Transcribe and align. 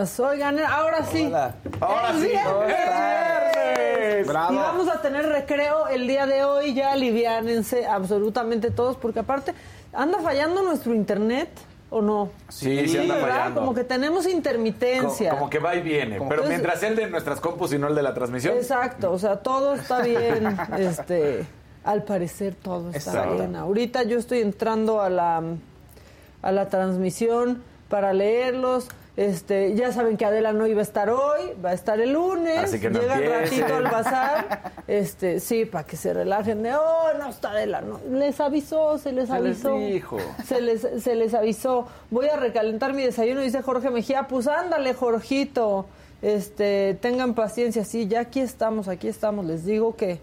Buenas, 0.00 0.18
oigan, 0.20 0.58
ahora 0.60 1.04
sí. 1.04 1.26
Hola. 1.26 1.54
Ahora 1.78 2.14
sí. 2.18 2.30
Y 4.32 4.56
vamos 4.56 4.88
a 4.88 5.02
tener 5.02 5.26
recreo 5.26 5.88
el 5.88 6.06
día 6.06 6.26
de 6.26 6.42
hoy, 6.44 6.72
ya 6.72 6.92
aliviánense 6.92 7.86
absolutamente 7.86 8.70
todos, 8.70 8.96
porque 8.96 9.18
aparte, 9.20 9.52
¿anda 9.92 10.18
fallando 10.20 10.62
nuestro 10.62 10.94
internet 10.94 11.50
o 11.90 12.00
no? 12.00 12.30
Sí, 12.48 12.88
sí 12.88 12.96
anda 12.96 13.16
¿verdad? 13.16 13.28
fallando. 13.28 13.60
Como 13.60 13.74
que 13.74 13.84
tenemos 13.84 14.26
intermitencia. 14.26 15.30
Como, 15.30 15.40
como 15.40 15.50
que 15.50 15.58
va 15.58 15.74
y 15.76 15.82
viene. 15.82 16.12
Pero 16.16 16.22
Entonces- 16.22 16.48
mientras 16.48 16.82
el 16.82 16.96
de 16.96 17.06
nuestras 17.10 17.38
compus 17.40 17.74
y 17.74 17.78
no 17.78 17.88
el 17.88 17.94
de 17.94 18.02
la 18.02 18.14
transmisión. 18.14 18.56
Exacto, 18.56 19.12
o 19.12 19.18
sea, 19.18 19.36
todo 19.36 19.74
está 19.74 20.00
bien, 20.00 20.56
este, 20.78 21.44
al 21.84 22.04
parecer 22.04 22.54
todo 22.54 22.88
está 22.90 23.10
Exacto. 23.10 23.34
bien. 23.34 23.54
Ahorita 23.54 24.02
yo 24.04 24.18
estoy 24.18 24.40
entrando 24.40 25.02
a 25.02 25.10
la 25.10 25.42
a 26.40 26.52
la 26.52 26.70
transmisión 26.70 27.62
para 27.90 28.14
leerlos. 28.14 28.88
Este, 29.16 29.74
ya 29.74 29.92
saben 29.92 30.16
que 30.16 30.24
Adela 30.24 30.52
no 30.52 30.66
iba 30.66 30.80
a 30.80 30.82
estar 30.82 31.10
hoy, 31.10 31.52
va 31.62 31.70
a 31.70 31.72
estar 31.74 32.00
el 32.00 32.12
lunes. 32.12 32.58
Así 32.58 32.80
que 32.80 32.88
no 32.90 33.00
llega 33.00 33.16
empiecen. 33.18 33.60
ratito 33.62 33.74
al 33.76 33.84
bazar. 33.84 34.72
Este, 34.86 35.40
sí, 35.40 35.64
para 35.66 35.84
que 35.84 35.96
se 35.96 36.14
relajen 36.14 36.62
de, 36.62 36.74
oh, 36.74 37.12
no 37.18 37.28
está 37.28 37.50
Adela, 37.50 37.80
no. 37.80 38.00
Les 38.10 38.40
avisó, 38.40 38.98
se 38.98 39.12
les 39.12 39.28
Se 39.28 39.40
les 39.40 39.64
avisó. 39.64 39.74
dijo. 39.76 40.18
Se 40.46 40.60
les, 40.60 40.86
se 41.02 41.14
les 41.16 41.34
avisó. 41.34 41.86
Voy 42.10 42.28
a 42.28 42.36
recalentar 42.36 42.92
mi 42.94 43.02
desayuno, 43.02 43.40
dice 43.40 43.62
Jorge 43.62 43.90
Mejía. 43.90 44.26
Pues 44.28 44.46
ándale, 44.48 44.94
Jorgito. 44.94 45.86
Este, 46.22 46.96
tengan 47.00 47.34
paciencia. 47.34 47.84
Sí, 47.84 48.06
ya 48.08 48.20
aquí 48.20 48.40
estamos, 48.40 48.88
aquí 48.88 49.08
estamos. 49.08 49.44
Les 49.44 49.64
digo 49.64 49.96
que 49.96 50.20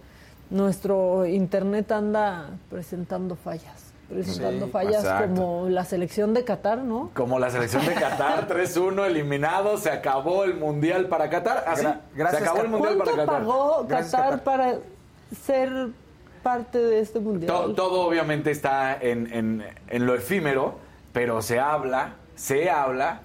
nuestro 0.49 1.25
internet 1.25 1.91
anda 1.91 2.51
presentando 2.69 3.35
fallas. 3.35 3.86
Presentando 4.09 4.65
Sí, 4.67 4.71
fallas 4.71 5.03
exacto. 5.03 5.35
como 5.41 5.69
la 5.69 5.83
selección 5.83 6.33
de 6.33 6.45
Qatar, 6.45 6.77
¿no? 6.79 7.11
Como 7.13 7.39
la 7.39 7.49
selección 7.49 7.85
de 7.85 7.93
Qatar, 7.93 8.47
3-1 8.49 9.05
eliminado, 9.05 9.77
se 9.77 9.91
acabó 9.91 10.45
el 10.45 10.53
Mundial 10.55 11.07
para 11.07 11.29
Qatar. 11.29 11.65
Así, 11.67 11.83
Gra- 11.83 11.99
gracias, 12.15 12.41
se 12.43 12.47
acabó 12.49 12.63
el 12.63 12.69
Mundial 12.69 12.95
¿Cuánto 12.95 13.11
para 13.15 13.25
Qatar. 13.25 13.39
pagó 13.41 13.85
Gracias, 13.87 14.11
Qatar, 14.11 14.29
Qatar. 14.39 14.43
para 14.43 14.75
ser 15.43 15.87
parte 16.41 16.77
de 16.79 16.99
este 17.01 17.19
mundial? 17.19 17.51
To- 17.51 17.73
todo 17.73 18.01
obviamente 18.07 18.49
está 18.51 18.95
en, 18.95 19.33
en- 19.33 19.65
en 19.89 20.05
lo 20.05 20.15
efímero, 20.15 20.75
pero 21.11 21.41
se 21.41 21.59
habla, 21.59 22.13
se 22.35 22.69
habla 22.69 23.21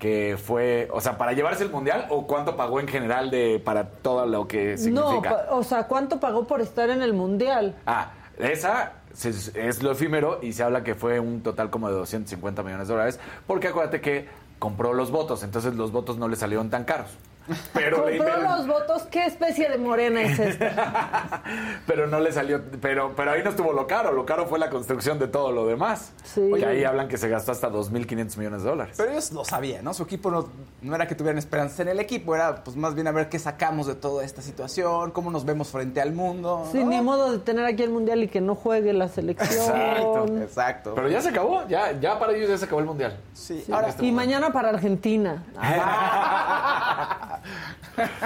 que 0.00 0.36
fue, 0.42 0.88
o 0.92 1.00
sea, 1.00 1.16
para 1.16 1.32
llevarse 1.32 1.62
el 1.62 1.70
Mundial 1.70 2.06
o 2.10 2.26
cuánto 2.26 2.56
pagó 2.56 2.80
en 2.80 2.88
general 2.88 3.30
de 3.30 3.62
para 3.64 3.88
todo 3.88 4.26
lo 4.26 4.48
que 4.48 4.72
no, 4.72 4.78
significa. 4.78 5.30
pa- 5.46 5.54
o 5.54 5.62
sea, 5.62 5.86
¿cuánto 5.86 6.18
pagó 6.18 6.44
por 6.48 6.60
estar 6.60 6.90
en 6.90 7.02
el 7.02 7.12
mundial? 7.14 7.76
Ah, 7.86 8.10
esa 8.38 8.94
es 9.22 9.82
lo 9.82 9.92
efímero 9.92 10.40
y 10.42 10.52
se 10.52 10.62
habla 10.62 10.82
que 10.82 10.94
fue 10.94 11.20
un 11.20 11.42
total 11.42 11.70
como 11.70 11.88
de 11.88 11.94
250 11.94 12.62
millones 12.62 12.88
de 12.88 12.94
dólares, 12.94 13.20
porque 13.46 13.68
acuérdate 13.68 14.00
que 14.00 14.28
compró 14.58 14.92
los 14.92 15.10
votos, 15.10 15.42
entonces 15.42 15.74
los 15.74 15.92
votos 15.92 16.18
no 16.18 16.28
le 16.28 16.36
salieron 16.36 16.70
tan 16.70 16.84
caros. 16.84 17.08
Pero, 17.72 18.08
los 18.08 18.66
votos. 18.66 19.02
¿Qué 19.10 19.26
especie 19.26 19.68
de 19.68 19.78
morena 19.78 20.22
es 20.22 20.38
esta? 20.38 21.42
pero 21.86 22.06
no 22.06 22.20
le 22.20 22.32
salió, 22.32 22.62
pero, 22.80 23.14
pero 23.14 23.32
ahí 23.32 23.42
no 23.42 23.50
estuvo 23.50 23.72
lo 23.72 23.86
caro, 23.86 24.12
lo 24.12 24.24
caro 24.24 24.46
fue 24.46 24.58
la 24.58 24.70
construcción 24.70 25.18
de 25.18 25.28
todo 25.28 25.52
lo 25.52 25.66
demás. 25.66 26.12
Sí. 26.24 26.46
Porque 26.48 26.64
ahí 26.66 26.84
hablan 26.84 27.08
que 27.08 27.18
se 27.18 27.28
gastó 27.28 27.52
hasta 27.52 27.70
2.500 27.70 28.38
millones 28.38 28.62
de 28.62 28.68
dólares. 28.70 28.94
Pero 28.96 29.10
ellos 29.10 29.32
lo 29.32 29.44
sabían, 29.44 29.84
¿no? 29.84 29.92
Su 29.92 30.04
equipo 30.04 30.30
no, 30.30 30.48
no 30.82 30.94
era 30.94 31.06
que 31.06 31.14
tuvieran 31.14 31.38
esperanza 31.38 31.82
en 31.82 31.88
el 31.88 32.00
equipo, 32.00 32.34
era 32.34 32.64
pues 32.64 32.76
más 32.76 32.94
bien 32.94 33.06
a 33.08 33.12
ver 33.12 33.28
qué 33.28 33.38
sacamos 33.38 33.86
de 33.86 33.94
toda 33.94 34.24
esta 34.24 34.40
situación, 34.42 35.10
cómo 35.10 35.30
nos 35.30 35.44
vemos 35.44 35.68
frente 35.68 36.00
al 36.00 36.12
mundo. 36.12 36.66
Sí, 36.72 36.82
¿no? 36.82 36.90
ni 36.90 37.00
modo 37.00 37.32
de 37.32 37.38
tener 37.38 37.64
aquí 37.66 37.82
el 37.82 37.90
mundial 37.90 38.22
y 38.22 38.28
que 38.28 38.40
no 38.40 38.54
juegue 38.54 38.92
la 38.92 39.08
selección. 39.08 39.76
Exacto, 39.76 40.26
Exacto. 40.40 40.92
Pero 40.94 41.08
ya 41.08 41.20
se 41.20 41.28
acabó, 41.28 41.66
ya, 41.68 41.92
ya 42.00 42.18
para 42.18 42.32
ellos 42.32 42.48
ya 42.48 42.58
se 42.58 42.64
acabó 42.64 42.80
el 42.80 42.86
mundial. 42.86 43.16
sí, 43.32 43.62
Sí. 43.64 43.72
ahora 43.72 43.94
y 44.00 44.12
mañana 44.12 44.52
para 44.52 44.70
Argentina. 44.70 45.44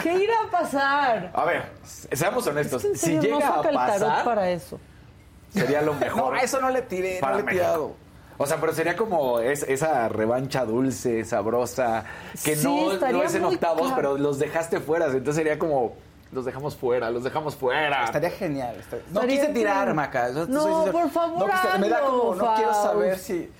¿Qué 0.03 0.15
irá 0.15 0.35
a 0.47 0.51
pasar? 0.51 1.31
A 1.35 1.45
ver, 1.45 1.63
seamos 1.85 2.47
honestos, 2.47 2.85
En 2.85 2.97
si 2.97 3.19
llega 3.19 3.39
no 3.39 3.39
a 3.39 3.57
saca 3.57 3.69
el 3.71 3.75
tarot 3.77 4.09
pasar, 4.09 4.25
para 4.25 4.51
eso. 4.51 4.79
sería 5.53 5.83
lo 5.83 5.95
No, 5.95 6.01
mejor. 6.01 6.37
a 6.37 6.41
eso 6.41 6.61
no 6.61 6.71
le 6.71 6.83
tiré, 6.83 7.19
para 7.21 7.33
no 7.33 7.39
le 7.39 7.43
he 7.43 7.47
México. 7.47 7.65
tirado. 7.65 7.93
O 8.41 8.47
sea, 8.47 8.59
pero 8.61 8.73
sería 8.73 8.97
como 8.97 9.41
es- 9.41 9.65
esa 9.65 10.09
revancha 10.09 10.65
dulce, 10.65 11.25
sabrosa, 11.25 12.05
que 12.45 12.55
Sí, 12.55 12.65
no, 12.65 12.93
no 13.11 13.23
es 13.25 13.35
en 13.35 13.45
octavos, 13.45 13.93
pero 13.97 14.17
los 14.17 14.39
dejaste 14.39 14.79
fuera. 14.81 15.07
Entonces 15.07 15.35
sería 15.35 15.59
como, 15.59 15.95
los 16.31 16.45
dejamos 16.45 16.77
fuera, 16.77 17.11
los 17.11 17.25
dejamos 17.25 17.57
fuera. 17.57 18.05
Estaría 18.05 18.31
genial. 18.31 18.77
estaría- 18.79 19.05
No 19.11 19.21
Estaría 19.23 19.41
quise 19.41 19.53
tirar. 19.53 19.93
Maca. 19.93 20.31
yo 20.31 20.47
No, 20.47 20.63
soy 20.85 20.93
por 20.93 21.11
favor, 21.11 21.51
quise- 21.51 21.79
me 21.81 21.89
da 21.89 22.01
como, 22.01 22.35
no 22.37 22.55
quiero 22.55 22.75
saber 22.75 23.19
si... 23.19 23.51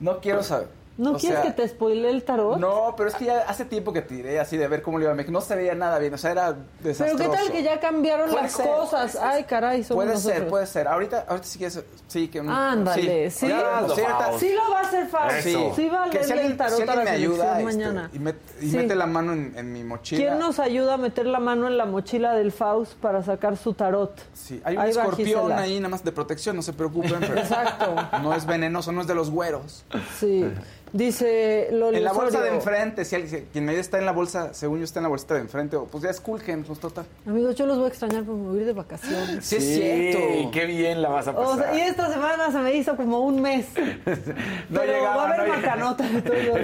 No 0.00 0.18
quiero 0.20 0.42
saber. 0.42 0.68
¿No 0.98 1.12
O 1.12 1.16
quieres 1.18 1.40
sea, 1.42 1.52
que 1.54 1.62
te 1.62 1.68
spoile 1.68 2.08
el 2.08 2.24
tarot? 2.24 2.58
No, 2.58 2.94
pero 2.96 3.10
es 3.10 3.14
que 3.16 3.26
ya 3.26 3.40
hace 3.48 3.66
tiempo 3.66 3.92
que 3.92 4.00
tiré 4.00 4.40
así 4.40 4.56
de 4.56 4.66
ver 4.66 4.80
cómo 4.80 4.98
le 4.98 5.04
iba 5.04 5.12
a 5.12 5.14
México. 5.14 5.30
No 5.32 5.42
se 5.42 5.54
veía 5.54 5.74
nada 5.74 5.98
bien, 5.98 6.14
o 6.14 6.18
sea, 6.18 6.30
era 6.30 6.54
Pero 6.54 6.88
desastroso. 6.88 7.30
qué 7.30 7.36
tal 7.36 7.52
que 7.52 7.62
ya 7.62 7.78
cambiaron 7.80 8.34
las 8.34 8.52
ser, 8.52 8.66
cosas. 8.66 9.16
Ay, 9.16 9.44
caray, 9.44 9.84
somos 9.84 10.02
Puede 10.04 10.14
nosotros. 10.14 10.38
ser, 10.40 10.48
puede 10.48 10.66
ser. 10.66 10.88
Ahorita, 10.88 11.26
ahorita 11.28 11.46
sí 11.46 11.58
que 11.58 11.66
es, 11.66 11.84
sí 12.08 12.28
que 12.28 12.38
Ándale, 12.38 13.30
sí. 13.30 13.40
Sí. 13.40 13.46
Sí 13.46 13.52
lo 13.52 14.70
va 14.70 14.78
a 14.78 14.82
hacer 14.82 15.06
fácil. 15.08 15.56
Eso. 15.56 15.72
Sí 15.76 15.88
va 15.88 16.04
a 16.04 16.10
que 16.10 16.24
si 16.24 16.32
el 16.32 16.56
tarot 16.56 16.76
si 16.76 16.82
a 16.82 16.84
alguien 16.84 16.98
la 16.98 17.04
me 17.04 17.10
ayuda 17.10 17.52
este, 17.52 17.64
mañana. 17.64 18.10
y, 18.14 18.18
met- 18.18 18.34
y 18.60 18.70
Sí. 18.70 18.76
mete 18.78 18.94
la 18.94 19.06
mano 19.06 19.32
en, 19.34 19.52
en 19.56 19.72
mi 19.72 19.84
mochila. 19.84 20.24
¿Quién 20.24 20.38
nos 20.38 20.58
ayuda 20.58 20.94
a 20.94 20.96
meter 20.96 21.26
la 21.26 21.40
mano 21.40 21.66
en 21.66 21.76
la 21.76 21.84
mochila 21.84 22.32
del 22.34 22.52
Faust 22.52 22.94
para 22.94 23.22
sacar 23.22 23.56
su 23.58 23.74
tarot? 23.74 24.14
Sí, 24.32 24.60
hay 24.64 24.76
un 24.76 24.82
Ahí 24.82 24.90
escorpión 24.90 25.52
ahí 25.52 25.78
nada 25.78 25.90
más 25.90 26.04
de 26.04 26.12
protección, 26.12 26.56
no 26.56 26.62
se 26.62 26.72
preocupen. 26.72 27.16
Pero 27.20 27.36
Exacto. 27.38 27.94
No 28.22 28.32
es 28.34 28.46
venenoso, 28.46 28.92
no 28.92 29.00
es 29.02 29.06
de 29.06 29.14
los 29.14 29.30
güeros. 29.30 29.84
Sí. 30.18 30.50
Dice 30.92 31.68
Loli 31.72 31.98
En 31.98 32.04
la 32.04 32.12
bolsa 32.12 32.40
de 32.40 32.50
enfrente, 32.50 33.04
si 33.04 33.16
alguien, 33.16 33.48
quien 33.52 33.64
me 33.64 33.76
está 33.78 33.98
en 33.98 34.06
la 34.06 34.12
bolsa, 34.12 34.54
según 34.54 34.78
yo 34.78 34.84
está 34.84 35.00
en 35.00 35.04
la 35.04 35.08
bolsita 35.08 35.34
de 35.34 35.40
enfrente, 35.40 35.76
o 35.76 35.84
pues 35.86 36.04
ya 36.04 36.10
es 36.10 36.20
cool, 36.20 36.40
pues 36.66 36.78
total. 36.78 37.04
Amigos, 37.26 37.56
yo 37.56 37.66
los 37.66 37.76
voy 37.76 37.86
a 37.86 37.88
extrañar 37.88 38.22
porque 38.24 38.40
me 38.40 38.48
voy 38.48 38.58
a 38.58 38.60
ir 38.60 38.66
de 38.66 38.72
vacaciones. 38.72 39.44
Sí, 39.44 39.56
es 39.56 39.64
cierto. 39.64 40.50
qué 40.52 40.64
bien 40.66 41.02
la 41.02 41.08
vas 41.08 41.26
a 41.26 41.34
pasar. 41.34 41.54
O 41.54 41.56
sea, 41.58 41.76
y 41.76 41.80
esta 41.80 42.12
semana 42.12 42.52
se 42.52 42.58
me 42.58 42.74
hizo 42.74 42.96
como 42.96 43.20
un 43.20 43.42
mes. 43.42 43.66
no 43.76 44.80
pero 44.80 44.92
llegaba, 44.92 45.16
va 45.16 45.22
a 45.22 45.34
haber 45.34 45.48
no 45.48 45.54
macanota 45.56 46.06
y 46.08 46.20
todo. 46.22 46.58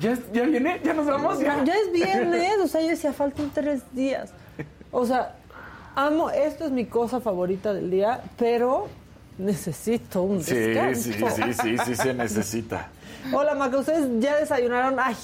¿Ya, 0.00 0.18
¿Ya 0.32 0.42
viene? 0.44 0.80
¿Ya 0.82 0.94
nos 0.94 1.06
vamos? 1.06 1.38
Ya, 1.38 1.62
ya 1.62 1.74
es 1.74 1.92
viernes, 1.92 2.58
o 2.64 2.68
sea, 2.68 2.80
yo 2.80 2.88
decía, 2.88 3.12
faltan 3.12 3.50
tres 3.54 3.82
días. 3.92 4.30
O 4.90 5.04
sea, 5.04 5.36
amo, 5.94 6.30
esto 6.30 6.64
es 6.64 6.70
mi 6.70 6.86
cosa 6.86 7.20
favorita 7.20 7.74
del 7.74 7.90
día, 7.90 8.22
pero 8.38 8.88
necesito 9.36 10.22
un 10.22 10.42
Sí, 10.42 10.54
descanso. 10.54 11.02
sí, 11.02 11.12
sí, 11.12 11.54
sí, 11.54 11.76
sí 11.84 11.94
se 11.94 12.14
necesita. 12.14 12.88
Hola, 13.32 13.54
Maca, 13.54 13.78
¿ustedes 13.78 14.08
ya 14.20 14.36
desayunaron? 14.36 14.96
Ay, 14.98 15.16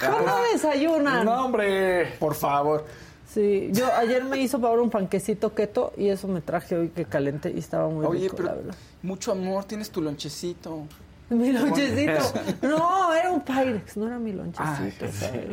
¿cómo 0.00 0.36
desayunan? 0.52 1.24
No, 1.24 1.44
hombre. 1.46 2.14
Por 2.18 2.34
favor. 2.34 2.84
Sí, 3.28 3.68
yo 3.72 3.86
ayer 3.94 4.24
me 4.24 4.38
hizo 4.38 4.60
para 4.60 4.80
un 4.80 4.88
panquecito 4.88 5.52
keto 5.54 5.92
y 5.96 6.08
eso 6.08 6.26
me 6.28 6.40
traje 6.40 6.76
hoy 6.76 6.88
que 6.88 7.04
calenté 7.04 7.50
y 7.50 7.58
estaba 7.58 7.88
muy 7.88 8.06
Oye, 8.06 8.20
rico, 8.24 8.36
pero 8.36 8.48
la 8.48 8.54
verdad. 8.54 8.74
mucho 9.02 9.32
amor, 9.32 9.64
tienes 9.64 9.90
tu 9.90 10.00
lonchecito. 10.00 10.84
Mi 11.28 11.52
lonchecito. 11.52 12.20
No, 12.62 13.12
era 13.12 13.30
un 13.32 13.40
Pyrex, 13.40 13.96
no 13.96 14.06
era 14.06 14.18
mi 14.18 14.32
lonchecito. 14.32 15.06
¿sabes? 15.12 15.44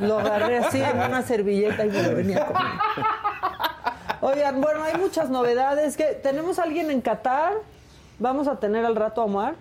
Lo 0.00 0.18
agarré 0.18 0.58
así 0.58 0.80
en 0.82 0.96
una 0.98 1.22
servilleta 1.22 1.86
y 1.86 1.90
me 1.90 2.02
lo 2.02 2.16
venía 2.16 2.46
comiendo. 2.46 2.82
Oigan, 4.20 4.60
bueno, 4.60 4.82
hay 4.82 4.98
muchas 4.98 5.30
novedades. 5.30 5.96
que 5.96 6.04
¿Tenemos 6.22 6.58
a 6.58 6.64
alguien 6.64 6.90
en 6.90 7.00
Qatar? 7.00 7.52
Vamos 8.18 8.48
a 8.48 8.58
tener 8.58 8.84
al 8.84 8.96
rato 8.96 9.20
a 9.20 9.24
Omar. 9.24 9.54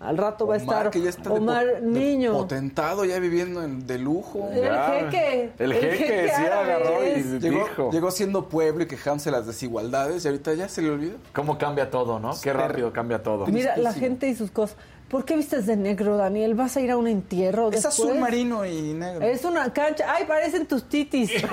Al 0.00 0.16
rato 0.16 0.46
va 0.46 0.54
a 0.54 0.56
estar 0.56 0.90
que 0.90 1.02
ya 1.02 1.10
está 1.10 1.28
de 1.28 1.38
Omar 1.40 1.66
po- 1.66 1.74
de 1.74 1.80
Niño. 1.82 2.32
potentado, 2.32 3.04
ya 3.04 3.18
viviendo 3.18 3.62
en- 3.62 3.86
de 3.86 3.98
lujo. 3.98 4.48
El 4.50 4.64
jeque. 5.10 5.52
El 5.58 5.74
jeque, 5.74 6.32
sí 6.34 6.42
árabe 6.42 6.72
agarró 6.72 7.04
y. 7.06 7.22
Llegó, 7.38 7.64
dijo. 7.68 7.90
llegó 7.92 8.10
siendo 8.10 8.48
pueblo 8.48 8.84
y 8.84 8.86
quejándose 8.86 9.30
las 9.30 9.46
desigualdades 9.46 10.24
y 10.24 10.28
ahorita 10.28 10.54
ya 10.54 10.68
se 10.70 10.80
le 10.80 10.90
olvidó. 10.90 11.18
¿Cómo 11.34 11.58
cambia 11.58 11.90
todo, 11.90 12.18
no? 12.18 12.32
Qué 12.42 12.50
rápido 12.52 12.92
cambia 12.94 13.22
todo. 13.22 13.46
Mira, 13.48 13.76
la 13.76 13.92
gente 13.92 14.26
y 14.28 14.34
sus 14.34 14.50
cosas. 14.50 14.76
¿Por 15.10 15.24
qué 15.24 15.36
vistes 15.36 15.66
de 15.66 15.76
negro, 15.76 16.16
Daniel? 16.16 16.54
¿Vas 16.54 16.76
a 16.76 16.80
ir 16.80 16.90
a 16.92 16.96
un 16.96 17.06
entierro 17.08 17.66
Es 17.68 17.82
después? 17.82 17.94
azul 17.94 18.18
marino 18.18 18.64
y 18.64 18.94
negro. 18.94 19.26
Es 19.26 19.44
una 19.44 19.70
cancha. 19.72 20.04
Ay, 20.14 20.24
parecen 20.24 20.66
tus 20.66 20.88
titis. 20.88 21.30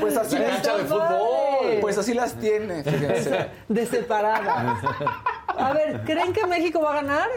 Pues 0.00 0.16
así, 0.16 0.36
La 0.36 0.48
cancha 0.48 0.76
de 0.76 0.84
fútbol. 0.84 1.78
pues 1.80 1.96
así 1.98 2.14
las 2.14 2.34
tiene, 2.34 2.82
fíjense. 2.82 3.46
De 3.68 3.86
separada. 3.86 4.74
A 5.58 5.72
ver, 5.72 6.02
¿creen 6.04 6.32
que 6.32 6.46
México 6.46 6.80
va 6.80 6.92
a 6.92 7.02
ganar? 7.02 7.28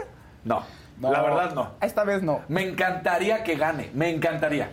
No, 0.44 0.62
No, 1.00 1.12
la 1.12 1.22
verdad 1.22 1.54
no. 1.54 1.70
Esta 1.80 2.04
vez 2.04 2.22
no. 2.22 2.40
Me 2.48 2.62
encantaría 2.68 3.42
que 3.44 3.54
gane, 3.56 3.90
me 3.94 4.10
encantaría. 4.10 4.70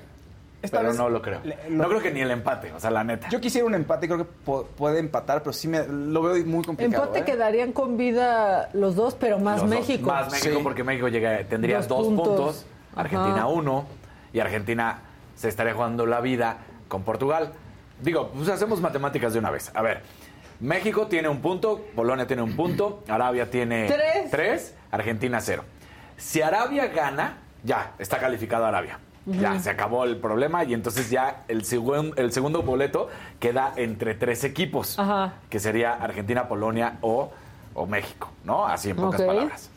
Esta 0.61 0.77
pero 0.77 0.89
vez 0.89 0.97
no 0.97 1.09
lo 1.09 1.21
creo. 1.21 1.41
le- 1.43 1.57
No 1.69 1.87
creo 1.87 2.01
que 2.01 2.09
ni 2.11 2.21
el 2.21 2.31
empate, 2.31 2.71
o 2.71 2.79
sea, 2.79 2.89
la 2.89 3.03
neta. 3.03 3.29
Yo 3.29 3.39
quisiera 3.39 3.67
un 3.67 3.75
empate, 3.75 4.07
creo 4.07 4.17
que 4.17 4.23
po- 4.23 4.63
puede 4.75 4.97
empatar, 4.97 5.43
pero 5.43 5.53
sí 5.53 5.67
me, 5.67 5.85
lo 5.87 6.23
veo 6.23 6.43
muy 6.45 6.63
complicado. 6.65 7.03
Empate 7.03 7.19
¿eh? 7.19 7.23
quedarían 7.23 7.71
con 7.71 7.97
vida 7.97 8.69
los 8.73 8.95
dos, 8.95 9.13
pero 9.13 9.37
más 9.37 9.61
Los 9.61 9.69
dos. 9.69 9.79
México. 9.79 10.07
Más 10.07 10.31
México 10.31 10.55
Sí. 10.57 10.63
porque 10.63 10.83
México 10.83 11.07
llega, 11.07 11.43
tendría 11.43 11.77
Dos 11.77 11.87
dos, 11.89 12.07
puntos. 12.07 12.27
puntos, 12.27 12.65
Ajá. 12.93 13.01
Argentina 13.01 13.45
uno 13.47 13.85
y 14.33 14.39
Argentina 14.39 15.01
se 15.35 15.49
estaría 15.49 15.73
jugando 15.75 16.07
la 16.07 16.19
vida 16.21 16.57
con 16.87 17.03
Portugal. 17.03 17.51
Digo, 18.01 18.31
pues 18.35 18.49
hacemos 18.49 18.81
matemáticas 18.81 19.33
de 19.33 19.39
una 19.39 19.51
vez. 19.51 19.71
A 19.75 19.83
ver, 19.83 20.01
México 20.59 21.07
tiene 21.07 21.27
un 21.29 21.41
punto, 21.41 21.85
Polonia 21.95 22.25
tiene 22.27 22.41
un 22.41 22.55
punto, 22.55 23.03
Arabia 23.09 23.49
tiene 23.49 23.87
Tres. 23.87 24.31
tres, 24.31 24.75
Argentina 24.91 25.39
cero. 25.41 25.63
Si 26.17 26.41
Arabia 26.41 26.87
gana, 26.87 27.37
ya 27.63 27.91
está 27.99 28.19
calificado 28.19 28.65
Arabia. 28.65 28.99
Ya 29.27 29.59
se 29.59 29.71
acabó 29.71 30.03
el 30.03 30.17
problema 30.17 30.63
y 30.65 30.75
entonces 30.75 31.09
ya 31.09 31.45
el, 31.47 31.63
segun- 31.63 32.13
el 32.15 32.31
segundo 32.31 32.61
boleto 32.61 33.09
queda 33.39 33.73
entre 33.75 34.13
tres 34.13 34.43
equipos, 34.43 34.99
Ajá. 34.99 35.33
que 35.49 35.59
sería 35.59 35.93
Argentina, 35.93 36.47
Polonia 36.47 36.99
o, 37.01 37.31
o 37.73 37.85
México, 37.87 38.29
¿no? 38.43 38.67
Así 38.67 38.91
en 38.91 38.97
pocas 38.97 39.23
palabras. 39.23 39.71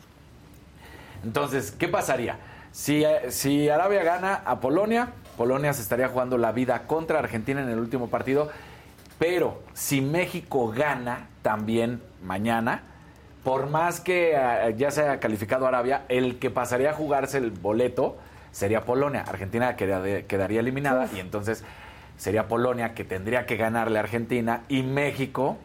Entonces, 1.23 1.71
¿qué 1.71 1.87
pasaría? 1.87 2.37
Si, 2.71 3.03
si 3.29 3.69
Arabia 3.69 4.03
gana 4.03 4.35
a 4.45 4.59
Polonia, 4.59 5.09
Polonia 5.35 5.73
se 5.73 5.81
estaría 5.81 6.07
jugando 6.09 6.37
la 6.37 6.51
vida 6.51 6.83
contra 6.83 7.17
Argentina 7.17 7.59
en 7.61 7.69
el 7.69 7.79
último 7.79 8.07
partido, 8.07 8.51
pero 9.19 9.61
si 9.73 10.01
México 10.01 10.69
gana 10.69 11.27
también 11.41 12.01
mañana, 12.23 12.83
por 13.43 13.69
más 13.69 13.99
que 13.99 14.33
eh, 14.35 14.75
ya 14.77 14.91
se 14.91 15.01
haya 15.03 15.19
calificado 15.19 15.67
Arabia, 15.67 16.03
el 16.09 16.39
que 16.39 16.49
pasaría 16.49 16.91
a 16.91 16.93
jugarse 16.93 17.37
el 17.37 17.51
boleto 17.51 18.17
sería 18.51 18.85
Polonia. 18.85 19.21
Argentina 19.27 19.75
queda- 19.75 20.23
quedaría 20.23 20.59
eliminada 20.61 21.07
y 21.15 21.19
entonces 21.19 21.63
sería 22.17 22.47
Polonia 22.47 22.93
que 22.93 23.03
tendría 23.03 23.45
que 23.45 23.55
ganarle 23.57 23.97
a 23.99 24.01
Argentina 24.01 24.63
y 24.69 24.83
México 24.83 25.57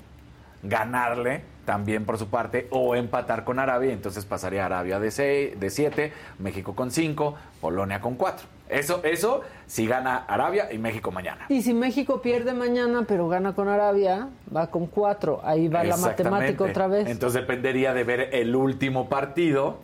ganarle 0.63 1.43
también 1.65 2.05
por 2.05 2.19
su 2.19 2.29
parte 2.29 2.69
o 2.71 2.95
empatar 2.95 3.45
con 3.45 3.59
Arabia, 3.59 3.93
entonces 3.93 4.25
pasaría 4.27 4.67
Arabia 4.67 4.99
de 5.01 5.11
6, 5.11 5.59
de 5.61 5.71
7, 5.71 6.13
México 6.39 6.75
con 6.75 6.91
5, 6.91 7.37
Polonia 7.61 8.01
con 8.01 8.15
4. 8.17 8.47
Eso 8.69 9.03
eso 9.05 9.43
si 9.67 9.87
gana 9.87 10.17
Arabia 10.17 10.73
y 10.73 10.79
México 10.79 11.11
mañana. 11.11 11.45
Y 11.49 11.63
si 11.63 11.75
México 11.75 12.23
pierde 12.23 12.55
mañana, 12.55 13.05
pero 13.07 13.29
gana 13.29 13.55
con 13.55 13.69
Arabia, 13.69 14.29
va 14.55 14.69
con 14.69 14.87
cuatro. 14.87 15.41
Ahí 15.45 15.69
va 15.69 15.85
la 15.85 15.97
matemática 15.97 16.65
otra 16.65 16.87
vez. 16.89 17.09
Entonces 17.09 17.43
dependería 17.43 17.93
de 17.93 18.05
ver 18.05 18.29
el 18.33 18.57
último 18.57 19.09
partido 19.09 19.79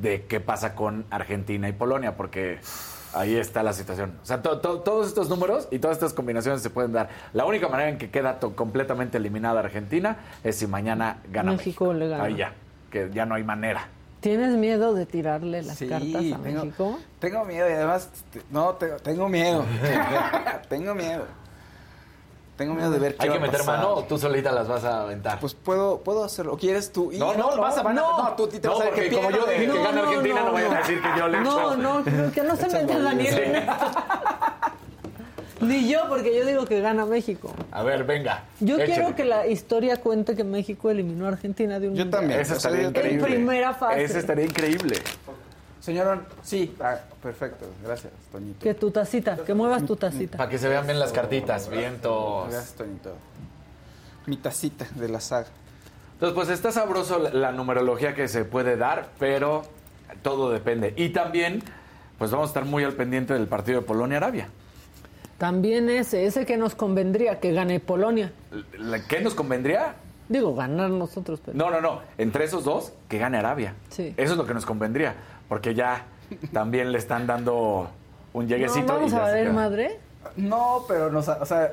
de 0.00 0.22
qué 0.26 0.38
pasa 0.40 0.74
con 0.76 1.04
Argentina 1.10 1.68
y 1.68 1.72
Polonia, 1.72 2.16
porque 2.16 2.60
ahí 3.14 3.34
está 3.34 3.64
la 3.64 3.72
situación. 3.72 4.14
O 4.22 4.26
sea, 4.26 4.42
to- 4.42 4.60
to- 4.60 4.80
todos 4.80 5.08
estos 5.08 5.28
números 5.28 5.66
y 5.72 5.80
todas 5.80 5.96
estas 5.96 6.14
combinaciones 6.14 6.62
se 6.62 6.70
pueden 6.70 6.92
dar. 6.92 7.08
La 7.32 7.44
única 7.46 7.68
manera 7.68 7.88
en 7.90 7.98
que 7.98 8.10
queda 8.10 8.38
to- 8.38 8.54
completamente 8.54 9.16
eliminada 9.18 9.58
Argentina 9.58 10.18
es 10.44 10.54
si 10.56 10.68
mañana 10.68 11.18
gana 11.32 11.50
México 11.52 11.86
México. 11.86 11.92
le 11.94 12.08
gana. 12.08 12.24
Ahí 12.24 12.36
ya, 12.36 12.52
que 12.92 13.10
ya 13.12 13.26
no 13.26 13.34
hay 13.34 13.42
manera. 13.42 13.88
¿Tienes 14.20 14.50
miedo 14.56 14.94
de 14.94 15.06
tirarle 15.06 15.62
las 15.62 15.78
Sí, 15.78 15.86
cartas 15.88 16.16
a 16.16 16.18
tengo, 16.42 16.64
México? 16.64 16.98
tengo 17.20 17.44
miedo 17.44 17.68
y 17.68 17.72
además, 17.72 18.08
no, 18.50 18.70
te- 18.74 18.88
tengo 19.00 19.28
miedo. 19.28 19.64
tengo 20.68 20.94
miedo. 20.94 21.24
Tengo 22.56 22.74
miedo 22.74 22.90
de 22.90 22.98
ver 22.98 23.14
qué 23.16 23.22
¿Hay 23.22 23.28
va 23.28 23.34
que 23.36 23.40
meter 23.40 23.58
pasar. 23.60 23.76
mano 23.76 23.90
o 23.94 24.02
tú 24.02 24.18
solita 24.18 24.50
las 24.50 24.66
vas 24.66 24.82
a 24.82 25.02
aventar? 25.02 25.38
Pues 25.38 25.54
puedo, 25.54 26.00
puedo 26.00 26.24
hacerlo. 26.24 26.54
¿O 26.54 26.58
¿Quieres 26.58 26.90
tú? 26.92 27.12
Y 27.12 27.18
No, 27.18 27.32
no, 27.34 27.54
no, 27.54 27.62
vas 27.62 27.78
a, 27.78 27.84
no. 27.84 27.92
no, 28.24 28.34
tú 28.34 28.48
te 28.48 28.58
No, 28.66 28.72
vas 28.78 28.80
a 28.88 28.90
ver 28.90 28.94
que 29.08 29.14
como 29.14 29.30
yo 29.30 29.44
pierde. 29.44 29.60
dije 29.60 29.72
que 29.72 29.82
gana 29.84 30.00
Argentina, 30.00 30.42
no 30.42 30.52
vayan 30.52 30.74
a 30.74 30.78
decir 30.78 31.00
que 31.00 31.08
yo 31.16 31.28
le 31.28 31.40
No, 31.40 31.76
no, 31.76 32.02
creo 32.02 32.32
que 32.32 32.42
no 32.42 32.56
se 32.56 32.68
meta 32.68 32.98
Daniel 32.98 33.38
en 33.38 33.54
esto. 33.54 33.72
Ni 35.60 35.88
yo, 35.90 36.08
porque 36.08 36.36
yo 36.36 36.46
digo 36.46 36.64
que 36.66 36.80
gana 36.80 37.04
México. 37.06 37.52
A 37.72 37.82
ver, 37.82 38.04
venga. 38.04 38.44
Yo 38.60 38.76
échale. 38.76 38.92
quiero 38.94 39.16
que 39.16 39.24
la 39.24 39.46
historia 39.46 39.96
cuente 39.96 40.36
que 40.36 40.44
México 40.44 40.90
eliminó 40.90 41.26
a 41.26 41.28
Argentina 41.28 41.80
de 41.80 41.88
un 41.88 41.94
Yo 41.94 42.04
mundial. 42.04 42.20
también. 42.20 42.40
Eso 42.40 42.54
estaría 42.54 42.82
yo- 42.82 42.88
increíble. 42.90 43.18
En 43.24 43.24
primera 43.24 43.74
fase. 43.74 44.02
Eso 44.04 44.18
estaría 44.18 44.44
increíble. 44.44 44.96
Señor, 45.80 46.22
sí, 46.42 46.74
ah, 46.80 46.96
perfecto. 47.22 47.66
Gracias, 47.84 48.12
Toñito. 48.30 48.60
Que 48.60 48.74
tu 48.74 48.90
tacita, 48.90 49.36
que 49.36 49.54
muevas 49.54 49.86
tu 49.86 49.96
tacita. 49.96 50.36
Para 50.36 50.50
que 50.50 50.58
se 50.58 50.68
vean 50.68 50.84
bien 50.86 50.98
las 50.98 51.12
cartitas, 51.12 51.68
vientos. 51.70 52.50
Gracias, 52.50 52.74
Toñito. 52.74 53.14
Mi 54.26 54.36
tacita 54.36 54.86
de 54.96 55.08
la 55.08 55.20
saga. 55.20 55.46
Entonces, 56.14 56.34
pues 56.34 56.48
está 56.50 56.72
sabroso 56.72 57.18
la, 57.18 57.30
la 57.30 57.52
numerología 57.52 58.14
que 58.14 58.28
se 58.28 58.44
puede 58.44 58.76
dar, 58.76 59.08
pero 59.18 59.62
todo 60.22 60.50
depende. 60.50 60.92
Y 60.96 61.10
también, 61.10 61.62
pues 62.18 62.30
vamos 62.32 62.48
a 62.48 62.50
estar 62.50 62.64
muy 62.64 62.84
al 62.84 62.92
pendiente 62.94 63.32
del 63.34 63.46
partido 63.46 63.80
de 63.80 63.86
Polonia-Arabia. 63.86 64.48
También 65.38 65.88
ese, 65.88 66.26
ese 66.26 66.44
que 66.44 66.56
nos 66.56 66.74
convendría, 66.74 67.38
que 67.40 67.52
gane 67.52 67.78
Polonia. 67.80 68.32
La- 68.76 69.00
¿Qué 69.06 69.20
nos 69.20 69.34
convendría? 69.34 69.94
Digo, 70.28 70.54
ganar 70.54 70.90
nosotros, 70.90 71.40
pero... 71.44 71.56
No, 71.56 71.70
no, 71.70 71.80
no. 71.80 72.02
Entre 72.18 72.44
esos 72.44 72.64
dos, 72.64 72.92
que 73.08 73.18
gane 73.18 73.38
Arabia. 73.38 73.74
Sí. 73.88 74.12
Eso 74.16 74.32
es 74.32 74.38
lo 74.38 74.46
que 74.46 74.52
nos 74.54 74.66
convendría. 74.66 75.14
Porque 75.48 75.74
ya 75.74 76.04
también 76.52 76.92
le 76.92 76.98
están 76.98 77.26
dando 77.26 77.88
un 78.32 78.44
No, 78.44 78.48
lleguecito. 78.48 78.92
vamos 78.94 79.12
y 79.12 79.14
ya 79.14 79.26
a 79.26 79.32
queda. 79.32 79.52
madre. 79.52 79.98
No, 80.36 80.84
pero 80.88 81.10
nos, 81.10 81.28
o 81.28 81.46
sea, 81.46 81.72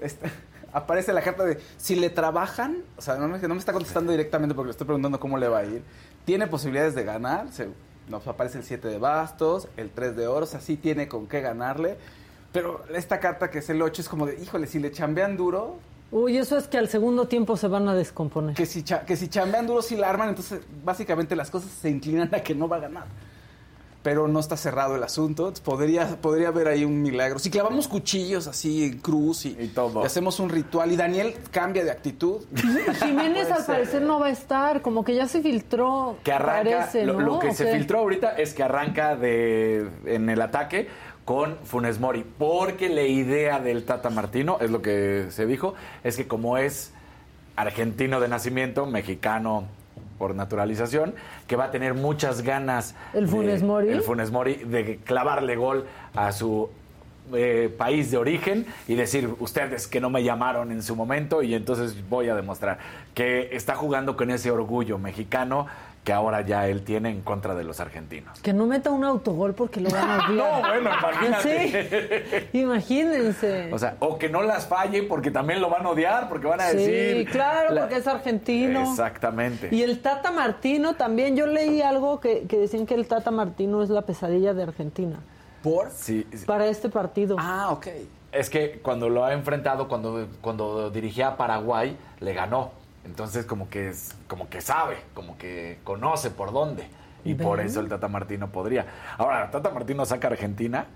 este, 0.00 0.30
aparece 0.72 1.12
la 1.12 1.22
carta 1.22 1.44
de 1.44 1.58
si 1.78 1.96
le 1.96 2.10
trabajan, 2.10 2.76
o 2.96 3.00
sea, 3.02 3.16
no 3.16 3.26
me, 3.26 3.38
no 3.38 3.54
me 3.54 3.58
está 3.58 3.72
contestando 3.72 4.12
directamente 4.12 4.54
porque 4.54 4.66
le 4.66 4.70
estoy 4.72 4.86
preguntando 4.86 5.18
cómo 5.18 5.38
le 5.38 5.48
va 5.48 5.58
a 5.60 5.64
ir, 5.64 5.82
tiene 6.26 6.46
posibilidades 6.46 6.94
de 6.94 7.02
ganar. 7.04 7.50
Se, 7.52 7.68
nos 8.08 8.24
aparece 8.28 8.58
el 8.58 8.64
7 8.64 8.86
de 8.86 8.98
bastos, 8.98 9.66
el 9.76 9.90
3 9.90 10.14
de 10.14 10.28
oros, 10.28 10.54
así 10.54 10.76
tiene 10.76 11.08
con 11.08 11.26
qué 11.26 11.40
ganarle. 11.40 11.96
Pero 12.52 12.84
esta 12.94 13.20
carta 13.20 13.50
que 13.50 13.58
es 13.58 13.68
el 13.70 13.82
8 13.82 14.02
es 14.02 14.08
como 14.08 14.26
de, 14.26 14.40
híjole, 14.42 14.66
si 14.66 14.78
le 14.78 14.90
chambean 14.92 15.36
duro, 15.36 15.76
Uy, 16.12 16.36
eso 16.38 16.56
es 16.56 16.68
que 16.68 16.78
al 16.78 16.88
segundo 16.88 17.26
tiempo 17.26 17.56
se 17.56 17.66
van 17.66 17.88
a 17.88 17.94
descomponer. 17.94 18.54
que 18.54 18.64
si, 18.64 18.84
cha- 18.84 19.04
que 19.04 19.16
si 19.16 19.26
chambean 19.28 19.66
duro, 19.66 19.82
si 19.82 19.96
la 19.96 20.08
arman, 20.08 20.28
entonces 20.28 20.60
básicamente 20.84 21.34
las 21.34 21.50
cosas 21.50 21.70
se 21.70 21.90
inclinan 21.90 22.32
a 22.32 22.40
que 22.42 22.54
no 22.54 22.68
va 22.68 22.76
a 22.76 22.80
ganar. 22.80 23.06
Pero 24.04 24.28
no 24.28 24.38
está 24.38 24.56
cerrado 24.56 24.94
el 24.94 25.02
asunto, 25.02 25.52
podría, 25.64 26.06
podría 26.20 26.46
haber 26.48 26.68
ahí 26.68 26.84
un 26.84 27.02
milagro. 27.02 27.40
Si 27.40 27.50
clavamos 27.50 27.88
cuchillos 27.88 28.46
así 28.46 28.84
en 28.84 28.98
cruz 28.98 29.46
y, 29.46 29.56
Y 29.60 29.66
todo. 29.74 30.04
hacemos 30.04 30.38
un 30.38 30.48
ritual 30.48 30.92
y 30.92 30.96
Daniel 30.96 31.34
cambia 31.50 31.82
de 31.84 31.90
actitud, 31.90 32.44
Jiménez 33.02 33.50
al 33.50 33.56
ser. 33.64 33.66
parecer 33.66 34.02
no 34.02 34.20
va 34.20 34.26
a 34.26 34.30
estar, 34.30 34.80
como 34.80 35.04
que 35.04 35.12
ya 35.16 35.26
se 35.26 35.42
filtró. 35.42 36.18
que 36.22 36.30
arranca, 36.32 36.62
parece, 36.78 37.04
lo, 37.04 37.14
¿no? 37.14 37.20
lo 37.20 37.38
que 37.40 37.48
¿O 37.48 37.52
se 37.54 37.66
filtró 37.72 37.98
ahorita 37.98 38.36
es 38.36 38.54
que 38.54 38.62
arranca 38.62 39.16
de 39.16 39.88
en 40.04 40.28
el 40.30 40.40
ataque 40.40 40.86
con 41.26 41.56
Funes 41.64 41.98
Mori, 42.00 42.24
porque 42.38 42.88
la 42.88 43.02
idea 43.02 43.58
del 43.58 43.84
Tata 43.84 44.08
Martino, 44.10 44.58
es 44.60 44.70
lo 44.70 44.80
que 44.80 45.26
se 45.30 45.44
dijo, 45.44 45.74
es 46.04 46.16
que 46.16 46.26
como 46.28 46.56
es 46.56 46.92
argentino 47.56 48.20
de 48.20 48.28
nacimiento, 48.28 48.86
mexicano 48.86 49.64
por 50.18 50.34
naturalización, 50.36 51.14
que 51.48 51.56
va 51.56 51.64
a 51.64 51.70
tener 51.72 51.94
muchas 51.94 52.42
ganas 52.42 52.94
¿El 53.12 53.26
de- 53.26 53.30
Funes 53.32 53.62
Mori? 53.64 53.88
el 53.88 54.02
Funes 54.02 54.30
Mori 54.30 54.54
de 54.54 54.98
clavarle 54.98 55.56
gol 55.56 55.86
a 56.14 56.30
su 56.32 56.70
eh, 57.34 57.74
país 57.76 58.12
de 58.12 58.18
origen 58.18 58.64
y 58.86 58.94
decir 58.94 59.28
ustedes 59.40 59.88
que 59.88 60.00
no 60.00 60.10
me 60.10 60.22
llamaron 60.22 60.70
en 60.70 60.80
su 60.80 60.94
momento 60.94 61.42
y 61.42 61.54
entonces 61.54 62.08
voy 62.08 62.28
a 62.28 62.36
demostrar 62.36 62.78
que 63.14 63.48
está 63.50 63.74
jugando 63.74 64.16
con 64.16 64.30
ese 64.30 64.52
orgullo 64.52 64.96
mexicano 64.96 65.66
que 66.06 66.12
ahora 66.12 66.42
ya 66.42 66.68
él 66.68 66.82
tiene 66.84 67.10
en 67.10 67.20
contra 67.22 67.56
de 67.56 67.64
los 67.64 67.80
argentinos. 67.80 68.38
Que 68.38 68.52
no 68.52 68.64
meta 68.66 68.90
un 68.92 69.02
autogol 69.02 69.54
porque 69.54 69.80
lo 69.80 69.90
van 69.90 70.08
a 70.08 70.16
odiar. 70.30 70.62
No, 70.62 70.68
bueno, 70.68 70.90
imagínate. 71.00 72.48
Sí, 72.52 72.58
imagínense. 72.60 73.72
O 73.72 73.78
sea, 73.78 73.96
o 73.98 74.16
que 74.16 74.28
no 74.28 74.42
las 74.42 74.68
falle 74.68 75.02
porque 75.02 75.32
también 75.32 75.60
lo 75.60 75.68
van 75.68 75.84
a 75.84 75.90
odiar, 75.90 76.28
porque 76.28 76.46
van 76.46 76.60
a 76.60 76.70
sí, 76.70 76.76
decir... 76.76 77.28
claro, 77.30 77.74
la- 77.74 77.80
porque 77.82 77.96
es 77.96 78.06
argentino. 78.06 78.82
Exactamente. 78.88 79.68
Y 79.72 79.82
el 79.82 80.00
Tata 80.00 80.30
Martino 80.30 80.94
también, 80.94 81.36
yo 81.36 81.46
leí 81.48 81.82
algo 81.82 82.20
que, 82.20 82.42
que 82.46 82.56
decían 82.56 82.86
que 82.86 82.94
el 82.94 83.08
Tata 83.08 83.32
Martino 83.32 83.82
es 83.82 83.90
la 83.90 84.02
pesadilla 84.02 84.54
de 84.54 84.62
Argentina 84.62 85.18
por... 85.64 85.90
Sí, 85.90 86.24
sí. 86.32 86.46
para 86.46 86.66
este 86.66 86.88
partido. 86.88 87.34
Ah, 87.40 87.70
ok. 87.72 87.88
Es 88.30 88.48
que 88.48 88.78
cuando 88.80 89.08
lo 89.08 89.24
ha 89.24 89.32
enfrentado, 89.32 89.88
cuando, 89.88 90.28
cuando 90.40 90.88
dirigía 90.90 91.28
a 91.28 91.36
Paraguay, 91.36 91.96
le 92.20 92.32
ganó. 92.32 92.70
Entonces 93.06 93.46
como 93.46 93.70
que 93.70 93.88
es, 93.88 94.14
como 94.28 94.50
que 94.50 94.60
sabe, 94.60 94.96
como 95.14 95.38
que 95.38 95.78
conoce 95.84 96.30
por 96.30 96.52
dónde. 96.52 96.86
Y 97.24 97.34
por 97.34 97.60
eso 97.60 97.80
el 97.80 97.88
Tata 97.88 98.06
Martino 98.06 98.52
podría. 98.52 98.86
Ahora, 99.18 99.50
Tata 99.50 99.70
Martino 99.70 100.04
saca 100.04 100.28
a 100.28 100.30
Argentina, 100.30 100.86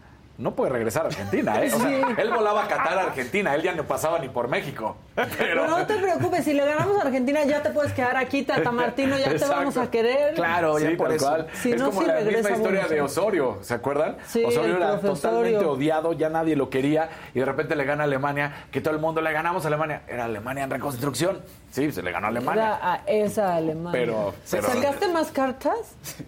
no 0.40 0.54
puede 0.54 0.70
regresar 0.72 1.04
a 1.04 1.08
Argentina, 1.08 1.62
¿eh? 1.62 1.70
O 1.72 1.78
sea, 1.78 1.88
Sí. 1.88 2.02
él 2.18 2.30
volaba 2.30 2.64
a 2.64 2.68
Qatar 2.68 2.98
a 2.98 3.02
Argentina, 3.04 3.54
él 3.54 3.62
ya 3.62 3.72
no 3.74 3.84
pasaba 3.84 4.18
ni 4.18 4.28
por 4.28 4.48
México. 4.48 4.96
Pero, 5.38 5.66
no 5.68 5.86
te 5.86 5.96
preocupes, 5.98 6.44
si 6.44 6.52
le 6.54 6.64
ganamos 6.64 6.98
a 6.98 7.02
Argentina 7.06 7.44
ya 7.44 7.62
te 7.62 7.70
puedes 7.70 7.92
quedar 7.92 8.16
aquí, 8.16 8.42
Tata 8.42 8.72
Martino, 8.72 9.18
ya 9.18 9.36
te 9.36 9.44
vamos 9.46 9.76
a 9.76 9.90
querer. 9.90 10.34
Claro, 10.34 10.78
ya 10.78 10.88
Sí, 10.90 10.96
por 10.96 11.12
eso. 11.12 11.26
cual. 11.26 11.46
Si 11.54 11.72
es 11.72 11.78
no, 11.80 11.86
como 11.90 12.00
sí 12.00 12.06
la 12.06 12.20
misma 12.20 12.50
historia 12.50 12.86
de 12.88 13.00
Osorio, 13.02 13.58
¿se 13.60 13.74
acuerdan? 13.74 14.16
Sí, 14.26 14.42
Osorio 14.44 14.76
era 14.76 14.98
totalmente 15.00 15.56
Osorio. 15.56 15.70
odiado, 15.72 16.12
ya 16.14 16.28
nadie 16.30 16.56
lo 16.56 16.70
quería 16.70 17.10
y 17.34 17.38
de 17.40 17.44
repente 17.44 17.76
le 17.76 17.84
gana 17.84 18.04
a 18.04 18.06
Alemania, 18.06 18.64
que 18.72 18.80
todo 18.80 18.94
el 18.94 19.00
mundo 19.00 19.20
le 19.20 19.32
ganamos 19.32 19.64
a 19.64 19.68
Alemania. 19.68 20.02
Era 20.08 20.24
Alemania 20.24 20.64
en 20.64 20.70
reconstrucción. 20.70 21.40
Sí, 21.70 21.92
se 21.92 22.02
le 22.02 22.10
ganó 22.12 22.26
a 22.26 22.30
Alemania. 22.30 22.62
Era 22.80 22.92
a 22.94 22.96
esa 23.06 23.54
Alemania. 23.56 23.92
Pero- 23.92 24.34
pero- 24.50 24.62
¿Sacaste 24.66 25.08
más 25.08 25.30
cartas? 25.30 25.76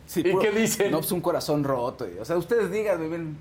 Sí, 0.06 0.20
¿Y 0.20 0.38
qué 0.38 0.50
dicen? 0.50 0.90
No, 0.92 0.98
pues 0.98 1.10
un 1.12 1.20
corazón 1.20 1.64
roto. 1.64 2.06
y- 2.06 2.18
O 2.18 2.24
sea, 2.24 2.36
ustedes 2.36 2.70
díganme, 2.70 3.08
ven, 3.08 3.36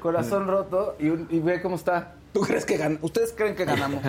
corazón 0.00 0.46
roto 0.48 0.96
y, 0.98 1.08
un- 1.08 1.26
y 1.30 1.38
ve 1.40 1.60
cómo 1.62 1.76
está. 1.76 2.12
¿Tú 2.32 2.40
crees 2.42 2.64
que 2.64 2.76
gan 2.76 2.98
¿Ustedes 3.02 3.32
creen 3.36 3.54
que 3.56 3.64
ganamos 3.64 4.02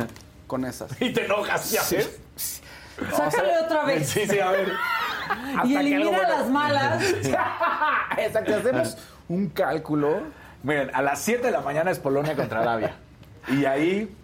con 0.48 0.66
esas? 0.66 0.90
Y 1.02 1.12
te 1.14 1.26
enojas, 1.26 1.72
¿ya 1.72 1.82
ves? 1.92 2.20
Sácale 3.16 3.58
otra 3.66 3.86
vez. 3.86 4.08
Sí, 4.10 4.22
sí, 4.30 4.40
a 4.40 4.52
ver. 4.52 4.72
y 5.66 5.76
elimina 5.76 6.10
bueno- 6.12 6.30
las 6.30 6.50
malas. 6.50 7.04
Exacto, 8.18 8.56
hacemos 8.56 8.98
un 9.30 9.50
cálculo. 9.50 10.22
Miren, 10.64 10.92
a 10.94 11.02
las 11.02 11.20
7 11.22 11.44
de 11.48 11.52
la 11.52 11.62
mañana 11.62 11.90
es 11.92 12.00
Polonia 12.00 12.36
contra 12.36 12.62
Arabia. 12.62 12.96
Y 13.48 13.66
ahí 13.66 14.16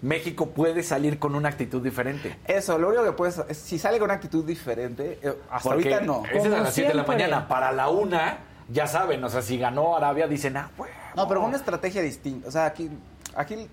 México 0.00 0.50
puede 0.50 0.82
salir 0.82 1.18
con 1.18 1.34
una 1.34 1.50
actitud 1.50 1.82
diferente. 1.82 2.36
Eso, 2.46 2.78
lo 2.78 2.88
único 2.88 3.04
que 3.04 3.12
puedes 3.12 3.38
es, 3.48 3.58
si 3.58 3.78
sale 3.78 3.98
con 3.98 4.06
una 4.06 4.14
actitud 4.14 4.44
diferente, 4.44 5.18
eh, 5.22 5.34
hasta 5.50 5.68
Porque 5.70 5.92
ahorita 5.94 6.06
no. 6.06 6.22
Ese 6.32 6.48
es 6.48 6.54
a 6.54 6.60
las 6.60 6.72
7 6.74 6.88
de 6.90 6.94
la 6.94 7.02
mañana. 7.04 7.48
Para 7.48 7.72
la 7.72 7.88
una, 7.90 8.38
ya 8.68 8.86
saben, 8.86 9.22
o 9.24 9.28
sea, 9.28 9.42
si 9.42 9.58
ganó 9.58 9.96
Arabia, 9.96 10.26
dicen, 10.26 10.56
ah, 10.56 10.70
bueno. 10.76 10.94
No, 11.14 11.26
pero 11.28 11.40
con 11.40 11.48
una 11.50 11.58
estrategia 11.58 12.02
distinta. 12.02 12.48
O 12.48 12.50
sea, 12.50 12.66
aquí, 12.66 12.90
aquí 13.34 13.68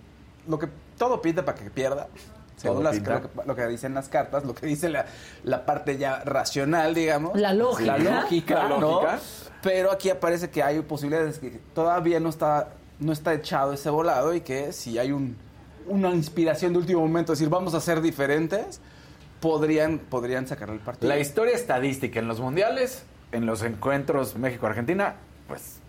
lo 0.48 0.58
que 0.60 0.68
todo 0.98 1.22
pinta 1.22 1.44
para 1.44 1.58
que 1.58 1.70
pierda. 1.70 2.08
Según 2.56 2.78
Todo 2.78 2.84
las- 2.92 2.98
lo, 3.00 3.22
que, 3.22 3.30
lo 3.48 3.56
que 3.56 3.68
dicen 3.68 3.94
las 3.96 4.08
cartas, 4.10 4.46
lo 4.46 4.54
que 4.54 4.68
dice 4.68 4.88
la, 4.88 5.06
la 5.44 5.66
parte 5.66 5.98
ya 5.98 6.20
racional, 6.24 6.94
digamos. 6.94 7.38
La 7.38 7.54
lógica. 7.54 7.98
La 7.98 8.22
lógica, 8.22 8.56
La 8.64 8.70
¿no? 8.70 8.80
lógica. 8.80 9.20
Pero 9.64 9.92
aquí 9.92 10.10
aparece 10.10 10.50
que 10.50 10.62
hay 10.62 10.80
posibilidades 10.82 11.40
que 11.40 11.60
todavía 11.74 12.20
no 12.20 12.30
está, 12.30 12.70
no 13.00 13.12
está 13.12 13.34
echado 13.34 13.74
ese 13.74 13.90
volado 13.90 14.34
y 14.36 14.42
que 14.42 14.72
si 14.72 15.00
hay 15.00 15.12
un, 15.12 15.36
una 15.88 16.12
inspiración 16.12 16.74
de 16.74 16.80
último 16.80 17.02
momento, 17.02 17.32
decir 17.34 17.50
vamos 17.50 17.74
a 17.74 17.82
ser 17.82 18.00
diferentes, 18.02 18.80
podrían, 19.42 20.00
podrían 20.00 20.48
sacar 20.48 20.70
el 20.70 20.80
partido. 20.80 21.10
La 21.10 21.18
historia 21.20 21.56
estadística 21.56 22.20
en 22.20 22.28
los 22.28 22.40
mundiales, 22.40 23.04
en 23.34 23.46
los 23.46 23.64
encuentros 23.64 24.36
México-Argentina, 24.38 25.16
pues 25.48 25.80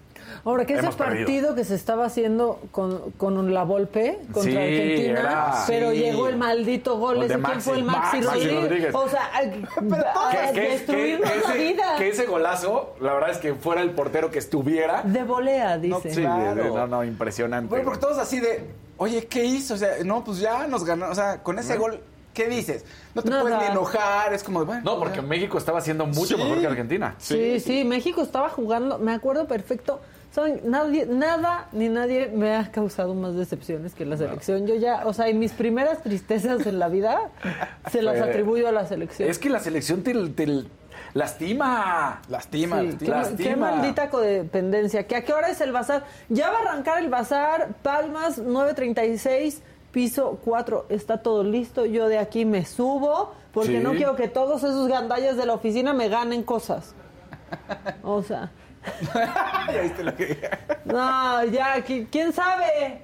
Ahora, 0.45 0.65
que 0.67 0.75
ese 0.75 0.83
perdido. 0.89 1.25
partido 1.27 1.55
que 1.55 1.65
se 1.65 1.75
estaba 1.75 2.07
haciendo 2.07 2.61
con, 2.71 3.13
con 3.13 3.55
la 3.55 3.63
Volpe 3.63 4.19
contra 4.33 4.43
Sí, 4.53 4.57
Argentina, 4.59 5.21
era- 5.21 5.65
pero 5.67 5.91
sí. 5.91 5.99
llegó 5.99 6.29
el 6.29 6.37
maldito 6.37 6.99
gol. 6.99 7.23
¿Ese 7.23 7.39
quién 7.39 7.61
fue 7.63 7.77
el 7.77 7.85
Maxi, 7.85 8.17
Maxi 8.19 8.25
Rodríguez? 8.27 8.63
Rodríguez. 8.63 8.95
O 8.95 9.09
sea, 9.09 9.31
a, 9.33 10.49
a 10.49 10.53
destruirnos 10.53 11.29
la 11.31 11.35
ese, 11.55 11.59
vida. 11.59 11.95
que 11.97 12.09
ese 12.09 12.27
golazo, 12.27 12.95
la 13.01 13.15
verdad 13.15 13.31
es 13.31 13.39
que 13.39 13.55
fuera 13.55 13.81
el 13.83 13.91
portero 13.91 14.31
que 14.31 14.39
estuviera. 14.39 15.03
De 15.03 15.23
volea, 15.25 15.79
dice. 15.79 16.13
Sí, 16.15 16.21
Claro. 16.23 16.63
de- 16.63 16.71
no, 16.71 16.87
no, 16.89 17.05
impresionante. 17.05 17.69
Bueno, 17.69 17.85
porque 17.85 18.01
todos 18.01 18.19
así 18.19 18.41
de, 18.41 18.67
oye, 18.99 19.27
¿qué 19.27 19.45
hizo? 19.45 19.75
O 19.75 19.79
sea, 19.79 19.97
no, 20.05 20.25
pues 20.25 20.39
ya 20.41 20.67
nos 20.67 20.85
ganó. 20.85 21.09
O 21.11 21.15
sea, 21.15 21.43
con 21.43 21.59
ese 21.59 21.77
gol, 21.77 22.01
¿qué 22.35 22.49
dices? 22.49 22.85
No 23.14 23.23
te 23.23 23.31
Nada. 23.31 23.43
puedes 23.43 23.59
ni 23.61 23.64
enojar, 23.67 24.35
es 24.35 24.43
como 24.43 24.61
de, 24.61 24.67
bueno. 24.67 24.83
No, 24.85 24.99
porque 24.99 25.17
ya. 25.17 25.23
México 25.23 25.57
estaba 25.57 25.79
haciendo 25.79 26.05
mucho 26.07 26.37
Sí. 26.37 26.43
mejor 26.43 26.61
que 26.61 26.67
Argentina. 26.67 27.14
Sí, 27.19 27.61
sí, 27.61 27.85
México 27.85 28.23
estaba 28.23 28.49
jugando, 28.50 28.99
me 28.99 29.12
acuerdo 29.12 29.47
perfecto. 29.47 30.00
¿Saben? 30.33 30.62
Nadie, 30.64 31.07
nada 31.07 31.69
ni 31.71 31.88
nadie 31.88 32.26
me 32.35 32.57
ha 32.57 32.69
causado 32.73 33.14
más 33.14 33.37
decepciones 33.37 33.95
que 33.95 34.05
la 34.05 34.17
selección. 34.17 34.67
Yo 34.67 34.75
ya, 34.75 35.03
o 35.07 35.12
sea, 35.14 35.31
y 35.31 35.35
mis 35.35 35.53
primeras 35.53 36.03
tristezas 36.03 36.67
en 36.67 36.81
la 36.81 36.88
vida 36.88 37.31
se 37.93 38.03
las 38.03 38.21
atribuyo 38.21 38.67
a 38.69 38.73
la 38.73 38.85
selección. 38.85 39.29
Es 39.31 39.38
que 39.38 39.49
la 39.49 39.61
selección 39.61 40.03
te, 40.03 40.12
te 40.31 40.64
lastima. 41.14 42.21
Lastima, 42.29 42.81
Sí, 42.81 42.87
lastima. 42.87 42.99
qué, 42.99 43.09
Lastima. 43.09 43.49
qué 43.49 43.57
maldita 43.57 44.11
codependencia. 44.11 45.07
¿Que 45.07 45.14
¿A 45.14 45.25
qué 45.25 45.33
hora 45.33 45.50
es 45.50 45.61
el 45.61 45.71
bazar? 45.71 46.05
Ya 46.29 46.50
va 46.50 46.59
a 46.59 46.62
arrancar 46.62 46.99
el 47.03 47.09
bazar. 47.11 47.69
Palmas 47.85 48.38
936, 48.38 49.62
piso 49.95 50.39
4. 50.45 50.87
Está 50.89 51.19
todo 51.23 51.45
listo. 51.45 51.87
Yo 51.87 52.09
de 52.09 52.19
aquí 52.19 52.45
me 52.45 52.67
subo 52.67 53.33
porque 53.53 53.79
Sí. 53.79 53.83
no 53.83 53.93
quiero 53.93 54.17
que 54.17 54.27
todos 54.29 54.65
esos 54.65 54.89
gandallas 54.89 55.37
de 55.37 55.47
la 55.47 55.55
oficina 55.55 55.95
me 55.95 56.09
ganen 56.09 56.43
cosas. 56.43 56.93
O 58.03 58.21
sea, 58.23 58.51
ya 59.73 59.81
viste 59.83 60.03
lo 60.03 60.15
que... 60.17 60.51
no, 60.85 61.45
ya, 61.45 61.77
qui- 61.87 62.09
¿quién 62.11 62.33
sabe? 62.33 63.01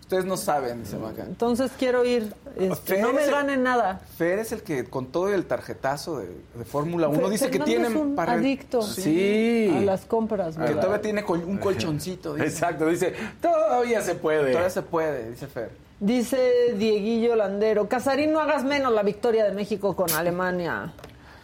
Ustedes 0.00 0.24
no 0.26 0.36
saben, 0.36 0.82
dice 0.82 0.98
Maca. 0.98 1.22
Entonces 1.22 1.70
quiero 1.78 2.04
ir. 2.04 2.34
este, 2.58 3.00
no 3.00 3.12
me 3.14 3.22
Fer, 3.22 3.30
ganen 3.30 3.62
nada. 3.62 4.00
Fer 4.18 4.38
es 4.40 4.52
el 4.52 4.62
que 4.62 4.84
con 4.84 5.06
todo 5.06 5.32
el 5.32 5.46
tarjetazo 5.46 6.18
de, 6.18 6.26
de 6.56 6.64
Fórmula 6.64 7.08
1 7.08 7.20
Fe- 7.26 7.30
dice 7.30 7.50
que 7.50 7.60
tiene 7.60 7.88
es 7.88 7.94
un 7.94 8.14
para 8.16 8.32
adicto. 8.32 8.82
Sí. 8.82 9.72
A 9.74 9.80
las 9.80 10.04
compras, 10.04 10.56
que 10.56 10.60
¿verdad? 10.60 10.80
todavía 10.82 11.00
tiene 11.02 11.24
col- 11.24 11.44
un 11.46 11.56
colchoncito, 11.58 12.34
dice. 12.34 12.46
Exacto, 12.48 12.86
dice, 12.86 13.14
todavía 13.40 14.02
se 14.02 14.14
puede. 14.16 14.50
Todavía 14.50 14.70
se 14.70 14.82
puede, 14.82 15.30
dice 15.30 15.46
Fer. 15.46 15.70
Dice 16.00 16.74
Dieguillo 16.76 17.36
Landero, 17.36 17.88
Casarín, 17.88 18.32
no 18.32 18.40
hagas 18.40 18.64
menos 18.64 18.92
la 18.92 19.02
victoria 19.02 19.44
de 19.44 19.52
México 19.52 19.94
con 19.96 20.10
Alemania. 20.12 20.92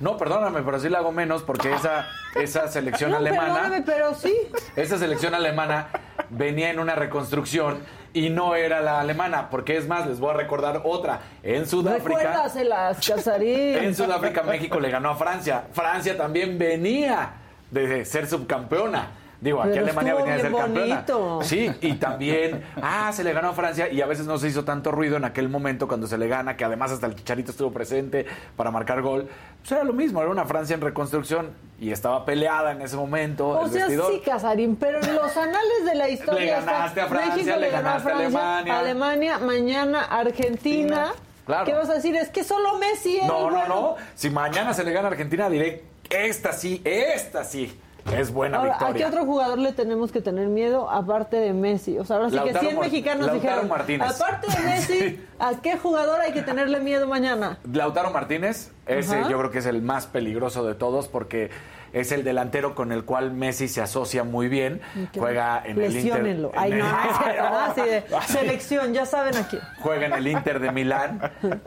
No, 0.01 0.17
perdóname, 0.17 0.63
pero 0.63 0.81
sí 0.81 0.89
la 0.89 0.99
hago 0.99 1.13
menos 1.13 1.43
porque 1.43 1.73
esa, 1.73 2.07
esa 2.35 2.69
selección 2.69 3.11
No, 3.13 3.19
alemana. 3.19 3.55
perdóname, 3.55 3.83
pero 3.83 4.15
sí. 4.15 4.35
Esa 4.77 4.99
selección 4.99 5.35
alemana 5.35 5.89
venía 6.31 6.71
en 6.71 6.79
una 6.81 6.95
reconstrucción 6.95 7.79
y 8.13 8.29
no 8.31 8.57
era 8.57 8.81
la 8.81 9.01
alemana, 9.01 9.51
porque 9.51 9.77
es 9.77 9.87
más, 9.87 10.07
les 10.07 10.19
voy 10.19 10.31
a 10.31 10.35
recordar 10.35 10.81
otra. 10.85 11.21
En 11.43 11.67
Sudáfrica, 11.67 12.19
Recuérdaselas, 12.19 13.07
Casarín. 13.07 13.77
en 13.77 13.95
Sudáfrica 13.95 14.43
México 14.43 14.81
le 14.81 14.91
ganó 14.91 15.11
a 15.11 15.17
Francia. 15.17 15.65
Francia 15.73 16.17
también 16.17 16.59
venía 16.59 17.35
de 17.71 18.05
ser 18.05 18.27
subcampeona. 18.27 19.11
Digo, 19.41 19.61
aquí 19.63 19.71
Pero 19.73 19.85
Alemania 19.85 20.15
venía 20.15 20.35
de 20.35 20.41
ser 20.43 20.53
campeona. 20.53 20.95
bonito. 20.95 21.39
Sí, 21.43 21.73
y 21.81 21.95
también, 21.95 22.63
ah, 22.83 23.11
se 23.15 23.25
le 23.25 23.33
ganó 23.33 23.49
a 23.49 23.53
Francia 23.55 23.89
y 23.91 24.03
a 24.03 24.07
veces 24.07 24.27
no 24.27 24.37
se 24.37 24.49
hizo 24.49 24.65
tanto 24.65 24.93
ruido 24.93 25.17
en 25.17 25.25
aquel 25.25 25.49
momento 25.49 25.89
cuando 25.89 26.07
se 26.07 26.19
le 26.19 26.29
gana, 26.29 26.59
que 26.59 26.65
además 26.65 26.91
hasta 26.93 27.07
el 27.07 27.15
Chicharito 27.15 27.51
estuvo 27.53 27.73
presente 27.73 28.27
para 28.55 28.71
marcar 28.71 29.01
gol. 29.01 29.29
Pues 29.61 29.73
era 29.73 29.83
lo 29.85 29.95
mismo, 29.95 30.21
era 30.21 30.31
una 30.31 30.45
Francia 30.45 30.75
en 30.75 30.83
reconstrucción 30.83 31.53
y 31.81 31.91
estaba 31.91 32.27
peleada 32.27 32.73
en 32.73 32.83
ese 32.83 32.97
momento. 32.97 33.49
O 33.49 33.65
el 33.65 33.71
sea, 33.71 33.81
vestidor. 33.87 34.13
sí, 34.13 34.21
Casarín, 34.23 34.77
pero 34.77 35.01
en 35.03 35.15
los 35.15 35.35
anales 35.35 35.85
de 35.87 35.95
la 35.95 36.09
historia. 36.11 36.41
Le 36.41 36.51
ganaste 36.67 37.01
a 37.01 37.07
Francia, 37.07 37.35
México 37.37 37.57
le 37.59 37.71
ganaste 37.71 38.11
a 38.11 38.17
Alemania. 38.17 38.79
Alemania, 38.79 39.39
mañana 39.39 40.03
Argentina. 40.03 41.13
Claro. 41.47 41.65
¿Qué 41.65 41.73
vas 41.73 41.89
a 41.89 41.95
decir? 41.95 42.15
Es 42.15 42.29
que 42.29 42.45
solo 42.45 42.79
Messi 42.79 43.17
es 43.17 43.27
No, 43.27 43.51
no, 43.51 43.57
bueno. 43.57 43.67
no. 43.69 43.97
Si 44.15 44.29
mañana 44.31 44.75
se 44.75 44.85
le 44.85 44.93
gana 44.93 45.09
a 45.09 45.11
Argentina, 45.11 45.49
diré, 45.49 45.83
esta 46.11 46.53
sí, 46.53 46.81
esta 46.85 47.43
sí. 47.45 47.77
Es 48.17 48.33
buena 48.33 48.59
Ahora, 48.59 48.75
¿a 48.75 48.79
qué 48.79 48.85
victoria. 48.87 49.09
otro 49.09 49.25
jugador 49.25 49.59
le 49.59 49.73
tenemos 49.73 50.11
que 50.13 50.21
tener 50.21 50.49
miedo 50.49 50.91
aparte 50.91 51.37
de 51.37 51.53
Messi? 51.53 51.99
O 51.99 52.05
sea, 52.05 52.17
ahora 52.17 52.29
sí 52.31 52.37
que 52.37 52.45
Lautaro 52.45 52.61
100 52.61 52.75
Mar- 52.77 52.85
mexicanos 52.85 53.27
Lautaro 53.27 53.41
dijeron, 53.43 53.69
Martínez. 53.69 54.21
aparte 54.21 54.47
de 54.51 54.59
Messi, 54.69 54.99
Sí. 54.99 55.25
¿a 55.39 55.53
qué 55.63 55.77
jugador 55.79 56.21
hay 56.21 56.33
que 56.33 56.43
tenerle 56.43 56.81
miedo 56.81 57.07
mañana? 57.07 57.59
Lautaro 57.73 58.11
Martínez, 58.11 58.73
ese 58.87 59.17
Ajá. 59.21 59.29
yo 59.29 59.39
creo 59.39 59.51
que 59.51 59.59
es 59.59 59.67
el 59.67 59.83
más 59.83 60.07
peligroso 60.07 60.67
de 60.67 60.75
todos 60.75 61.09
porque 61.09 61.51
es 61.93 62.13
el 62.13 62.23
delantero 62.23 62.77
con 62.77 62.93
el 62.93 63.05
cual 63.05 63.33
Messi 63.33 63.67
se 63.67 63.83
asocia 63.83 64.23
muy 64.23 64.49
bien. 64.49 64.81
Que 65.13 65.19
Juega 65.19 65.61
en 65.65 65.81
el 65.81 65.97
Inter. 65.97 66.51
Ay, 66.57 66.73
en 66.73 66.79
no, 66.79 66.87
el- 66.87 67.37
no 67.77 67.85
de 67.85 68.05
selección, 68.29 68.95
ya 68.95 69.07
saben 69.07 69.37
aquí. 69.37 69.59
Juega 69.81 70.07
en 70.07 70.13
el 70.13 70.27
Inter 70.29 70.61
de 70.61 70.71
Milán 70.73 71.21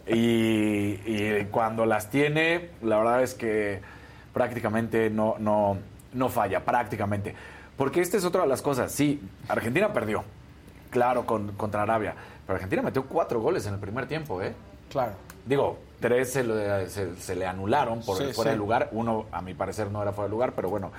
y, 0.07 0.99
y 1.05 1.47
cuando 1.51 1.85
las 1.85 2.09
tiene, 2.09 2.69
la 2.81 2.97
verdad 2.99 3.21
es 3.21 3.33
que 3.33 3.81
prácticamente 4.33 5.09
no, 5.09 5.35
no, 5.39 5.77
no 6.13 6.29
falla, 6.29 6.63
prácticamente. 6.63 7.35
Porque 7.77 8.01
esta 8.01 8.17
es 8.17 8.25
otra 8.25 8.41
de 8.43 8.47
las 8.47 8.61
cosas. 8.61 8.91
Sí, 8.91 9.19
Argentina 9.47 9.91
perdió, 9.93 10.23
claro, 10.91 11.25
con, 11.25 11.53
contra 11.53 11.81
Arabia, 11.81 12.13
pero 12.45 12.55
Argentina 12.55 12.81
metió 12.81 13.03
cuatro 13.05 13.39
goles 13.41 13.65
en 13.65 13.73
el 13.73 13.79
primer 13.79 14.05
tiempo, 14.07 14.41
¿eh? 14.41 14.53
Claro. 14.91 15.13
Digo, 15.45 15.77
tres 15.99 16.31
se, 16.31 16.43
le- 16.43 16.87
se- 16.89 17.15
se 17.15 17.35
le 17.35 17.45
anularon 17.47 18.01
por 18.01 18.17
Sí, 18.17 18.31
fuera 18.33 18.51
sí. 18.51 18.55
de 18.55 18.57
lugar. 18.57 18.89
Uno, 18.91 19.25
a 19.31 19.41
mi 19.41 19.53
parecer, 19.53 19.89
no 19.91 20.01
era 20.01 20.11
fuera 20.13 20.27
de 20.27 20.31
lugar, 20.31 20.53
pero 20.55 20.69
bueno, 20.69 20.91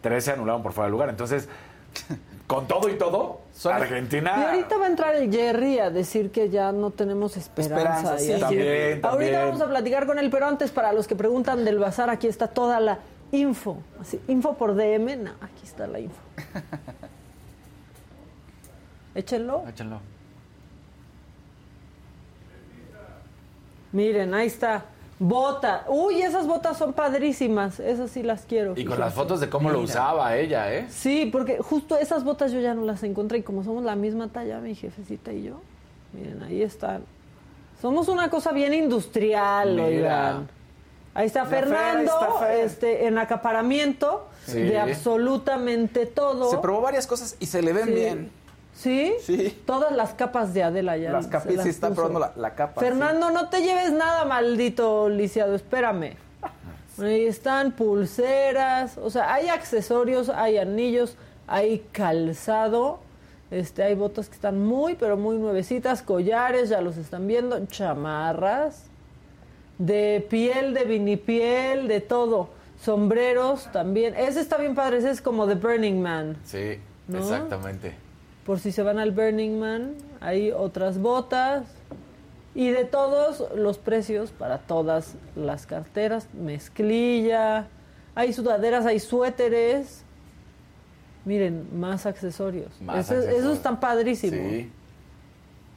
tres 0.00 0.24
se 0.24 0.32
anularon 0.32 0.62
por 0.62 0.72
fuera 0.72 0.86
de 0.86 0.92
lugar. 0.92 1.08
Entonces, 1.08 1.48
con 2.46 2.66
todo 2.68 2.88
y 2.88 2.94
todo, 2.94 3.40
Son- 3.52 3.72
Argentina. 3.74 4.34
Y 4.38 4.42
ahorita 4.44 4.76
va 4.78 4.84
a 4.86 4.88
entrar 4.88 5.14
el 5.16 5.32
Jerry 5.32 5.80
a 5.80 5.90
decir 5.90 6.30
que 6.30 6.48
ya 6.48 6.70
no 6.72 6.90
tenemos 6.90 7.36
esperanza. 7.36 8.14
Esperanza, 8.16 8.22
y 8.22 8.34
sí. 8.34 8.40
También, 8.40 9.04
Ahorita 9.04 9.44
vamos 9.46 9.60
a 9.60 9.68
platicar 9.68 10.06
con 10.06 10.18
él, 10.18 10.30
pero 10.30 10.46
antes, 10.46 10.70
para 10.70 10.92
los 10.92 11.08
que 11.08 11.16
preguntan 11.16 11.64
del 11.64 11.78
bazar, 11.78 12.08
aquí 12.08 12.28
está 12.28 12.46
toda 12.48 12.78
la 12.80 12.98
info. 13.32 13.78
Así, 14.00 14.20
info 14.28 14.54
por 14.54 14.74
DM, 14.74 15.16
no, 15.22 15.30
aquí 15.40 15.62
está 15.64 15.86
la 15.86 16.00
info. 16.00 16.20
Échenlo. 19.14 19.64
Échenlo. 19.68 20.00
Miren, 23.92 24.34
ahí 24.34 24.46
está. 24.46 24.84
Bota. 25.18 25.84
Uy, 25.88 26.22
esas 26.22 26.46
botas 26.46 26.78
son 26.78 26.92
padrísimas. 26.92 27.80
Esas 27.80 28.10
sí 28.10 28.22
las 28.22 28.46
quiero. 28.46 28.74
Y 28.76 28.84
con 28.84 28.98
las 28.98 29.12
fotos 29.12 29.40
de 29.40 29.50
cómo 29.50 29.70
lo 29.70 29.80
usaba 29.80 30.36
ella, 30.36 30.72
¿eh? 30.72 30.86
Sí, 30.88 31.28
porque 31.30 31.58
justo 31.58 31.98
esas 31.98 32.24
botas 32.24 32.52
yo 32.52 32.60
ya 32.60 32.74
no 32.74 32.84
las 32.84 33.02
encontré 33.02 33.38
y 33.38 33.42
como 33.42 33.64
somos 33.64 33.84
la 33.84 33.96
misma 33.96 34.28
talla, 34.28 34.60
mi 34.60 34.74
jefecita 34.74 35.32
y 35.32 35.42
yo, 35.42 35.60
miren, 36.12 36.42
ahí 36.42 36.62
están. 36.62 37.02
Somos 37.82 38.08
una 38.08 38.30
cosa 38.30 38.52
bien 38.52 38.72
industrial, 38.72 39.74
Mira. 39.74 39.84
oigan. 39.86 40.48
Ahí 41.14 41.26
está 41.26 41.40
La 41.44 41.46
Fer, 41.50 41.64
ahí 41.64 41.70
Fernando, 41.70 42.12
está 42.34 42.54
este, 42.54 43.06
en 43.06 43.18
acaparamiento 43.18 44.26
Sí. 44.46 44.62
de 44.62 44.78
absolutamente 44.78 46.06
todo. 46.06 46.50
Se 46.50 46.58
probó 46.58 46.80
varias 46.80 47.06
cosas 47.06 47.36
y 47.40 47.46
se 47.46 47.62
le 47.62 47.72
ven 47.72 47.86
Sí. 47.86 47.92
bien. 47.92 48.30
¿Sí? 48.74 49.14
Sí. 49.22 49.62
Todas 49.66 49.92
las 49.92 50.14
capas 50.14 50.54
de 50.54 50.62
Adela 50.62 50.96
ya. 50.96 51.10
Las 51.12 51.26
se 51.26 51.30
capitas, 51.30 51.64
sí, 51.64 51.70
está 51.70 51.88
puso. 51.88 51.96
probando 52.02 52.20
la, 52.20 52.32
la 52.36 52.54
capa. 52.54 52.80
Fernando, 52.80 53.30
no 53.30 53.48
te 53.50 53.60
lleves 53.62 53.92
nada, 53.92 54.24
maldito 54.24 55.08
lisiado, 55.08 55.54
espérame. 55.54 56.16
Ahí 57.02 57.26
están 57.26 57.72
pulseras, 57.72 58.96
o 58.98 59.10
sea, 59.10 59.32
hay 59.34 59.48
accesorios, 59.48 60.28
hay 60.28 60.58
anillos, 60.58 61.16
hay 61.46 61.84
calzado, 61.92 63.00
este, 63.50 63.82
hay 63.82 63.94
botas 63.94 64.28
que 64.28 64.34
están 64.36 64.58
muy, 64.64 64.94
pero 64.94 65.16
muy 65.16 65.36
nuevecitas, 65.36 66.02
collares, 66.02 66.68
ya 66.68 66.80
los 66.80 66.96
están 66.96 67.26
viendo, 67.26 67.58
chamarras, 67.66 68.84
de 69.80 70.24
piel, 70.28 70.74
de 70.74 70.84
vinipiel, 70.84 71.88
de 71.88 72.00
todo, 72.00 72.50
sombreros 72.80 73.72
también. 73.72 74.14
Ese 74.14 74.40
está 74.40 74.56
bien 74.58 74.74
padre, 74.74 74.98
ese 74.98 75.10
es 75.10 75.20
como 75.22 75.46
The 75.48 75.54
Burning 75.54 76.00
Man. 76.00 76.36
Sí, 76.44 76.78
¿No? 77.08 77.18
exactamente. 77.18 77.94
Por 78.44 78.60
si 78.60 78.72
se 78.72 78.82
van 78.82 78.98
al 78.98 79.10
Burning 79.10 79.58
Man, 79.58 79.94
hay 80.20 80.50
otras 80.52 80.98
botas. 81.00 81.64
Y 82.54 82.70
de 82.70 82.84
todos 82.84 83.44
los 83.54 83.78
precios 83.78 84.32
para 84.32 84.58
todas 84.58 85.14
las 85.36 85.66
carteras, 85.66 86.26
mezclilla, 86.34 87.68
hay 88.16 88.32
sudaderas, 88.32 88.86
hay 88.86 88.98
suéteres. 88.98 90.02
Miren, 91.24 91.68
más 91.78 92.06
accesorios. 92.06 92.68
Más 92.80 93.04
Ese- 93.06 93.14
accesorios. 93.14 93.40
Esos 93.40 93.56
están 93.56 93.78
padrísimos. 93.78 94.40
Sí. 94.50 94.70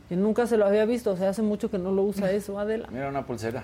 Que 0.09 0.15
nunca 0.15 0.47
se 0.47 0.57
lo 0.57 0.65
había 0.65 0.85
visto, 0.85 1.11
o 1.11 1.15
sea, 1.17 1.29
hace 1.29 1.41
mucho 1.43 1.69
que 1.69 1.77
no 1.77 1.91
lo 1.91 2.01
usa 2.03 2.31
eso, 2.33 2.57
Adela. 2.59 2.87
Mira 2.91 3.07
una 3.09 3.25
pulsera. 3.25 3.63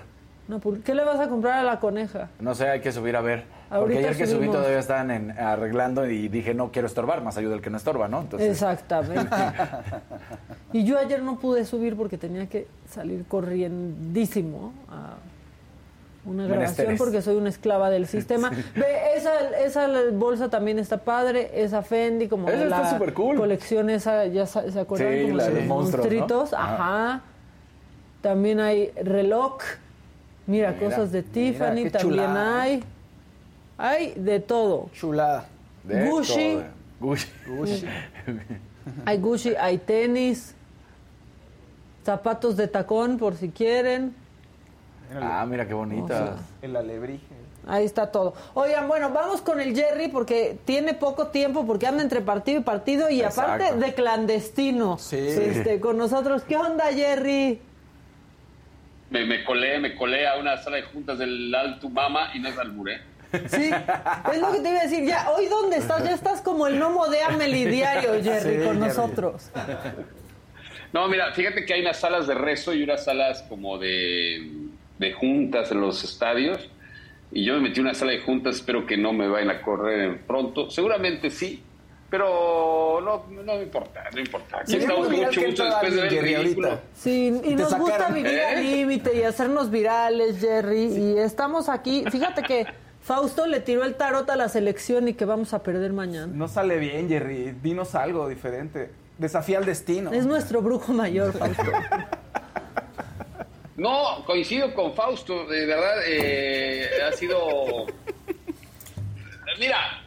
No, 0.50 0.58
¿por 0.58 0.80
¿Qué 0.80 0.96
le 0.96 1.04
vas 1.04 1.20
a 1.20 1.28
comprar 1.28 1.60
a 1.60 1.62
la 1.62 1.78
coneja? 1.78 2.28
No 2.40 2.56
sé, 2.56 2.68
hay 2.68 2.80
que 2.80 2.90
subir 2.90 3.14
a 3.14 3.20
ver. 3.20 3.44
Porque 3.68 3.98
ayer 3.98 4.16
que 4.16 4.26
subí 4.26 4.48
todavía 4.48 4.80
estaban 4.80 5.12
en- 5.12 5.30
arreglando 5.30 6.10
y 6.10 6.26
dije, 6.26 6.54
no 6.54 6.72
quiero 6.72 6.88
estorbar, 6.88 7.22
más 7.22 7.36
ayuda 7.36 7.54
el 7.54 7.60
que 7.62 7.70
no 7.70 7.76
estorba, 7.76 8.08
¿no? 8.08 8.22
Entonces, 8.22 8.50
Exactamente. 8.50 9.28
y 10.72 10.82
yo 10.82 10.98
ayer 10.98 11.22
no 11.22 11.38
pude 11.38 11.64
subir 11.64 11.94
porque 11.96 12.18
tenía 12.18 12.48
que 12.48 12.66
salir 12.90 13.26
corriendísimo 13.28 14.72
a 14.88 15.14
una 16.28 16.48
grabación 16.48 16.96
porque 16.98 17.22
soy 17.22 17.36
una 17.36 17.48
esclava 17.48 17.88
del 17.88 18.06
sistema. 18.08 18.50
Ve, 18.50 18.86
esa, 19.14 19.56
esa 19.64 19.86
bolsa 20.12 20.50
también 20.50 20.80
está 20.80 20.98
padre, 20.98 21.52
esa 21.54 21.82
Fendi 21.82 22.26
como 22.26 22.48
Esa 22.48 22.56
de 22.58 22.64
está 22.64 22.98
la 22.98 23.14
colección 23.14 23.88
esa, 23.88 24.26
ya 24.26 24.46
se 24.46 24.80
acuerdan 24.80 25.12
Sí, 25.12 25.22
como 25.26 25.36
la 25.36 25.44
de 25.44 25.54
los 25.54 25.64
monstruos, 25.66 26.52
ajá. 26.54 27.20
También 28.20 28.58
hay 28.58 28.90
reloj. 29.00 29.58
Mira, 30.50 30.72
Mira, 30.72 30.78
cosas 30.78 31.12
de 31.12 31.22
Tiffany 31.22 31.90
también 31.90 31.92
chulada. 32.00 32.60
hay. 32.62 32.82
Hay 33.78 34.14
de 34.16 34.40
todo. 34.40 34.90
Chulada. 34.92 35.46
de 35.84 36.06
Gucci. 36.08 36.52
todo. 36.54 36.64
Gucci. 37.00 37.28
Gucci. 37.46 37.86
Hay 39.04 39.18
Gucci, 39.18 39.54
hay 39.54 39.78
tenis, 39.78 40.54
zapatos 42.04 42.56
de 42.56 42.66
tacón 42.66 43.18
por 43.18 43.36
si 43.36 43.50
quieren. 43.50 44.14
Ah, 45.20 45.44
mira 45.48 45.66
qué 45.68 45.74
bonitas. 45.74 46.40
El 46.62 46.74
alebrije. 46.76 47.24
Ahí 47.66 47.84
está 47.84 48.10
todo. 48.10 48.34
Oigan, 48.54 48.88
bueno, 48.88 49.10
vamos 49.10 49.42
con 49.42 49.60
el 49.60 49.76
Jerry 49.76 50.08
porque 50.08 50.58
tiene 50.64 50.94
poco 50.94 51.28
tiempo 51.28 51.66
porque 51.66 51.86
anda 51.86 52.02
entre 52.02 52.20
partido 52.22 52.60
y 52.60 52.64
partido 52.64 53.10
y 53.10 53.20
Exacto. 53.20 53.52
aparte 53.64 53.76
de 53.78 53.94
clandestino. 53.94 54.98
Sí. 54.98 55.18
Este, 55.18 55.78
con 55.78 55.96
nosotros. 55.98 56.42
¿Qué 56.48 56.56
onda, 56.56 56.86
Jerry? 56.86 57.60
Me, 59.10 59.24
me 59.26 59.44
colé, 59.44 59.78
me 59.80 59.94
colé 59.96 60.26
a 60.26 60.36
una 60.36 60.56
sala 60.58 60.76
de 60.76 60.82
juntas 60.84 61.18
del 61.18 61.52
Alto 61.54 61.88
Mama 61.88 62.30
y 62.34 62.38
no 62.38 62.48
es 62.48 62.58
albur, 62.58 62.90
¿eh? 62.90 63.00
Sí, 63.48 63.70
es 64.32 64.40
lo 64.40 64.52
que 64.52 64.60
te 64.60 64.70
iba 64.70 64.80
a 64.80 64.82
decir. 64.84 65.04
Ya, 65.04 65.30
hoy 65.30 65.46
dónde 65.46 65.76
estás? 65.78 66.02
Ya 66.04 66.12
estás 66.14 66.40
como 66.40 66.66
el 66.66 66.76
gnomo 66.78 67.06
de 67.08 67.22
Ameli 67.22 67.64
Diario, 67.64 68.14
Jerry, 68.22 68.40
Sí, 68.58 68.64
con 68.64 68.74
Jerry. 68.76 68.78
nosotros. 68.78 69.50
No, 70.92 71.06
mira, 71.08 71.32
fíjate 71.32 71.64
que 71.64 71.74
hay 71.74 71.82
unas 71.82 71.98
salas 72.00 72.26
de 72.26 72.34
rezo 72.34 72.72
y 72.74 72.82
unas 72.82 73.04
salas 73.04 73.42
como 73.48 73.78
de, 73.78 74.50
de 74.98 75.12
juntas 75.12 75.70
en 75.70 75.80
los 75.80 76.02
estadios. 76.02 76.68
Y 77.32 77.44
yo 77.44 77.54
me 77.54 77.60
metí 77.60 77.78
en 77.78 77.86
una 77.86 77.94
sala 77.94 78.10
de 78.12 78.20
juntas, 78.20 78.56
espero 78.56 78.84
que 78.86 78.96
no 78.96 79.12
me 79.12 79.28
vayan 79.28 79.50
a 79.50 79.62
correr 79.62 80.20
pronto. 80.26 80.68
Seguramente 80.70 81.30
sí, 81.30 81.62
pero 82.10 83.00
no, 83.00 83.24
no 83.30 83.54
me 83.54 83.62
importa, 83.62 84.04
no 84.12 84.20
importa. 84.20 84.58
Aquí 84.58 84.76
estamos 84.76 85.06
con 85.06 85.16
mucho 85.16 85.40
gusto 85.42 85.64
después 85.64 85.94
de 85.94 86.20
ver 86.20 86.36
ahorita. 86.36 86.80
Sí, 86.94 87.40
y 87.44 87.54
nos 87.54 87.72
gusta 87.78 88.08
vivir 88.08 88.40
al 88.40 88.58
¿Eh? 88.58 88.62
límite 88.62 89.16
y 89.16 89.22
hacernos 89.22 89.70
virales, 89.70 90.40
Jerry. 90.40 90.86
Y 90.86 91.18
estamos 91.18 91.68
aquí. 91.68 92.04
Fíjate 92.10 92.42
que 92.42 92.66
Fausto 93.00 93.46
le 93.46 93.60
tiró 93.60 93.84
el 93.84 93.94
tarot 93.94 94.28
a 94.28 94.36
la 94.36 94.48
selección 94.48 95.06
y 95.06 95.14
que 95.14 95.24
vamos 95.24 95.54
a 95.54 95.62
perder 95.62 95.92
mañana. 95.92 96.32
No 96.34 96.48
sale 96.48 96.78
bien, 96.78 97.08
Jerry. 97.08 97.54
Dinos 97.62 97.94
algo 97.94 98.28
diferente. 98.28 98.90
Desafía 99.16 99.58
al 99.58 99.64
destino. 99.64 100.12
Es 100.12 100.26
nuestro 100.26 100.62
brujo 100.62 100.92
mayor, 100.92 101.32
Fausto. 101.32 101.62
No, 103.76 104.22
coincido 104.26 104.74
con 104.74 104.92
Fausto, 104.92 105.46
de 105.46 105.64
verdad, 105.64 106.02
eh, 106.06 106.86
ha 107.02 107.12
sido... 107.12 107.86
Mira, 109.58 109.99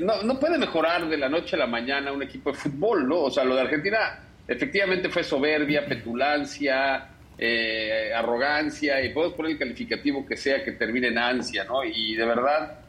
no, 0.00 0.22
no 0.22 0.38
puede 0.38 0.58
mejorar 0.58 1.08
de 1.08 1.16
la 1.16 1.28
noche 1.28 1.56
a 1.56 1.58
la 1.60 1.66
mañana 1.66 2.12
un 2.12 2.22
equipo 2.22 2.52
de 2.52 2.58
fútbol, 2.58 3.08
¿no? 3.08 3.20
O 3.20 3.30
sea, 3.30 3.44
lo 3.44 3.54
de 3.54 3.62
Argentina 3.62 4.20
efectivamente 4.46 5.08
fue 5.08 5.22
soberbia, 5.22 5.86
petulancia, 5.86 7.08
eh, 7.38 8.12
arrogancia, 8.14 9.02
y 9.04 9.10
puedo 9.10 9.34
poner 9.34 9.52
el 9.52 9.58
calificativo 9.58 10.26
que 10.26 10.36
sea 10.36 10.62
que 10.64 10.72
termine 10.72 11.08
en 11.08 11.18
ansia, 11.18 11.64
¿no? 11.64 11.84
Y 11.84 12.14
de 12.14 12.24
verdad, 12.24 12.80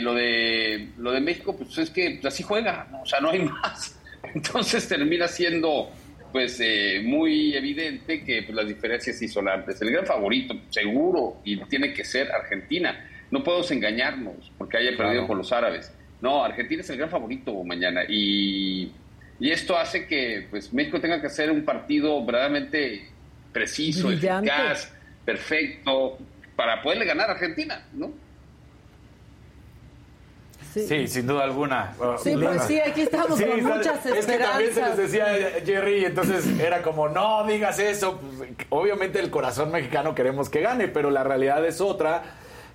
lo 0.00 0.14
de 0.14 0.90
lo 0.98 1.12
de 1.12 1.20
México, 1.20 1.56
pues 1.56 1.78
es 1.78 1.90
que 1.90 2.20
así 2.24 2.42
juega, 2.42 2.88
o 3.02 3.06
sea, 3.06 3.20
no 3.20 3.30
hay 3.30 3.38
más. 3.44 3.98
Entonces 4.34 4.86
termina 4.88 5.28
siendo 5.28 5.90
pues 6.32 6.58
eh, 6.60 7.00
muy 7.04 7.54
evidente 7.54 8.24
que 8.24 8.42
pues, 8.42 8.56
las 8.56 8.66
diferencias 8.66 9.16
sí 9.16 9.28
son 9.28 9.48
altas. 9.48 9.80
El 9.80 9.92
gran 9.92 10.04
favorito, 10.04 10.54
seguro, 10.68 11.36
y 11.44 11.56
tiene 11.66 11.92
que 11.92 12.04
ser 12.04 12.30
Argentina. 12.32 13.08
No 13.30 13.44
podemos 13.44 13.70
engañarnos 13.70 14.52
porque 14.58 14.78
haya 14.78 14.96
perdido 14.96 15.28
con 15.28 15.38
los 15.38 15.52
árabes. 15.52 15.92
No, 16.24 16.42
Argentina 16.42 16.80
es 16.80 16.88
el 16.88 16.96
gran 16.96 17.10
favorito 17.10 17.52
mañana 17.64 18.00
y, 18.08 18.90
y 19.38 19.50
esto 19.50 19.76
hace 19.76 20.06
que 20.06 20.46
pues 20.48 20.72
México 20.72 20.98
tenga 20.98 21.20
que 21.20 21.26
hacer 21.26 21.50
un 21.50 21.66
partido 21.66 22.24
verdaderamente 22.24 23.10
preciso, 23.52 24.10
eficaz, 24.10 24.90
perfecto, 25.22 26.16
para 26.56 26.80
poderle 26.80 27.04
ganar 27.04 27.28
a 27.28 27.32
Argentina, 27.34 27.86
¿no? 27.92 28.10
Sí. 30.72 31.06
sin 31.08 31.26
duda 31.26 31.44
alguna. 31.44 31.92
Sí, 32.22 32.34
pues 32.40 32.62
sí, 32.62 32.80
aquí 32.80 33.02
estamos 33.02 33.38
con 33.38 33.62
muchas 33.62 34.06
esperanzas. 34.06 34.16
Es 34.16 34.26
que 34.26 34.38
también 34.38 34.72
se 34.72 34.80
les 34.80 34.96
decía 34.96 35.26
Jerry, 35.62 36.06
entonces 36.06 36.58
era 36.58 36.80
como, 36.80 37.10
no 37.10 37.46
digas 37.46 37.78
eso. 37.78 38.18
Pues, 38.18 38.50
obviamente 38.70 39.20
el 39.20 39.28
corazón 39.28 39.70
mexicano 39.70 40.14
queremos 40.14 40.48
que 40.48 40.62
gane, 40.62 40.88
pero 40.88 41.10
la 41.10 41.22
realidad 41.22 41.62
es 41.66 41.82
otra 41.82 42.22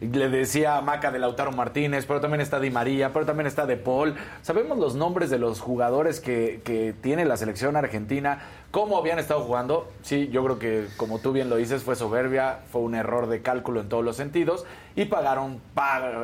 le 0.02 0.30
decía 0.30 0.80
Maca 0.82 1.12
de 1.12 1.20
Lautaro 1.20 1.52
Martínez, 1.52 2.06
pero 2.06 2.22
también 2.22 2.42
está 2.42 2.60
Di 2.60 2.70
María, 2.70 3.12
pero 3.12 3.26
también 3.26 3.48
está 3.48 3.66
De 3.66 3.76
Paul. 3.76 4.16
Sabemos 4.42 4.78
los 4.78 4.96
nombres 4.96 5.30
de 5.30 5.40
los 5.40 5.60
jugadores 5.60 6.20
que, 6.20 6.62
que 6.64 6.94
tiene 7.02 7.26
la 7.26 7.36
selección 7.36 7.76
argentina, 7.76 8.42
cómo 8.72 8.98
habían 8.98 9.20
estado 9.20 9.42
jugando. 9.42 9.92
Sí, 10.02 10.30
yo 10.32 10.44
creo 10.46 10.60
que, 10.60 10.88
como 10.96 11.20
tú 11.20 11.34
bien 11.34 11.50
lo 11.50 11.58
dices, 11.58 11.84
fue 11.84 11.96
soberbia, 11.96 12.60
fue 12.72 12.82
un 12.82 12.96
error 12.96 13.28
de 13.28 13.42
cálculo 13.42 13.82
en 13.82 13.90
todos 13.90 14.06
los 14.06 14.16
sentidos 14.16 14.66
y 14.96 15.06
pagaron 15.06 15.62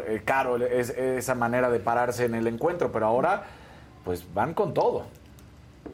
eh, 0.08 0.22
caro 0.24 0.58
esa 0.58 1.36
manera 1.36 1.70
de 1.70 1.80
pararse 1.80 2.26
en 2.26 2.36
el 2.36 2.48
encuentro, 2.48 2.92
pero 2.92 3.08
ahora 3.08 3.44
pues 4.06 4.24
van 4.34 4.54
con 4.54 4.74
todo. 4.74 5.08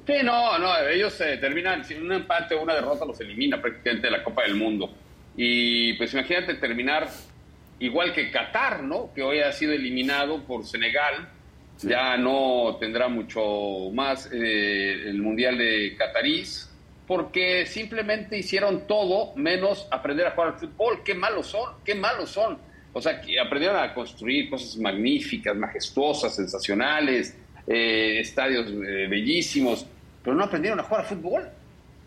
Sí, 0.05 0.13
no, 0.23 0.57
no, 0.59 0.77
ellos 0.87 1.13
se 1.13 1.37
terminan, 1.37 1.83
sin 1.83 2.03
un 2.03 2.11
empate 2.11 2.55
o 2.55 2.61
una 2.61 2.73
derrota 2.73 3.05
los 3.05 3.19
elimina 3.19 3.61
prácticamente 3.61 4.07
de 4.07 4.11
la 4.11 4.23
Copa 4.23 4.43
del 4.43 4.55
Mundo. 4.55 4.89
Y 5.35 5.93
pues 5.93 6.13
imagínate 6.13 6.55
terminar 6.55 7.07
igual 7.81 8.13
que 8.13 8.31
Qatar, 8.31 8.83
¿no? 8.83 9.11
Que 9.13 9.23
hoy 9.23 9.39
ha 9.39 9.51
sido 9.51 9.73
eliminado 9.73 10.43
por 10.43 10.65
Senegal. 10.65 11.27
Ya 11.81 12.15
no 12.15 12.77
tendrá 12.79 13.07
mucho 13.07 13.89
más 13.91 14.29
eh, 14.31 15.03
el 15.07 15.19
Mundial 15.19 15.57
de 15.57 15.95
Qatarís, 15.97 16.69
porque 17.07 17.65
simplemente 17.65 18.37
hicieron 18.37 18.85
todo 18.85 19.35
menos 19.35 19.87
aprender 19.89 20.27
a 20.27 20.31
jugar 20.31 20.49
al 20.49 20.59
fútbol. 20.59 21.01
Qué 21.03 21.15
malos 21.15 21.47
son, 21.47 21.73
qué 21.83 21.95
malos 21.95 22.29
son. 22.29 22.59
O 22.93 23.01
sea, 23.01 23.19
que 23.19 23.39
aprendieron 23.39 23.77
a 23.77 23.95
construir 23.95 24.49
cosas 24.49 24.77
magníficas, 24.77 25.55
majestuosas, 25.55 26.35
sensacionales, 26.35 27.35
eh, 27.65 28.19
estadios 28.19 28.67
eh, 28.69 29.07
bellísimos, 29.09 29.87
pero 30.23 30.35
no 30.35 30.43
aprendieron 30.43 30.79
a 30.79 30.83
jugar 30.83 31.01
al 31.01 31.07
fútbol. 31.07 31.49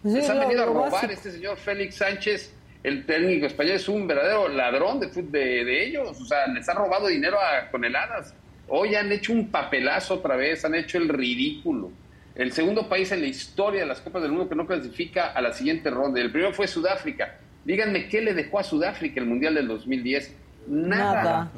Les 0.04 0.28
han 0.30 0.38
venido 0.38 0.62
a 0.62 0.66
robar 0.66 1.10
este 1.10 1.32
señor 1.32 1.56
Félix 1.56 1.96
Sánchez 1.96 2.53
el 2.84 3.06
técnico 3.06 3.46
español 3.46 3.76
es 3.76 3.88
un 3.88 4.06
verdadero 4.06 4.46
ladrón 4.48 5.00
de, 5.00 5.06
de, 5.08 5.64
de 5.64 5.86
ellos. 5.86 6.20
O 6.20 6.24
sea, 6.24 6.46
les 6.46 6.68
ha 6.68 6.74
robado 6.74 7.08
dinero 7.08 7.38
a 7.40 7.70
toneladas. 7.70 8.34
Hoy 8.68 8.94
han 8.94 9.10
hecho 9.10 9.32
un 9.32 9.50
papelazo 9.50 10.14
otra 10.14 10.36
vez, 10.36 10.64
han 10.66 10.74
hecho 10.74 10.98
el 10.98 11.08
ridículo. 11.08 11.90
El 12.34 12.52
segundo 12.52 12.88
país 12.88 13.10
en 13.10 13.22
la 13.22 13.26
historia 13.26 13.80
de 13.80 13.86
las 13.86 14.00
Copas 14.00 14.22
del 14.22 14.32
Mundo 14.32 14.50
que 14.50 14.54
no 14.54 14.66
clasifica 14.66 15.28
a 15.28 15.40
la 15.40 15.52
siguiente 15.54 15.88
ronda. 15.88 16.20
El 16.20 16.30
primero 16.30 16.52
fue 16.52 16.68
Sudáfrica. 16.68 17.38
Díganme 17.64 18.08
qué 18.08 18.20
le 18.20 18.34
dejó 18.34 18.58
a 18.58 18.64
Sudáfrica 18.64 19.18
el 19.18 19.26
Mundial 19.26 19.54
del 19.54 19.66
2010. 19.66 20.36
Nada. 20.66 21.50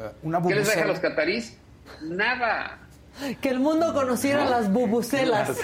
¿Qué 0.46 0.54
les 0.54 0.68
deja 0.68 0.84
a 0.84 0.86
los 0.86 1.00
catarís? 1.00 1.58
Nada. 2.02 2.78
Que 3.40 3.48
el 3.48 3.58
mundo 3.58 3.92
conociera 3.94 4.44
las 4.44 4.70
bubucelas. 4.70 5.58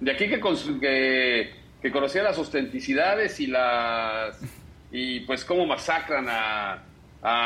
De 0.00 0.10
aquí 0.10 0.28
que, 0.28 0.40
que 0.80 1.59
que 1.80 1.90
conocía 1.90 2.22
las 2.22 2.38
autenticidades 2.38 3.40
y 3.40 3.46
las 3.46 4.38
y 4.92 5.20
pues 5.20 5.44
cómo 5.44 5.66
masacran 5.66 6.26
a, 6.28 6.84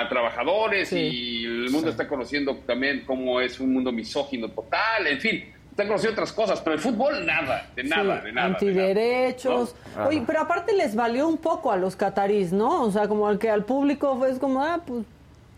trabajadores 0.09 0.93
y 0.93 1.45
el 1.45 1.71
mundo 1.71 1.91
está 1.91 2.07
conociendo 2.07 2.57
también 2.65 3.03
cómo 3.05 3.41
es 3.41 3.59
un 3.59 3.73
mundo 3.73 3.91
misógino 3.91 4.49
total, 4.49 5.05
en 5.09 5.21
fin, 5.21 5.53
están 5.69 5.89
conociendo 5.89 6.13
otras 6.13 6.33
cosas, 6.33 6.61
pero 6.61 6.77
el 6.77 6.81
fútbol 6.81 7.27
nada, 7.27 7.69
de 7.75 7.83
nada, 7.83 8.21
de 8.21 8.31
nada. 8.31 8.47
Antiderechos. 8.47 9.75
Oye, 10.07 10.23
pero 10.25 10.43
aparte 10.43 10.73
les 10.75 10.95
valió 10.95 11.27
un 11.27 11.39
poco 11.39 11.73
a 11.73 11.77
los 11.77 11.97
catarís, 11.97 12.53
¿no? 12.53 12.85
O 12.85 12.93
sea, 12.93 13.09
como 13.09 13.27
al 13.27 13.41
que 13.41 13.51
al 13.51 13.65
público 13.65 14.17
fue 14.17 14.39
como, 14.39 14.63
ah, 14.63 14.81
pues 14.87 15.05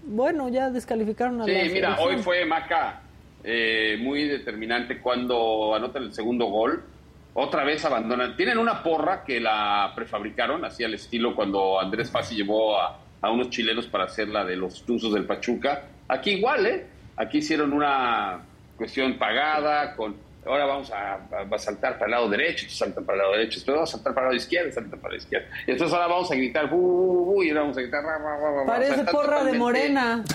bueno, 0.07 0.49
ya 0.49 0.71
descalificaron 0.71 1.43
a 1.43 1.45
Sí, 1.45 1.53
mira, 1.71 1.99
hoy 2.01 2.17
fue 2.17 2.47
Maca 2.47 3.03
eh, 3.45 3.99
muy 4.01 4.27
determinante 4.27 4.99
cuando 4.99 5.75
anotan 5.75 6.05
el 6.05 6.15
segundo 6.15 6.47
gol 6.47 6.83
otra 7.39 7.65
vez 7.65 7.85
abandonan. 7.85 8.35
Tienen 8.35 8.57
una 8.57 8.83
porra 8.83 9.23
que 9.23 9.41
la 9.41 9.93
prefabricaron, 9.95 10.65
así 10.65 10.85
al 10.85 10.95
estilo 10.95 11.37
cuando 11.37 11.79
Andrés 11.79 12.11
Fassi 12.11 12.35
llevó 12.35 12.81
a, 12.81 12.99
unos 13.31 13.51
chilenos 13.51 13.89
para 13.89 14.05
hacer 14.05 14.29
la 14.29 14.45
de 14.45 14.57
los 14.57 14.85
tuzos 14.85 15.13
del 15.13 15.25
Pachuca. 15.25 15.83
Aquí 16.09 16.31
igual, 16.31 16.65
¿eh? 16.65 16.87
Aquí 17.17 17.39
hicieron 17.39 17.73
una 17.73 18.41
cuestión 18.77 19.19
pagada 19.19 19.95
con... 19.97 20.17
Ahora 20.47 20.65
vamos 20.65 20.93
a, 20.93 21.19
saltar 21.59 21.95
para 21.95 22.07
el 22.07 22.11
lado 22.13 22.29
derecho, 22.29 22.71
saltan 22.71 23.05
para 23.05 23.17
el 23.17 23.23
lado 23.23 23.33
derecho, 23.33 23.57
después 23.57 23.75
vamos 23.75 23.91
a 23.91 23.97
saltar 23.97 24.15
para 24.15 24.27
el 24.27 24.31
lado 24.31 24.37
izquierdo, 24.37 24.73
saltan 24.73 25.01
para 25.01 25.13
la 25.13 25.19
izquierda. 25.19 25.49
Y 25.67 25.71
entonces 25.73 25.93
ahora 25.93 26.07
vamos 26.07 26.31
a 26.31 26.35
gritar, 26.37 26.73
uh, 26.73 27.43
y 27.43 27.49
ahora 27.49 27.61
vamos 27.63 27.77
a 27.77 27.81
gritar, 27.81 28.05
Parece 28.67 29.05
porra 29.05 29.45
de 29.45 29.53
morena. 29.55 30.25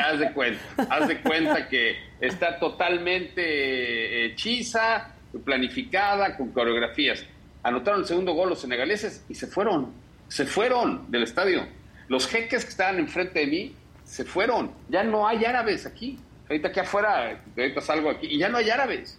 haz 0.00 0.18
de 0.18 0.32
cuenta, 0.32 0.60
haz 0.88 1.08
de 1.08 1.20
cuenta 1.20 1.68
que 1.68 1.96
está 2.20 2.58
totalmente 2.58 4.24
hechiza, 4.24 5.14
planificada, 5.44 6.36
con 6.36 6.50
coreografías. 6.52 7.24
Anotaron 7.62 8.00
el 8.00 8.06
segundo 8.06 8.32
gol 8.32 8.50
los 8.50 8.60
senegaleses 8.60 9.24
y 9.28 9.34
se 9.34 9.46
fueron, 9.46 9.92
se 10.28 10.46
fueron 10.46 11.10
del 11.10 11.24
estadio. 11.24 11.66
Los 12.08 12.26
jeques 12.26 12.64
que 12.64 12.70
estaban 12.70 12.98
enfrente 12.98 13.40
de 13.40 13.46
mí 13.46 13.74
se 14.04 14.24
fueron. 14.24 14.70
Ya 14.88 15.04
no 15.04 15.28
hay 15.28 15.44
árabes 15.44 15.86
aquí. 15.86 16.18
Ahorita 16.48 16.68
aquí 16.68 16.80
afuera, 16.80 17.42
ahorita 17.56 17.80
salgo 17.82 18.08
aquí, 18.08 18.26
y 18.26 18.38
ya 18.38 18.48
no 18.48 18.56
hay 18.56 18.70
árabes. 18.70 19.18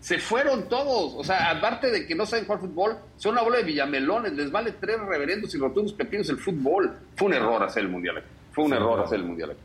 Se 0.00 0.18
fueron 0.18 0.68
todos. 0.68 1.14
O 1.16 1.22
sea, 1.22 1.50
aparte 1.50 1.90
de 1.90 2.06
que 2.06 2.14
no 2.14 2.26
saben 2.26 2.44
jugar 2.44 2.60
fútbol, 2.60 2.98
son 3.16 3.32
una 3.32 3.42
bola 3.42 3.58
de 3.58 3.62
villamelones. 3.62 4.32
Les 4.32 4.50
vale 4.50 4.72
tres 4.72 4.98
reverendos 5.00 5.54
y 5.54 5.58
rotundos 5.58 5.92
pepinos 5.92 6.28
el 6.28 6.38
fútbol. 6.38 6.92
Fue 7.16 7.28
un 7.28 7.34
error 7.34 7.62
hacer 7.62 7.84
el 7.84 7.88
mundial 7.88 8.22
Fue 8.52 8.64
un 8.64 8.74
error 8.74 9.00
hacer 9.00 9.20
el 9.20 9.24
mundial 9.24 9.56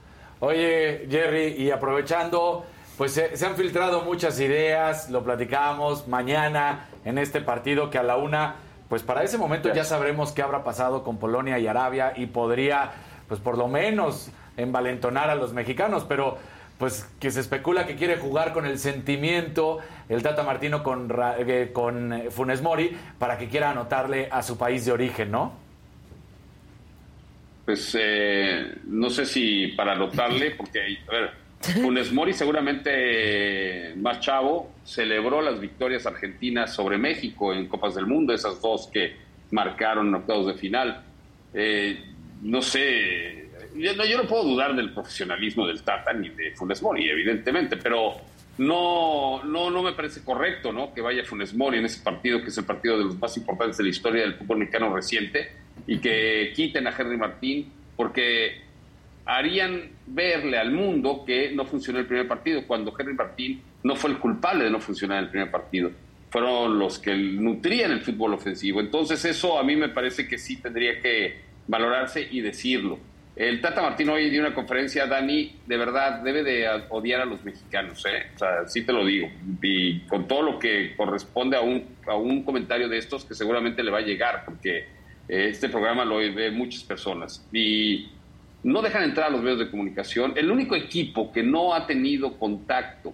Oye, 0.41 1.07
Jerry, 1.09 1.55
y 1.57 1.71
aprovechando 1.71 2.65
pues 2.99 3.13
se, 3.13 3.45
han 3.45 3.55
filtrado 3.55 4.01
muchas 4.01 4.41
ideas, 4.41 5.09
lo 5.09 5.23
platicamos 5.23 6.09
mañana 6.09 6.89
en 7.05 7.17
este 7.17 7.39
partido 7.39 7.89
que 7.89 7.97
a 7.97 8.03
la 8.03 8.17
una, 8.17 8.55
pues 8.89 9.03
para 9.03 9.23
ese 9.23 9.37
momento 9.37 9.73
ya 9.73 9.85
sabremos 9.85 10.33
qué 10.33 10.41
habrá 10.41 10.65
pasado 10.65 11.01
con 11.01 11.17
Polonia 11.17 11.57
y 11.59 11.67
Arabia 11.67 12.11
y 12.17 12.25
podría, 12.25 12.91
pues 13.29 13.39
por 13.39 13.57
lo 13.57 13.69
menos, 13.69 14.31
envalentonar 14.57 15.29
a 15.29 15.35
los 15.35 15.53
mexicanos, 15.53 16.05
pero 16.09 16.39
pues 16.77 17.09
que 17.21 17.31
se 17.31 17.39
especula 17.39 17.87
que 17.87 17.95
quiere 17.95 18.17
jugar 18.17 18.51
con 18.51 18.65
el 18.65 18.77
sentimiento 18.77 19.79
el 20.09 20.21
Tata 20.21 20.43
Martino 20.43 20.83
con, 20.83 21.09
eh, 21.37 21.69
con 21.71 22.11
eh, 22.11 22.29
Funes 22.31 22.61
Mori 22.61 22.97
para 23.17 23.37
que 23.37 23.47
quiera 23.47 23.69
anotarle 23.69 24.27
a 24.29 24.43
su 24.43 24.57
país 24.57 24.85
de 24.85 24.91
origen, 24.91 25.31
¿no? 25.31 25.53
Pues 27.63 27.95
eh, 27.97 28.75
no 28.87 29.09
sé 29.09 29.25
si 29.25 29.67
para 29.67 29.93
anotarle, 29.93 30.51
porque, 30.51 30.97
a 31.07 31.11
ver, 31.11 31.48
Funes 31.81 32.11
Mori 32.13 32.33
seguramente 32.33 33.93
más 33.97 34.21
chavo 34.21 34.71
celebró 34.85 35.41
las 35.41 35.59
victorias 35.59 36.05
argentinas 36.05 36.73
sobre 36.73 36.97
México 36.97 37.53
en 37.53 37.67
Copas 37.67 37.95
del 37.95 38.07
Mundo, 38.07 38.33
esas 38.33 38.61
dos 38.61 38.89
que 38.91 39.15
marcaron 39.51 40.13
octavos 40.15 40.47
de 40.47 40.53
final. 40.53 41.03
Eh, 41.53 42.01
no 42.43 42.61
sé, 42.61 43.49
yo 43.75 43.95
no, 43.95 44.05
yo 44.05 44.17
no, 44.17 44.27
puedo 44.27 44.43
dudar 44.43 44.75
del 44.75 44.93
profesionalismo 44.93 45.67
del 45.67 45.81
Tata 45.81 46.13
ni 46.13 46.29
de 46.29 46.51
Funes 46.51 46.81
Mori, 46.81 47.09
evidentemente, 47.09 47.75
pero 47.75 48.15
no, 48.57 49.43
no, 49.43 49.69
no 49.69 49.83
me 49.83 49.93
parece 49.93 50.23
correcto 50.23 50.71
¿no? 50.71 50.93
que 50.93 51.01
vaya 51.01 51.25
Funes 51.25 51.53
Mori 51.53 51.79
en 51.79 51.85
ese 51.85 52.01
partido, 52.01 52.41
que 52.41 52.47
es 52.47 52.57
el 52.57 52.65
partido 52.65 52.97
de 52.97 53.05
los 53.05 53.19
más 53.19 53.35
importantes 53.35 53.77
de 53.77 53.83
la 53.83 53.89
historia 53.89 54.21
del 54.21 54.35
fútbol 54.35 54.59
mexicano 54.59 54.95
reciente, 54.95 55.51
y 55.87 55.97
que 55.99 56.53
quiten 56.55 56.87
a 56.87 56.95
Henry 56.97 57.17
Martín, 57.17 57.71
porque 57.95 58.68
harían 59.29 59.91
verle 60.07 60.57
al 60.57 60.71
mundo 60.71 61.23
que 61.25 61.51
no 61.51 61.63
funcionó 61.63 61.99
el 61.99 62.07
primer 62.07 62.27
partido, 62.27 62.65
cuando 62.65 62.93
Henry 62.97 63.13
Martín 63.13 63.61
no 63.83 63.95
fue 63.95 64.09
el 64.09 64.17
culpable 64.17 64.63
de 64.63 64.71
no 64.71 64.79
funcionar 64.79 65.23
el 65.23 65.29
primer 65.29 65.51
partido. 65.51 65.91
Fueron 66.31 66.79
los 66.79 66.97
que 66.97 67.15
nutrían 67.15 67.91
el 67.91 68.01
fútbol 68.01 68.33
ofensivo. 68.33 68.81
Entonces 68.81 69.23
eso 69.25 69.59
a 69.59 69.63
mí 69.63 69.75
me 69.75 69.89
parece 69.89 70.27
que 70.27 70.39
sí 70.39 70.57
tendría 70.57 70.99
que 70.99 71.41
valorarse 71.67 72.27
y 72.29 72.41
decirlo. 72.41 72.97
El 73.35 73.61
Tata 73.61 73.83
Martín 73.83 74.09
hoy 74.09 74.31
dio 74.31 74.41
una 74.41 74.53
conferencia, 74.53 75.05
Dani, 75.05 75.55
de 75.65 75.77
verdad 75.77 76.21
debe 76.23 76.43
de 76.43 76.67
odiar 76.89 77.21
a 77.21 77.25
los 77.25 77.43
mexicanos, 77.45 78.03
¿eh? 78.05 78.31
O 78.35 78.37
sea, 78.39 78.67
sí 78.67 78.81
te 78.81 78.91
lo 78.91 79.05
digo. 79.05 79.29
Y 79.61 79.99
con 80.01 80.27
todo 80.27 80.41
lo 80.41 80.59
que 80.59 80.95
corresponde 80.97 81.55
a 81.55 81.61
un, 81.61 81.85
a 82.07 82.15
un 82.15 82.43
comentario 82.43 82.89
de 82.89 82.97
estos 82.97 83.25
que 83.25 83.35
seguramente 83.35 83.83
le 83.83 83.91
va 83.91 83.99
a 83.99 84.01
llegar, 84.01 84.43
porque 84.43 84.79
eh, 85.27 85.47
este 85.49 85.69
programa 85.69 86.03
lo 86.03 86.17
ve 86.17 86.51
muchas 86.51 86.83
personas. 86.83 87.47
Y 87.53 88.09
no 88.63 88.81
dejan 88.81 89.03
entrar 89.03 89.27
a 89.27 89.29
los 89.29 89.41
medios 89.41 89.59
de 89.59 89.69
comunicación. 89.69 90.33
El 90.35 90.51
único 90.51 90.75
equipo 90.75 91.31
que 91.31 91.43
no 91.43 91.73
ha 91.73 91.87
tenido 91.87 92.37
contacto 92.37 93.13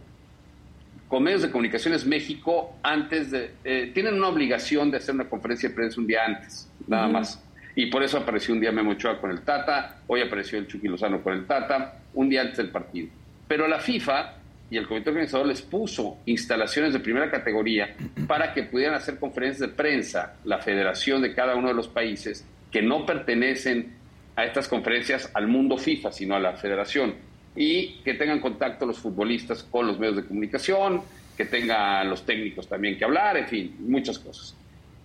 con 1.07 1.23
medios 1.23 1.43
de 1.43 1.51
comunicación 1.51 1.93
es 1.93 2.05
México 2.05 2.77
antes 2.81 3.31
de... 3.31 3.51
Eh, 3.63 3.91
tienen 3.93 4.15
una 4.15 4.27
obligación 4.27 4.89
de 4.89 4.97
hacer 4.97 5.13
una 5.13 5.29
conferencia 5.29 5.69
de 5.69 5.75
prensa 5.75 6.01
un 6.01 6.07
día 6.07 6.25
antes, 6.25 6.69
nada 6.87 7.07
más. 7.07 7.43
Y 7.75 7.87
por 7.87 8.03
eso 8.03 8.17
apareció 8.17 8.53
un 8.53 8.59
día 8.59 8.71
Memo 8.71 8.91
Ochoa 8.91 9.19
con 9.19 9.29
el 9.31 9.41
Tata, 9.41 9.97
hoy 10.07 10.21
apareció 10.21 10.57
el 10.57 10.67
Chucky 10.67 10.87
Lozano 10.87 11.21
con 11.21 11.33
el 11.33 11.45
Tata, 11.45 11.99
un 12.13 12.29
día 12.29 12.41
antes 12.41 12.57
del 12.57 12.69
partido. 12.69 13.09
Pero 13.47 13.67
la 13.67 13.79
FIFA 13.79 14.33
y 14.69 14.77
el 14.77 14.87
comité 14.87 15.09
organizador 15.11 15.45
les 15.45 15.61
puso 15.61 16.17
instalaciones 16.25 16.93
de 16.93 16.99
primera 16.99 17.29
categoría 17.29 17.95
para 18.27 18.53
que 18.53 18.63
pudieran 18.63 18.95
hacer 18.95 19.19
conferencias 19.19 19.69
de 19.69 19.75
prensa, 19.75 20.37
la 20.43 20.59
federación 20.59 21.21
de 21.21 21.33
cada 21.35 21.55
uno 21.55 21.67
de 21.67 21.75
los 21.75 21.87
países 21.87 22.45
que 22.71 22.81
no 22.81 23.05
pertenecen 23.05 23.94
a 24.35 24.45
estas 24.45 24.67
conferencias 24.67 25.29
al 25.33 25.47
mundo 25.47 25.77
FIFA, 25.77 26.11
sino 26.11 26.35
a 26.35 26.39
la 26.39 26.53
federación, 26.53 27.15
y 27.55 27.99
que 28.03 28.13
tengan 28.15 28.39
contacto 28.39 28.85
los 28.85 28.99
futbolistas 28.99 29.63
con 29.63 29.87
los 29.87 29.97
medios 29.97 30.17
de 30.17 30.25
comunicación, 30.25 31.01
que 31.37 31.45
tengan 31.45 32.09
los 32.09 32.25
técnicos 32.25 32.67
también 32.67 32.97
que 32.97 33.05
hablar, 33.05 33.37
en 33.37 33.47
fin, 33.47 33.75
muchas 33.79 34.19
cosas. 34.19 34.55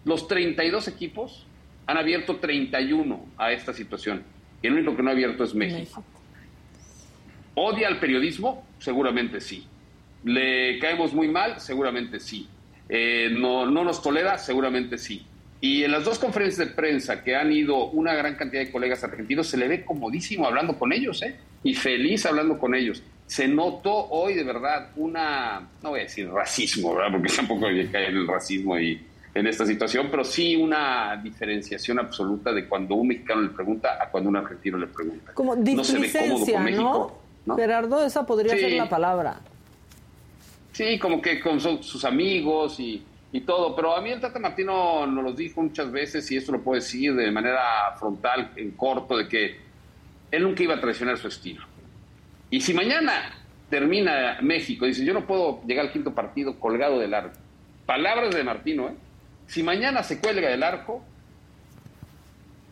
Los 0.04 0.26
32 0.26 0.88
equipos 0.88 1.46
han 1.86 1.96
abierto 1.96 2.36
31 2.36 3.26
a 3.36 3.52
esta 3.52 3.72
situación, 3.72 4.22
y 4.62 4.66
el 4.66 4.74
único 4.74 4.96
que 4.96 5.02
no 5.02 5.10
ha 5.10 5.12
abierto 5.12 5.44
es 5.44 5.54
México. 5.54 6.04
¿Odia 7.54 7.88
al 7.88 7.98
periodismo? 7.98 8.66
Seguramente 8.78 9.40
sí. 9.40 9.66
¿Le 10.24 10.78
caemos 10.78 11.12
muy 11.12 11.28
mal? 11.28 11.60
Seguramente 11.60 12.20
sí. 12.20 12.48
Eh, 12.88 13.30
no, 13.32 13.66
¿No 13.66 13.84
nos 13.84 14.02
tolera? 14.02 14.38
Seguramente 14.38 14.98
sí. 14.98 15.24
Y 15.60 15.84
en 15.84 15.92
las 15.92 16.04
dos 16.04 16.18
conferencias 16.18 16.68
de 16.68 16.74
prensa 16.74 17.22
que 17.22 17.36
han 17.36 17.52
ido 17.52 17.90
una 17.90 18.14
gran 18.14 18.34
cantidad 18.34 18.62
de 18.62 18.70
colegas 18.70 19.04
argentinos, 19.04 19.46
se 19.46 19.58
le 19.58 19.68
ve 19.68 19.84
comodísimo 19.84 20.46
hablando 20.46 20.78
con 20.78 20.92
ellos, 20.92 21.22
¿eh? 21.22 21.36
Y 21.62 21.74
feliz 21.74 22.24
hablando 22.24 22.58
con 22.58 22.74
ellos. 22.74 23.02
Se 23.26 23.46
notó 23.46 24.08
hoy 24.08 24.34
de 24.34 24.42
verdad 24.42 24.90
una, 24.96 25.68
no 25.82 25.90
voy 25.90 26.00
a 26.00 26.02
decir 26.04 26.30
racismo, 26.30 26.94
¿verdad? 26.94 27.12
Porque 27.12 27.32
tampoco 27.36 27.66
cae 27.92 28.08
en 28.08 28.16
el 28.16 28.26
racismo 28.26 28.78
y 28.78 29.02
en 29.34 29.46
esta 29.46 29.66
situación, 29.66 30.08
pero 30.10 30.24
sí 30.24 30.56
una 30.56 31.20
diferenciación 31.22 31.98
absoluta 31.98 32.52
de 32.52 32.66
cuando 32.66 32.94
un 32.94 33.08
mexicano 33.08 33.42
le 33.42 33.50
pregunta 33.50 33.98
a 34.02 34.10
cuando 34.10 34.30
un 34.30 34.36
argentino 34.36 34.78
le 34.78 34.86
pregunta. 34.86 35.32
Como 35.34 35.54
displicencia, 35.56 36.60
¿no? 36.60 37.20
Gerardo, 37.54 38.04
esa 38.04 38.24
podría 38.24 38.56
ser 38.56 38.72
la 38.72 38.88
palabra. 38.88 39.40
Sí, 40.72 40.98
como 40.98 41.20
que 41.20 41.40
con 41.40 41.60
sus 41.60 42.04
amigos 42.04 42.80
y, 42.80 43.02
todo, 43.42 43.76
pero 43.76 43.96
a 43.96 44.00
mí 44.00 44.10
el 44.10 44.20
Tata 44.20 44.40
Martino 44.40 45.06
nos 45.06 45.22
lo 45.22 45.32
dijo 45.32 45.62
muchas 45.62 45.92
veces 45.92 46.28
y 46.32 46.36
esto 46.36 46.50
lo 46.50 46.60
puedo 46.60 46.80
decir 46.80 47.14
de 47.14 47.30
manera 47.30 47.94
frontal, 47.96 48.50
en 48.56 48.72
corto, 48.72 49.16
de 49.16 49.28
que 49.28 49.56
él 50.32 50.42
nunca 50.42 50.64
iba 50.64 50.74
a 50.74 50.80
traicionar 50.80 51.16
su 51.16 51.28
estilo. 51.28 51.64
Y 52.50 52.60
si 52.60 52.74
mañana 52.74 53.32
termina 53.68 54.38
México, 54.42 54.84
dice, 54.84 55.04
yo 55.04 55.14
no 55.14 55.26
puedo 55.26 55.62
llegar 55.64 55.86
al 55.86 55.92
quinto 55.92 56.12
partido 56.12 56.58
colgado 56.58 56.98
del 56.98 57.14
arco. 57.14 57.38
Palabras 57.86 58.34
de 58.34 58.42
Martino, 58.42 58.88
¿eh? 58.88 58.94
Si 59.46 59.62
mañana 59.62 60.02
se 60.02 60.20
cuelga 60.20 60.48
del 60.48 60.62
arco, 60.62 61.04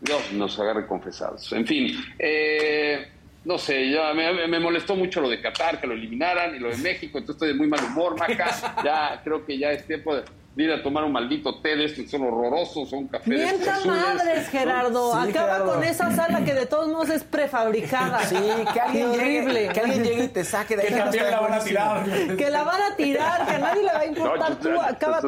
Dios 0.00 0.32
nos 0.32 0.58
agarre 0.58 0.86
confesados. 0.86 1.52
En 1.52 1.66
fin, 1.66 1.92
eh, 2.18 3.08
no 3.44 3.58
sé, 3.58 3.90
ya 3.90 4.12
me, 4.14 4.60
molestó 4.60 4.94
mucho 4.94 5.20
lo 5.20 5.28
de 5.28 5.40
Qatar, 5.40 5.80
que 5.80 5.86
lo 5.86 5.94
eliminaran, 5.94 6.54
y 6.54 6.58
lo 6.58 6.70
de 6.70 6.76
México, 6.78 7.18
entonces 7.18 7.36
estoy 7.36 7.48
de 7.48 7.54
muy 7.54 7.66
mal 7.66 7.84
humor, 7.84 8.16
Maca. 8.18 8.82
Ya 8.84 9.20
creo 9.24 9.44
que 9.44 9.58
ya 9.58 9.72
es 9.72 9.86
tiempo 9.86 10.14
de 10.14 10.22
ir 10.64 10.72
a 10.72 10.82
tomar 10.82 11.04
un 11.04 11.12
maldito 11.12 11.60
té 11.60 11.76
de 11.76 11.84
estos, 11.84 12.10
son 12.10 12.22
horrorosos, 12.22 12.88
son 12.88 13.06
cafés. 13.08 13.28
Mientras 13.28 13.86
madres, 13.86 14.48
Gerardo. 14.48 15.14
Acaba 15.14 15.64
con 15.64 15.84
esa 15.84 16.10
sala 16.14 16.44
que 16.44 16.54
de 16.54 16.66
todos 16.66 16.88
modos 16.88 17.10
es 17.10 17.24
prefabricada. 17.24 18.20
Sí, 18.24 18.36
que 18.72 18.80
alguien, 18.80 19.12
llegue, 19.12 19.68
que 19.72 19.80
alguien 19.80 20.04
llegue 20.04 20.24
y 20.24 20.28
te 20.28 20.44
saque 20.44 20.76
de 20.76 20.82
ahí. 20.82 20.88
Que 20.88 20.98
también 20.98 21.30
la 21.30 21.40
van 21.40 21.52
a 21.54 21.60
tirar. 21.60 22.36
Que 22.36 22.50
la 22.50 22.62
van 22.64 22.82
a 22.82 22.96
tirar, 22.96 23.46
que 23.46 23.52
a 23.52 23.58
nadie 23.58 23.82
le 23.82 23.92
va 23.92 24.00
a 24.00 24.06
importar. 24.06 24.56
Tú 24.56 24.80
acaba 24.80 25.20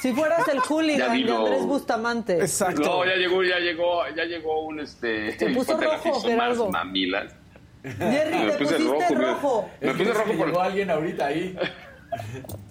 si 0.00 0.12
fueras 0.12 0.46
el 0.48 0.60
hooligan 0.60 1.12
de 1.12 1.32
Andrés 1.32 1.66
Bustamante. 1.66 2.38
Exacto. 2.38 2.82
No, 2.82 3.04
ya 3.04 3.16
llegó, 3.16 3.42
ya 3.42 3.58
llegó, 3.58 4.02
ya 4.14 4.24
llegó 4.24 4.66
un 4.66 4.80
este. 4.80 5.32
Te 5.32 5.50
puso 5.50 5.78
rojo, 5.78 6.20
Gerardo. 6.20 6.70
Mamilas. 6.70 7.34
Jerry, 7.82 8.38
me 8.38 8.52
te 8.52 8.58
pusiste 8.58 8.84
rojo. 8.84 9.14
rojo. 9.14 9.70
Me, 9.80 9.94
puse 9.94 10.12
rojo 10.12 10.32
por 10.32 10.46
llegó 10.46 10.60
alguien 10.60 10.90
ahorita 10.90 11.26
ahí. 11.26 11.56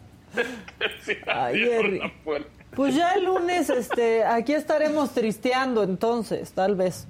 Ay, 1.28 1.60
Jerry. 1.60 2.02
Pues 2.76 2.96
ya 2.96 3.14
el 3.14 3.26
lunes, 3.26 3.70
este, 3.70 4.26
aquí 4.26 4.54
estaremos 4.54 5.14
tristeando 5.14 5.84
entonces, 5.84 6.52
tal 6.52 6.76
vez. 6.76 7.08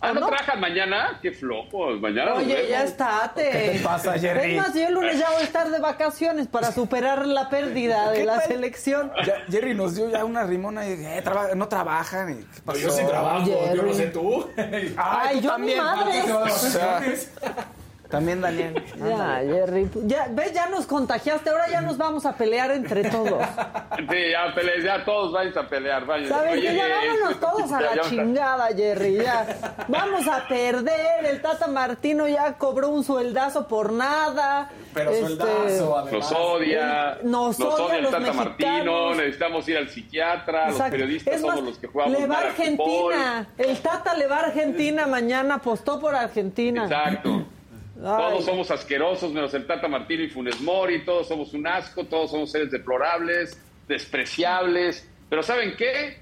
Ah, 0.00 0.12
¿no, 0.12 0.20
trabajan 0.20 0.60
mañana? 0.60 1.18
Qué 1.20 1.32
flojo. 1.32 1.90
Mañana 1.96 2.34
Oye, 2.34 2.68
ya 2.68 2.84
estate. 2.84 3.50
¿Qué 3.50 3.78
te 3.78 3.80
pasa, 3.80 4.16
Jerry? 4.16 4.52
Es 4.56 4.62
más, 4.62 4.74
yo 4.74 4.86
el 4.86 4.94
lunes 4.94 5.18
ya 5.18 5.28
voy 5.30 5.40
a 5.40 5.44
estar 5.44 5.68
de 5.70 5.80
vacaciones 5.80 6.46
para 6.46 6.70
superar 6.70 7.26
la 7.26 7.48
pérdida 7.48 8.12
de 8.12 8.24
la 8.24 8.40
selección. 8.42 9.10
Jerry 9.50 9.74
nos 9.74 9.96
dio 9.96 10.08
ya 10.08 10.24
una 10.24 10.44
rimona 10.44 10.86
y 10.86 10.92
eh, 10.92 11.24
no 11.56 11.66
trabajan. 11.66 12.46
yo 12.80 12.90
sí 12.90 13.04
trabajo, 13.06 13.74
yo 13.74 13.82
no 13.82 13.92
sé 13.92 14.06
tú. 14.06 14.46
Ay, 14.56 14.94
Ay 14.96 15.40
yo 15.40 15.50
también. 15.50 15.78
mi 15.78 15.84
madre. 15.84 16.32
O 16.32 16.48
sea, 16.48 17.02
también 18.08 18.40
Daniel. 18.40 18.82
Ya, 18.98 19.40
Jerry. 19.44 19.88
Ya, 20.04 20.28
¿Ves? 20.30 20.52
Ya 20.52 20.68
nos 20.68 20.86
contagiaste. 20.86 21.50
Ahora 21.50 21.68
ya 21.70 21.80
nos 21.80 21.96
vamos 21.96 22.26
a 22.26 22.32
pelear 22.36 22.70
entre 22.70 23.04
todos. 23.04 23.42
Sí, 23.98 24.30
ya, 24.30 24.54
pele 24.54 24.82
ya 24.82 25.04
todos 25.04 25.32
vais 25.32 25.56
a 25.56 25.68
pelear. 25.68 26.06
Vaya. 26.06 26.28
¿Sabes 26.28 26.62
Ya 26.62 26.88
vámonos 26.88 27.40
todos 27.40 27.72
a 27.72 27.80
la 27.80 28.00
chingada, 28.02 28.68
Jerry. 28.68 29.16
Ya. 29.16 29.46
Vamos 29.88 30.26
a 30.28 30.46
perder. 30.46 31.26
El 31.26 31.42
Tata 31.42 31.66
Martino 31.66 32.28
ya 32.28 32.54
cobró 32.54 32.90
un 32.90 33.02
sueldazo 33.02 33.66
por 33.66 33.92
nada. 33.92 34.70
Pero 34.94 35.10
este, 35.10 35.26
sueldazo, 35.26 35.98
además. 35.98 36.12
Nos 36.12 36.32
odia. 36.32 37.18
Nos, 37.24 37.60
odia, 37.60 37.98
el 37.98 38.08
Tata 38.08 38.32
Martino. 38.32 39.14
Necesitamos 39.14 39.68
ir 39.68 39.78
al 39.78 39.88
psiquiatra. 39.88 40.70
Los 40.70 40.80
periodistas 40.80 41.40
somos 41.40 41.64
los 41.64 41.78
que 41.78 41.88
jugamos. 41.88 42.18
Le 42.18 42.26
va 42.26 42.38
Argentina. 42.38 43.48
El 43.58 43.78
Tata 43.78 44.14
le 44.14 44.26
va 44.28 44.36
a 44.36 44.46
Argentina 44.46 45.06
mañana. 45.06 45.56
Apostó 45.56 45.98
por 45.98 46.14
Argentina. 46.14 46.84
Exacto. 46.84 47.46
Todos 48.00 48.44
somos 48.44 48.70
asquerosos, 48.70 49.32
menos 49.32 49.52
el 49.54 49.66
Tata 49.66 49.88
Martino 49.88 50.22
y 50.22 50.28
Funes 50.28 50.60
Mori, 50.60 51.04
todos 51.04 51.26
somos 51.26 51.52
un 51.52 51.66
asco, 51.66 52.04
todos 52.04 52.30
somos 52.30 52.52
seres 52.52 52.70
deplorables, 52.70 53.60
despreciables. 53.88 55.08
Pero 55.28 55.42
¿saben 55.42 55.74
qué? 55.76 56.18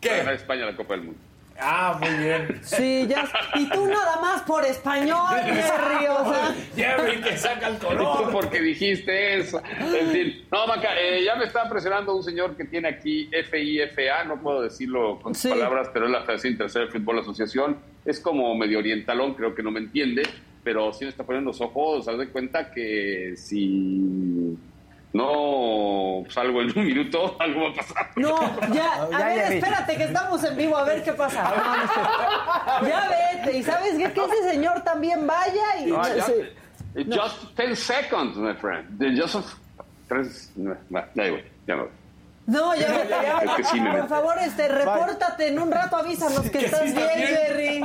¿Qué? 0.00 0.08
ganar 0.08 0.34
España 0.34 0.66
la 0.66 0.76
Copa 0.76 0.94
del 0.94 1.04
Mundo. 1.04 1.20
Ah, 1.58 1.98
muy 1.98 2.10
bien. 2.22 2.60
Sí, 2.62 3.06
ya. 3.08 3.26
Y 3.54 3.66
tú 3.70 3.86
nada 3.86 4.20
más 4.20 4.42
por 4.42 4.62
español, 4.64 5.26
Jerry, 5.42 6.06
o 6.06 6.32
sea. 6.32 6.54
Jerry, 6.76 7.20
que 7.22 7.36
saca 7.36 7.68
el 7.68 7.78
color. 7.78 8.24
Tú 8.24 8.30
porque 8.32 8.60
dijiste 8.60 9.38
eso. 9.38 9.62
En 9.80 10.10
fin. 10.10 10.46
No, 10.52 10.66
Maca, 10.66 11.00
eh, 11.00 11.24
ya 11.24 11.36
me 11.36 11.44
está 11.44 11.66
presionando 11.68 12.14
un 12.14 12.22
señor 12.22 12.56
que 12.56 12.64
tiene 12.64 12.88
aquí 12.88 13.30
FIFA, 13.30 14.24
no 14.24 14.42
puedo 14.42 14.62
decirlo 14.62 15.18
con 15.22 15.34
sus 15.34 15.50
palabras, 15.50 15.88
pero 15.92 16.06
es 16.06 16.12
la 16.12 16.20
Federación 16.22 16.52
Internacional 16.52 16.88
de 16.92 16.98
Fútbol 16.98 17.20
Asociación. 17.20 17.78
Es 18.04 18.20
como 18.20 18.54
medio 18.54 18.78
orientalón, 18.78 19.34
creo 19.34 19.54
que 19.54 19.62
no 19.62 19.70
me 19.70 19.80
entiende 19.80 20.24
pero 20.66 20.92
sí 20.92 21.04
me 21.04 21.10
está 21.10 21.22
poniendo 21.22 21.50
los 21.50 21.60
ojos, 21.60 22.08
haz 22.08 22.18
de 22.18 22.28
cuenta 22.28 22.72
que 22.72 23.34
si 23.36 24.58
no 25.12 26.24
salgo 26.28 26.60
en 26.60 26.76
un 26.76 26.86
minuto, 26.86 27.36
algo 27.40 27.66
va 27.66 27.70
a 27.70 27.74
pasar. 27.74 28.10
No, 28.16 28.36
ya, 28.74 28.94
a 29.12 29.26
ver, 29.26 29.52
espérate 29.52 29.96
que 29.96 30.02
estamos 30.02 30.42
en 30.42 30.56
vivo, 30.56 30.76
a 30.76 30.82
ver 30.82 31.04
qué 31.04 31.12
pasa. 31.12 31.54
ya 32.82 33.08
vete, 33.08 33.58
y 33.58 33.62
sabes 33.62 33.92
qué, 33.96 34.12
que 34.12 34.20
ese 34.24 34.50
señor 34.50 34.82
también 34.82 35.24
vaya 35.24 35.78
y... 35.78 35.86
No, 37.04 37.16
Just 37.16 37.56
10 37.56 37.78
seconds, 37.78 38.36
my 38.36 38.54
friend. 38.54 39.00
Just 39.16 39.36
tres, 40.08 40.52
ya, 40.56 41.08
ya 41.68 41.76
no. 41.76 41.88
No, 42.46 42.74
ya, 42.76 43.04
ya, 43.08 43.44
ya 43.44 43.92
por 43.92 44.08
favor, 44.08 44.34
este, 44.40 44.68
repórtate 44.68 45.48
en 45.48 45.58
un 45.58 45.70
rato, 45.70 45.96
avísanos 45.96 46.48
que, 46.48 46.66
estás 46.66 46.94
bien, 46.94 47.08
Jerry. 47.08 47.80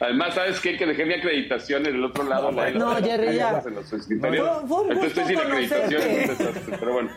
Además, 0.00 0.34
¿sabes 0.34 0.60
qué? 0.60 0.76
Que 0.76 0.86
dejé 0.86 1.04
mi 1.04 1.14
acreditación 1.14 1.84
en 1.86 1.96
el 1.96 2.04
otro 2.04 2.24
lado. 2.24 2.52
No, 2.52 2.96
Jerry, 2.96 3.36
ya. 3.36 3.60
Fue, 3.60 3.72
un 3.72 4.92
Entonces 4.92 5.04
estoy 5.04 5.24
sin 5.24 5.38
acreditación, 5.38 6.02
pero 6.78 6.92
bueno. 6.92 7.10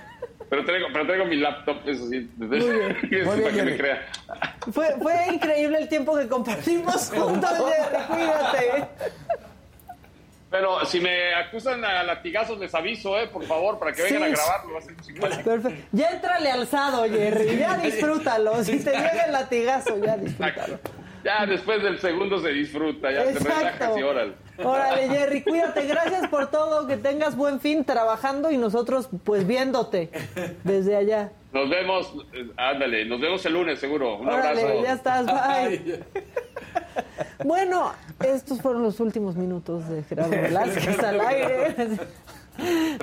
Pero 0.49 0.65
traigo, 0.65 0.87
pero 0.91 1.05
traigo 1.05 1.25
mi 1.25 1.35
laptop, 1.35 1.77
eso 1.85 2.07
sí. 2.09 2.27
Muy 2.37 2.47
bien. 2.47 2.97
Muy 3.25 3.39
bien, 3.39 3.55
que 3.55 3.63
me 3.63 3.77
crea. 3.77 4.07
Fue, 4.71 4.95
fue 4.99 5.13
increíble 5.31 5.77
el 5.77 5.87
tiempo 5.87 6.17
que 6.17 6.27
compartimos 6.27 7.11
juntos, 7.15 7.51
Jerry. 7.51 8.03
Cuídate. 8.07 8.87
Pero 10.49 10.83
si 10.85 10.99
me 10.99 11.33
acusan 11.35 11.85
a 11.85 12.01
latigazos, 12.03 12.57
les 12.57 12.73
aviso, 12.73 13.19
¿eh? 13.19 13.27
Por 13.27 13.43
favor, 13.45 13.77
para 13.77 13.91
que 13.91 14.01
vengan 14.01 14.23
a 14.23 14.27
grabarlo. 14.29 14.79
Perfecto. 15.43 15.83
Ya 15.91 16.09
entrale 16.09 16.51
alzado, 16.51 17.03
Jerry. 17.07 17.57
Ya 17.57 17.77
disfrútalo. 17.77 18.63
Si 18.63 18.79
te 18.83 18.91
llega 18.91 19.25
el 19.27 19.31
latigazo, 19.31 20.03
ya 20.03 20.17
disfrútalo. 20.17 20.79
Ya 21.23 21.45
después 21.45 21.83
del 21.83 21.99
segundo 21.99 22.39
se 22.39 22.49
disfruta, 22.49 23.11
ya 23.11 23.25
Exacto. 23.25 23.43
te 23.43 23.55
relajas 23.55 23.97
y 23.97 24.03
órale. 24.03 24.33
Órale, 24.63 25.09
Jerry, 25.09 25.43
cuídate. 25.43 25.85
Gracias 25.85 26.27
por 26.29 26.49
todo. 26.49 26.87
Que 26.87 26.97
tengas 26.97 27.35
buen 27.35 27.59
fin 27.59 27.83
trabajando 27.85 28.49
y 28.49 28.57
nosotros, 28.57 29.09
pues, 29.23 29.45
viéndote 29.45 30.09
desde 30.63 30.95
allá. 30.95 31.31
Nos 31.51 31.67
vemos, 31.69 32.13
ándale, 32.57 33.05
nos 33.05 33.19
vemos 33.19 33.43
el 33.45 33.53
lunes 33.53 33.79
seguro. 33.79 34.17
Un 34.17 34.27
órale, 34.29 34.61
abrazo. 34.61 34.83
ya 34.83 34.93
estás, 34.93 35.25
bye. 35.25 36.03
Bueno, 37.43 37.93
estos 38.23 38.61
fueron 38.61 38.83
los 38.83 38.99
últimos 38.99 39.35
minutos 39.35 39.87
de 39.89 40.03
Gerardo 40.03 40.31
Velázquez 40.31 40.99
al 41.03 41.21
aire. 41.21 41.75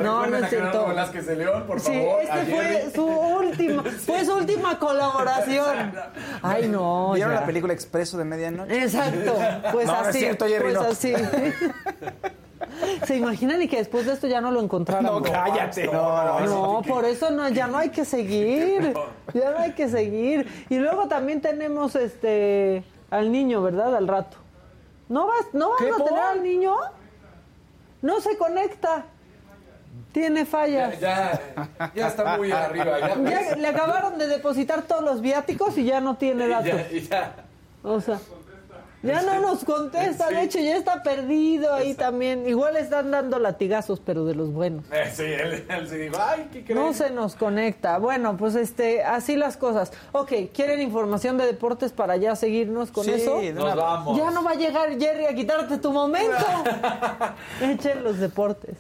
No, 0.03 0.27
no 0.27 0.37
es 0.37 0.51
cierto. 0.51 0.87
Velázquez 0.89 1.27
de 1.27 1.37
León, 1.37 1.65
por 1.67 1.81
Sí, 1.81 1.87
favor. 1.95 2.21
este 2.21 2.31
a 2.31 2.45
fue 2.45 2.91
su 2.95 3.07
última, 3.07 3.83
fue 3.85 4.25
su 4.27 4.35
última 4.35 4.79
colaboración. 4.79 5.95
Ay, 6.43 6.69
no. 6.69 7.13
¿Vieron 7.15 7.33
ya. 7.33 7.41
la 7.41 7.47
película 7.47 7.73
Expreso 7.73 8.19
de 8.19 8.27
Medianoche? 8.27 8.83
Exacto, 8.83 9.35
pues 9.73 9.87
No, 9.87 9.95
no 9.95 10.01
es 10.03 10.09
así. 10.09 10.19
cierto, 10.19 10.47
Jerry, 10.47 10.63
pues 10.63 10.75
no. 10.75 10.81
así. 10.83 11.15
¿Se 13.07 13.17
imaginan 13.17 13.61
y 13.63 13.69
que 13.69 13.77
después 13.79 14.07
de 14.07 14.13
esto 14.15 14.27
ya 14.27 14.41
no 14.41 14.51
lo 14.51 14.61
encontraran? 14.61 15.05
No, 15.05 15.23
cállate. 15.23 15.87
No, 15.87 16.41
no, 16.41 16.47
No, 16.47 16.83
por 16.83 17.05
eso 17.05 17.31
no, 17.31 17.49
ya 17.49 17.67
no 17.67 17.79
hay 17.79 17.91
que 17.91 18.05
seguir. 18.05 18.95
Ya 19.35 19.51
no 19.51 19.59
hay 19.59 19.73
que 19.73 19.89
seguir. 19.89 20.47
Y 20.71 20.77
luego 20.79 21.09
también 21.09 21.41
tenemos 21.41 21.95
este 21.97 22.85
al 23.11 23.31
niño, 23.33 23.61
¿verdad? 23.61 23.95
Al 23.95 24.07
rato. 24.09 24.37
¿No 25.09 25.27
vas, 25.27 25.47
no 25.53 25.71
vas 25.71 25.79
¿Qué, 25.81 25.91
a 25.91 26.05
tener 26.05 26.23
al 26.23 26.43
niño? 26.43 26.75
No 28.03 28.21
se 28.21 28.37
conecta. 28.39 29.05
Tiene 30.13 30.47
fallas. 30.47 30.99
Ya, 31.01 31.39
ya 31.95 32.07
está 32.09 32.37
muy 32.39 32.51
arriba. 32.53 32.99
Ya, 33.01 33.17
Ya 33.51 33.57
le 33.57 33.69
acabaron 33.69 34.17
de 34.17 34.29
depositar 34.29 34.83
todos 34.83 35.03
los 35.03 35.21
viáticos 35.21 35.77
y 35.77 35.85
ya 35.85 36.01
no 36.01 36.17
tiene 36.17 36.49
datos. 36.57 36.71
ya, 36.91 37.01
ya. 37.11 37.35
O 37.83 38.01
sea, 38.01 38.19
ya 39.07 39.23
no 39.23 39.41
nos 39.41 39.65
contesta, 39.65 40.29
de 40.29 40.43
hecho 40.43 40.59
ya 40.59 40.77
está 40.77 41.03
perdido 41.03 41.73
ahí 41.75 41.95
también. 41.95 42.47
Igual 42.49 42.77
están 42.77 43.11
dando 43.11 43.39
latigazos, 43.39 44.01
pero 44.01 44.25
de 44.25 44.35
los 44.35 44.53
buenos. 44.53 44.85
Eh, 44.93 45.11
sí, 45.15 45.23
él, 45.25 45.65
él 45.69 45.89
se 45.89 45.99
dijo, 45.99 46.17
ay, 46.21 46.49
¿qué 46.53 46.65
crees? 46.65 46.79
No 46.79 46.93
se 46.93 47.11
nos 47.11 47.35
conecta. 47.35 47.99
Bueno, 47.99 48.37
pues 48.37 48.55
este, 48.55 49.03
así 49.05 49.37
las 49.37 49.57
cosas. 49.57 49.93
Ok, 50.13 50.33
¿quieren 50.55 50.81
información 50.81 51.39
de 51.39 51.47
deportes 51.47 51.93
para 51.93 52.17
ya 52.17 52.37
seguirnos 52.37 52.91
con 52.91 53.05
Sí, 53.05 53.13
eso? 53.13 53.39
de 53.41 53.53
Nos 53.53 53.65
una- 53.65 53.75
vamos. 53.75 54.19
Ya 54.19 54.31
no 54.31 54.43
va 54.43 54.53
a 54.53 54.55
llegar 54.57 54.89
Jerry 54.99 55.27
a 55.27 55.35
quitarte 55.35 55.79
tu 55.79 55.93
momento. 55.93 56.37
Echen 57.63 58.03
los 58.05 58.19
deportes. 58.19 58.77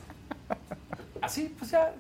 Así, 1.21 1.55
pues 1.59 1.71
ya. 1.71 1.93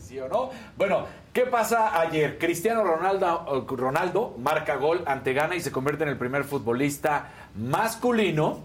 ¿Sí 0.00 0.18
o 0.20 0.28
no? 0.28 0.50
Bueno, 0.76 1.06
¿qué 1.32 1.42
pasa 1.42 2.00
ayer? 2.00 2.38
Cristiano 2.38 2.84
Ronaldo, 2.84 4.34
marca 4.38 4.76
gol 4.76 5.02
ante 5.06 5.32
Ghana 5.32 5.56
y 5.56 5.60
se 5.60 5.72
convierte 5.72 6.04
en 6.04 6.10
el 6.10 6.18
primer 6.18 6.44
futbolista 6.44 7.28
masculino 7.56 8.60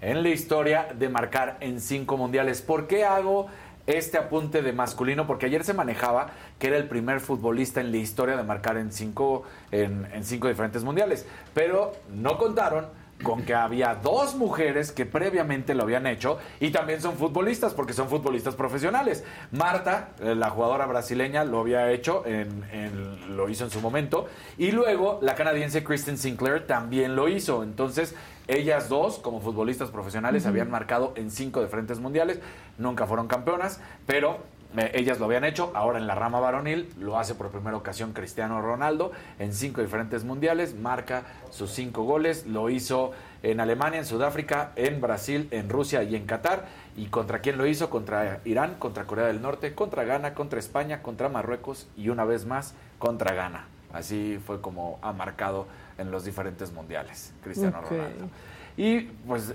en 0.00 0.22
la 0.22 0.28
historia 0.28 0.88
de 0.94 1.08
marcar 1.08 1.56
en 1.60 1.80
cinco 1.80 2.16
mundiales. 2.16 2.62
¿Por 2.62 2.86
qué 2.86 3.04
hago 3.04 3.48
este 3.86 4.18
apunte 4.18 4.62
de 4.62 4.72
masculino? 4.72 5.26
Porque 5.26 5.46
ayer 5.46 5.64
se 5.64 5.74
manejaba 5.74 6.30
que 6.58 6.68
era 6.68 6.76
el 6.76 6.88
primer 6.88 7.20
futbolista 7.20 7.80
en 7.80 7.90
la 7.90 7.98
historia 7.98 8.36
de 8.36 8.42
marcar 8.42 8.76
en 8.76 8.92
cinco, 8.92 9.44
en 9.72 10.24
cinco 10.24 10.48
diferentes 10.48 10.84
mundiales. 10.84 11.26
Pero 11.54 11.92
no 12.14 12.38
contaron 12.38 12.86
con 13.22 13.42
que 13.42 13.52
había 13.54 13.96
dos 13.96 14.36
mujeres 14.36 14.92
que 14.92 15.04
previamente 15.04 15.74
lo 15.74 15.82
habían 15.82 16.06
hecho 16.06 16.38
y 16.60 16.70
también 16.70 17.00
son 17.00 17.16
futbolistas, 17.16 17.74
porque 17.74 17.92
son 17.92 18.08
futbolistas 18.08 18.54
profesionales. 18.54 19.24
Marta, 19.50 20.10
eh, 20.20 20.34
la 20.36 20.50
jugadora 20.50 20.86
brasileña, 20.86 21.44
lo 21.44 21.60
había 21.60 21.90
hecho, 21.90 22.24
en, 22.26 22.64
en- 22.72 23.36
lo 23.36 23.48
hizo 23.48 23.64
en 23.64 23.70
su 23.70 23.80
momento, 23.80 24.26
y 24.56 24.70
luego 24.70 25.18
la 25.20 25.34
canadiense 25.34 25.82
Kristen 25.82 26.16
Sinclair 26.16 26.66
también 26.66 27.16
lo 27.16 27.28
hizo. 27.28 27.62
Entonces, 27.64 28.14
ellas 28.46 28.88
dos, 28.88 29.18
como 29.18 29.40
futbolistas 29.40 29.90
profesionales, 29.90 30.46
habían 30.46 30.70
marcado 30.70 31.12
en 31.16 31.30
cinco 31.30 31.60
diferentes 31.62 31.98
mundiales, 32.00 32.40
nunca 32.78 33.06
fueron 33.06 33.26
campeonas, 33.26 33.80
pero 34.06 34.38
ellas 34.76 35.18
lo 35.18 35.24
habían 35.24 35.44
hecho, 35.44 35.72
ahora 35.74 35.98
en 35.98 36.06
la 36.06 36.14
rama 36.14 36.40
varonil 36.40 36.92
lo 36.98 37.18
hace 37.18 37.34
por 37.34 37.50
primera 37.50 37.76
ocasión 37.76 38.12
Cristiano 38.12 38.60
Ronaldo 38.60 39.12
en 39.38 39.54
cinco 39.54 39.80
diferentes 39.80 40.24
mundiales, 40.24 40.74
marca 40.74 41.22
sus 41.50 41.70
cinco 41.70 42.02
goles, 42.04 42.46
lo 42.46 42.68
hizo 42.68 43.12
en 43.42 43.60
Alemania, 43.60 43.98
en 43.98 44.04
Sudáfrica, 44.04 44.72
en 44.76 45.00
Brasil, 45.00 45.48
en 45.52 45.68
Rusia 45.68 46.02
y 46.02 46.16
en 46.16 46.26
Qatar. 46.26 46.66
¿Y 46.96 47.06
contra 47.06 47.38
quién 47.38 47.56
lo 47.56 47.66
hizo? 47.66 47.90
Contra 47.90 48.40
Irán, 48.44 48.74
contra 48.78 49.04
Corea 49.04 49.26
del 49.26 49.40
Norte, 49.40 49.74
contra 49.74 50.04
Ghana, 50.04 50.34
contra 50.34 50.58
España, 50.58 51.00
contra 51.00 51.28
Marruecos 51.28 51.88
y 51.96 52.08
una 52.08 52.24
vez 52.24 52.44
más 52.44 52.74
contra 52.98 53.34
Ghana. 53.34 53.66
Así 53.92 54.38
fue 54.44 54.60
como 54.60 54.98
ha 55.00 55.12
marcado 55.12 55.66
en 55.96 56.10
los 56.10 56.24
diferentes 56.24 56.72
mundiales 56.72 57.32
Cristiano. 57.42 57.80
Ronaldo. 57.80 58.28
Y 58.76 59.00
pues 59.26 59.54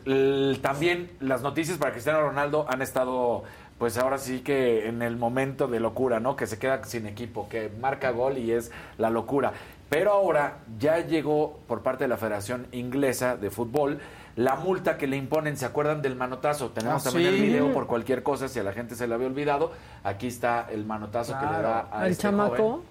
también 0.62 1.10
las 1.22 1.42
noticias 1.42 1.78
para 1.78 1.92
Cristiano 1.94 2.22
Ronaldo 2.22 2.66
han 2.70 2.82
estado, 2.82 3.46
pues 3.78 3.98
ahora 3.98 4.18
sí 4.18 4.42
que 4.42 4.88
en 4.88 5.02
el 5.02 5.18
momento 5.18 5.68
de 5.68 5.80
locura, 5.80 6.20
¿no? 6.20 6.36
Que 6.36 6.48
se 6.48 6.58
queda 6.60 6.84
sin 6.86 7.06
equipo, 7.08 7.50
que 7.50 7.70
marca 7.82 8.12
gol 8.12 8.38
y 8.38 8.52
es 8.52 8.72
la 8.98 9.10
locura. 9.10 9.54
Pero 9.90 10.12
ahora 10.12 10.58
ya 10.80 11.00
llegó 11.00 11.60
por 11.68 11.82
parte 11.82 12.06
de 12.06 12.08
la 12.08 12.18
Federación 12.18 12.68
Inglesa 12.72 13.36
de 13.38 13.50
Fútbol 13.52 14.00
la 14.36 14.56
multa 14.56 14.98
que 14.98 15.06
le 15.06 15.18
imponen. 15.18 15.58
¿Se 15.58 15.66
acuerdan 15.66 16.02
del 16.02 16.16
manotazo? 16.16 16.70
Tenemos 16.72 17.06
Ah, 17.06 17.10
también 17.12 17.34
el 17.36 17.42
video 17.42 17.72
por 17.74 17.86
cualquier 17.86 18.24
cosa, 18.24 18.48
si 18.48 18.58
a 18.60 18.64
la 18.64 18.74
gente 18.74 18.96
se 18.96 19.08
le 19.08 19.14
había 19.14 19.28
olvidado. 19.28 19.72
Aquí 20.04 20.28
está 20.28 20.68
el 20.72 20.86
manotazo 20.86 21.34
que 21.40 21.46
le 21.46 21.62
da 21.62 21.80
a 21.92 22.02
Al 22.02 22.12
este 22.12 22.24
chamaco. 22.24 22.56
joven. 22.56 22.82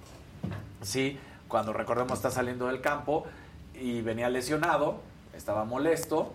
Sí, 0.82 1.18
cuando 1.48 1.72
recordemos 1.72 2.12
está 2.12 2.30
saliendo 2.30 2.66
del 2.68 2.80
campo 2.80 3.24
y 3.74 4.00
venía 4.02 4.28
lesionado, 4.28 5.00
estaba 5.34 5.64
molesto 5.64 6.32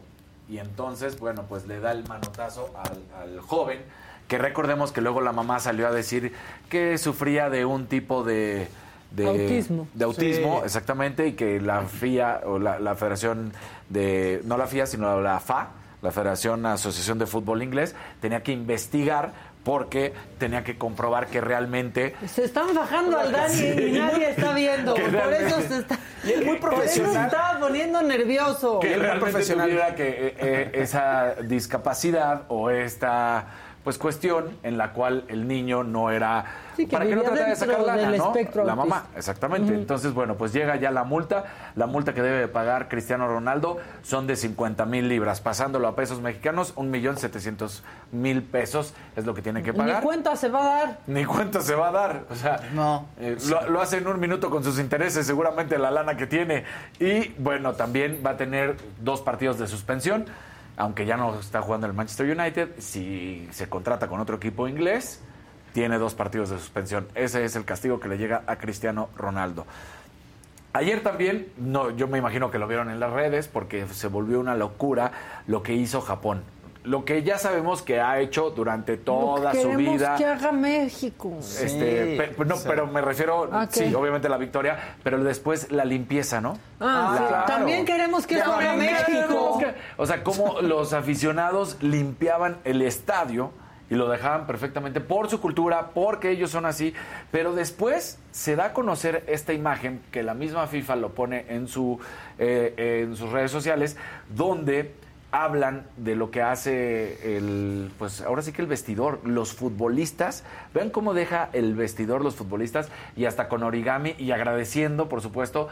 y 0.49 0.57
entonces, 0.59 1.19
bueno, 1.19 1.43
pues 1.47 1.65
le 1.67 1.79
da 1.79 1.91
el 1.91 2.05
manotazo 2.07 2.73
al, 2.75 3.21
al 3.21 3.39
joven, 3.39 3.79
que 4.27 4.37
recordemos 4.37 4.91
que 4.91 5.01
luego 5.01 5.21
la 5.21 5.31
mamá 5.31 5.59
salió 5.59 5.87
a 5.87 5.91
decir 5.91 6.33
que 6.69 6.97
sufría 6.97 7.49
de 7.49 7.65
un 7.65 7.87
tipo 7.87 8.23
de... 8.23 8.67
de 9.11 9.25
Autismo. 9.27 9.87
De 9.93 10.05
autismo, 10.05 10.57
Sí. 10.59 10.65
exactamente, 10.65 11.27
y 11.27 11.33
que 11.33 11.59
la 11.61 11.83
FIA, 11.83 12.41
o 12.45 12.59
la, 12.59 12.79
la 12.79 12.95
Federación 12.95 13.53
de... 13.89 14.41
No 14.45 14.57
la 14.57 14.67
FIA, 14.67 14.85
sino 14.85 15.21
la 15.21 15.39
FA, 15.39 15.69
la 16.01 16.11
Federación 16.11 16.65
Asociación 16.65 17.17
de 17.19 17.25
Fútbol 17.25 17.63
Inglés, 17.63 17.95
tenía 18.21 18.43
que 18.43 18.51
investigar 18.51 19.31
porque 19.63 20.13
tenía 20.37 20.63
que 20.63 20.77
comprobar 20.77 21.27
que 21.27 21.41
realmente 21.41 22.15
Se 22.25 22.45
están 22.45 22.73
bajando 22.73 23.19
al 23.19 23.33
Dani 23.33 23.61
y 23.61 23.91
nadie 23.99 24.29
está 24.29 24.53
viendo. 24.53 24.93
Que 24.93 25.01
Por 25.01 25.11
realmente- 25.11 25.45
eso 25.47 25.61
se 25.61 25.77
está. 25.79 25.99
Y 26.23 26.31
es 26.31 26.45
muy 26.45 26.55
Por 26.57 26.73
eso 26.73 26.81
se 26.83 27.01
profesional. 27.01 27.25
estaba 27.25 27.59
poniendo 27.59 28.01
nervioso. 28.01 28.79
que 28.79 28.93
él 28.93 29.01
muy 29.01 29.19
profesional. 29.19 29.67
tuviera 29.69 29.95
que 29.95 30.07
eh, 30.07 30.35
eh, 30.39 30.71
esa 30.73 31.35
discapacidad 31.43 32.43
o 32.47 32.69
esta 32.69 33.47
pues 33.87 33.97
cuestión 33.97 34.49
en 34.63 34.77
la 34.77 34.91
cual 34.91 35.23
el 35.29 35.47
niño 35.47 35.81
no 35.85 36.11
era 36.11 36.43
Sí, 36.75 36.87
que 36.87 36.91
para 36.91 37.05
que 37.07 37.15
no 37.15 37.21
tratara 37.21 37.47
de 37.51 37.55
sacar 37.55 37.79
lana, 37.79 38.01
del 38.09 38.17
¿no? 38.17 38.27
espectro 38.27 38.65
La 38.65 38.73
autista. 38.73 38.95
mamá, 38.95 39.07
exactamente. 39.15 39.73
Entonces, 39.73 40.13
bueno, 40.13 40.35
pues 40.35 40.51
llega 40.51 40.75
ya 40.75 40.91
la 40.91 41.05
multa. 41.05 41.45
La 41.75 41.85
multa 41.87 42.13
que 42.13 42.21
debe 42.21 42.37
de 42.39 42.47
pagar 42.49 42.89
Cristiano 42.89 43.29
Ronaldo 43.29 43.77
son 44.03 44.27
de 44.27 44.35
50 44.35 44.85
mil 44.85 45.07
libras. 45.07 45.39
Pasándolo 45.39 45.87
a 45.87 45.95
pesos 45.95 46.19
mexicanos, 46.19 46.73
un 46.75 46.91
millón 46.91 47.15
setecientos 47.15 47.81
mil 48.11 48.43
pesos 48.43 48.93
es 49.15 49.25
lo 49.25 49.33
que 49.33 49.41
tiene 49.41 49.63
que 49.63 49.71
Ni 49.71 49.77
pagar. 49.77 50.03
cuenta 50.03 50.35
se 50.35 50.49
va 50.49 50.59
a 50.59 50.75
dar. 50.85 50.97
Ni 51.07 51.23
cuenta 51.23 51.61
se 51.61 51.73
va 51.73 51.87
a 51.87 51.91
dar. 51.93 52.23
O 52.29 52.35
sea, 52.35 52.59
No. 52.73 53.05
eh, 53.21 53.37
lo, 53.47 53.69
lo 53.69 53.81
hace 53.81 53.99
en 53.99 54.07
un 54.07 54.19
minuto 54.19 54.49
con 54.49 54.65
sus 54.65 54.79
intereses, 54.79 55.25
seguramente 55.25 55.77
la 55.79 55.91
lana 55.91 56.17
que 56.17 56.27
tiene. 56.27 56.65
Y 56.99 57.29
bueno, 57.37 57.71
también 57.75 58.21
va 58.25 58.31
a 58.31 58.37
tener 58.37 58.75
dos 58.99 59.21
partidos 59.21 59.57
de 59.57 59.65
suspensión, 59.67 60.25
aunque 60.77 61.05
ya 61.05 61.17
no 61.17 61.39
está 61.39 61.61
jugando 61.61 61.87
el 61.87 61.93
Manchester 61.93 62.37
United. 62.37 62.69
Si 62.77 63.47
se 63.51 63.67
contrata 63.67 64.07
con 64.07 64.19
otro 64.19 64.37
equipo 64.37 64.67
inglés, 64.67 65.21
tiene 65.73 65.97
dos 65.97 66.13
partidos 66.13 66.49
de 66.51 66.59
suspensión. 66.59 67.07
Ese 67.15 67.43
es 67.43 67.55
el 67.55 67.65
castigo 67.65 67.99
que 67.99 68.07
le 68.07 68.17
llega 68.17 68.43
a 68.47 68.55
Cristiano 68.57 69.09
Ronaldo. 69.17 69.65
Ayer 70.73 71.01
también, 71.01 71.47
no, 71.57 71.89
yo 71.89 72.07
me 72.07 72.19
imagino 72.19 72.51
que 72.51 72.59
lo 72.59 72.67
vieron 72.67 72.91
en 72.91 72.99
las 72.99 73.11
redes 73.11 73.47
porque 73.47 73.87
se 73.87 74.07
volvió 74.07 74.39
una 74.39 74.55
locura 74.55 75.11
lo 75.47 75.63
que 75.63 75.73
hizo 75.73 76.01
Japón. 76.01 76.43
Lo 76.83 77.03
que 77.05 77.23
ya 77.23 77.37
sabemos 77.37 77.81
que 77.81 77.99
ha 77.99 78.19
hecho 78.19 78.49
durante 78.51 78.97
toda 78.97 79.45
Lo 79.45 79.51
que 79.51 79.61
su 79.61 79.69
queremos 79.69 79.93
vida. 79.95 80.15
que 80.17 80.25
haga 80.25 80.51
México. 80.51 81.33
Este, 81.39 81.67
Sí, 81.67 82.17
pe- 82.35 82.45
no, 82.45 82.55
sí. 82.55 82.63
pero 82.67 82.87
me 82.87 83.01
refiero, 83.01 83.49
¿A 83.53 83.67
qué? 83.67 83.87
sí, 83.89 83.93
obviamente 83.95 84.29
la 84.29 84.37
victoria, 84.37 84.95
pero 85.03 85.21
después 85.23 85.71
la 85.71 85.83
limpieza, 85.85 86.39
¿no? 86.39 86.57
Ah, 86.79 87.15
sí. 87.17 87.23
Claro. 87.27 87.45
También 87.47 87.85
queremos 87.85 88.25
que 88.25 88.35
eso 88.35 88.53
haga 88.53 88.73
México. 88.73 89.57
que- 89.59 89.73
O 89.97 90.05
sea, 90.05 90.23
cómo 90.23 90.61
los 90.61 90.93
aficionados 90.93 91.77
limpiaban 91.81 92.57
el 92.63 92.81
estadio 92.81 93.51
y 93.89 93.95
lo 93.95 94.09
dejaban 94.09 94.45
perfectamente 94.47 94.99
por 94.99 95.29
su 95.29 95.39
cultura, 95.39 95.91
porque 95.93 96.29
ellos 96.31 96.51
son 96.51 96.65
así, 96.65 96.93
pero 97.31 97.53
después 97.53 98.19
se 98.31 98.55
da 98.57 98.65
a 98.65 98.73
conocer 98.73 99.23
esta 99.27 99.53
imagen 99.53 100.01
que 100.11 100.23
la 100.23 100.33
misma 100.33 100.67
FIFA 100.67 100.97
lo 100.97 101.09
pone 101.15 101.45
en, 101.47 101.67
su, 101.69 101.97
eh, 102.37 103.03
en 103.05 103.15
sus 103.15 103.31
redes 103.31 103.49
sociales, 103.49 103.95
donde 104.29 104.93
hablan 105.31 105.85
de 105.97 106.15
lo 106.15 106.31
que 106.31 106.41
hace 106.41 107.37
el, 107.37 107.91
pues 107.99 108.21
ahora 108.21 108.41
sí 108.41 108.53
que 108.53 108.61
el 108.61 108.67
vestidor, 108.67 109.19
los 109.23 109.53
futbolistas, 109.53 110.43
vean 110.73 110.89
cómo 110.89 111.13
deja 111.13 111.49
el 111.53 111.75
vestidor 111.75 112.23
los 112.23 112.35
futbolistas 112.35 112.89
y 113.15 113.25
hasta 113.25 113.49
con 113.49 113.63
origami 113.63 114.15
y 114.17 114.31
agradeciendo, 114.31 115.09
por 115.09 115.21
supuesto, 115.21 115.69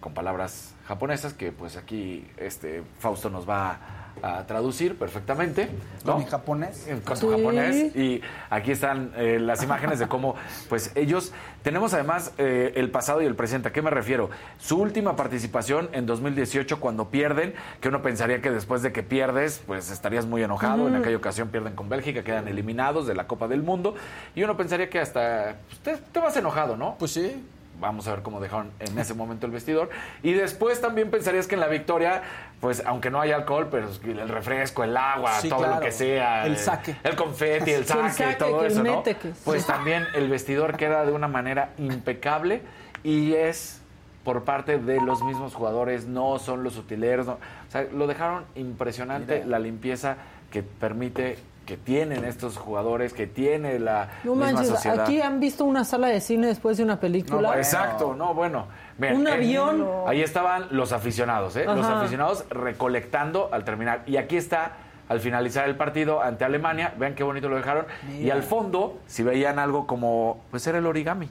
con 0.00 0.14
palabras 0.14 0.74
japonesas 0.86 1.32
que 1.32 1.50
pues 1.50 1.76
aquí 1.76 2.26
este 2.36 2.82
Fausto 2.98 3.30
nos 3.30 3.48
va 3.48 3.70
a 3.70 4.03
traducir 4.46 4.96
perfectamente. 4.96 5.68
¿no? 6.04 6.18
¿En 6.20 6.26
japonés? 6.26 6.86
En- 6.88 7.00
Con 7.00 7.16
Sí. 7.16 7.26
japonés. 7.28 7.94
Y 7.96 8.20
aquí 8.50 8.72
están 8.72 9.12
eh, 9.16 9.38
las 9.40 9.62
imágenes 9.62 9.98
de 9.98 10.06
cómo, 10.08 10.34
pues 10.68 10.92
ellos, 10.94 11.32
tenemos 11.62 11.94
además 11.94 12.32
eh, 12.38 12.72
el 12.76 12.90
pasado 12.90 13.22
y 13.22 13.26
el 13.26 13.34
presente. 13.34 13.68
¿A 13.68 13.72
qué 13.72 13.82
me 13.82 13.90
refiero? 13.90 14.30
Su 14.58 14.78
última 14.80 15.16
participación 15.16 15.88
en 15.92 16.06
2018 16.06 16.80
cuando 16.80 17.10
pierden, 17.10 17.54
que 17.80 17.88
uno 17.88 18.02
pensaría 18.02 18.40
que 18.40 18.50
después 18.50 18.82
de 18.82 18.92
que 18.92 19.02
pierdes, 19.02 19.62
pues 19.66 19.90
estarías 19.90 20.26
muy 20.26 20.42
enojado. 20.42 20.88
En 20.88 20.94
aquella 20.96 21.16
ocasión 21.16 21.48
pierden 21.48 21.74
con 21.74 21.88
Bélgica, 21.88 22.22
quedan 22.22 22.48
eliminados 22.48 23.06
de 23.06 23.14
la 23.14 23.26
Copa 23.26 23.48
del 23.48 23.62
Mundo. 23.62 23.94
Y 24.34 24.42
uno 24.42 24.56
pensaría 24.56 24.88
que 24.90 25.00
hasta 25.00 25.56
pues, 25.68 25.78
te, 25.80 25.96
te 26.12 26.20
vas 26.20 26.36
enojado, 26.36 26.76
¿no? 26.76 26.96
Pues 26.98 27.12
sí. 27.12 27.44
Vamos 27.80 28.06
a 28.06 28.12
ver 28.12 28.22
cómo 28.22 28.40
dejaron 28.40 28.70
en 28.78 28.98
ese 28.98 29.14
momento 29.14 29.46
el 29.46 29.52
vestidor. 29.52 29.90
Y 30.22 30.32
después 30.32 30.80
también 30.80 31.10
pensarías 31.10 31.46
que 31.46 31.54
en 31.56 31.60
la 31.60 31.66
victoria, 31.66 32.22
pues 32.60 32.82
aunque 32.86 33.10
no 33.10 33.20
haya 33.20 33.36
alcohol, 33.36 33.68
pero 33.70 33.88
el 34.04 34.28
refresco, 34.28 34.84
el 34.84 34.96
agua, 34.96 35.32
Sí, 35.40 35.48
todo 35.48 35.66
lo 35.66 35.80
que 35.80 35.90
sea. 35.92 36.46
El 36.46 36.56
saque. 36.56 36.96
El 37.02 37.16
confeti, 37.16 37.72
el 37.72 37.84
saque, 37.86 38.06
el 38.06 38.12
saque, 38.12 38.34
todo 38.36 38.60
que 38.60 38.66
el 38.66 38.72
eso, 38.72 38.82
¿no? 38.84 39.02
que- 39.02 39.16
Pues 39.44 39.66
también 39.66 40.04
el 40.14 40.28
vestidor 40.30 40.76
queda 40.76 41.04
de 41.04 41.12
una 41.12 41.28
manera 41.28 41.70
impecable 41.78 42.62
y 43.02 43.34
es 43.34 43.80
por 44.22 44.44
parte 44.44 44.78
de 44.78 45.00
los 45.02 45.22
mismos 45.22 45.54
jugadores, 45.54 46.06
no 46.06 46.38
son 46.38 46.64
los 46.64 46.78
utileros. 46.78 47.26
no. 47.26 47.32
O 47.34 47.70
sea, 47.70 47.82
lo 47.92 48.06
dejaron 48.06 48.44
impresionante 48.54 49.34
Mira. 49.34 49.46
la 49.46 49.58
limpieza 49.58 50.16
que 50.50 50.62
permite 50.62 51.36
que 51.66 51.76
tienen 51.76 52.24
estos 52.24 52.56
jugadores, 52.58 53.12
que 53.14 53.26
tiene 53.26 53.78
la 53.78 54.08
No 54.24 54.34
misma 54.34 54.52
manches, 54.52 54.68
sociedad. 54.68 55.00
aquí 55.00 55.20
han 55.20 55.40
visto 55.40 55.64
una 55.64 55.84
sala 55.84 56.08
de 56.08 56.20
cine 56.20 56.46
después 56.46 56.76
de 56.76 56.82
una 56.84 57.00
película. 57.00 57.40
No, 57.40 57.46
bueno. 57.48 57.60
Exacto, 57.60 58.14
no, 58.14 58.34
bueno. 58.34 58.66
Miren, 58.98 59.16
Un 59.16 59.28
avión. 59.28 59.86
Ahí 60.06 60.20
estaban 60.22 60.66
los 60.70 60.92
aficionados, 60.92 61.56
¿eh? 61.56 61.64
Los 61.64 61.86
aficionados 61.86 62.44
recolectando 62.50 63.48
al 63.52 63.64
terminar. 63.64 64.02
Y 64.06 64.16
aquí 64.18 64.36
está, 64.36 64.72
al 65.08 65.20
finalizar 65.20 65.68
el 65.68 65.76
partido 65.76 66.22
ante 66.22 66.44
Alemania, 66.44 66.92
vean 66.98 67.14
qué 67.14 67.24
bonito 67.24 67.48
lo 67.48 67.56
dejaron. 67.56 67.86
Y 68.20 68.30
al 68.30 68.42
fondo, 68.42 68.98
si 69.06 69.22
veían 69.22 69.58
algo 69.58 69.86
como, 69.86 70.42
pues 70.50 70.66
era 70.66 70.78
el 70.78 70.86
origami. 70.86 71.28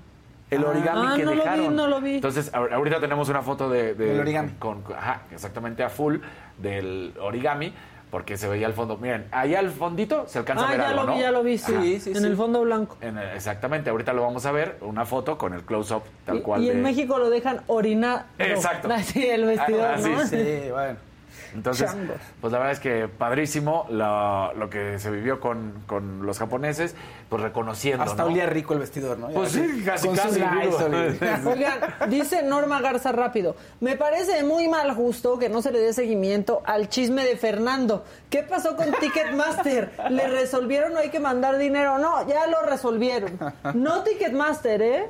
El 0.49 0.63
Ah. 0.65 0.69
origami 0.69 1.07
Ah, 1.07 1.13
que 1.15 1.23
no 1.23 1.31
lo 1.31 1.36
vi, 1.36 1.49
dejaron. 1.49 1.75
no 1.75 1.88
lo 1.88 2.01
vi. 2.01 2.15
Entonces, 2.15 2.51
ahor- 2.53 2.73
ahorita 2.73 2.99
tenemos 2.99 3.29
una 3.29 3.41
foto 3.41 3.69
de, 3.69 4.19
origami. 4.19 4.51
Con, 4.59 4.81
con- 4.81 4.95
ajá, 4.95 5.21
exactamente 5.31 5.84
a 5.84 5.89
full 5.89 6.17
del 6.57 7.13
origami, 7.19 7.73
porque 8.14 8.38
se 8.38 8.47
veía 8.47 8.68
al 8.68 8.74
fondo. 8.74 8.95
Miren, 8.97 9.26
allá 9.32 9.57
al 9.57 9.72
fondito 9.72 10.26
se 10.28 10.38
alcanza 10.38 10.66
a 10.66 10.68
Ah, 10.68 10.72
ver 10.74 10.80
ya 10.82 10.89
algo, 10.89 11.01
lo 11.01 11.07
vi, 11.07 11.16
¿no? 11.16 11.22
ya 11.24 11.32
lo 11.32 11.41
vi, 11.43 11.57
sí. 11.57 11.74
Sí, 11.82 11.99
sí, 11.99 12.09
en 12.11 12.18
sí. 12.18 12.26
el 12.28 12.38
fondo 12.38 12.61
blanco. 12.61 12.95
En 13.01 13.18
el- 13.18 13.30
exactamente, 13.36 13.89
ahorita 13.89 14.14
lo 14.14 14.22
vamos 14.22 14.45
a 14.45 14.51
ver, 14.51 14.78
una 14.82 15.03
foto 15.03 15.36
con 15.39 15.51
el 15.55 15.64
close-up 15.64 16.03
tal 16.24 16.38
Y- 16.38 16.41
cual. 16.41 16.61
y, 16.64 16.70
en 16.70 16.84
México 16.84 17.18
lo 17.18 17.32
dejan 17.32 17.61
orinar. 17.66 18.26
Exacto. 18.38 18.88
Sí, 19.03 19.26
el 19.28 19.45
vestidor, 19.45 19.89
Ah, 19.95 19.97
sí, 19.97 20.09
¿no? 20.11 20.28
Sí, 20.28 20.59
bueno. 20.72 20.97
Entonces, 21.53 21.91
Changos. 21.91 22.17
pues 22.41 22.51
la 22.51 22.59
verdad 22.59 22.73
es 22.73 22.79
que 22.79 23.07
padrísimo 23.07 23.85
lo, 23.89 24.53
lo 24.53 24.69
que 24.69 24.99
se 24.99 25.11
vivió 25.11 25.39
con, 25.39 25.83
con 25.87 26.25
los 26.25 26.39
japoneses, 26.39 26.95
pues 27.29 27.41
reconociendo, 27.41 28.03
Hasta 28.03 28.23
¿no? 28.23 28.29
olía 28.29 28.45
rico 28.45 28.73
el 28.73 28.79
vestidor, 28.79 29.17
¿no? 29.19 29.29
Pues 29.29 29.51
sí, 29.51 29.83
casi, 29.85 30.07
con 30.07 30.15
casi, 30.15 30.41
Oigan, 31.47 31.79
dice 32.09 32.43
Norma 32.43 32.81
Garza 32.81 33.11
rápido. 33.11 33.55
Me 33.79 33.95
parece 33.95 34.43
muy 34.43 34.67
mal 34.67 34.93
justo 34.93 35.37
que 35.37 35.49
no 35.49 35.61
se 35.61 35.71
le 35.71 35.79
dé 35.79 35.93
seguimiento 35.93 36.61
al 36.65 36.89
chisme 36.89 37.23
de 37.25 37.37
Fernando. 37.37 38.03
¿Qué 38.29 38.43
pasó 38.43 38.75
con 38.75 38.91
Ticketmaster? 38.99 39.91
¿Le 40.09 40.27
resolvieron 40.27 40.95
o 40.95 40.99
hay 40.99 41.09
que 41.09 41.19
mandar 41.19 41.57
dinero? 41.57 41.97
No, 41.99 42.27
ya 42.27 42.47
lo 42.47 42.61
resolvieron. 42.63 43.37
No 43.73 44.03
Ticketmaster, 44.03 44.81
¿eh? 44.81 45.05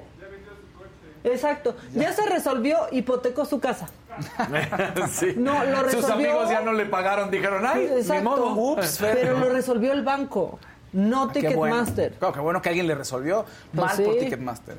Exacto. 1.24 1.76
Ya 1.94 2.12
se 2.12 2.26
resolvió, 2.26 2.78
hipotecó 2.92 3.46
su 3.46 3.60
casa. 3.60 3.88
Sí. 5.12 5.34
No, 5.38 5.64
lo 5.66 5.90
Sus 5.90 6.10
amigos 6.10 6.50
ya 6.50 6.62
no 6.62 6.74
le 6.74 6.86
pagaron, 6.86 7.30
dijeron, 7.32 7.66
ay, 7.66 7.88
ni 7.92 7.98
Exacto. 8.00 8.24
modo. 8.30 8.54
Ups. 8.54 9.00
Pero 9.02 9.40
lo 9.40 9.50
resolvió 9.50 9.92
el 9.94 10.04
banco, 10.04 10.60
no 10.94 11.28
bueno. 11.28 11.34
Ticketmaster. 11.34 12.14
Claro, 12.14 12.34
qué 12.34 12.40
bueno 12.40 12.62
que 12.62 12.70
alguien 12.70 12.88
le 12.88 12.96
resolvió. 12.96 13.46
Pues 13.74 13.86
Mal 13.88 13.98
sí. 13.98 14.04
por 14.04 14.16
Ticketmaster. 14.18 14.76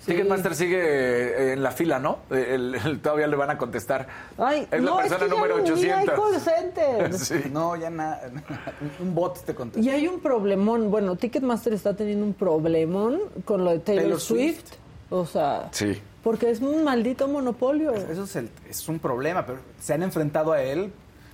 Sí. 0.00 0.10
Ticketmaster 0.10 0.54
sigue 0.54 0.78
eh, 0.82 1.52
en 1.54 1.62
la 1.62 1.70
fila, 1.70 1.98
¿no? 1.98 2.18
El- 2.28 2.74
el- 2.74 3.00
todavía 3.00 3.26
le 3.26 3.36
van 3.36 3.48
a 3.50 3.56
contestar. 3.56 4.06
Ay, 4.36 4.68
es 4.70 4.82
no, 4.82 4.96
la 4.96 5.02
persona 5.02 5.24
es 5.24 5.30
que 5.32 5.34
número 5.34 5.64
ya 5.64 5.74
ni 5.74 5.82
hay 5.90 6.04
800. 6.08 6.20
call 6.20 6.40
centers. 6.40 7.18
Sí. 7.28 7.50
No, 7.50 7.74
ya 7.76 7.88
nada. 7.88 8.20
Un 9.00 9.14
bot 9.14 9.42
te 9.46 9.54
contesta. 9.54 9.80
Y 9.88 9.90
hay 9.94 10.06
un 10.06 10.20
problemón. 10.20 10.90
Bueno, 10.90 11.16
Ticketmaster 11.16 11.72
está 11.72 11.94
teniendo 11.96 12.26
un 12.26 12.34
problemón 12.34 13.18
con 13.46 13.64
lo 13.64 13.70
de 13.70 13.78
Taylor, 13.78 14.02
Taylor 14.02 14.20
Swift. 14.20 14.58
Swift. 14.58 14.74
O 15.10 15.24
sea, 15.24 15.68
Sí. 15.70 16.02
Porque 16.24 16.50
es 16.50 16.60
un 16.60 16.82
maldito 16.82 17.28
monopolio. 17.28 17.92
Eso 17.94 18.24
es, 18.24 18.34
el- 18.36 18.50
es 18.68 18.88
un 18.88 18.98
problema, 18.98 19.46
pero 19.46 19.58
se 19.80 19.94
han 19.94 20.02
enfrentado 20.02 20.52
a 20.52 20.62
él. 20.62 20.90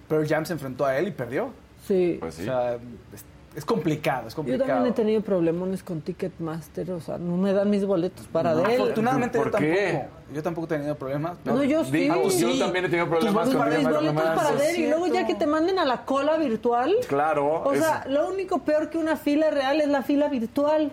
Pearl 0.09 0.27
Jam 0.29 0.45
se 0.45 0.53
enfrentó 0.53 0.85
a 0.85 0.99
él 0.99 1.09
y 1.09 1.11
perdió. 1.13 1.51
Sí. 1.87 2.17
Pues 2.21 2.35
sí. 2.35 2.43
O 2.43 2.45
sea, 2.47 2.75
es, 2.75 3.25
es 3.55 3.65
complicado, 3.65 4.27
es 4.29 4.33
Yo 4.35 4.37
complicado. 4.37 4.69
también 4.69 4.93
he 4.93 4.97
tenido 4.97 5.21
problemones 5.23 5.83
con 5.85 6.01
Ticketmaster. 6.01 6.91
O 6.91 7.01
sea, 7.01 7.17
no 7.19 7.37
me 7.37 7.53
dan 7.53 7.71
mis 7.71 7.85
boletos 7.87 8.27
para 8.27 8.55
de 8.55 8.63
él. 8.75 8.81
Afortunadamente 8.81 9.39
¿Por 9.39 9.47
yo 9.47 9.53
tampoco. 9.53 10.09
Yo 10.35 10.43
tampoco 10.43 10.65
he 10.67 10.69
tenido 10.79 10.95
problemas. 10.97 11.37
No, 11.45 11.63
yo 11.65 11.85
sí. 11.85 11.91
Digo, 11.93 12.31
sí. 12.31 12.41
yo 12.59 12.65
también 12.65 12.85
he 12.85 12.89
tenido 12.89 13.09
problemas 13.09 13.45
Tus 13.49 13.55
con 13.57 13.69
mis 13.69 13.83
boletos 13.83 14.03
no 14.05 14.15
para 14.15 14.35
dan- 14.35 14.59
ver 14.59 14.79
y 14.79 14.87
luego 14.89 15.07
ya 15.07 15.27
que 15.27 15.35
te 15.37 15.47
manden 15.47 15.79
a 15.79 15.85
la 15.85 16.05
cola 16.05 16.37
virtual. 16.37 16.95
Claro. 17.09 17.63
O 17.63 17.73
es- 17.73 17.81
sea, 17.81 18.05
lo 18.09 18.29
único 18.29 18.59
peor 18.59 18.91
que 18.91 18.99
una 18.99 19.17
fila 19.17 19.51
real 19.51 19.81
es 19.81 19.89
la 19.89 20.03
fila 20.03 20.29
virtual. 20.29 20.91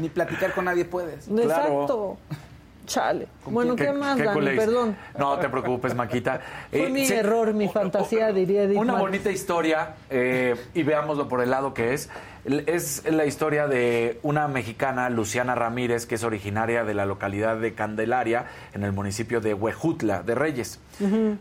Ni 0.00 0.08
platicar 0.08 0.54
con 0.54 0.64
nadie 0.66 0.84
puedes. 0.84 1.28
Exacto. 1.28 2.16
Chale. 2.86 3.28
Bueno, 3.46 3.76
¿qué, 3.76 3.92
más, 3.92 4.18
Dani? 4.18 4.32
culéis. 4.32 4.60
Perdón. 4.60 4.96
No 5.18 5.38
te 5.38 5.48
preocupes, 5.48 5.94
Maquita. 5.94 6.40
Fue 6.70 6.88
mi 6.88 7.06
error, 7.06 7.54
mi 7.54 7.68
fantasía, 7.68 8.32
diría 8.32 8.64
Edith 8.64 8.78
Una 8.78 8.94
bonita 8.94 9.30
historia, 9.30 9.94
eh, 10.10 10.56
y 10.74 10.82
veámoslo 10.82 11.28
por 11.28 11.42
el 11.42 11.50
lado 11.50 11.74
que 11.74 11.94
es. 11.94 12.10
Es 12.44 13.04
la 13.08 13.24
historia 13.24 13.68
de 13.68 14.18
una 14.22 14.48
mexicana, 14.48 15.08
Luciana 15.10 15.54
Ramírez, 15.54 16.06
que 16.06 16.16
es 16.16 16.24
originaria 16.24 16.82
de 16.82 16.92
la 16.92 17.06
localidad 17.06 17.56
de 17.58 17.74
Candelaria, 17.74 18.46
en 18.74 18.82
el 18.82 18.92
municipio 18.92 19.40
de 19.40 19.54
Huejutla, 19.54 20.22
de 20.22 20.34
Reyes. 20.34 20.80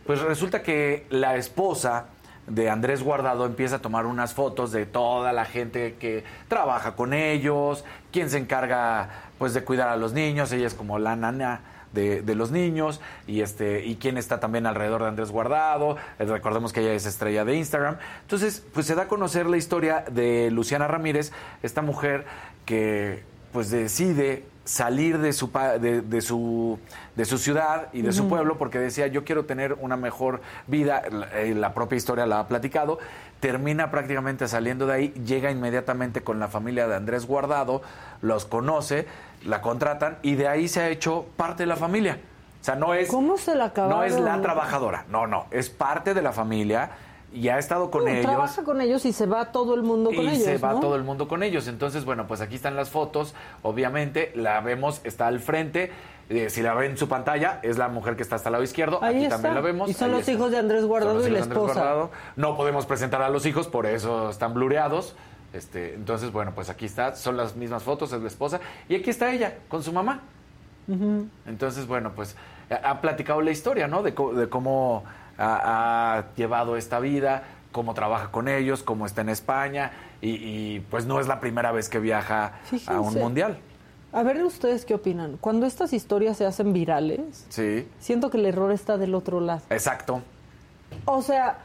Pues 0.05 0.21
resulta 0.21 0.61
que 0.61 1.07
la 1.09 1.37
esposa 1.37 2.05
de 2.47 2.69
Andrés 2.69 3.01
Guardado 3.01 3.45
empieza 3.45 3.77
a 3.77 3.79
tomar 3.79 4.05
unas 4.05 4.33
fotos 4.33 4.71
de 4.71 4.85
toda 4.85 5.31
la 5.31 5.45
gente 5.45 5.95
que 5.99 6.23
trabaja 6.47 6.95
con 6.95 7.13
ellos, 7.13 7.83
quién 8.11 8.29
se 8.29 8.37
encarga 8.37 9.09
pues 9.41 9.55
de 9.55 9.63
cuidar 9.63 9.89
a 9.89 9.95
los 9.95 10.13
niños, 10.13 10.51
ella 10.51 10.67
es 10.67 10.75
como 10.75 10.99
la 10.99 11.15
nana 11.15 11.61
de, 11.93 12.21
de 12.21 12.35
los 12.35 12.51
niños 12.51 13.01
y 13.25 13.41
este 13.41 13.83
y 13.83 13.95
quién 13.95 14.19
está 14.19 14.39
también 14.39 14.67
alrededor 14.67 15.01
de 15.01 15.07
Andrés 15.07 15.31
Guardado. 15.31 15.97
Eh, 16.19 16.25
Recordemos 16.25 16.71
que 16.71 16.81
ella 16.81 16.93
es 16.93 17.07
estrella 17.07 17.43
de 17.43 17.55
Instagram. 17.55 17.97
Entonces, 18.21 18.63
pues 18.71 18.85
se 18.85 18.93
da 18.93 19.01
a 19.01 19.07
conocer 19.07 19.47
la 19.47 19.57
historia 19.57 20.05
de 20.11 20.51
Luciana 20.51 20.87
Ramírez, 20.87 21.31
esta 21.63 21.81
mujer 21.81 22.25
que 22.65 23.23
pues 23.51 23.71
decide 23.71 24.45
salir 24.63 25.17
de 25.17 25.33
su 25.33 25.49
de, 25.81 26.01
de 26.01 26.21
su 26.21 26.77
de 27.15 27.25
su 27.25 27.39
ciudad 27.39 27.87
y 27.93 28.03
de 28.03 28.11
su 28.13 28.29
pueblo 28.29 28.59
porque 28.59 28.77
decía 28.77 29.07
yo 29.07 29.23
quiero 29.23 29.45
tener 29.45 29.73
una 29.81 29.97
mejor 29.97 30.41
vida 30.67 31.01
la, 31.11 31.41
eh, 31.41 31.55
la 31.55 31.73
propia 31.73 31.97
historia 31.97 32.27
la 32.27 32.41
ha 32.41 32.47
platicado 32.47 32.99
termina 33.39 33.89
prácticamente 33.89 34.47
saliendo 34.47 34.85
de 34.85 34.93
ahí 34.93 35.07
llega 35.25 35.49
inmediatamente 35.49 36.21
con 36.21 36.39
la 36.39 36.47
familia 36.47 36.87
de 36.87 36.95
Andrés 36.95 37.25
Guardado 37.25 37.81
los 38.21 38.45
conoce 38.45 39.07
la 39.45 39.61
contratan 39.61 40.17
y 40.21 40.35
de 40.35 40.47
ahí 40.47 40.67
se 40.67 40.81
ha 40.81 40.89
hecho 40.89 41.25
parte 41.37 41.63
de 41.63 41.67
la 41.67 41.75
familia 41.75 42.19
o 42.61 42.63
sea 42.63 42.75
no 42.75 42.93
es 42.93 43.09
¿Cómo 43.09 43.37
se 43.37 43.55
la 43.55 43.65
acabaron? 43.65 43.99
no 43.99 44.03
es 44.05 44.19
la 44.19 44.41
trabajadora 44.41 45.05
no 45.09 45.25
no 45.27 45.45
es 45.51 45.69
parte 45.69 46.13
de 46.13 46.21
la 46.21 46.31
familia 46.31 46.91
y 47.33 47.47
ha 47.47 47.57
estado 47.57 47.89
con 47.91 48.03
No, 48.03 48.09
ellos 48.11 48.25
Trabaja 48.25 48.63
con 48.63 48.81
ellos 48.81 49.05
y 49.05 49.13
se 49.13 49.25
va 49.25 49.53
todo 49.53 49.73
el 49.73 49.83
mundo 49.83 50.09
con 50.13 50.25
y 50.25 50.29
ellos. 50.31 50.43
se 50.43 50.57
va 50.57 50.73
¿no? 50.73 50.81
todo 50.81 50.97
el 50.97 51.03
mundo 51.03 51.29
con 51.29 51.43
ellos. 51.43 51.69
Entonces, 51.69 52.03
bueno, 52.03 52.27
pues 52.27 52.41
aquí 52.41 52.55
están 52.55 52.75
las 52.75 52.89
fotos. 52.89 53.33
Obviamente, 53.61 54.33
la 54.35 54.59
vemos, 54.59 54.99
está 55.05 55.27
al 55.27 55.39
frente. 55.39 55.93
Eh, 56.27 56.49
si 56.49 56.61
la 56.61 56.73
ven 56.73 56.91
en 56.91 56.97
su 56.97 57.07
pantalla, 57.07 57.59
es 57.63 57.77
la 57.77 57.87
mujer 57.87 58.17
que 58.17 58.23
está 58.23 58.35
hasta 58.35 58.49
el 58.49 58.51
lado 58.51 58.65
izquierdo. 58.65 58.99
Ahí 59.01 59.15
aquí 59.15 59.23
está. 59.23 59.35
también 59.37 59.55
la 59.55 59.61
vemos. 59.61 59.89
Y 59.89 59.93
son 59.93 60.07
Ahí 60.09 60.11
los 60.11 60.19
está. 60.19 60.31
hijos 60.33 60.51
de 60.51 60.57
Andrés 60.57 60.83
Guardado 60.83 61.25
y 61.25 61.29
la 61.31 61.39
esposa. 61.39 62.09
No 62.35 62.57
podemos 62.57 62.85
presentar 62.85 63.21
a 63.21 63.29
los 63.29 63.45
hijos, 63.45 63.69
por 63.69 63.85
eso 63.85 64.29
están 64.29 64.53
blureados. 64.53 65.15
Este, 65.53 65.93
entonces, 65.95 66.31
bueno, 66.31 66.53
pues 66.55 66.69
aquí 66.69 66.85
está, 66.85 67.15
son 67.15 67.35
las 67.37 67.55
mismas 67.55 67.83
fotos, 67.83 68.13
es 68.13 68.21
la 68.21 68.27
esposa. 68.27 68.59
Y 68.87 68.95
aquí 68.95 69.09
está 69.09 69.31
ella, 69.31 69.57
con 69.67 69.83
su 69.83 69.91
mamá. 69.91 70.21
Entonces, 71.45 71.87
bueno, 71.87 72.11
pues 72.15 72.35
ha 72.83 72.99
platicado 73.01 73.41
la 73.41 73.51
historia, 73.51 73.87
¿no? 73.87 74.03
De, 74.03 74.11
de 74.11 74.49
cómo 74.49 75.03
ha, 75.37 76.17
ha 76.17 76.25
llevado 76.35 76.75
esta 76.75 76.99
vida, 76.99 77.43
cómo 77.71 77.93
trabaja 77.93 78.31
con 78.31 78.47
ellos, 78.47 78.83
cómo 78.83 79.05
está 79.05 79.21
en 79.21 79.29
España. 79.29 79.91
Y, 80.21 80.29
y, 80.31 80.79
pues 80.91 81.05
no 81.05 81.19
es 81.19 81.27
la 81.27 81.39
primera 81.39 81.71
vez 81.71 81.87
que 81.89 81.99
viaja 81.99 82.53
a 82.87 82.99
un 82.99 83.13
mundial. 83.15 83.57
A 84.13 84.23
ver, 84.23 84.43
¿ustedes 84.43 84.83
qué 84.85 84.93
opinan? 84.93 85.37
Cuando 85.39 85.65
estas 85.65 85.93
historias 85.93 86.35
se 86.37 86.45
hacen 86.45 86.73
virales, 86.73 87.45
Sí, 87.49 87.87
siento 87.99 88.29
que 88.29 88.37
el 88.37 88.45
error 88.45 88.71
está 88.73 88.97
del 88.97 89.15
otro 89.15 89.39
lado. 89.39 89.61
exacto. 89.69 90.21
O 91.05 91.21
sea, 91.21 91.59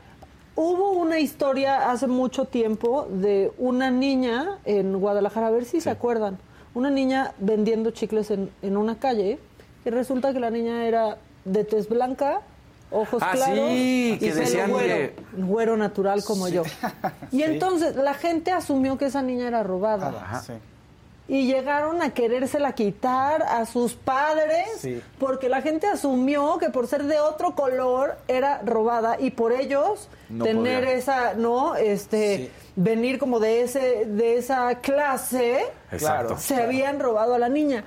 hubo 0.57 0.91
una 0.93 1.19
historia 1.21 1.91
hace 1.91 2.07
mucho 2.07 2.47
tiempo 2.47 3.07
de 3.11 3.53
una 3.59 3.91
niña 3.91 4.59
en 4.65 4.99
Guadalajara, 4.99 5.49
a 5.49 5.51
ver 5.51 5.65
si 5.65 5.81
se 5.81 5.91
acuerdan, 5.91 6.39
una 6.75 6.91
niña 6.91 7.33
vendiendo 7.39 7.91
chicles 7.91 8.31
en, 8.31 8.51
en 8.63 8.77
una 8.77 8.99
calle 8.99 9.39
y 9.85 9.91
resulta 9.91 10.33
que 10.33 10.41
la 10.41 10.51
niña 10.51 10.85
era 10.87 11.19
de 11.45 11.65
tez 11.65 11.89
blanca 11.89 12.41
ojos 12.91 13.23
Ah, 13.23 13.33
claros 13.33 13.69
sí, 13.71 14.13
y 14.15 14.19
que 14.19 14.29
pelo 14.31 14.41
decían 14.41 14.71
güero, 14.71 14.95
que- 14.95 15.15
güero 15.37 15.77
natural 15.77 16.23
como 16.25 16.49
yo. 16.49 16.63
Y 17.33 17.43
entonces 17.43 17.97
la 17.97 18.15
gente 18.15 18.53
asumió 18.53 18.97
que 18.99 19.07
esa 19.07 19.23
niña 19.23 19.49
era 19.49 19.63
robada. 19.63 20.09
Ajá. 20.09 20.41
Sí. 20.43 20.53
Y 21.29 21.47
llegaron 21.47 22.03
a 22.03 22.15
querérsela 22.15 22.73
quitar 22.75 23.43
a 23.43 23.67
sus 23.67 23.95
padres 23.95 24.69
Sí. 24.79 25.03
porque 25.19 25.49
la 25.49 25.61
gente 25.61 25.89
asumió 25.89 26.59
que 26.59 26.71
por 26.71 26.87
ser 26.87 27.03
de 27.05 27.19
otro 27.19 27.57
color 27.57 28.17
era 28.29 28.61
robada 28.65 29.17
y 29.19 29.33
por 29.33 29.53
ellos 29.53 30.09
No 30.29 30.45
tener 30.45 30.85
podía. 30.85 30.95
esa, 30.97 31.35
no, 31.35 31.75
este, 31.75 32.37
Sí. 32.37 32.51
venir 32.77 33.19
como 33.19 33.41
de 33.41 33.63
ese, 33.63 34.05
de 34.07 34.37
esa 34.39 34.77
clase, 34.77 35.65
Exacto. 35.91 36.39
se 36.39 36.55
habían 36.63 37.01
robado 37.01 37.35
a 37.35 37.39
la 37.41 37.49
niña. 37.49 37.83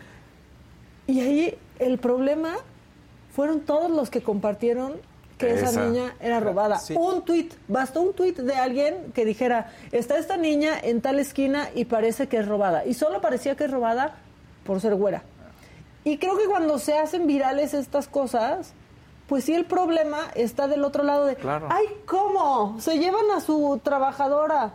Y 1.08 1.22
ahí 1.22 1.58
el 1.80 1.98
problema 1.98 2.58
fueron 3.34 3.62
todos 3.62 3.90
los 3.90 4.10
que 4.10 4.22
compartieron 4.22 4.96
que 5.40 5.54
esa, 5.54 5.70
Esa. 5.70 5.86
niña 5.86 6.14
era 6.20 6.40
robada. 6.40 6.78
Sí. 6.78 6.94
Un 6.96 7.24
tuit, 7.24 7.54
bastó 7.68 8.02
un 8.02 8.14
tuit 8.14 8.38
de 8.38 8.56
alguien 8.56 9.12
que 9.14 9.26
dijera, 9.26 9.72
está 9.92 10.18
esta 10.20 10.38
niña 10.38 10.74
en 10.80 11.02
tal 11.02 11.18
esquina 11.18 11.70
y 11.74 11.86
parece 11.86 12.28
que 12.28 12.38
es 12.38 12.48
robada. 12.48 12.86
Y 12.86 12.94
solo 12.94 13.22
parecía 13.22 13.56
que 13.56 13.64
es 13.64 13.72
robada 13.72 14.18
por 14.66 14.82
ser 14.82 14.94
güera. 14.96 15.24
Y 16.04 16.18
creo 16.18 16.38
que 16.38 16.46
cuando 16.46 16.78
se 16.78 16.98
hacen 16.98 17.26
virales 17.26 17.74
estas 17.74 18.08
cosas, 18.08 18.74
pues 19.28 19.46
sí 19.46 19.54
el 19.54 19.66
problema 19.66 20.28
está 20.36 20.68
del 20.68 20.84
otro 20.84 21.04
lado 21.04 21.26
de, 21.26 21.36
Claro. 21.36 21.68
ay, 21.72 21.86
¿cómo? 22.06 22.78
Se 22.80 23.00
llevan 23.00 23.32
a 23.36 23.40
su 23.40 23.80
trabajadora. 23.84 24.74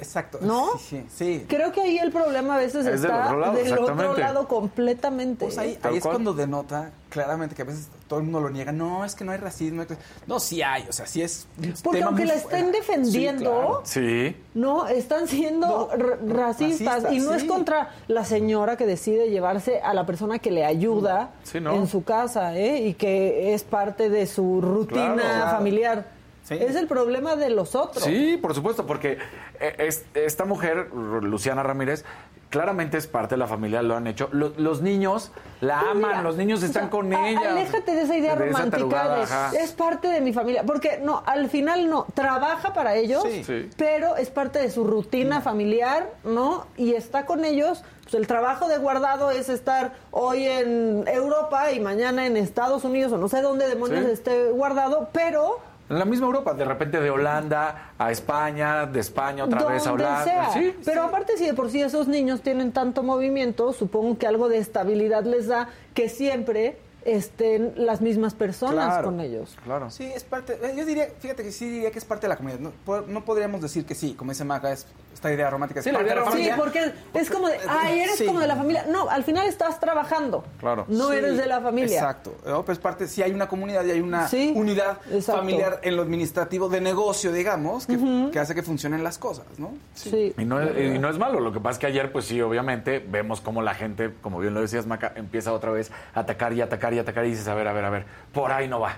Exacto. 0.00 0.38
¿No? 0.40 0.78
Sí, 0.78 1.04
sí. 1.08 1.40
sí. 1.40 1.44
Creo 1.48 1.72
que 1.72 1.82
ahí 1.82 1.98
el 1.98 2.10
problema 2.10 2.54
a 2.54 2.58
veces 2.58 2.86
Es 2.86 3.02
del 3.02 3.10
está 3.10 3.26
otro 3.26 3.38
lado, 3.38 3.52
del 3.54 3.78
otro 3.78 4.16
lado 4.16 4.48
completamente. 4.48 5.44
Pues 5.44 5.58
ahí, 5.58 5.72
es 5.72 5.78
cual. 5.78 6.00
cuando 6.00 6.32
denota 6.34 6.90
claramente 7.10 7.54
que 7.54 7.62
a 7.62 7.64
veces 7.64 7.88
todo 8.08 8.20
el 8.20 8.24
mundo 8.24 8.40
lo 8.40 8.50
niega. 8.50 8.72
No, 8.72 9.04
es 9.04 9.14
que 9.14 9.24
no 9.24 9.32
hay 9.32 9.38
racismo. 9.38 9.84
No, 10.26 10.40
sí 10.40 10.62
hay. 10.62 10.86
O 10.88 10.92
sea, 10.92 11.06
sí 11.06 11.22
es. 11.22 11.46
Porque 11.82 12.02
aunque 12.02 12.24
la 12.24 12.34
estén 12.34 12.72
defendiendo, 12.72 13.82
Sí, 13.84 14.34
claro. 14.34 14.44
No, 14.54 14.86
están 14.86 15.28
siendo 15.28 15.90
No, 15.96 16.34
racistas, 16.34 17.12
y 17.12 17.18
no 17.18 17.34
es 17.34 17.44
contra 17.44 17.90
la 18.08 18.24
señora 18.24 18.76
que 18.76 18.86
decide 18.86 19.30
llevarse 19.30 19.80
a 19.80 19.92
la 19.94 20.06
persona 20.06 20.38
que 20.38 20.50
le 20.50 20.64
ayuda 20.64 21.30
Sí, 21.42 21.60
¿no? 21.60 21.74
en 21.74 21.86
su 21.86 22.04
casa 22.04 22.56
¿eh? 22.56 22.86
y 22.86 22.94
que 22.94 23.54
es 23.54 23.62
parte 23.64 24.08
de 24.10 24.26
su 24.26 24.60
rutina 24.60 25.14
Claro, 25.14 25.64
claro. 25.64 26.04
Sí. 26.50 26.58
Es 26.60 26.76
el 26.76 26.86
problema 26.88 27.36
de 27.36 27.48
los 27.48 27.74
otros. 27.74 28.04
Sí, 28.04 28.36
por 28.36 28.54
supuesto, 28.54 28.84
porque 28.86 29.18
eh, 29.60 29.74
es- 29.78 30.04
esta 30.14 30.44
mujer, 30.44 30.88
Luciana 30.92 31.62
Ramírez, 31.62 32.04
claramente 32.50 32.98
es 32.98 33.06
parte 33.06 33.36
de 33.36 33.38
la 33.38 33.46
familia, 33.46 33.80
lo 33.82 33.94
han 33.96 34.08
hecho. 34.08 34.28
Lo- 34.32 34.52
los 34.56 34.82
niños 34.82 35.30
la 35.60 35.78
aman, 35.78 35.96
mira, 35.98 36.22
los 36.22 36.36
niños 36.36 36.60
o 36.62 36.66
están 36.66 36.82
sea, 36.84 36.90
con 36.90 37.14
a- 37.14 37.28
ella. 37.28 37.52
Aléjate 37.52 37.92
de 37.94 38.02
esa 38.02 38.16
idea 38.16 38.34
De 38.34 38.48
esa 38.48 38.58
romántica 38.58 38.76
tarugada, 38.78 39.16
de 39.18 39.22
ajá. 39.22 39.52
es 39.60 39.70
parte 39.70 40.08
de 40.08 40.20
mi 40.20 40.32
familia. 40.32 40.64
Porque 40.66 40.98
no, 41.00 41.22
al 41.24 41.48
final 41.48 41.88
no, 41.88 42.06
trabaja 42.14 42.72
para 42.72 42.96
ellos, 42.96 43.22
Sí. 43.22 43.44
Sí. 43.44 43.70
pero 43.76 44.16
es 44.16 44.30
parte 44.30 44.58
de 44.58 44.70
su 44.72 44.82
rutina 44.84 45.40
familiar, 45.42 46.10
¿no? 46.24 46.66
Y 46.76 46.94
está 46.94 47.24
con 47.26 47.44
ellos. 47.44 47.84
Pues 48.02 48.14
el 48.14 48.26
trabajo 48.26 48.66
de 48.66 48.78
guardado 48.78 49.30
es 49.30 49.48
estar 49.48 49.92
hoy 50.10 50.44
en 50.44 51.04
Europa 51.06 51.70
y 51.70 51.78
mañana 51.78 52.26
en 52.26 52.36
Estados 52.36 52.82
Unidos 52.82 53.12
o 53.12 53.18
no 53.18 53.28
sé 53.28 53.40
dónde 53.40 53.68
demonios 53.68 54.04
Sí. 54.06 54.10
esté 54.10 54.50
guardado, 54.50 55.10
pero 55.12 55.60
En 55.90 55.98
la 55.98 56.04
misma 56.04 56.26
Europa, 56.26 56.54
de 56.54 56.64
repente 56.64 57.00
de 57.00 57.10
Holanda 57.10 57.94
a 57.98 58.12
España, 58.12 58.86
de 58.86 59.00
España 59.00 59.44
otra 59.44 59.64
vez 59.64 59.84
a 59.88 59.92
Holanda. 59.92 60.24
sea. 60.24 60.50
Sí, 60.52 60.72
Pero 60.84 61.02
sí. 61.02 61.08
aparte, 61.08 61.36
si 61.36 61.46
de 61.46 61.52
por 61.54 61.68
sí 61.68 61.82
esos 61.82 62.06
niños 62.06 62.42
tienen 62.42 62.70
tanto 62.70 63.02
movimiento, 63.02 63.72
supongo 63.72 64.16
que 64.16 64.28
algo 64.28 64.48
de 64.48 64.58
estabilidad 64.58 65.24
les 65.24 65.48
da 65.48 65.68
que 65.92 66.08
siempre 66.08 66.78
estén 67.04 67.72
las 67.76 68.00
mismas 68.00 68.34
personas 68.34 68.86
Claro. 68.86 69.04
con 69.08 69.20
ellos. 69.20 69.56
Claro. 69.64 69.90
Sí, 69.90 70.04
es 70.14 70.24
parte. 70.24 70.58
eh, 70.62 70.74
Yo 70.76 70.84
diría, 70.84 71.08
fíjate 71.18 71.42
que 71.42 71.52
sí 71.52 71.68
diría 71.68 71.90
que 71.90 71.98
es 71.98 72.04
parte 72.04 72.22
de 72.26 72.28
la 72.28 72.36
comunidad. 72.36 72.60
No, 72.60 72.72
no 73.06 73.24
podríamos 73.24 73.60
decir 73.62 73.84
que 73.86 73.94
sí, 73.94 74.14
como 74.14 74.32
dice 74.32 74.44
Maca, 74.44 74.72
es 74.72 74.86
esta 75.14 75.32
idea 75.32 75.50
romántica. 75.50 75.80
Es 75.80 75.84
Sí, 75.84 75.90
la 75.90 75.98
parte 75.98 76.12
idea 76.12 76.14
de 76.14 76.20
la 76.20 76.26
romántica. 76.26 76.54
Sí, 76.54 76.60
familia. 76.60 76.92
porque 77.12 77.18
es 77.18 77.30
como 77.30 77.48
de, 77.48 77.58
ay, 77.68 78.00
eres 78.00 78.16
Sí. 78.16 78.26
como 78.26 78.40
de 78.40 78.46
la 78.46 78.56
familia. 78.56 78.86
No, 78.88 79.08
al 79.08 79.24
final 79.24 79.46
estás 79.46 79.80
trabajando. 79.80 80.44
Claro. 80.58 80.84
No 80.88 81.08
Sí, 81.10 81.16
eres 81.16 81.36
de 81.36 81.46
la 81.46 81.60
familia. 81.60 81.98
Exacto. 81.98 82.34
No, 82.46 82.62
pero 82.62 82.72
es 82.74 82.78
parte, 82.78 83.06
sí 83.08 83.22
hay 83.22 83.32
una 83.32 83.48
comunidad 83.48 83.84
y 83.84 83.90
hay 83.92 84.00
una 84.00 84.28
Sí, 84.28 84.52
unidad 84.54 84.98
exacto. 85.10 85.40
familiar 85.40 85.80
en 85.82 85.96
lo 85.96 86.02
administrativo 86.02 86.68
de 86.68 86.80
negocio, 86.80 87.32
digamos, 87.32 87.86
que, 87.86 87.98
que 88.32 88.38
hace 88.38 88.54
que 88.54 88.62
funcionen 88.62 89.02
las 89.02 89.18
cosas, 89.18 89.46
¿no? 89.58 89.72
Sí. 89.94 90.34
Y 90.38 90.44
no, 90.44 90.60
es, 90.60 90.94
y 90.94 90.98
no 90.98 91.08
es 91.08 91.18
malo, 91.18 91.40
lo 91.40 91.52
que 91.52 91.60
pasa 91.60 91.72
es 91.72 91.78
que 91.78 91.86
ayer, 91.86 92.12
pues 92.12 92.26
sí, 92.26 92.40
obviamente, 92.40 92.98
vemos 93.06 93.40
cómo 93.40 93.62
la 93.62 93.74
gente, 93.74 94.12
como 94.22 94.38
bien 94.38 94.54
lo 94.54 94.60
decías, 94.60 94.86
Maca, 94.86 95.12
empieza 95.16 95.52
otra 95.52 95.70
vez 95.70 95.90
a 96.14 96.20
atacar 96.20 96.52
y 96.52 96.60
atacar 96.60 96.89
y 96.94 96.98
atacar 96.98 97.24
y 97.26 97.30
dices, 97.30 97.48
a 97.48 97.54
ver, 97.54 97.66
a 97.68 97.72
ver, 97.72 97.84
a 97.84 97.90
ver, 97.90 98.04
por 98.32 98.52
ahí 98.52 98.68
no 98.68 98.80
va, 98.80 98.96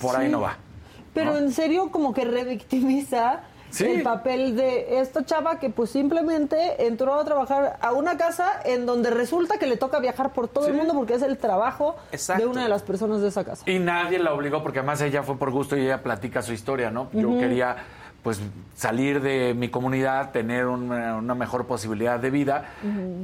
por 0.00 0.16
ahí 0.16 0.28
no 0.28 0.40
va. 0.40 0.56
Pero 1.14 1.32
¿no? 1.32 1.38
en 1.38 1.52
serio 1.52 1.90
como 1.90 2.12
que 2.12 2.24
revictimiza 2.24 3.40
Sí. 3.68 3.84
el 3.84 4.02
papel 4.04 4.54
de 4.56 5.00
esta 5.00 5.24
chava 5.26 5.58
que 5.58 5.70
pues 5.70 5.90
simplemente 5.90 6.86
entró 6.86 7.14
a 7.14 7.24
trabajar 7.24 7.76
a 7.82 7.92
una 7.92 8.16
casa 8.16 8.60
en 8.64 8.86
donde 8.86 9.10
resulta 9.10 9.58
que 9.58 9.66
le 9.66 9.76
toca 9.76 9.98
viajar 9.98 10.32
por 10.32 10.46
todo 10.48 10.68
el 10.68 10.74
mundo 10.74 10.94
porque 10.94 11.14
es 11.14 11.22
el 11.22 11.36
trabajo 11.36 11.96
Exacto. 12.12 12.44
de 12.44 12.48
una 12.48 12.62
de 12.62 12.68
las 12.68 12.82
personas 12.84 13.20
de 13.20 13.28
esa 13.28 13.44
casa. 13.44 13.68
Y 13.68 13.80
nadie 13.80 14.20
la 14.20 14.32
obligó, 14.32 14.62
porque 14.62 14.78
además 14.78 15.00
ella 15.02 15.24
fue 15.24 15.36
por 15.36 15.50
gusto 15.50 15.76
y 15.76 15.80
ella 15.82 16.00
platica 16.02 16.42
su 16.42 16.52
historia, 16.52 16.90
¿no? 16.90 17.10
Yo 17.12 17.36
quería, 17.38 17.76
pues, 18.26 18.40
salir 18.74 19.20
de 19.22 19.54
mi 19.54 19.68
comunidad, 19.68 20.32
tener 20.32 20.66
una, 20.66 21.14
una 21.14 21.36
mejor 21.36 21.68
posibilidad 21.68 22.18
de 22.18 22.30
vida. 22.30 22.70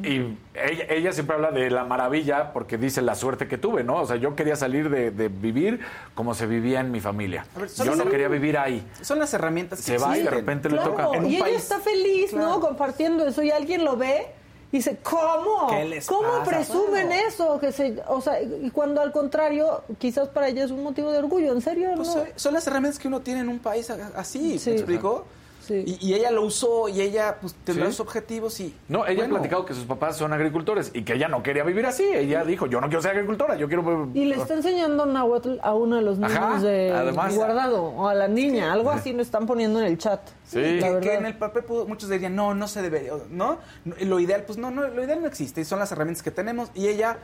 Y 0.05 0.37
ella, 0.55 0.85
ella 0.89 1.11
siempre 1.13 1.35
habla 1.35 1.51
de 1.51 1.71
la 1.71 1.83
maravilla, 1.83 2.53
porque 2.53 2.79
dice 2.79 3.03
la 3.03 3.17
suerte 3.17 3.49
que 3.49 3.59
tuve, 3.59 3.83
¿no? 3.83 3.97
O 3.97 4.07
sea, 4.07 4.15
yo 4.15 4.37
quería 4.37 4.55
salir 4.55 4.91
de, 4.91 5.11
de 5.11 5.27
vivir 5.27 5.81
como 6.15 6.35
se 6.35 6.47
vivía 6.47 6.79
en 6.79 6.93
mi 6.93 7.01
familia. 7.01 7.45
Ver, 7.59 7.69
yo 7.69 7.97
no 7.97 8.05
quería 8.09 8.29
vivir 8.29 8.57
ahí. 8.57 8.87
Son 9.01 9.19
las 9.19 9.35
herramientas 9.35 9.81
que 9.81 9.85
Se 9.87 9.99
va 9.99 10.11
y 10.11 10.11
de 10.11 10.17
existen. 10.21 10.39
repente 10.39 10.69
le 10.69 10.77
Claro, 10.77 10.91
toca. 10.93 11.17
En 11.17 11.25
un 11.25 11.31
y 11.33 11.35
ella 11.35 11.45
país- 11.47 11.57
está 11.57 11.81
feliz, 11.81 12.31
Claro. 12.31 12.47
¿no? 12.49 12.61
Compartiendo 12.61 13.27
eso 13.27 13.43
y 13.43 13.51
alguien 13.51 13.85
lo 13.85 13.97
ve 13.97 14.29
dice, 14.73 14.99
¿cómo? 15.03 15.69
¿Qué 15.69 15.85
les 15.85 16.07
¿Cómo 16.07 16.29
pasa? 16.39 16.45
presumen 16.51 17.13
eso? 17.13 17.61
Que 17.61 17.71
se, 17.73 18.03
o 18.09 18.21
sea, 18.21 18.41
y 18.43 18.71
cuando 18.71 19.01
al 19.01 19.13
contrario, 19.13 19.83
quizás 19.99 20.29
para 20.29 20.49
ella 20.49 20.65
es 20.65 20.71
un 20.71 20.83
motivo 20.83 21.13
de 21.13 21.19
orgullo, 21.19 21.53
¿en 21.53 21.61
serio? 21.61 21.91
Pues 21.95 22.09
no? 22.09 22.25
son- 22.37 22.55
las 22.55 22.67
herramientas 22.67 22.99
que 22.99 23.09
uno 23.09 23.21
tiene 23.21 23.41
en 23.41 23.49
un 23.49 23.59
país 23.59 23.89
así, 23.91 24.59
Sí. 24.59 24.71
¿me 24.71 24.77
explico? 24.77 25.25
Sí. 25.63 25.85
Y, 25.87 26.09
y 26.09 26.15
ella 26.15 26.31
lo 26.33 26.43
usó 26.43 26.89
y 26.89 27.01
ella 27.01 27.37
pues 27.41 27.55
tendrá 27.65 27.87
Sí. 27.87 27.93
sus 27.93 28.01
objetivos 28.01 28.59
y... 28.61 28.75
No, 28.89 29.07
ella 29.07 29.21
bueno, 29.21 29.37
ha 29.37 29.39
platicado 29.39 29.65
que 29.65 29.75
sus 29.75 29.85
papás 29.85 30.17
son 30.17 30.33
agricultores 30.33 30.91
y 30.93 31.03
que 31.05 31.15
ella 31.15 31.29
no 31.29 31.43
quería 31.43 31.63
vivir 31.65 31.87
así. 31.87 32.03
Ella 32.05 32.45
dijo, 32.45 32.67
yo 32.67 32.81
no 32.81 32.89
quiero 32.89 33.01
ser 33.03 33.13
agricultora, 33.13 33.55
yo 33.57 33.69
quiero... 33.69 34.09
Y 34.13 34.25
le 34.25 34.35
está 34.37 34.55
enseñando 34.55 35.07
náhuatl 35.07 35.59
a 35.63 35.73
uno 35.75 35.97
de 35.97 36.03
los 36.03 36.19
niños 36.19 36.37
Ajá, 36.37 36.61
de 36.61 36.91
además. 36.93 37.35
guardado, 37.35 37.85
o 37.85 38.09
a 38.09 38.15
la 38.15 38.27
niña, 38.29 38.73
algo 38.73 38.91
así 38.91 39.13
lo 39.13 39.23
están 39.23 39.47
poniendo 39.47 39.79
en 39.81 39.87
el 39.87 39.99
chat. 39.99 40.21
Sí. 40.45 40.81
la 40.81 41.01
que, 41.01 41.09
que 41.09 41.15
en 41.15 41.27
el 41.27 41.35
papel 41.39 41.65
muchos 41.87 42.09
dirían, 42.11 42.35
no, 42.35 42.55
no 42.55 42.67
se 42.69 42.83
debería, 42.83 43.13
¿no? 43.31 43.59
No, 43.85 43.95
Lo 44.01 44.19
ideal, 44.21 44.43
pues 44.47 44.59
no, 44.59 44.71
no, 44.71 44.89
lo 44.89 45.03
ideal 45.05 45.21
no 45.23 45.29
existe, 45.29 45.61
y 45.61 45.65
son 45.65 45.79
las 45.79 45.93
herramientas 45.93 46.23
que 46.23 46.31
tenemos, 46.31 46.71
y 46.75 46.89
ella, 46.89 47.19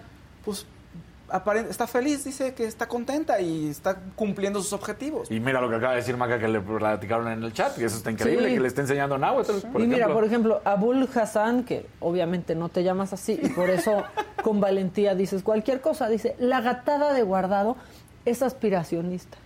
pues, 0.45 0.65
está 1.69 1.87
feliz, 1.87 2.25
dice 2.25 2.55
que 2.55 2.65
está 2.65 2.87
contenta 2.89 3.41
y 3.41 3.69
está 3.69 3.97
cumpliendo 4.17 4.61
sus 4.63 4.73
objetivos. 4.73 5.31
Y 5.31 5.41
mira 5.41 5.61
lo 5.61 5.69
que 5.69 5.77
acaba 5.77 5.93
de 5.93 5.99
decir 6.01 6.17
Maca 6.17 6.39
que 6.39 6.49
le 6.49 6.61
platicaron 6.61 7.29
en 7.29 7.43
el 7.43 7.53
chat, 7.53 7.75
que 7.77 7.85
eso 7.85 7.97
está 7.99 8.11
increíble, 8.11 8.49
Sí. 8.49 8.55
que 8.55 8.61
le 8.61 8.69
está 8.69 8.81
enseñando 8.81 9.19
náhuatl, 9.19 9.59
por 9.73 9.81
y 9.81 9.85
mira, 9.87 9.97
ejemplo. 9.99 10.15
por 10.15 10.25
ejemplo, 10.25 10.61
Abul 10.65 11.09
Hassan, 11.15 11.65
que 11.65 11.87
obviamente 12.01 12.55
no 12.55 12.69
te 12.69 12.83
llamas 12.83 13.13
así, 13.13 13.39
y 13.43 13.49
por 13.51 13.69
eso 13.71 14.03
con 14.43 14.61
valentía 14.61 15.15
dices 15.15 15.43
cualquier 15.43 15.81
cosa, 15.81 16.09
dice, 16.09 16.35
la 16.39 16.61
gatada 16.61 17.13
de 17.13 17.23
guardado 17.23 17.77
es 18.25 18.43
aspiracionista. 18.43 19.37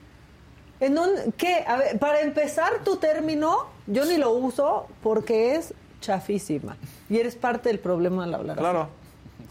¿En 0.81 0.95
dónde- 0.95 1.33
¿Qué? 1.37 1.65
A 1.67 1.77
ver, 1.77 1.99
para 1.99 2.21
empezar 2.21 2.83
tu 2.85 2.97
término, 2.97 3.67
yo 3.87 4.05
ni 4.05 4.17
lo 4.17 4.31
uso 4.33 4.87
porque 5.03 5.55
es 5.57 5.75
chafísima. 6.01 6.77
Y 7.09 7.19
eres 7.19 7.37
parte 7.37 7.69
del 7.69 7.79
problema 7.79 8.25
al 8.25 8.35
hablar 8.35 8.57
así. 8.59 8.89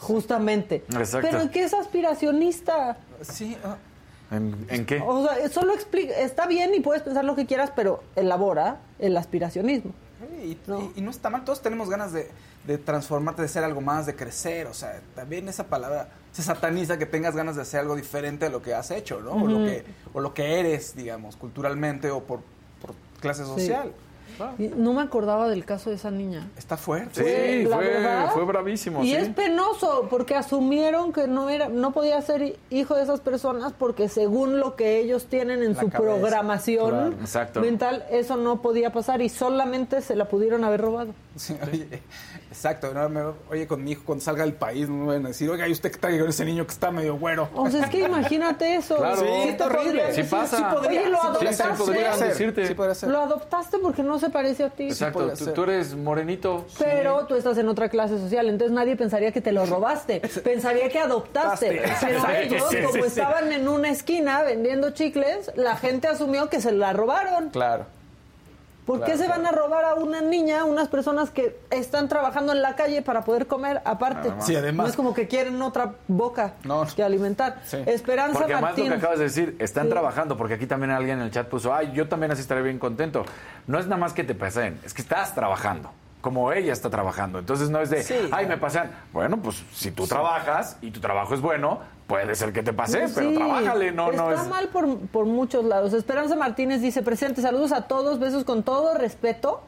Justamente. 0.02 0.84
Exacto. 0.90 1.28
Pero 1.30 1.42
¿en 1.42 1.50
qué 1.50 1.64
es 1.64 1.74
aspiracionista? 1.74 2.98
Sí, 3.22 3.56
ah, 3.64 3.78
¿En, 4.32 4.66
en 4.70 4.86
qué? 4.86 5.02
O 5.06 5.28
sea, 5.28 5.48
solo 5.50 5.74
explica, 5.74 6.14
está 6.16 6.48
bien 6.48 6.74
y 6.74 6.80
puedes 6.80 7.04
pensar 7.04 7.24
lo 7.26 7.36
que 7.36 7.46
quieras, 7.46 7.72
pero 7.76 8.04
elabora 8.16 8.80
el 9.00 9.16
aspiracionismo. 9.18 9.92
y, 10.44 10.58
No. 10.68 10.82
y- 10.96 11.00
y 11.00 11.02
no 11.02 11.12
está 11.12 11.30
mal, 11.30 11.44
todos 11.44 11.62
tenemos 11.62 11.90
ganas 11.90 12.14
de, 12.14 12.30
de 12.66 12.78
transformarte, 12.78 13.42
de 13.44 13.48
ser 13.48 13.64
algo 13.64 13.82
más, 13.82 14.06
de 14.06 14.16
crecer, 14.16 14.68
o 14.68 14.74
sea, 14.74 15.02
también 15.16 15.48
esa 15.50 15.66
palabra 15.68 16.10
se 16.32 16.42
sataniza 16.44 16.98
que 16.98 17.06
tengas 17.06 17.36
ganas 17.36 17.56
de 17.56 17.64
hacer 17.64 17.80
algo 17.82 17.96
diferente 17.96 18.46
de 18.46 18.52
lo 18.52 18.62
que 18.62 18.74
has 18.74 18.90
hecho, 18.92 19.20
¿no? 19.22 19.32
o, 19.34 19.48
lo 19.48 19.66
que, 19.66 19.84
o 20.14 20.20
lo 20.22 20.34
que 20.34 20.60
eres, 20.60 20.96
digamos, 20.96 21.36
culturalmente 21.36 22.10
o 22.12 22.24
por, 22.24 22.40
por 22.82 22.94
clase 23.20 23.44
social. 23.46 23.92
No 24.78 24.94
me 24.94 25.02
acordaba 25.02 25.50
del 25.50 25.66
caso 25.66 25.90
de 25.90 25.96
esa 25.96 26.12
niña. 26.12 26.50
Está 26.58 26.78
fuerte. 26.78 27.24
Sí, 27.24 27.68
la 27.68 27.76
fue, 27.76 27.88
verdad. 27.88 28.32
fue 28.34 28.46
bravísimo. 28.46 29.04
Y 29.04 29.10
sí. 29.10 29.16
es 29.16 29.30
penoso 29.30 30.08
porque 30.10 30.36
asumieron 30.36 31.14
que 31.14 31.28
no 31.28 31.50
era, 31.50 31.70
no 31.70 31.92
podía 31.92 32.22
ser 32.22 32.58
hijo 32.70 32.96
de 32.96 33.04
esas 33.04 33.20
personas 33.20 33.74
porque 33.78 34.10
según 34.10 34.60
lo 34.60 34.76
que 34.76 35.00
ellos 35.00 35.26
tienen 35.26 35.64
en 35.64 35.74
La 35.74 35.82
su 35.82 35.90
cabeza, 35.90 35.98
programación 36.00 37.16
claro. 37.26 37.62
Mental, 37.62 38.06
eso 38.10 38.38
no 38.38 38.62
podía 38.62 38.92
pasar 38.92 39.22
y 39.22 39.30
solamente 39.30 40.02
se 40.02 40.16
la 40.16 40.26
pudieron 40.26 40.64
haber 40.64 40.82
robado. 40.82 41.14
Sí, 41.36 41.56
oye, 41.72 42.02
exacto. 42.52 42.94
no, 42.94 43.10
me- 43.10 43.22
oye, 43.50 43.66
con 43.66 43.84
mi 43.84 43.92
hijo, 43.92 44.04
cuando 44.06 44.24
salga 44.24 44.44
del 44.44 44.54
país, 44.54 44.88
no 44.88 45.06
me 45.06 45.14
van 45.14 45.26
a 45.26 45.30
decir, 45.30 45.50
oiga, 45.50 45.68
¿y 45.68 45.72
usted 45.72 45.92
qué 45.92 45.98
tal 45.98 46.20
con 46.20 46.30
ese 46.30 46.46
niño 46.46 46.66
que 46.66 46.74
está 46.74 46.92
medio 46.92 47.16
güero? 47.18 47.50
O 47.56 47.70
sea, 47.70 47.84
es 47.86 47.90
que 47.90 48.00
imagínate 48.00 48.76
eso. 48.76 48.98
Claro. 48.98 49.22
Sí, 49.22 49.50
está 49.50 49.66
horrible. 49.66 50.02
Sí 50.12 50.18
decir, 50.22 50.30
pasa. 50.30 50.76
Oye, 50.80 51.10
lo 51.10 51.18
sí 51.22 51.28
podría 51.32 51.54
ser, 51.54 51.66
adoptaste. 51.66 51.84
sí 51.84 51.84
podría 51.92 52.14
ser, 52.14 52.28
decirte. 52.28 52.68
sí 52.68 52.74
podría 52.74 52.96
ser. 52.96 53.10
Lo 53.10 53.22
adoptaste 53.22 53.78
porque 53.80 54.04
no 54.04 54.20
se 54.20 54.30
parece 54.30 54.64
a 54.66 54.70
ti. 54.70 54.84
Exacto, 54.88 55.32
tú, 55.38 55.46
tú 55.54 55.64
eres 55.64 55.96
morenito. 55.96 56.66
Pero 56.78 57.26
tú 57.28 57.36
estás 57.36 57.58
en 57.58 57.68
otra 57.70 57.90
clase 57.90 58.18
social, 58.20 58.48
entonces 58.50 58.76
nadie 58.76 58.96
pensaría 58.96 59.32
que 59.32 59.42
te 59.42 59.52
lo 59.52 59.66
robaste, 59.66 60.22
pensaría 60.44 60.90
que 60.90 61.00
adoptaste. 61.00 61.82
Pero 62.02 62.22
Sí, 62.22 62.28
ellos, 62.44 62.64
sí, 62.70 62.78
como 62.78 62.94
sí, 62.94 63.00
sí. 63.02 63.08
estaban 63.08 63.52
en 63.52 63.68
una 63.68 63.90
esquina 63.90 64.42
vendiendo 64.44 64.92
chicles, 64.92 65.52
la 65.56 65.76
gente 65.78 66.08
asumió 66.08 66.50
que 66.50 66.60
se 66.62 66.72
la 66.72 66.94
robaron. 66.94 67.50
Claro. 67.50 67.86
¿Por 68.86 69.00
qué 69.00 69.14
claro, 69.14 69.20
se 69.22 69.28
van 69.28 69.46
a 69.46 69.52
robar 69.52 69.86
a 69.86 69.94
una 69.94 70.22
niña, 70.22 70.62
a 70.62 70.66
unas 70.66 70.88
personas 70.88 71.30
que 71.30 71.58
están 71.70 72.08
trabajando 72.10 72.52
en 72.52 72.62
la 72.62 72.76
calle 72.76 73.02
para 73.02 73.22
poder 73.24 73.46
comer 73.48 73.82
aparte? 73.86 74.32
Sí, 74.40 74.56
además. 74.56 74.86
No 74.86 74.90
es 74.90 74.96
como 74.96 75.14
que 75.14 75.28
quieren 75.28 75.62
otra 75.62 75.94
boca 76.08 76.54
No. 76.64 76.86
que 76.96 77.04
alimentar. 77.04 77.60
Sí. 77.64 77.78
Esperanza 77.86 78.40
Porque 78.40 78.54
además 78.54 78.72
Martín. 78.72 78.86
lo 78.86 78.92
que 78.92 78.98
acabas 78.98 79.20
de 79.20 79.26
decir, 79.26 79.56
están 79.60 79.84
Sí. 79.86 79.90
trabajando, 79.92 80.36
porque 80.36 80.56
aquí 80.56 80.66
también 80.66 80.92
alguien 80.92 81.20
en 81.20 81.26
el 81.26 81.32
chat 81.32 81.48
puso, 81.48 81.74
ay, 81.74 81.92
yo 81.94 82.08
también 82.10 82.32
así 82.32 82.42
estaré 82.42 82.62
bien 82.64 82.80
contento. 82.80 83.24
No 83.68 83.78
es 83.80 83.86
nada 83.86 83.98
más 83.98 84.14
que 84.14 84.24
te 84.24 84.34
pasen, 84.36 84.80
es 84.84 84.94
que 84.96 85.04
estás 85.04 85.36
trabajando, 85.36 85.92
como 86.22 86.52
ella 86.52 86.74
está 86.74 86.90
trabajando. 86.90 87.38
Entonces 87.40 87.70
no 87.70 87.80
es 87.82 87.90
de, 87.92 88.02
Sí. 88.04 88.16
ay, 88.32 88.48
me 88.48 88.58
pasean. 88.58 88.92
Bueno, 89.14 89.38
pues 89.38 89.64
si 89.74 89.92
tú 89.92 90.08
trabajas 90.08 90.78
y 90.82 90.90
tu 90.92 91.00
trabajo 91.00 91.34
es 91.36 91.42
bueno, 91.42 91.80
puede 92.12 92.36
ser 92.36 92.52
que 92.54 92.62
te 92.62 92.74
pase, 92.74 93.08
Sí, 93.08 93.14
pero 93.16 93.34
trabájale, 93.34 93.92
no, 93.92 94.12
está 94.12 94.22
no 94.24 94.32
es... 94.34 94.48
mal 94.48 94.68
por, 94.68 94.98
por 95.08 95.26
muchos 95.26 95.64
lados. 95.66 95.94
Esperanza 95.94 96.36
Martínez 96.36 96.82
dice, 96.82 97.02
presente, 97.02 97.42
saludos 97.42 97.72
a 97.72 97.84
todos, 97.84 98.20
besos 98.20 98.44
con 98.44 98.64
todo 98.64 98.94
respeto. 98.96 99.62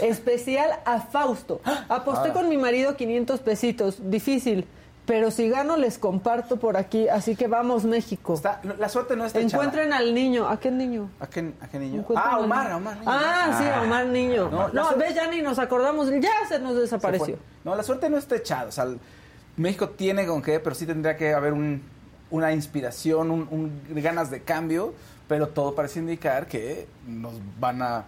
Especial 0.00 0.70
a 0.84 1.00
Fausto. 1.00 1.60
Aposté 1.88 2.28
Ah. 2.30 2.32
con 2.32 2.48
mi 2.48 2.56
marido 2.56 2.94
500 2.96 3.40
pesitos. 3.40 4.10
Difícil. 4.10 4.66
Pero 5.04 5.32
si 5.32 5.48
gano, 5.48 5.76
les 5.76 5.98
comparto 5.98 6.58
por 6.58 6.76
aquí. 6.76 7.08
Así 7.08 7.34
que 7.34 7.48
vamos, 7.48 7.84
México. 7.84 8.34
Está- 8.34 8.60
no, 8.62 8.74
la 8.76 8.88
suerte 8.88 9.16
no 9.16 9.24
está 9.26 9.40
Encuentren 9.40 9.92
al 9.92 10.14
niño. 10.14 10.48
¿A 10.48 10.60
qué 10.60 10.70
niño? 10.70 11.10
¿A 11.18 11.26
qué, 11.26 11.52
a 11.60 11.66
qué 11.66 11.80
niño? 11.80 12.04
Ah, 12.14 12.38
Omar. 12.38 12.72
Omar. 12.74 12.98
niño. 12.98 13.10
Ah, 13.10 13.56
sí, 13.58 13.64
a 13.68 13.82
Omar 13.82 14.06
Niño. 14.06 14.48
No, 14.48 14.68
No, 14.68 14.84
suerte- 14.84 15.04
ves, 15.06 15.14
ya 15.16 15.26
ni 15.26 15.42
nos 15.42 15.58
acordamos. 15.58 16.08
Ya 16.20 16.30
se 16.48 16.60
nos 16.60 16.76
desapareció. 16.76 17.38
No, 17.64 17.74
la 17.74 17.82
suerte 17.82 18.08
no 18.08 18.16
está 18.18 18.36
echada. 18.36 18.68
O 18.68 18.72
sea, 18.72 18.86
México 19.60 19.90
tiene 19.90 20.26
con 20.26 20.42
qué, 20.42 20.58
pero 20.60 20.74
sí 20.74 20.86
tendría 20.86 21.16
que 21.16 21.32
haber 21.34 21.52
un- 21.52 21.82
una 22.30 22.52
inspiración, 22.52 23.30
un, 23.30 23.48
un- 23.50 23.82
ganas 24.02 24.30
de 24.30 24.42
cambio, 24.42 24.94
pero 25.28 25.48
todo 25.48 25.74
parece 25.74 25.98
indicar 26.00 26.46
que 26.46 26.86
nos 27.06 27.34
van 27.58 27.82
a 27.82 28.04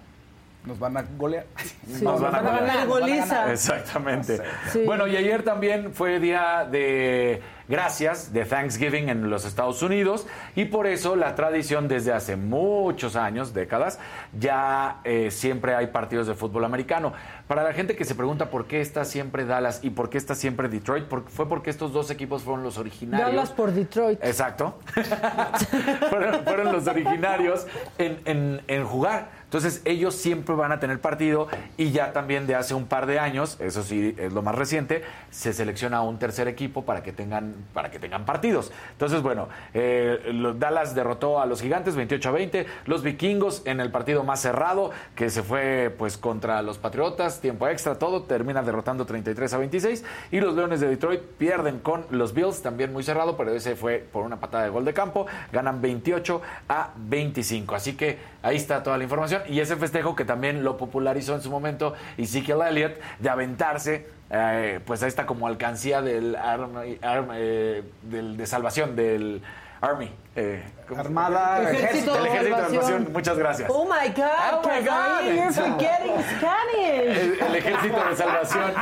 nos 0.65 0.79
van 0.79 0.97
a 0.97 1.03
golear. 1.19 1.45
Sí, 1.89 2.05
Nos 2.05 2.21
van 2.21 2.37
a 2.37 2.41
ganar 2.41 2.67
ganar. 2.69 2.87
goliza. 2.87 3.51
Exactamente. 3.53 4.39
Sí. 4.73 4.85
Bueno, 4.87 5.09
y 5.09 5.17
ayer 5.17 5.43
también 5.43 5.93
fue 5.93 6.21
día 6.21 6.69
de 6.71 7.43
gracias, 7.67 8.33
de 8.33 8.45
Thanksgiving 8.45 9.09
en 9.09 9.29
los 9.29 9.45
Estados 9.45 9.83
Unidos, 9.83 10.25
y 10.55 10.67
por 10.67 10.87
eso 10.87 11.17
la 11.17 11.35
tradición 11.35 11.89
desde 11.89 12.13
hace 12.13 12.37
muchos 12.37 13.17
años, 13.17 13.53
décadas, 13.55 13.99
ya 14.39 15.01
eh, 15.03 15.33
siempre 15.33 15.75
hay 15.75 15.89
partidos 15.89 16.29
de 16.29 16.35
fútbol 16.35 16.65
americano. 16.65 17.13
Para 17.49 17.63
la 17.65 17.73
gente 17.75 17.97
que 17.97 18.05
se 18.05 18.15
pregunta 18.15 18.51
por 18.51 18.67
qué 18.67 18.81
está 18.81 19.05
siempre 19.05 19.45
Dallas 19.45 19.81
y 19.83 19.91
por 19.91 20.09
qué 20.11 20.17
está 20.19 20.35
siempre 20.35 20.69
Detroit, 20.69 21.05
por- 21.05 21.29
fue 21.29 21.49
porque 21.49 21.71
estos 21.71 21.93
dos 21.93 22.11
equipos 22.11 22.43
fueron 22.43 22.63
los 22.63 22.79
originarios. 22.79 23.31
Dallas 23.31 23.51
por 23.51 23.73
Detroit. 23.73 24.19
Exacto. 24.25 24.79
fueron, 26.11 26.45
fueron 26.45 26.73
los 26.73 26.87
originarios 26.87 27.67
en, 27.99 28.21
en- 28.25 28.63
en 28.69 28.85
jugar. 28.85 29.43
Entonces 29.45 29.83
ellos 29.85 30.15
siempre 30.15 30.55
van 30.55 30.73
a 30.73 30.81
tener 30.81 30.99
partido 30.99 31.47
y 31.77 31.91
ya 31.91 32.15
también 32.15 32.47
de 32.47 32.55
hace 32.55 32.73
un 32.73 32.87
par 32.87 33.05
de 33.05 33.19
años, 33.19 33.59
eso 33.61 33.83
sí 33.83 34.15
es 34.17 34.33
lo 34.33 34.41
más 34.41 34.55
reciente, 34.55 35.03
se 35.31 35.53
selecciona 35.53 36.01
un 36.01 36.19
tercer 36.19 36.49
equipo 36.49 36.87
para 36.87 37.03
que 37.03 37.13
tengan, 37.13 37.55
para 37.75 37.91
que 37.91 37.99
tengan 37.99 38.25
partidos. 38.25 38.73
Entonces, 38.93 39.21
bueno, 39.21 39.49
eh, 39.75 40.31
los 40.33 40.59
Dallas 40.59 40.95
derrotó 40.95 41.39
a 41.39 41.45
los 41.45 41.61
gigantes 41.61 41.97
28 41.97 42.29
a 42.31 42.33
20, 42.33 42.67
los 42.87 43.03
vikingos 43.03 43.61
en 43.67 43.81
el 43.81 43.91
partido 43.91 44.25
más 44.25 44.41
cerrado, 44.41 44.91
que 45.15 45.29
se 45.29 45.43
fue 45.43 45.95
pues 45.99 46.17
contra 46.17 46.63
los 46.63 46.79
Patriotas, 46.79 47.32
tiempo 47.41 47.67
extra, 47.69 47.99
todo, 47.99 48.23
termina 48.25 48.63
derrotando 48.63 49.07
33 49.07 49.55
a 49.55 49.59
26, 49.59 50.05
y 50.31 50.41
los 50.41 50.55
Leones 50.55 50.81
de 50.81 50.89
Detroit 50.89 51.21
pierden 51.39 51.79
con 51.79 52.05
los 52.11 52.35
Bills, 52.35 52.63
también 52.63 52.93
muy 52.93 53.03
cerrado, 53.03 53.37
pero 53.37 53.53
ese 53.53 53.77
fue 53.77 53.99
por 54.13 54.25
una 54.25 54.39
patada 54.41 54.65
de 54.65 54.71
gol 54.71 54.85
de 54.85 54.93
campo, 54.95 55.27
ganan 55.53 55.81
28 55.81 56.43
a 56.69 56.91
25. 56.97 57.75
Así 57.75 57.97
que 57.97 58.19
ahí 58.43 58.57
está 58.57 58.83
toda 58.83 58.99
la 58.99 59.05
información. 59.05 59.43
Y 59.49 59.61
ese 59.61 59.77
festejo 59.77 60.15
que 60.17 60.25
también 60.25 60.63
lo 60.65 60.77
popularizó 60.77 61.35
en 61.35 61.41
su 61.43 61.51
momento 61.51 61.95
Ezekiel 62.19 62.59
Elliott, 62.69 62.93
de 63.19 63.29
aventarse 63.31 64.07
eh, 64.31 64.81
pues 64.87 65.03
a 65.03 65.07
esta 65.07 65.27
como 65.27 65.47
alcancía 65.47 66.01
del, 66.01 66.37
Army- 66.37 66.99
Arm- 67.03 67.31
eh, 67.35 67.83
del 68.03 68.37
de 68.37 68.47
salvación 68.47 68.97
del 68.97 69.43
Army. 69.83 70.11
eh. 70.37 70.63
Armada, 70.97 71.63
Ejército 71.71 72.13
de 72.15 72.29
ejército 72.29 72.57
de 72.57 72.63
salvación. 72.63 72.83
salvación. 72.83 73.13
Muchas 73.13 73.39
gracias. 73.39 73.71
Oh 73.73 73.85
my 73.85 74.09
God, 74.15 74.25
Oh 74.53 74.63
my 74.63 74.87
God. 74.87 75.35
you're 75.35 75.53
forgetting 75.53 76.23
Spanish. 76.37 77.19
El, 77.19 77.39
el 77.43 77.55
ejército 77.57 78.05
de 78.09 78.17
salvación 78.17 78.73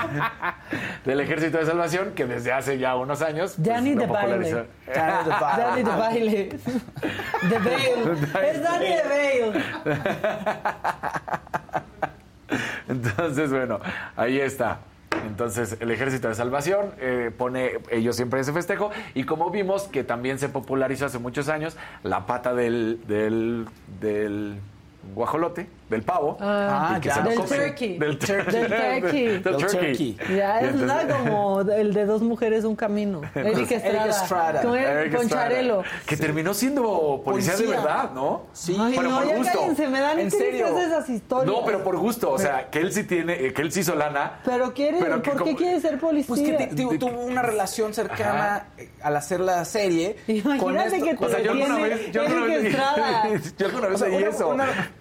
del 1.05 1.21
ejército 1.21 1.59
de 1.59 1.67
salvación 1.67 2.13
que 2.15 2.27
desde 2.27 2.53
hace 2.53 2.79
ya 2.79 2.97
unos 2.97 3.23
años 3.23 3.55
pues, 3.57 3.67
Danny. 3.69 3.95
Danny 3.95 4.07
de 4.07 4.13
baile. 4.13 4.67
Danny 5.57 5.83
de 5.83 5.91
baile. 5.91 6.49
De 7.43 7.59
Bale. 7.59 8.51
Es 8.51 8.63
Danny 8.63 8.87
de 8.87 9.03
Bale. 9.53 9.65
Entonces, 12.89 13.51
bueno, 13.51 13.81
ahí 14.17 14.41
está. 14.41 14.79
Entonces, 15.31 15.77
el 15.79 15.91
Ejército 15.93 16.29
de 16.29 16.35
Salvación 16.35 16.91
eh, 16.99 17.31
pone 17.37 17.79
ellos 17.91 18.17
siempre 18.17 18.41
ese 18.41 18.53
festejo. 18.53 18.91
Y 19.15 19.25
como 19.25 19.51
vimos 19.51 19.85
que 19.85 20.03
también 20.03 20.41
se 20.41 20.49
popularizó 20.49 21.07
hace 21.07 21.21
muchos 21.21 21.49
años, 21.49 21.77
la 22.03 22.27
pata 22.27 22.53
del, 22.53 23.01
del, 23.07 23.67
del 24.01 24.59
guajolote, 25.15 25.69
del 25.91 26.03
pavo. 26.03 26.37
Ah, 26.41 26.99
que 27.03 27.09
ya. 27.09 27.15
se 27.17 27.23
lo 27.23 27.29
Del 27.31 27.39
turkey. 27.41 27.99
Del 27.99 28.19
turkey. 28.19 28.45
Del 28.53 28.69
turkey. 28.71 29.27
Del 29.27 29.43
Del 29.43 29.57
turkey. 29.57 30.15
turkey. 30.15 30.37
Ya 30.37 30.61
es 30.61 30.65
entonces- 30.71 30.87
nada 30.87 31.19
como 31.19 31.61
el 31.63 31.93
de 31.93 32.07
dos 32.07 32.23
mujeres, 32.23 32.65
un 32.65 32.77
camino. 32.77 33.21
Eric 33.35 33.71
Estrada. 33.73 34.07
Estrada. 34.09 34.63
Con, 34.63 34.77
Eric 34.77 35.13
con 35.15 35.23
Estrada, 35.27 35.49
Charelo. 35.49 35.83
Que 36.07 36.17
terminó 36.17 36.55
siendo 36.55 37.21
policía, 37.25 37.53
de 37.57 37.65
Policía. 37.65 37.81
verdad, 37.85 38.11
¿no? 38.15 38.43
Sí. 38.53 38.77
Ay, 38.79 38.95
pero 38.97 39.11
no, 39.11 39.19
por 39.19 39.29
ya 39.29 39.37
gusto. 39.37 39.59
cállense, 39.61 39.89
me 39.89 40.01
dan 40.01 40.19
¿En 40.21 40.31
serio? 40.31 40.79
esas 40.79 41.09
historias. 41.09 41.47
No, 41.55 41.65
pero 41.65 41.83
por 41.83 41.97
gusto, 41.99 42.31
o 42.31 42.39
sea, 42.39 42.71
que 42.71 42.79
él 42.79 42.93
sí 42.93 43.05
tiene, 43.05 43.35
eh, 43.47 43.53
que 43.53 43.63
él 43.63 43.73
sí 43.73 43.81
hizo 43.81 43.95
lana. 43.95 44.41
Pero 44.45 44.73
quiere, 44.73 44.99
pero 45.01 45.21
¿por 45.23 45.23
qué 45.23 45.39
como- 45.39 45.57
quiere 45.57 45.81
ser 45.81 45.99
policía? 45.99 46.29
Pues 46.29 46.41
que 46.43 46.53
te- 46.53 46.67
tu- 46.77 46.99
tuvo 46.99 47.21
una 47.25 47.43
relación 47.43 47.93
cercana 47.93 48.67
eh, 48.79 48.91
al 49.03 49.17
hacer 49.17 49.41
la 49.41 49.65
serie. 49.65 50.17
Imagínate 50.29 50.59
con 50.61 50.79
esto- 50.79 51.05
que 51.05 51.15
te 51.15 51.25
O 51.25 51.29
sea, 51.29 51.41
yo 51.41 51.51
alguna 51.53 51.77
vez, 51.77 52.13
yo 52.13 52.21
alguna 52.23 52.45
Eric 52.45 52.57
vez, 52.57 52.65
Estrada. 52.67 53.25
yo 53.59 53.67
alguna 53.67 53.87
vez 53.89 53.95
O 53.95 53.99
sea, 53.99 54.09
leí 54.09 54.19
una- 54.23 54.29
eso. 54.31 54.49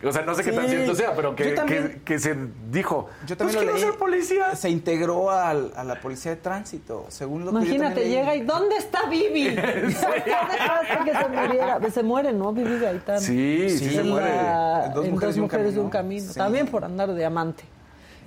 o 0.03 0.11
sea, 0.11 0.21
no 0.23 0.35
sé 0.35 0.43
qué 0.43 0.51
tan 0.51 0.67
Sí. 0.69 0.75
Cierto 0.83 0.95
sea, 0.95 1.15
pero 1.15 1.35
que, 1.35 1.49
Yo 1.49 1.55
también- 1.55 1.89
que, 1.89 2.01
que 2.03 2.19
se 2.19 2.35
dijo, 2.71 3.09
Yo 3.25 3.27
pues 3.27 3.37
también 3.37 3.55
lo 3.55 3.61
quiero 3.61 3.73
leí. 3.77 3.83
ser 3.83 3.93
policía. 3.99 4.55
Se 4.55 4.69
integró 4.69 5.29
al- 5.31 5.71
a 5.75 5.83
la 5.83 5.99
policía 5.99 6.31
de 6.31 6.37
tránsito, 6.37 7.05
según 7.09 7.45
lo 7.45 7.51
que 7.51 7.57
yo 7.57 7.61
Imagínate, 7.75 7.95
también 8.01 8.09
leí. 8.09 8.17
llega 8.19 8.35
y 8.35 8.41
¿dónde 8.41 8.77
está 8.77 9.05
Vivi? 9.09 9.49
Dejaste 9.55 10.97
que 11.05 11.17
se 11.17 11.27
muriera. 11.29 11.79
Se 11.91 12.03
muere, 12.03 12.33
¿no? 12.33 12.53
Vivi 12.53 12.79
Gaitán. 12.79 13.19
Sí, 13.21 13.69
sí, 13.69 13.77
Sí, 13.79 13.89
se 13.95 14.03
muere. 14.03 14.27
la- 14.35 14.91
Dos 14.93 15.05
en 15.05 15.11
mujeres 15.11 15.35
dos 15.35 15.41
mujeres 15.43 15.75
y 15.75 15.79
un 15.79 15.89
camino. 15.89 16.19
camino. 16.19 16.33
Sí. 16.33 16.37
También 16.37 16.67
por 16.67 16.83
andar 16.85 17.13
de 17.13 17.25
amante. 17.25 17.63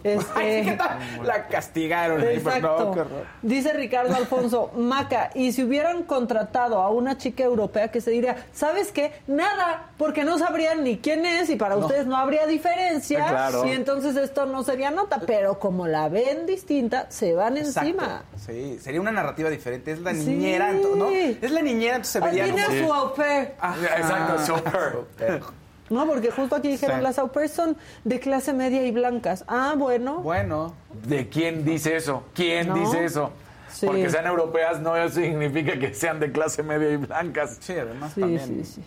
Este, 0.05 0.32
Ay, 0.34 0.64
¿qué 0.64 0.72
tal? 0.72 0.98
La 1.24 1.46
castigaron. 1.46 2.22
Exacto. 2.22 2.94
Dice 3.42 3.72
Ricardo 3.72 4.14
Alfonso, 4.14 4.70
Maca, 4.76 5.30
y 5.34 5.53
si 5.53 5.62
hubieran 5.62 6.03
contratado 6.05 6.80
a 6.80 6.90
una 6.90 7.18
chica 7.18 7.44
europea 7.44 7.88
que 7.88 8.00
se 8.00 8.11
diría, 8.11 8.46
¿sabes 8.53 8.92
qué? 8.92 9.12
Nada, 9.26 9.90
porque 9.98 10.24
no 10.24 10.38
sabrían 10.38 10.82
ni 10.84 10.98
quién 10.98 11.24
es 11.24 11.50
y 11.50 11.57
para 11.57 11.76
ustedes 11.76 12.07
no 12.07 12.16
habría 12.16 12.46
diferencia. 12.46 13.24
Ah, 13.24 13.30
claro. 13.30 13.66
Y 13.66 13.72
entonces 13.72 14.16
esto 14.16 14.46
no 14.46 14.62
sería 14.62 14.90
nota, 14.90 15.20
pero 15.26 15.59
como 15.59 15.86
la 15.86 16.09
ven 16.09 16.46
distinta, 16.46 17.07
se 17.09 17.34
van 17.34 17.57
Exacto. 17.57 17.88
encima. 17.88 18.24
Sí, 18.44 18.78
sería 18.80 19.00
una 19.00 19.12
narrativa 19.12 19.50
diferente. 19.50 19.92
Es 19.92 20.00
la 20.00 20.12
niñera, 20.12 20.72
¿no? 20.72 21.09
Es 21.11 21.50
la 21.50 21.62
niñera, 21.62 21.96
entonces 21.96 22.12
se 22.12 22.20
vería 22.20 22.44
a 22.44 22.70
su 22.70 22.92
au 22.92 23.14
pair. 23.14 23.53
Exacto, 23.96 24.46
super. 24.46 25.62
No, 25.93 26.07
porque 26.07 26.30
justo 26.30 26.57
aquí 26.57 26.68
dijeron, 26.68 26.97
Sí. 26.99 27.03
las 27.03 27.18
au 27.18 27.28
pair 27.30 27.49
son 27.49 27.76
de 28.05 28.18
clase 28.18 28.53
media 28.53 28.84
y 28.86 28.90
blancas. 28.90 29.45
Ah, 29.47 29.74
bueno. 29.76 30.20
Bueno, 30.20 30.74
¿De 31.07 31.28
quién 31.28 31.64
dice 31.64 31.97
eso? 31.97 32.22
¿Quién 32.34 32.68
No. 32.68 32.74
dice 32.76 33.05
eso? 33.05 33.30
Sí. 33.70 33.86
Porque 33.86 34.11
sean 34.11 34.26
europeas 34.26 34.80
no 34.80 34.93
significa 35.09 35.78
que 35.78 35.95
sean 35.95 36.20
de 36.20 36.30
clase 36.30 36.62
media 36.62 36.90
y 36.90 36.97
blancas. 36.99 37.57
Sí, 37.61 37.72
además 37.72 38.12
Sí, 38.14 38.20
también. 38.20 38.47
sí, 38.47 38.64
sí. 38.64 38.82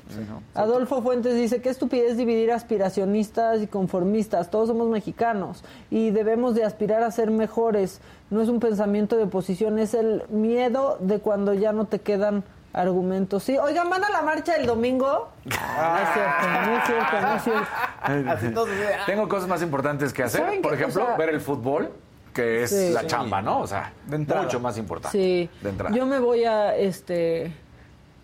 Adolfo 0.54 1.02
Fuentes 1.02 1.36
dice, 1.36 1.60
qué 1.62 1.70
estupidez 1.70 2.18
dividir 2.18 2.52
aspiracionistas 2.52 3.62
y 3.64 3.68
conformistas. 3.68 4.52
Todos 4.52 4.68
somos 4.70 4.88
mexicanos 4.90 5.64
y 5.90 6.12
debemos 6.12 6.54
de 6.54 6.64
aspirar 6.66 7.02
a 7.04 7.10
ser 7.12 7.32
mejores. 7.32 8.00
No 8.30 8.42
es 8.42 8.48
un 8.50 8.60
pensamiento 8.60 9.18
de 9.18 9.24
oposición, 9.24 9.80
es 9.80 9.96
el 9.96 10.24
miedo 10.30 10.98
de 11.00 11.18
cuando 11.20 11.54
ya 11.56 11.72
no 11.74 11.86
te 11.86 12.00
quedan 12.00 12.44
argumentos. 12.76 13.44
Sí, 13.44 13.58
oigan, 13.58 13.90
¿van 13.90 14.04
a 14.04 14.10
la 14.10 14.22
marcha 14.22 14.56
el 14.56 14.66
domingo? 14.66 15.30
Ah, 15.58 15.98
no 15.98 16.04
es 16.04 16.14
cierto, 16.14 16.70
no 16.70 16.78
es 16.78 16.84
cierto, 16.86 17.22
no 17.22 17.36
es 17.36 17.44
cierto. 17.44 18.30
Así 18.32 18.50
todos, 18.54 18.70
Tengo 19.06 19.28
cosas 19.30 19.48
más 19.48 19.62
importantes 19.62 20.12
que 20.14 20.24
hacer. 20.24 20.42
¿Saben 20.42 20.62
Por 20.62 20.74
ejemplo, 20.74 21.04
O 21.04 21.08
sea- 21.08 21.18
ver 21.18 21.30
el 21.30 21.42
fútbol, 21.42 21.92
que 22.34 22.64
es 22.64 22.70
Sí. 22.72 22.90
la 22.92 23.02
Sí. 23.02 23.08
chamba, 23.08 23.42
¿no? 23.42 23.60
O 23.62 23.68
sea, 23.68 23.94
De 24.08 24.16
entrada. 24.18 24.44
mucho 24.44 24.60
más 24.60 24.78
importante. 24.78 25.18
Sí, 25.18 25.50
De 25.62 25.70
entrada. 25.70 25.96
yo 25.96 26.06
me 26.06 26.20
voy 26.20 26.44
a, 26.44 26.76
este, 26.76 27.54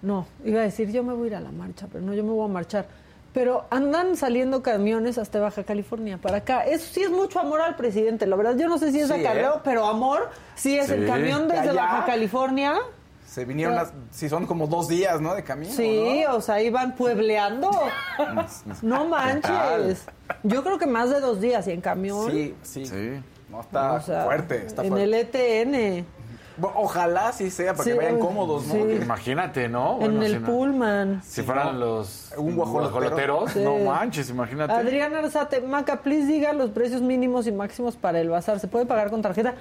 no, 0.02 0.28
iba 0.44 0.60
a 0.60 0.64
decir 0.64 0.92
yo 0.92 1.04
me 1.04 1.14
voy 1.14 1.26
a 1.26 1.28
ir 1.28 1.36
a 1.38 1.40
la 1.40 1.52
marcha, 1.52 1.88
pero 1.92 2.04
no, 2.04 2.14
yo 2.14 2.24
me 2.24 2.32
voy 2.32 2.46
a 2.50 2.52
marchar. 2.52 2.86
Pero 3.34 3.64
andan 3.70 4.18
saliendo 4.18 4.62
camiones 4.62 5.18
hasta 5.18 5.40
Baja 5.40 5.64
California, 5.64 6.18
para 6.18 6.38
acá. 6.40 6.66
Eso 6.66 6.86
sí 6.92 7.02
es 7.02 7.10
mucho 7.10 7.40
amor 7.40 7.62
al 7.62 7.78
presidente, 7.78 8.28
la 8.28 8.36
verdad. 8.36 8.58
Yo 8.58 8.68
no 8.68 8.78
sé 8.78 8.92
si 8.92 9.00
es 9.00 9.08
Sí, 9.08 9.14
acarreo, 9.14 9.56
¿eh? 9.56 9.60
pero 9.64 9.86
amor 9.86 10.30
sí 10.56 10.78
es 10.78 10.90
el 10.90 11.08
camión 11.08 11.48
desde 11.48 11.70
¿Allá? 11.70 11.82
Baja 11.82 12.06
California. 12.06 12.74
Se 13.32 13.46
vinieron, 13.46 13.76
las, 13.76 13.94
si 14.10 14.28
son 14.28 14.46
como 14.46 14.68
dos 14.68 14.90
días, 14.90 15.22
¿no? 15.22 15.34
De 15.34 15.42
camino. 15.42 15.72
Sí, 15.74 16.24
¿no? 16.28 16.36
o 16.36 16.42
sea, 16.42 16.62
iban 16.62 16.96
puebleando. 16.96 17.72
No 18.82 19.06
manches. 19.06 20.06
Yo 20.44 20.62
creo 20.64 20.78
que 20.78 20.86
más 20.86 21.10
de 21.10 21.22
dos 21.22 21.40
días 21.40 21.66
y 21.68 21.72
en 21.72 21.80
camión. 21.80 22.30
Sí, 22.30 22.54
sí. 22.62 22.86
Sí. 22.86 23.24
No, 23.50 23.62
está 23.62 23.94
o 23.94 24.02
sea, 24.02 24.26
fuerte, 24.26 24.66
está 24.66 24.82
en 24.84 24.90
fuerte. 24.90 25.04
el 25.06 25.14
ETN, 25.14 26.06
Ojalá 26.76 27.32
sí 27.32 27.50
sea, 27.50 27.72
para 27.74 27.86
Sí, 27.86 27.92
que 27.92 27.98
vayan 27.98 28.20
cómodos, 28.20 28.68
¿no? 28.68 28.74
sí. 28.74 28.80
Imagínate, 29.02 29.70
¿no? 29.70 30.00
en 30.02 30.22
el 30.22 30.34
si 30.34 30.40
no- 30.40 30.46
Pullman. 30.48 31.24
Si 31.24 31.42
fueran 31.42 31.80
los 31.80 32.34
Un 32.38 32.56
guajolotero. 32.58 32.92
guajoloteros, 33.00 33.52
Sí. 33.54 33.60
no 33.64 33.78
manches, 33.80 34.30
imagínate. 34.30 34.74
Adrián 34.74 35.16
Arzate, 35.16 35.62
Maca, 35.62 36.02
please 36.02 36.28
diga 36.28 36.52
los 36.54 36.70
precios 36.72 37.02
mínimos 37.02 37.48
y 37.48 37.52
máximos 37.54 37.96
para 37.96 38.20
el 38.20 38.30
bazar. 38.30 38.60
¿Se 38.60 38.68
puede 38.68 38.86
pagar 38.86 39.10
con 39.10 39.22
tarjeta? 39.22 39.56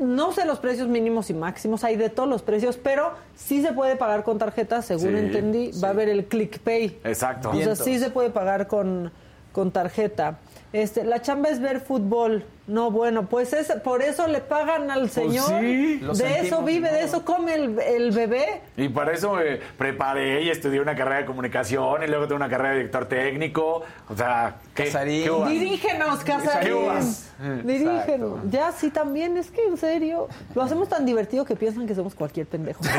No 0.00 0.32
sé 0.32 0.44
los 0.46 0.58
precios 0.58 0.88
mínimos 0.88 1.28
y 1.30 1.34
máximos, 1.34 1.84
hay 1.84 1.96
de 1.96 2.08
todos 2.08 2.28
los 2.28 2.42
precios, 2.42 2.76
pero 2.76 3.12
sí 3.36 3.62
se 3.62 3.72
puede 3.72 3.96
pagar 3.96 4.24
con 4.24 4.38
tarjeta, 4.38 4.80
según 4.82 5.10
Sí, 5.10 5.16
entendí. 5.16 5.70
Va 5.82 5.88
a 5.88 5.90
haber 5.90 6.08
el 6.08 6.24
Click 6.26 6.58
Pay. 6.60 7.00
Exacto. 7.04 7.50
O 7.50 7.56
sea, 7.60 7.76
sí 7.76 7.98
se 7.98 8.10
puede 8.10 8.30
pagar 8.30 8.66
con, 8.66 9.12
con 9.52 9.70
tarjeta. 9.70 10.38
Este, 10.72 11.04
la 11.04 11.20
chamba 11.20 11.50
es 11.50 11.60
ver 11.60 11.80
fútbol. 11.80 12.44
No, 12.66 12.90
bueno, 12.90 13.26
pues 13.28 13.52
es, 13.52 13.70
por 13.84 14.02
eso 14.02 14.26
le 14.28 14.40
pagan 14.40 14.90
al 14.90 15.10
señor. 15.10 15.44
Pues 15.50 16.18
sí. 16.18 16.24
De 16.24 16.40
eso 16.40 16.62
vive, 16.62 16.90
de 16.90 17.02
eso 17.02 17.24
come 17.24 17.54
el, 17.54 17.78
el 17.78 18.10
bebé. 18.12 18.62
Y 18.76 18.88
para 18.88 19.12
eso 19.12 19.34
me 19.34 19.56
preparé 19.76 20.42
y 20.42 20.50
estudié 20.50 20.80
una 20.80 20.96
carrera 20.96 21.18
de 21.18 21.26
comunicación 21.26 22.02
y 22.02 22.06
luego 22.06 22.24
tengo 22.26 22.36
una 22.36 22.48
carrera 22.48 22.70
de 22.70 22.76
director 22.78 23.06
técnico. 23.06 23.82
O 24.08 24.16
sea, 24.16 24.56
¿qué, 24.74 24.84
Casarín. 24.84 25.24
¿qué? 25.24 25.48
Dirígenos, 25.50 26.24
Casarín. 26.24 26.72
uvas? 26.72 27.30
Dirígenos. 27.64 27.98
Exacto. 28.38 28.40
Ya, 28.50 28.72
sí, 28.72 28.90
también 28.90 29.36
es 29.36 29.50
que 29.50 29.64
en 29.64 29.76
serio, 29.76 30.28
lo 30.54 30.62
hacemos 30.62 30.88
tan 30.88 31.04
divertido 31.04 31.44
que 31.44 31.56
piensan 31.56 31.86
que 31.86 31.94
somos 31.94 32.14
cualquier 32.14 32.46
pendejo. 32.46 32.82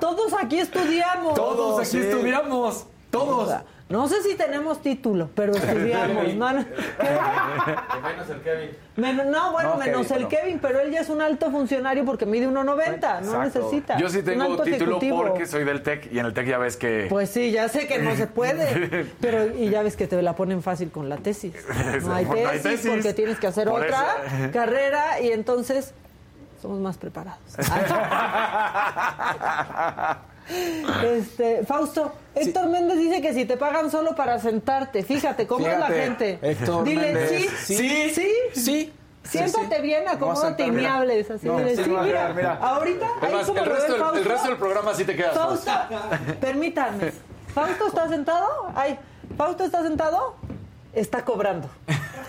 Todos 0.00 0.32
aquí 0.40 0.58
estudiamos. 0.58 1.34
Todos 1.34 1.80
aquí 1.80 1.88
Sí. 1.90 1.98
estudiamos. 2.00 2.86
Todos. 3.18 3.54
no 3.88 4.08
sé 4.08 4.22
si 4.22 4.34
tenemos 4.34 4.80
título, 4.82 5.28
pero 5.34 5.52
estudiamos. 5.56 6.34
No, 6.34 6.52
no, 6.52 6.64
menos 8.02 8.30
el 8.30 8.40
Kevin. 8.42 8.70
Men- 8.96 9.30
no, 9.30 9.52
bueno, 9.52 9.70
No, 9.70 9.76
menos 9.76 10.06
Kevin, 10.06 10.22
el 10.22 10.28
pero- 10.28 10.42
Kevin, 10.42 10.58
pero 10.60 10.80
él 10.80 10.90
ya 10.92 11.00
es 11.00 11.08
un 11.08 11.20
alto 11.20 11.50
funcionario 11.50 12.04
porque 12.04 12.26
mide 12.26 12.48
1.90, 12.48 12.54
no 12.54 12.84
Exacto. 12.84 13.40
necesita. 13.40 13.96
Yo 13.98 14.08
sí 14.08 14.18
Un 14.18 14.24
tengo 14.24 14.42
alto 14.44 14.62
título 14.62 14.84
ejecutivo. 14.98 15.16
porque 15.24 15.46
soy 15.46 15.64
del 15.64 15.82
TEC 15.82 16.12
y 16.12 16.18
en 16.18 16.26
el 16.26 16.32
TEC 16.34 16.46
ya 16.46 16.58
ves 16.58 16.76
que... 16.76 17.06
Pues 17.08 17.30
sí, 17.30 17.50
ya 17.50 17.68
sé 17.68 17.86
que 17.86 17.98
no 17.98 18.14
se 18.16 18.26
puede, 18.26 19.06
pero 19.20 19.46
y 19.56 19.68
ya 19.70 19.82
ves 19.82 19.96
que 19.96 20.06
te 20.06 20.20
la 20.22 20.34
ponen 20.34 20.62
fácil 20.62 20.90
con 20.90 21.08
la 21.08 21.16
tesis. 21.18 21.54
No 22.04 22.14
hay 22.14 22.24
No 22.24 22.32
hay 22.32 22.58
tesis, 22.58 22.62
tesis. 22.62 22.90
porque 22.90 23.12
tienes 23.14 23.38
que 23.38 23.46
hacer 23.48 23.68
Por 23.68 23.82
otra 23.82 24.06
eso. 24.26 24.52
carrera 24.52 25.20
y 25.20 25.30
entonces 25.32 25.92
somos 26.62 26.78
más 26.80 26.96
preparados. 26.96 27.40
Este, 31.04 31.64
Fausto, 31.64 32.12
Héctor 32.34 32.66
Méndez 32.68 32.98
dice 32.98 33.20
que 33.22 33.32
si 33.32 33.44
te 33.44 33.56
pagan 33.56 33.90
solo 33.90 34.14
para 34.14 34.38
sentarte, 34.38 35.02
fíjate 35.04 35.46
cómo 35.46 35.66
es 35.66 35.78
la 35.78 35.86
gente. 35.86 36.38
Héctor 36.42 36.84
Dile 36.84 37.12
Méndez. 37.12 37.30
sí, 37.64 37.76
Sí, 37.76 38.10
sí, 38.10 38.12
sí, 38.14 38.60
Sí. 38.60 38.92
Siéntate 39.24 39.64
sí, 39.68 39.74
sí. 39.76 39.82
bien, 39.82 40.06
acomódate 40.06 40.66
y 40.66 40.70
me 40.70 40.86
hables. 40.86 41.30
Así 41.30 41.46
No, 41.46 41.56
dile, 41.56 41.76
sí, 41.76 41.88
mira, 41.88 42.32
mira. 42.34 42.58
ahorita, 42.60 43.06
Es 43.06 43.22
ahí 43.28 43.34
más, 43.34 43.46
como 43.46 43.58
el 43.60 43.64
lo 43.68 43.74
resto, 43.74 43.86
ve 43.86 43.92
del, 43.94 43.98
el 43.98 44.04
Fausto, 44.12 44.28
resto 44.30 44.48
del 44.48 44.56
programa 44.58 44.94
sí 44.94 45.04
te 45.04 45.16
quedas. 45.16 45.34
Fausto, 45.34 45.70
permítanme. 46.40 47.12
¿Fausto 47.54 47.86
está 47.86 48.08
sentado? 48.08 48.48
Ay, 48.74 48.98
¿Fausto 49.38 49.64
está 49.64 49.82
sentado? 49.82 50.34
Está 50.92 51.24
cobrando. 51.24 51.68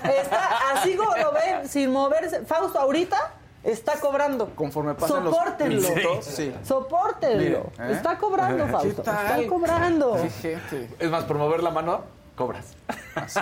Está 0.03 0.49
así 0.75 0.95
como 0.95 1.15
lo 1.17 1.31
ven, 1.33 1.67
sin 1.67 1.91
moverse. 1.91 2.41
Fausto, 2.45 2.79
ahorita 2.79 3.33
está 3.65 3.99
cobrando. 3.99 4.49
Conforme 4.55 4.93
pasan 4.95 5.23
los 5.25 5.35
Sopórtenlo. 5.35 5.81
minutos, 5.89 6.25
sí. 6.25 6.53
Sopórtenlo. 6.63 7.57
¿eh? 7.79 7.91
Está 7.91 8.17
cobrando, 8.17 8.67
Fausto. 8.67 9.01
Está 9.01 9.37
cobrando. 9.49 10.15
Fíjate. 10.15 10.89
Es 10.99 11.09
más, 11.09 11.23
por 11.25 11.37
mover 11.37 11.61
la 11.63 11.71
mano, 11.71 12.01
cobras. 12.35 12.73
Así. 13.15 13.39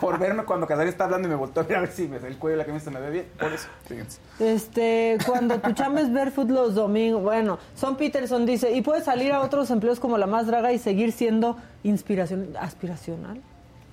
Por 0.00 0.18
verme 0.18 0.44
cuando 0.44 0.66
Casarín 0.66 0.88
está 0.88 1.04
hablando 1.04 1.28
y 1.28 1.30
me 1.30 1.36
volteo 1.36 1.62
a 1.62 1.66
ver 1.66 1.76
a 1.76 1.80
ver 1.80 1.92
si 1.92 2.08
me- 2.08 2.16
el 2.16 2.36
cuello 2.38 2.56
de 2.56 2.62
la 2.62 2.66
camisa 2.66 2.90
me 2.90 3.00
ve 3.00 3.10
bien. 3.10 3.26
Por 3.38 3.52
eso. 3.52 3.68
Fíjense. 3.86 4.18
Este, 4.40 5.16
cuando 5.24 5.58
tu 5.60 5.72
chamba 5.72 6.00
es 6.00 6.12
ver 6.12 6.32
fútbol 6.32 6.54
los 6.54 6.74
domingos, 6.74 7.22
bueno, 7.22 7.58
Son 7.76 7.96
Peterson 7.96 8.44
dice, 8.44 8.72
y 8.72 8.82
puedes 8.82 9.04
salir 9.04 9.32
a 9.32 9.40
otros 9.40 9.70
empleos 9.70 10.00
como 10.00 10.18
la 10.18 10.26
más 10.26 10.46
draga 10.48 10.72
y 10.72 10.78
seguir 10.78 11.12
siendo 11.12 11.56
inspiración, 11.84 12.52
aspiracional 12.60 13.40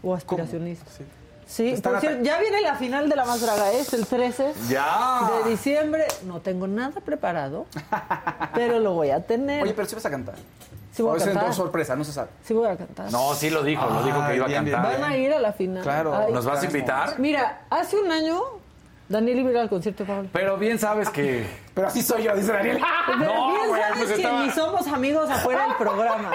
o 0.02 0.16
aspiracionista. 0.16 0.90
Sí. 0.90 1.04
Sí, 1.46 1.76
por 1.84 2.00
cierto, 2.00 2.24
ya 2.24 2.40
viene 2.40 2.62
la 2.62 2.76
final 2.76 3.10
de 3.10 3.16
la 3.16 3.26
más 3.26 3.42
draga, 3.42 3.72
es 3.72 3.94
el 3.94 4.06
13 4.08 4.54
¡Ya! 4.70 5.30
de 5.44 5.50
diciembre. 5.50 6.06
No 6.24 6.40
tengo 6.40 6.68
nada 6.68 7.00
preparado, 7.02 7.66
pero 8.56 8.80
lo 8.80 8.94
voy 8.94 9.10
a 9.12 9.22
tener. 9.26 9.64
Oye, 9.64 9.74
pero 9.74 9.88
si 9.88 9.96
vas 9.96 10.06
a 10.06 10.10
cantar. 10.10 10.36
Sí 10.94 11.02
voy 11.02 11.16
a 11.16 11.18
es 11.18 11.24
cantar. 11.26 11.46
por 11.46 11.54
sorpresa, 11.56 11.96
no 11.96 12.04
se 12.04 12.14
sabe. 12.14 12.30
Sí 12.44 12.54
voy 12.54 12.68
a 12.68 12.78
cantar. 12.78 13.12
No, 13.12 13.34
sí 13.34 13.50
lo 13.50 13.64
dijo, 13.64 13.86
lo 13.88 14.04
dijo 14.04 14.26
que 14.28 14.36
iba 14.36 14.46
a 14.46 14.48
bien, 14.48 14.64
bien, 14.64 14.76
cantar. 14.76 15.00
Van 15.02 15.12
a 15.12 15.18
ir 15.18 15.34
a 15.34 15.40
la 15.40 15.52
final. 15.54 15.82
Claro. 15.84 16.16
Ay, 16.16 16.32
¿Nos 16.32 16.46
vas 16.46 16.62
a 16.62 16.66
invitar? 16.66 17.20
Mira, 17.20 17.62
hace 17.72 17.98
un 17.98 18.12
año 18.12 18.40
Daniel 19.10 19.40
iba 19.40 19.50
a 19.50 19.52
ir 19.54 19.58
al 19.58 19.70
concierto 19.70 20.04
de 20.04 20.14
Pablo. 20.14 20.30
Pero 20.32 20.58
bien 20.58 20.78
sabes 20.78 21.10
que... 21.10 21.48
Pero 21.74 21.88
así 21.88 22.02
soy 22.04 22.24
yo, 22.24 22.36
dice 22.36 22.52
Daniel. 22.52 22.80
Pero 23.08 23.18
No, 23.20 23.48
bien 23.54 23.68
güey, 23.70 23.82
sabes 23.82 23.98
pues 23.98 24.10
que 24.10 24.16
estaba- 24.18 24.44
ni 24.46 24.52
somos 24.52 24.88
amigos 24.88 25.30
afuera 25.30 25.68
del 25.68 25.76
programa. 25.78 26.32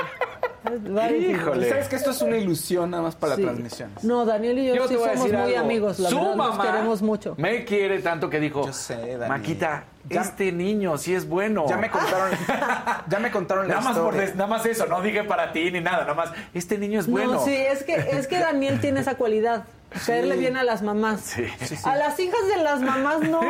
Híjole. 1.19 1.69
¿Sabes 1.69 1.89
que 1.89 1.97
esto 1.97 2.11
es 2.11 2.21
una 2.23 2.37
ilusión 2.37 2.91
nada 2.91 3.03
más 3.05 3.15
para 3.17 3.37
sí. 3.37 3.43
la 3.43 3.49
transmisión? 3.53 3.91
No, 4.03 4.25
Daniel 4.25 4.59
y 4.59 4.67
yo, 4.69 4.75
Yo 4.75 4.89
sí 4.89 4.95
somos 4.95 5.17
muy 5.33 5.55
algo. 5.55 5.59
amigos, 5.61 5.99
la 6.01 6.09
Su 6.11 6.17
verdad, 6.17 6.35
nos 6.35 6.49
mamá 6.49 6.65
queremos 6.73 7.03
mucho. 7.03 7.35
Me 7.39 7.65
quiere 7.65 8.01
tanto 8.01 8.29
que 8.29 8.41
dijo, 8.41 8.67
Yo 8.67 8.73
sé, 8.73 9.17
Dani. 9.17 9.29
Maquita, 9.29 9.85
Ya- 10.09 10.23
este 10.23 10.51
niño 10.53 10.99
sí 10.99 11.15
es 11.15 11.29
bueno. 11.29 11.65
Ya 11.69 11.77
me 11.77 11.91
contaron, 11.91 12.31
ya 13.09 13.19
me 13.21 13.31
contaron 13.31 13.69
la 13.69 13.75
Nada 13.75 13.85
más, 13.89 13.97
por 13.99 14.07
historia. 14.07 14.27
des- 14.27 14.37
nada 14.37 14.49
más 14.51 14.67
eso, 14.67 14.87
no 14.87 15.01
dije 15.01 15.25
para 15.25 15.53
ti 15.53 15.71
ni 15.71 15.81
nada, 15.81 16.01
nada 16.03 16.15
más, 16.15 16.31
este 16.55 16.77
niño 16.79 17.01
es 17.01 17.07
bueno. 17.07 17.35
No, 17.35 17.45
sí, 17.45 17.55
es 17.55 17.85
que, 17.85 17.95
es 17.95 18.27
que 18.27 18.39
Daniel 18.39 18.81
tiene 18.81 19.01
esa 19.01 19.15
cualidad. 19.17 19.65
Caerle 20.07 20.37
bien 20.37 20.57
a 20.59 20.65
las 20.65 20.83
mamás. 20.83 21.21
Sí. 21.21 21.47
A 21.85 21.97
las 21.97 22.19
hijas 22.21 22.47
de 22.55 22.63
las 22.63 22.81
mamás 22.83 23.21
no. 23.21 23.41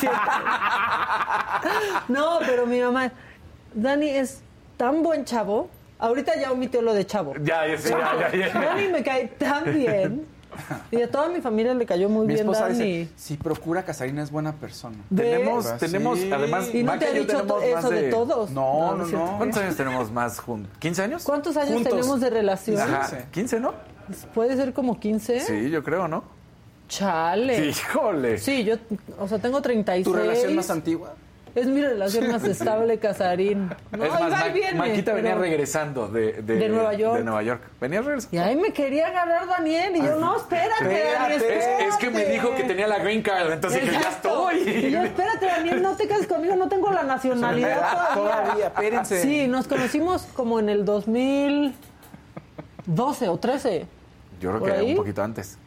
Sí. 0.00 0.08
No, 2.08 2.38
pero 2.40 2.66
mi 2.66 2.80
mamá, 2.80 3.12
Dani 3.74 4.08
es 4.08 4.40
tan 4.76 5.02
buen 5.02 5.24
chavo. 5.24 5.68
Ahorita 5.98 6.32
ya 6.40 6.50
omitió 6.52 6.82
lo 6.82 6.94
de 6.94 7.06
chavo. 7.06 7.34
Ya, 7.42 7.66
ya, 7.66 7.78
sí, 7.78 7.90
ya, 7.90 8.30
ya, 8.32 8.48
ya. 8.52 8.60
Dani 8.60 8.88
me 8.88 9.02
cae 9.02 9.28
tan 9.38 9.64
bien. 9.72 10.26
Y 10.90 11.00
a 11.00 11.10
toda 11.10 11.28
mi 11.30 11.40
familia 11.40 11.72
le 11.72 11.86
cayó 11.86 12.10
muy 12.10 12.26
Mi 12.26 12.34
bien 12.34 12.40
esposa 12.40 12.68
Dani. 12.68 12.74
dice, 12.98 13.12
si 13.16 13.36
procura 13.38 13.84
Casarina 13.84 14.22
es 14.22 14.30
buena 14.30 14.52
persona. 14.52 14.96
¿Ves? 15.08 15.24
Tenemos, 15.32 15.64
Sí. 15.64 15.72
tenemos, 15.78 16.18
además, 16.30 16.74
Y 16.74 16.82
no 16.82 16.92
Maca 16.92 16.98
te 16.98 17.06
ha 17.06 17.10
y 17.10 17.14
yo 17.14 17.20
dicho 17.22 17.36
tenemos 17.38 17.46
to- 17.62 17.70
más 17.74 17.84
eso 17.84 17.90
de, 17.90 18.02
todos. 18.10 18.50
No, 18.50 18.94
no, 18.96 19.02
es 19.04 19.08
cierto. 19.08 19.26
no. 19.32 19.38
¿Cuántos 19.38 19.62
años 19.62 19.76
tenemos 19.76 20.10
más 20.12 20.40
juntos? 20.40 20.70
¿15 20.80 21.02
años? 21.04 21.24
¿Cuántos 21.24 21.56
años 21.56 21.72
Juntos. 21.72 21.92
tenemos 21.92 22.20
de 22.20 22.28
relación? 22.30 22.80
Ajá, 22.80 23.06
Sí. 23.08 23.16
15, 23.30 23.60
¿no? 23.60 23.72
Puede 24.34 24.56
ser 24.56 24.74
como 24.74 25.00
15. 25.00 25.40
Sí, 25.40 25.70
yo 25.70 25.82
creo, 25.82 26.06
¿no? 26.08 26.22
Chale. 26.88 27.68
Híjole. 27.68 28.36
Sí, 28.38 28.64
yo, 28.64 28.74
o 29.18 29.26
sea, 29.28 29.38
tengo 29.38 29.62
36. 29.62 30.04
¿Tu 30.04 30.12
relación 30.12 30.54
más 30.54 30.68
antigua? 30.68 31.14
Es 31.54 31.66
mi 31.66 31.82
relación 31.82 32.30
más 32.30 32.42
estable, 32.44 32.98
Casarín. 32.98 33.68
No, 33.90 34.04
es 34.04 34.10
más, 34.10 34.30
Ma- 34.30 34.48
viene, 34.48 34.72
Maquita 34.74 35.12
venía 35.12 35.32
pero- 35.32 35.42
regresando 35.42 36.08
de, 36.08 36.32
de, 36.42 36.56
De 36.56 36.68
Nueva 36.70 36.94
York. 36.94 37.18
De 37.18 37.24
Nueva 37.24 37.42
York. 37.42 37.62
Venía 37.80 38.00
regresando. 38.00 38.34
Y 38.36 38.40
ahí 38.40 38.56
me 38.56 38.72
quería 38.72 39.08
agarrar 39.08 39.46
Daniel. 39.46 39.94
Y 39.96 39.98
yo, 40.02 40.16
no, 40.18 40.36
espérate, 40.36 40.84
Espérate. 40.84 41.36
Es, 41.58 41.88
es 41.92 41.96
que 41.98 42.08
me 42.10 42.24
dijo 42.24 42.54
que 42.54 42.64
tenía 42.64 42.86
la 42.86 42.98
green 43.00 43.20
card, 43.22 43.52
entonces 43.52 43.82
dije, 43.82 43.92
ya 43.92 43.98
Exacto. 44.00 44.50
Y 44.52 44.58
estoy. 44.60 44.90
yo, 44.92 45.02
espérate, 45.02 45.44
Daniel, 45.46 45.82
no 45.82 45.94
te 45.96 46.08
cases 46.08 46.26
conmigo, 46.26 46.56
no 46.56 46.68
tengo 46.68 46.90
la 46.90 47.02
nacionalidad 47.02 47.80
todavía. 48.14 48.32
Todavía, 48.42 48.66
espérense. 48.68 49.20
Sí, 49.22 49.46
nos 49.46 49.68
conocimos 49.68 50.22
como 50.34 50.58
en 50.58 50.68
el 50.70 50.84
2012 50.86 51.74
o 53.28 53.36
13. 53.38 53.86
Yo 54.40 54.48
creo 54.50 54.60
¿Por 54.60 54.70
que 54.72 54.76
ahí? 54.78 54.90
un 54.92 54.96
poquito 54.96 55.22
antes. 55.22 55.58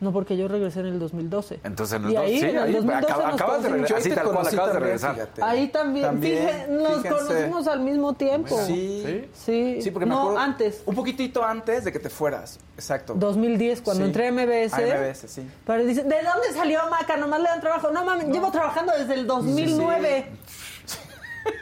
No, 0.00 0.12
porque 0.12 0.36
yo 0.36 0.46
regresé 0.46 0.78
en 0.80 0.86
el 0.86 0.98
2012. 1.00 1.58
Entonces 1.64 1.96
en 1.96 2.04
el 2.04 2.10
Y 2.10 2.14
dos- 2.14 2.24
ahí, 2.24 2.38
sí, 2.38 2.44
en 2.44 2.50
el 2.56 2.62
ahí 2.62 2.72
2012 2.74 3.04
acaba- 3.12 3.24
nos 3.32 3.34
acabas 3.40 3.62
de 3.64 3.68
regresar. 3.68 3.98
Así 3.98 4.08
tal 4.10 4.24
cual 4.24 4.28
acabas 4.46 4.50
de 4.52 4.56
también, 4.58 4.82
regresar. 4.82 5.14
fíjate. 5.14 5.42
Ahí 5.42 5.68
también, 5.68 6.20
fíjense, 6.22 6.66
nos 6.68 6.88
fíjense. 7.02 7.08
conocimos 7.08 7.66
al 7.66 7.80
mismo 7.80 8.14
tiempo. 8.14 8.58
Sí. 8.64 9.28
Sí. 9.32 9.78
Sí, 9.82 9.90
porque 9.90 10.06
me 10.06 10.14
no, 10.14 10.20
acuerdo. 10.20 10.38
antes. 10.38 10.82
Un 10.86 10.94
poquitito 10.94 11.42
antes 11.44 11.84
de 11.84 11.92
que 11.92 11.98
te 11.98 12.10
fueras. 12.10 12.60
Exacto. 12.76 13.14
2010, 13.16 13.82
cuando 13.82 14.04
Sí. 14.04 14.06
entré 14.06 14.26
a 14.26 14.28
MBS. 14.32 14.74
A 14.74 14.80
MBS, 14.82 15.26
sí. 15.28 15.50
Pero 15.66 15.84
dicen, 15.84 16.08
¿de 16.08 16.16
dónde 16.22 16.52
salió 16.54 16.80
Maca? 16.88 17.16
Nomás 17.16 17.40
le 17.40 17.48
dan 17.48 17.60
trabajo. 17.60 17.90
No 17.90 18.04
mames, 18.04 18.28
llevo 18.28 18.52
trabajando 18.52 18.92
desde 18.96 19.14
el 19.14 19.26
2009. 19.26 20.26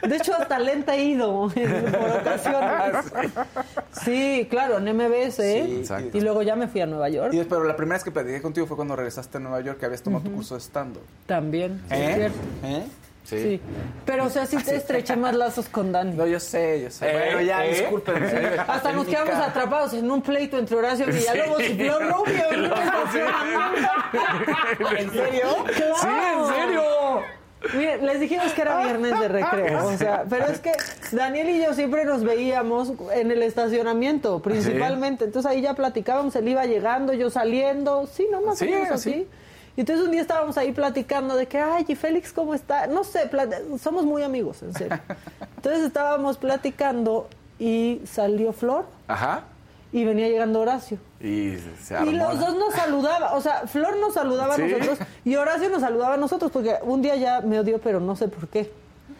De 0.07 0.15
hecho, 0.15 0.33
hasta 0.35 0.59
lenta 0.59 0.95
he 0.95 1.03
ido 1.03 1.49
por 1.53 2.11
ocasiones. 2.21 3.05
Sí, 4.03 4.47
claro, 4.49 4.77
en 4.77 4.95
MBS. 4.95 5.39
¿eh? 5.39 5.63
Sí, 5.65 5.75
Exacto. 5.79 6.17
Y 6.17 6.21
luego 6.21 6.41
ya 6.43 6.55
me 6.55 6.67
fui 6.67 6.81
a 6.81 6.85
Nueva 6.85 7.09
York. 7.09 7.33
Y 7.33 7.43
pero 7.43 7.63
la 7.63 7.75
primera 7.75 7.95
vez 7.97 8.03
que 8.03 8.11
platiqué 8.11 8.41
contigo 8.41 8.67
fue 8.67 8.75
cuando 8.75 8.95
regresaste 8.95 9.37
a 9.37 9.39
Nueva 9.41 9.61
York, 9.61 9.79
que 9.79 9.85
habías 9.85 10.01
tomado 10.01 10.23
tu 10.23 10.31
curso 10.31 10.55
de 10.55 10.61
stand-up. 10.61 11.03
También, 11.25 11.81
sí, 11.89 11.95
¿Eh? 11.95 12.09
es 12.09 12.15
cierto. 12.15 12.37
¿Eh? 12.63 12.83
Sí. 13.23 13.37
Sí. 13.41 13.61
Pero, 14.05 14.25
o 14.25 14.29
sea, 14.29 14.45
sí 14.45 14.55
te 14.55 14.77
estreché 14.77 15.17
más 15.17 15.35
lazos 15.35 15.67
con 15.67 15.91
Dani. 15.91 16.15
No, 16.15 16.25
yo 16.25 16.39
sé, 16.39 16.81
yo 16.83 16.89
sé. 16.89 17.09
¿Eh? 17.09 17.11
Bueno, 17.33 17.41
ya, 17.41 17.65
¿Eh? 17.65 17.69
discúlpenme. 17.71 18.25
Hasta 18.65 18.89
En 18.91 18.95
nos 18.95 19.05
quedamos 19.05 19.35
atrapados 19.35 19.93
en 19.95 20.09
un 20.09 20.21
pleito 20.21 20.57
entre 20.57 20.77
Horacio 20.77 21.07
Villalobos 21.07 21.61
y 21.61 21.75
Flor 21.75 22.03
Rubio. 22.03 22.43
en. 22.53 22.71
¿En 24.97 25.11
serio? 25.11 25.47
¡Claro! 25.75 25.95
Sí, 25.99 26.07
en 26.07 26.45
serio. 26.55 26.83
Miren, 27.73 28.05
les 28.05 28.19
dijimos 28.19 28.53
que 28.53 28.61
era 28.61 28.77
viernes 28.83 29.19
de 29.19 29.27
recreo, 29.27 29.87
o 29.87 29.97
sea, 29.97 30.25
pero 30.29 30.45
es 30.45 30.59
que 30.59 30.71
Daniel 31.11 31.49
y 31.49 31.63
yo 31.63 31.73
siempre 31.73 32.05
nos 32.05 32.23
veíamos 32.23 32.93
en 33.13 33.31
el 33.31 33.41
estacionamiento, 33.41 34.39
principalmente. 34.41 35.25
Entonces 35.25 35.51
ahí 35.51 35.61
ya 35.61 35.73
platicábamos, 35.73 36.35
él 36.35 36.47
iba 36.47 36.65
llegando, 36.65 37.13
yo 37.13 37.29
saliendo, 37.29 38.07
sí, 38.07 38.27
no 38.31 38.41
más 38.41 38.59
Sí, 38.59 38.67
o 38.67 38.71
menos 38.71 38.91
así. 38.91 39.27
Y 39.75 39.81
entonces 39.81 40.05
un 40.05 40.11
día 40.11 40.21
estábamos 40.21 40.57
ahí 40.57 40.71
platicando 40.71 41.35
de 41.35 41.45
que, 41.47 41.59
ay, 41.59 41.85
y 41.87 41.95
Félix, 41.95 42.33
¿cómo 42.33 42.53
está? 42.53 42.87
No 42.87 43.03
sé, 43.03 43.29
somos 43.81 44.05
muy 44.05 44.23
amigos, 44.23 44.63
en 44.63 44.73
serio. 44.73 44.99
Entonces 45.57 45.83
estábamos 45.83 46.37
platicando 46.37 47.27
y 47.59 48.01
salió 48.05 48.53
Flor 48.53 48.85
Ajá. 49.07 49.43
Y 49.91 50.03
venía 50.03 50.27
llegando 50.27 50.59
Horacio. 50.61 50.97
Y 51.21 51.53
se 51.81 51.95
armó. 51.95 52.11
Y 52.11 52.15
los 52.15 52.39
dos 52.39 52.55
nos 52.57 52.73
saludaban, 52.73 53.35
o 53.35 53.41
sea, 53.41 53.67
Flor 53.67 53.97
nos 53.97 54.13
saludaba 54.13 54.55
Sí. 54.55 54.61
a 54.63 54.67
nosotros 54.67 54.99
y 55.25 55.35
Horacio 55.35 55.69
nos 55.69 55.81
saludaba 55.81 56.15
a 56.15 56.17
nosotros, 56.17 56.51
porque 56.51 56.75
un 56.83 57.01
día 57.01 57.15
ya 57.15 57.41
me 57.41 57.59
odió, 57.59 57.79
pero 57.79 57.99
no 57.99 58.15
sé 58.15 58.27
por 58.27 58.47
qué. 58.47 58.71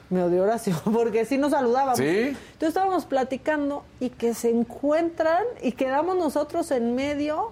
Me 0.10 0.24
odió 0.24 0.44
Horacio, 0.44 0.74
porque 0.94 1.26
sí 1.26 1.38
nos 1.38 1.52
saludábamos. 1.52 1.98
Sí. 1.98 2.06
Entonces 2.08 2.70
estábamos 2.70 3.06
platicando 3.06 3.84
y 4.00 4.10
que 4.10 4.34
se 4.34 4.50
encuentran 4.50 5.44
y 5.62 5.74
quedamos 5.74 6.16
nosotros 6.18 6.72
en 6.72 6.96
medio 6.96 7.52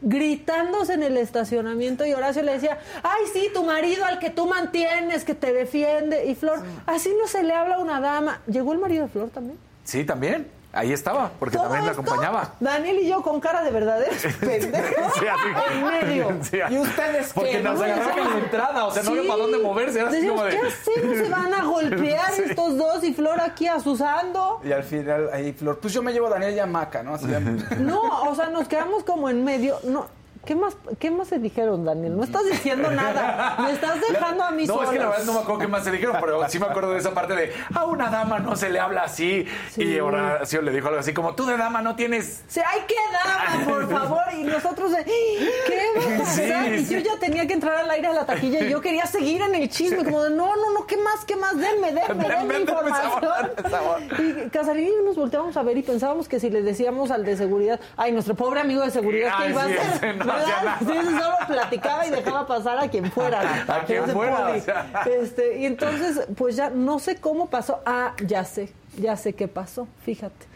gritándose 0.00 0.94
en 0.94 1.02
el 1.02 1.16
estacionamiento 1.16 2.06
y 2.06 2.12
Horacio 2.12 2.42
le 2.42 2.52
decía, 2.52 2.78
ay 3.02 3.22
sí, 3.32 3.48
tu 3.52 3.64
marido 3.64 4.04
al 4.04 4.18
que 4.20 4.30
tú 4.30 4.46
mantienes, 4.46 5.24
que 5.24 5.34
te 5.34 5.52
defiende. 5.52 6.26
Y 6.26 6.34
Flor, 6.34 6.62
así 6.86 7.12
no 7.20 7.26
se 7.26 7.42
le 7.42 7.52
habla 7.52 7.76
a 7.76 7.78
una 7.78 8.00
dama. 8.00 8.40
¿Llegó 8.46 8.72
el 8.72 8.78
marido 8.78 9.04
de 9.04 9.08
Flor 9.08 9.30
también? 9.30 9.58
Sí, 9.84 10.04
también. 10.04 10.46
Ahí 10.70 10.92
estaba, 10.92 11.30
porque 11.38 11.56
Todo 11.56 11.64
también 11.66 11.86
la 11.86 11.92
acompañaba. 11.92 12.52
Daniel 12.60 12.98
y 13.00 13.08
yo 13.08 13.22
con 13.22 13.40
cara 13.40 13.62
de 13.64 13.70
verdaderos 13.70 14.16
pendejos 14.40 15.12
Sí, 15.18 15.26
así. 15.26 15.72
en 15.72 15.84
medio. 15.86 16.28
Sí, 16.42 16.58
¿Y 16.70 16.78
ustedes 16.78 17.32
Porque 17.32 17.50
qué? 17.52 17.60
nos 17.62 17.78
¿No? 17.78 17.84
agarraron 17.84 18.18
en 18.18 18.30
la 18.32 18.38
entrada, 18.38 18.84
o 18.84 18.90
sea, 18.92 19.02
no 19.02 19.10
había 19.12 19.22
para 19.28 19.42
dónde 19.42 19.58
moverse. 19.58 19.98
Era 19.98 20.08
así 20.08 20.16
Decíamos, 20.16 20.40
como 20.42 20.50
de... 20.52 20.60
¿qué 20.60 20.66
hacemos? 20.66 21.16
Se 21.16 21.28
van 21.30 21.54
a 21.54 21.64
golpear 21.64 22.32
estos 22.34 22.76
dos 22.76 23.02
y 23.04 23.14
Flor 23.14 23.40
aquí 23.40 23.66
asusando. 23.66 24.60
Y 24.62 24.72
al 24.72 24.84
final, 24.84 25.30
ahí 25.32 25.52
Flor, 25.52 25.78
pues 25.80 25.92
yo 25.94 26.02
me 26.02 26.12
llevo 26.12 26.26
a 26.26 26.30
Daniel 26.30 26.54
y 26.54 26.58
a 26.58 26.66
Maca, 26.66 27.02
¿no? 27.02 27.14
Así 27.14 27.26
ya- 27.28 27.40
No, 27.40 28.02
o 28.30 28.34
sea, 28.34 28.48
nos 28.50 28.68
quedamos 28.68 29.04
como 29.04 29.28
en 29.30 29.42
medio. 29.44 29.78
No, 29.84 30.06
¿qué 30.44 30.54
más, 30.54 30.76
qué 30.98 31.10
más 31.10 31.28
se 31.28 31.38
dijeron, 31.38 31.84
Daniel? 31.84 32.16
No 32.16 32.24
estás 32.24 32.44
diciendo 32.44 32.90
nada. 32.90 33.56
Me 33.60 33.72
estás 33.72 34.00
dejando 34.10 34.44
a 34.44 34.50
mí 34.50 34.66
No, 34.66 34.82
es 34.82 34.90
que 34.90 34.98
la 34.98 35.08
verdad 35.08 35.24
no 35.24 35.32
me 35.34 35.38
acuerdo 35.40 35.60
qué 35.60 35.68
más 35.68 35.84
se 35.84 35.90
dijeron, 35.90 36.16
pero 36.20 36.48
sí 36.48 36.58
me 36.58 36.66
acuerdo 36.66 36.92
de 36.92 36.98
esa 36.98 37.12
parte 37.12 37.34
de 37.34 37.52
a 37.74 37.84
una 37.84 38.10
dama 38.10 38.38
no 38.38 38.56
se 38.56 38.70
le 38.70 38.80
habla 38.80 39.02
así. 39.02 39.46
Sí. 39.70 39.82
Y 39.82 40.00
Horacio 40.00 40.62
le 40.62 40.72
dijo 40.72 40.88
algo 40.88 41.00
así 41.00 41.12
como, 41.12 41.34
tú 41.34 41.46
de 41.46 41.56
dama 41.56 41.82
no 41.82 41.96
tienes... 41.96 42.42
Se 42.48 42.60
hay 42.62 42.80
que 42.82 42.94
dar, 43.12 43.64
por 43.66 43.88
favor. 43.90 44.22
Y 44.36 44.44
nosotros, 44.44 44.90
de, 44.92 45.04
¿qué 45.04 45.80
va 45.96 46.14
a 46.14 46.18
pasar? 46.18 46.66
Sí, 46.66 46.74
y 46.74 46.84
sí. 46.84 46.94
yo 46.94 47.00
ya 47.00 47.18
tenía 47.18 47.46
que 47.46 47.54
entrar 47.54 47.76
al 47.76 47.90
aire 47.90 48.08
a 48.08 48.12
la 48.12 48.26
taquilla 48.26 48.60
y 48.64 48.70
yo 48.70 48.80
quería 48.80 49.06
seguir 49.06 49.42
en 49.42 49.54
el 49.54 49.68
chisme, 49.68 50.04
como 50.04 50.22
de, 50.22 50.30
no, 50.30 50.54
no, 50.56 50.70
no, 50.72 50.86
¿qué 50.86 50.96
más, 50.96 51.24
qué 51.24 51.36
más? 51.36 51.56
Denme, 51.56 51.92
denme, 51.92 52.28
Denme, 52.28 52.60
información. 52.60 53.10
sabor, 53.20 53.54
sabor. 53.70 54.00
Y 54.18 54.48
Casarín 54.50 54.88
y 54.88 54.90
yo 54.90 55.02
nos 55.02 55.16
volteábamos 55.16 55.56
a 55.56 55.62
ver 55.62 55.76
y 55.76 55.82
pensábamos 55.82 56.28
que 56.28 56.40
si 56.40 56.50
les 56.50 56.64
decíamos 56.64 57.10
al 57.10 57.24
de 57.24 57.36
seguridad, 57.36 57.80
ay, 57.96 58.12
nuestro 58.12 58.34
pobre 58.34 58.60
amigo 58.60 58.82
de 58.82 58.90
seguridad, 58.90 59.32
¿qué 59.38 59.44
Ay, 59.44 59.50
iba 59.50 59.66
sí, 59.66 59.74
a 59.76 59.94
hacer? 59.94 60.26
no 60.26 60.27
¿Verdad? 60.28 60.76
Sí, 60.80 60.86
solo 60.86 61.36
platicaba 61.46 62.06
y 62.06 62.10
dejaba 62.10 62.46
pasar 62.46 62.78
a 62.78 62.88
quien 62.88 63.10
fuera. 63.10 63.64
A 63.66 63.84
quien 63.84 64.06
fuera, 64.08 64.50
o 64.50 64.60
sea. 64.60 65.04
Este, 65.06 65.58
y 65.58 65.66
entonces, 65.66 66.26
pues 66.36 66.56
ya 66.56 66.70
no 66.70 66.98
sé 66.98 67.16
cómo 67.20 67.48
pasó. 67.48 67.80
Ah, 67.86 68.14
ya 68.24 68.44
sé, 68.44 68.72
ya 68.96 69.16
sé 69.16 69.34
qué 69.34 69.48
pasó, 69.48 69.88
fíjate. 70.04 70.46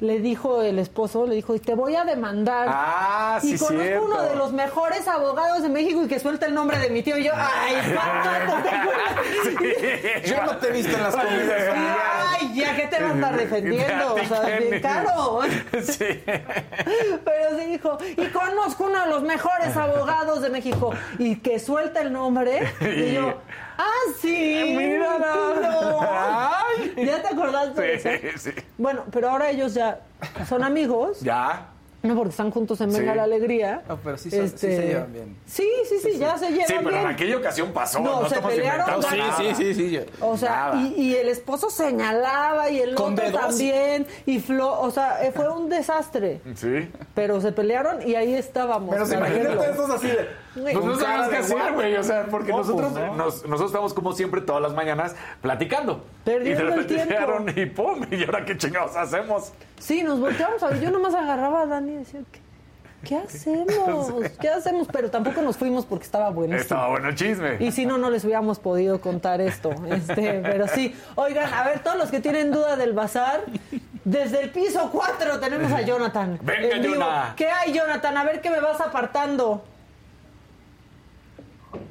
Le 0.00 0.20
dijo 0.20 0.62
el 0.62 0.78
esposo, 0.78 1.26
le 1.26 1.34
dijo, 1.34 1.56
y 1.56 1.60
te 1.60 1.74
voy 1.74 1.96
a 1.96 2.04
demandar. 2.04 2.68
Ah, 2.70 3.38
sí, 3.40 3.54
y 3.54 3.58
conozco 3.58 3.82
cierto. 3.82 4.04
uno 4.04 4.22
de 4.22 4.36
los 4.36 4.52
mejores 4.52 5.08
abogados 5.08 5.62
de 5.62 5.68
México 5.68 6.04
y 6.04 6.08
que 6.08 6.20
suelta 6.20 6.46
el 6.46 6.54
nombre 6.54 6.78
de 6.78 6.90
mi 6.90 7.02
tío. 7.02 7.18
Y 7.18 7.24
yo, 7.24 7.32
ay. 7.34 7.74
Yo 10.24 10.42
no 10.44 10.56
te 10.56 10.68
he 10.68 10.72
visto 10.72 10.96
en 10.96 11.02
las 11.02 11.16
comidas. 11.16 11.74
Ay, 11.74 12.54
ya 12.54 12.76
que 12.76 12.86
te 12.86 13.02
va 13.02 13.10
a 13.10 13.14
estar 13.14 13.36
defendiendo, 13.36 14.14
o 14.14 14.24
sea, 14.24 14.56
es 14.56 14.68
bien 14.68 14.82
caro. 14.82 15.40
Sí. 15.82 16.22
Pero 16.26 17.58
sí 17.58 17.66
dijo, 17.66 17.98
y 18.16 18.26
conozco 18.26 18.84
uno 18.84 19.00
de 19.04 19.10
los 19.10 19.22
mejores 19.22 19.76
abogados 19.76 20.42
de 20.42 20.50
México 20.50 20.92
y 21.18 21.36
que 21.36 21.58
suelta 21.58 22.00
el 22.00 22.12
nombre. 22.12 22.72
Y 22.80 23.14
yo, 23.14 23.40
ah, 23.78 24.12
sí, 24.20 24.74
Mírala. 24.76 26.62
Ay. 26.66 26.92
¿Ya 27.06 27.22
te 27.22 27.28
acordaste 27.28 27.80
de 27.80 27.98
Sí, 27.98 28.08
eso? 28.26 28.38
sí. 28.50 28.62
Bueno, 28.76 29.04
pero 29.10 29.30
ahora 29.30 29.50
ellos 29.50 29.74
ya 29.74 30.00
son 30.48 30.62
amigos. 30.64 31.20
Ya. 31.20 31.68
No, 32.00 32.14
porque 32.14 32.30
están 32.30 32.52
juntos 32.52 32.80
en 32.80 32.92
Venga 32.92 33.10
Sí. 33.12 33.16
la 33.16 33.24
Alegría. 33.24 33.82
No, 33.88 33.96
pero 33.96 34.16
sí 34.16 34.30
son- 34.30 34.48
sí 34.48 34.56
se 34.56 34.86
llevan 34.86 35.12
bien. 35.12 35.36
Sí, 35.46 35.68
sí, 35.88 35.96
sí, 36.00 36.16
ya 36.16 36.38
se 36.38 36.50
llevan 36.52 36.68
Sí, 36.68 36.74
pero 36.78 36.90
bien. 36.90 37.00
en 37.02 37.06
aquella 37.08 37.36
ocasión 37.36 37.72
pasó. 37.72 37.98
No, 37.98 38.22
No, 38.22 38.28
se 38.28 38.40
pelearon 38.40 39.00
nada. 39.00 39.36
sí, 39.56 39.74
sí. 39.74 39.90
yo- 39.90 40.02
O 40.20 40.36
sea, 40.36 40.74
y, 40.76 40.94
y 40.96 41.16
el 41.16 41.28
esposo 41.28 41.70
señalaba 41.70 42.70
y 42.70 42.80
el 42.80 42.94
Con 42.94 43.14
otro 43.14 43.24
dedos. 43.26 43.40
también. 43.40 44.06
Y 44.26 44.38
Flo, 44.38 44.80
o 44.80 44.90
sea, 44.92 45.24
eh, 45.24 45.32
fue 45.32 45.48
un 45.48 45.68
desastre. 45.68 46.40
Sí. 46.54 46.88
Pero 47.16 47.40
se 47.40 47.50
pelearon 47.50 48.06
y 48.08 48.14
ahí 48.14 48.32
estábamos. 48.34 48.90
Pero 48.94 49.04
se 49.04 49.14
imagínate 49.16 49.70
estos 49.70 49.90
así 49.90 50.06
de... 50.06 50.28
Pues 50.62 50.84
no 50.84 50.96
sabemos 50.98 51.28
qué 51.28 51.36
hacer, 51.36 51.72
güey. 51.74 51.96
O 51.96 52.02
sea, 52.02 52.26
porque 52.30 52.50
No, 52.52 52.58
nosotros, 52.58 52.92
pues 52.92 53.04
no. 53.06 53.14
nos- 53.16 53.44
nosotros 53.44 53.70
estamos 53.70 53.94
como 53.94 54.12
siempre 54.12 54.40
todas 54.40 54.62
las 54.62 54.72
mañanas 54.74 55.14
platicando. 55.40 56.04
Perdiendo 56.24 56.50
y 56.50 56.54
de 56.54 56.60
el 56.62 56.68
repente 56.68 56.94
tiempo. 56.94 57.12
llegaron 57.12 57.48
y 57.58 57.66
pum, 57.66 58.04
y 58.10 58.24
ahora 58.24 58.44
qué 58.44 58.56
chingados 58.56 58.96
hacemos. 58.96 59.52
Sí, 59.78 60.02
nos 60.02 60.20
volteamos 60.20 60.62
a 60.62 60.68
ver. 60.68 60.80
Yo 60.80 60.90
nomás 60.90 61.14
agarraba 61.14 61.62
a 61.62 61.66
Dani 61.66 61.92
y 61.92 61.96
decía, 61.98 62.20
¿qué, 62.32 62.40
qué 63.04 63.16
hacemos? 63.16 64.12
¿Qué 64.40 64.48
hacemos? 64.48 64.88
Pero 64.92 65.10
tampoco 65.10 65.40
nos 65.42 65.56
fuimos 65.56 65.84
porque 65.86 66.04
estaba 66.04 66.30
buenísimo. 66.30 66.60
Estaba 66.62 66.88
bueno 66.88 67.08
el 67.08 67.14
chisme. 67.14 67.56
Y 67.60 67.72
si 67.72 67.86
no, 67.86 67.98
no 67.98 68.10
les 68.10 68.24
hubiéramos 68.24 68.58
podido 68.58 69.00
contar 69.00 69.40
esto. 69.40 69.70
Este, 69.88 70.40
pero 70.42 70.66
sí. 70.68 70.94
Oigan, 71.14 71.52
a 71.52 71.64
ver, 71.64 71.80
todos 71.80 71.96
los 71.96 72.10
que 72.10 72.20
tienen 72.20 72.50
duda 72.50 72.76
del 72.76 72.92
bazar, 72.92 73.42
desde 74.04 74.42
el 74.42 74.50
piso 74.50 74.88
4 74.92 75.38
tenemos 75.38 75.70
a 75.72 75.80
Jonathan. 75.86 76.38
Venga. 76.42 76.76
Jonah. 76.88 77.34
¿Qué 77.36 77.48
hay, 77.48 77.72
Jonathan? 77.72 78.16
A 78.16 78.24
ver 78.24 78.40
qué 78.40 78.50
me 78.50 78.60
vas 78.60 78.80
apartando. 78.80 79.62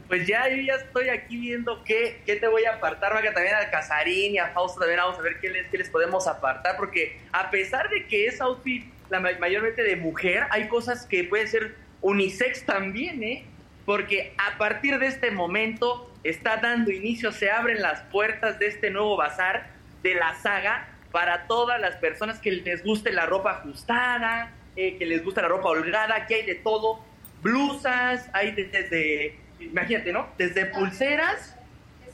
Pues 0.07 0.25
ya, 0.25 0.47
yo 0.47 0.55
ya 0.61 0.75
estoy 0.75 1.09
aquí 1.09 1.37
viendo 1.37 1.83
qué, 1.83 2.21
qué 2.25 2.37
te 2.37 2.47
voy 2.47 2.63
a 2.65 2.75
apartar, 2.75 3.13
Maca, 3.13 3.33
también 3.33 3.55
al 3.55 3.69
Casarín 3.69 4.33
y 4.35 4.37
a 4.37 4.47
Fausto 4.49 4.79
también 4.79 4.99
vamos 5.01 5.19
a 5.19 5.21
ver 5.21 5.37
qué 5.41 5.49
les, 5.49 5.67
qué 5.67 5.77
les 5.77 5.89
podemos 5.89 6.27
apartar, 6.27 6.77
porque 6.77 7.19
a 7.33 7.49
pesar 7.51 7.89
de 7.89 8.05
que 8.07 8.25
es 8.27 8.39
outfit 8.39 8.85
la 9.09 9.19
ma- 9.19 9.37
mayormente 9.39 9.83
de 9.83 9.95
mujer, 9.97 10.43
hay 10.49 10.67
cosas 10.69 11.05
que 11.05 11.25
pueden 11.25 11.47
ser 11.47 11.75
unisex 12.01 12.65
también, 12.65 13.21
¿eh? 13.23 13.43
Porque 13.85 14.33
a 14.37 14.57
partir 14.57 14.97
de 14.99 15.07
este 15.07 15.31
momento 15.31 16.09
está 16.23 16.57
dando 16.57 16.91
inicio, 16.91 17.31
se 17.31 17.49
abren 17.51 17.81
las 17.81 18.01
puertas 18.03 18.59
de 18.59 18.67
este 18.67 18.89
nuevo 18.91 19.17
bazar 19.17 19.71
de 20.03 20.13
la 20.15 20.35
saga 20.35 20.87
para 21.11 21.47
todas 21.47 21.79
las 21.81 21.95
personas 21.97 22.39
que 22.39 22.51
les 22.51 22.83
guste 22.83 23.11
la 23.11 23.25
ropa 23.25 23.51
ajustada, 23.59 24.51
eh, 24.75 24.97
que 24.97 25.05
les 25.05 25.23
guste 25.23 25.41
la 25.41 25.47
ropa 25.49 25.69
holgada, 25.69 26.15
aquí 26.15 26.33
hay 26.35 26.45
de 26.45 26.55
todo, 26.55 27.03
blusas, 27.41 28.29
hay 28.33 28.51
de- 28.51 28.65
desde, 28.65 29.35
imagínate, 29.59 30.11
¿no? 30.13 30.27
Desde 30.37 30.65
pulseras 30.67 31.55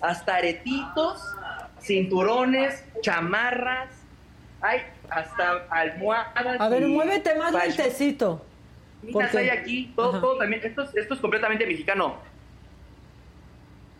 hasta 0.01 0.35
aretitos, 0.35 1.21
cinturones, 1.81 2.83
chamarras, 3.01 3.89
hay 4.61 4.81
hasta 5.09 5.65
almohadas. 5.69 6.59
A 6.59 6.69
ver, 6.69 6.87
muévete 6.87 7.35
más 7.35 7.53
lentecito. 7.53 8.45
Porque- 9.11 9.37
hay 9.37 9.49
aquí, 9.49 9.91
todo, 9.95 10.19
todo 10.21 10.37
también, 10.37 10.61
esto, 10.63 10.83
es- 10.83 10.95
esto 10.95 11.13
es 11.13 11.19
completamente 11.19 11.65
mexicano. 11.65 12.17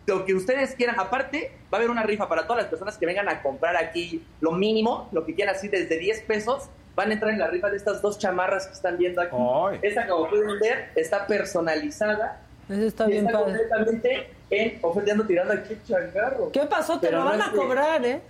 Lo 0.06 0.24
que 0.26 0.34
ustedes 0.34 0.74
quieran, 0.74 0.98
aparte, 1.00 1.52
va 1.72 1.76
a 1.76 1.80
haber 1.80 1.90
una 1.90 2.02
rifa 2.02 2.28
para 2.28 2.42
todas 2.46 2.62
las 2.62 2.70
personas 2.70 2.98
que 2.98 3.06
vengan 3.06 3.28
a 3.28 3.42
comprar 3.42 3.76
aquí 3.76 4.22
lo 4.40 4.52
mínimo, 4.52 5.08
lo 5.12 5.24
que 5.24 5.34
quieran 5.34 5.54
así 5.54 5.68
desde 5.68 5.98
10 5.98 6.20
pesos, 6.22 6.68
van 6.94 7.10
a 7.10 7.14
entrar 7.14 7.32
en 7.32 7.38
la 7.38 7.48
rifa 7.48 7.70
de 7.70 7.76
estas 7.76 8.02
dos 8.02 8.18
chamarras 8.18 8.66
que 8.66 8.74
están 8.74 8.98
viendo 8.98 9.20
aquí. 9.22 9.34
Ay. 9.36 9.78
Esta, 9.82 10.06
como 10.06 10.28
pueden 10.28 10.58
ver, 10.60 10.90
está 10.94 11.26
personalizada. 11.26 12.40
Ese 12.68 12.86
está 12.86 13.04
y 13.06 13.12
bien 13.12 13.26
está 13.26 13.38
padre. 13.40 13.52
completamente 13.52 14.30
en 14.50 14.78
ofendiendo 14.82 15.26
tirando 15.26 15.52
aquí 15.54 15.72
el 15.74 15.82
changarro. 15.84 16.50
¿Qué 16.52 16.60
pasó? 16.60 16.98
Te 17.00 17.08
Pero 17.08 17.18
lo 17.18 17.24
no 17.24 17.30
van 17.30 17.40
es 17.40 17.46
a 17.46 17.50
cobrar, 17.52 18.04
¿eh? 18.04 18.20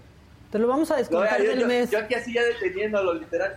Te 0.50 0.58
lo 0.58 0.68
vamos 0.68 0.90
a 0.90 0.94
No, 0.94 0.98
descontar 0.98 1.38
yo, 1.42 1.48
del 1.50 1.60
yo- 1.60 1.66
mes. 1.66 1.90
yo 1.90 1.98
aquí 1.98 2.14
así 2.14 2.32
ya 2.32 2.42
deteniéndolo, 2.42 3.14
literal. 3.14 3.56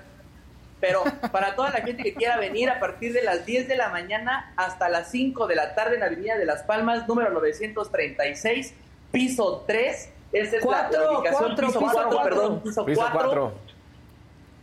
Pero 0.80 1.04
para 1.32 1.56
toda 1.56 1.72
la 1.72 1.82
gente 1.82 2.04
que 2.04 2.14
quiera 2.14 2.38
venir 2.38 2.70
a 2.70 2.80
partir 2.80 3.12
de 3.14 3.24
las 3.24 3.46
10 3.46 3.68
de 3.68 3.76
la 3.76 3.90
mañana 3.90 4.54
hasta 4.58 4.90
las 4.90 5.10
5 5.10 5.48
de 5.48 5.56
la 5.56 5.74
tarde 5.74 5.96
en 5.96 6.04
Avenida 6.04 6.38
de 6.38 6.46
las 6.46 6.62
Palmas, 6.64 7.08
número 7.08 7.32
936, 7.32 8.74
piso 9.12 9.64
3. 9.68 10.10
Esa 10.34 10.58
es 10.58 10.66
la- 10.66 10.72
la, 10.72 10.90
Cuatro, 10.90 11.18
ubicación, 11.20 11.44
cuatro, 11.48 11.68
piso 11.68 11.80
piso 11.80 11.92
4, 11.94 12.10
cuatro. 12.12 12.24
perdón, 12.36 12.62
piso 12.64 12.86
Piso 12.86 13.02
4. 13.12 13.54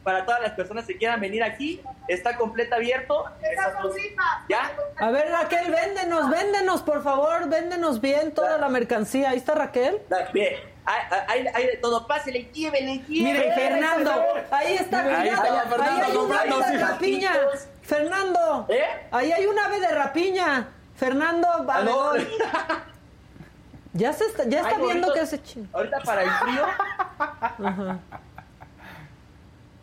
4. 0.05 0.15
Para 0.15 0.25
todas 0.27 0.41
las 0.43 0.53
personas 0.53 0.85
que 0.87 0.97
quieran 0.99 1.19
venir 1.21 1.43
aquí, 1.43 1.81
está 2.09 2.37
completo 2.37 2.75
abierto. 2.77 3.25
Esas 3.43 3.83
dos- 3.83 3.97
¿Ya? 4.49 4.71
A 4.99 5.11
ver, 5.11 5.29
Raquel, 5.31 5.71
véndenos, 5.73 6.31
véndenos, 6.31 6.83
por 6.83 7.03
favor, 7.03 7.49
véndenos 7.49 8.01
bien 8.01 8.33
toda 8.33 8.59
la 8.59 8.69
mercancía. 8.69 9.31
Ahí 9.31 9.39
está 9.39 9.55
Raquel. 9.55 10.01
Bien, 10.33 10.55
hay, 10.85 11.47
hay- 11.55 11.67
de 11.67 11.77
todo. 11.79 12.07
Pásele, 12.07 12.51
llévenle, 12.53 12.99
llévenle. 13.09 13.41
Miren, 13.41 13.55
Fernando, 13.55 14.13
ahí 14.51 14.75
está, 14.75 15.01
Ahí 15.01 15.23
mira, 15.23 15.35
estaba 15.37 15.61
ahí 15.63 15.69
Fernando 15.69 16.05
hay 16.05 16.11
un 16.13 16.17
comprando, 16.19 16.57
ave 16.63 16.77
de 16.77 16.85
rapiña. 16.85 17.33
Fernando, 17.83 18.67
¿Eh? 18.69 18.85
ahí 19.11 19.33
hay 19.33 19.47
un 19.47 19.59
ave 19.59 19.81
de 19.81 19.89
rapiña. 19.89 20.69
Fernando, 20.97 21.49
Ah, 21.51 21.63
valedor. 21.63 22.21
Ya 23.97 24.13
se 24.13 24.25
está, 24.25 24.43
ya 24.45 24.59
está 24.61 24.75
Ay, 24.77 24.83
viendo 24.83 25.07
ahorita- 25.07 25.13
que 25.15 25.21
hace 25.21 25.41
ching. 25.43 25.69
Ahorita 25.73 26.01
para 26.01 26.23
el 26.25 26.31
frío. 26.31 26.65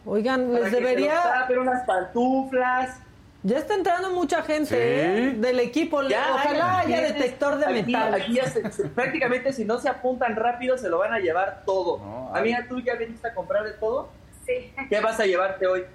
Oigan, 0.05 0.53
les 0.53 0.65
se 0.65 0.69
debería. 0.71 1.21
tapen, 1.21 1.59
unas 1.59 1.83
pantuflas. 1.85 2.99
Ya 3.43 3.57
está 3.57 3.73
entrando 3.73 4.11
mucha 4.11 4.43
gente 4.43 4.69
Sí. 4.69 4.75
¿eh? 4.77 5.33
del 5.37 5.59
equipo. 5.59 6.03
Ya, 6.03 6.27
Ojalá 6.35 6.79
haya 6.79 7.01
detector 7.01 7.57
de 7.57 7.65
aquí- 7.65 7.91
metal. 7.91 8.13
Aquí 8.13 8.33
ya 8.35 8.45
se- 8.47 8.71
se- 8.71 8.85
prácticamente 8.89 9.51
si 9.53 9.65
no 9.65 9.79
se 9.79 9.89
apuntan 9.89 10.35
rápido 10.35 10.77
se 10.77 10.89
lo 10.89 10.99
van 10.99 11.13
a 11.13 11.19
llevar 11.19 11.63
todo. 11.65 11.97
No, 11.97 12.35
Amiga, 12.35 12.65
¿tú 12.69 12.79
ya 12.81 12.95
viniste 12.95 13.27
a 13.27 13.33
comprar 13.33 13.63
de 13.63 13.71
todo? 13.73 14.09
Sí, 14.45 14.71
¿Qué 14.89 14.99
vas 15.01 15.19
a 15.19 15.25
llevarte 15.25 15.65
hoy? 15.65 15.85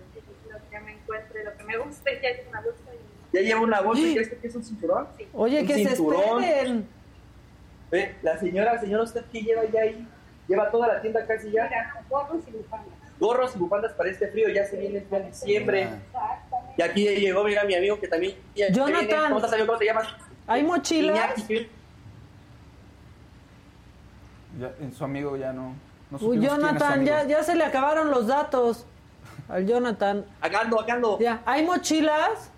lo 0.50 0.58
que 0.70 0.80
me 0.80 0.92
encuentre, 0.94 1.44
lo 1.44 1.56
que 1.56 1.62
me 1.64 1.76
guste, 1.78 2.18
ya 2.22 2.28
es 2.30 2.48
una 2.48 2.60
bolsa 2.60 2.80
y 2.92 3.36
¿Ya 3.36 3.42
llevo 3.42 3.64
una 3.64 3.80
bolsa 3.80 4.02
y 4.02 4.14
crees 4.14 4.28
que 4.34 4.46
es 4.46 4.54
un 4.56 4.64
cinturón? 4.64 5.08
Oye, 5.34 5.60
Un 5.60 5.66
que 5.66 5.74
se 5.74 5.86
cinturón. 5.96 6.42
esperen. 6.42 6.88
Ve, 7.90 8.16
la 8.22 8.38
señora, 8.38 8.80
señora, 8.80 9.02
¿usted 9.04 9.24
qué 9.30 9.42
lleva 9.42 9.64
ya 9.66 9.82
ahí? 9.82 10.08
Lleva 10.48 10.70
toda 10.70 10.88
la 10.88 11.00
tienda 11.00 11.24
casi 11.26 11.50
ya. 11.52 11.64
mira, 11.64 12.02
gorros 12.08 12.42
y 12.48 12.50
bufandas. 12.52 12.94
Gorros 13.18 13.56
y 13.56 13.58
bufandas 13.58 13.92
para 13.94 14.10
este 14.10 14.28
frío, 14.28 14.48
ya 14.48 14.64
se 14.66 14.76
viene 14.76 15.04
el 15.10 15.26
diciembre. 15.26 15.88
Y 16.76 16.82
aquí 16.82 17.04
llegó, 17.04 17.44
mira, 17.44 17.64
mi 17.64 17.74
amigo 17.74 17.98
que 17.98 18.08
también... 18.08 18.36
Jonathan. 18.54 19.06
viene. 19.06 19.22
¿Cómo 19.24 19.36
estás, 19.36 19.52
amigo? 19.52 19.66
¿Cómo 19.66 19.78
te 19.78 19.84
llamas? 19.86 20.08
Hay 20.46 20.62
mochilas. 20.62 21.38
Iñaki. 21.38 21.68
Ya, 24.58 24.72
en 24.80 24.92
su 24.92 25.04
amigo 25.04 25.36
ya 25.36 25.52
no. 25.52 25.74
no 26.10 26.18
Uy, 26.18 26.40
Jonathan, 26.40 27.04
ya, 27.04 27.24
ya 27.24 27.42
se 27.42 27.54
le 27.54 27.64
acabaron 27.64 28.10
los 28.10 28.26
datos 28.26 28.86
al 29.48 29.66
Jonathan. 29.66 30.24
Acá 30.40 30.60
ando, 30.60 30.80
acá 30.80 30.94
ando. 30.94 31.18
Ya, 31.18 31.42
hay 31.44 31.64
mochilas. 31.64 32.50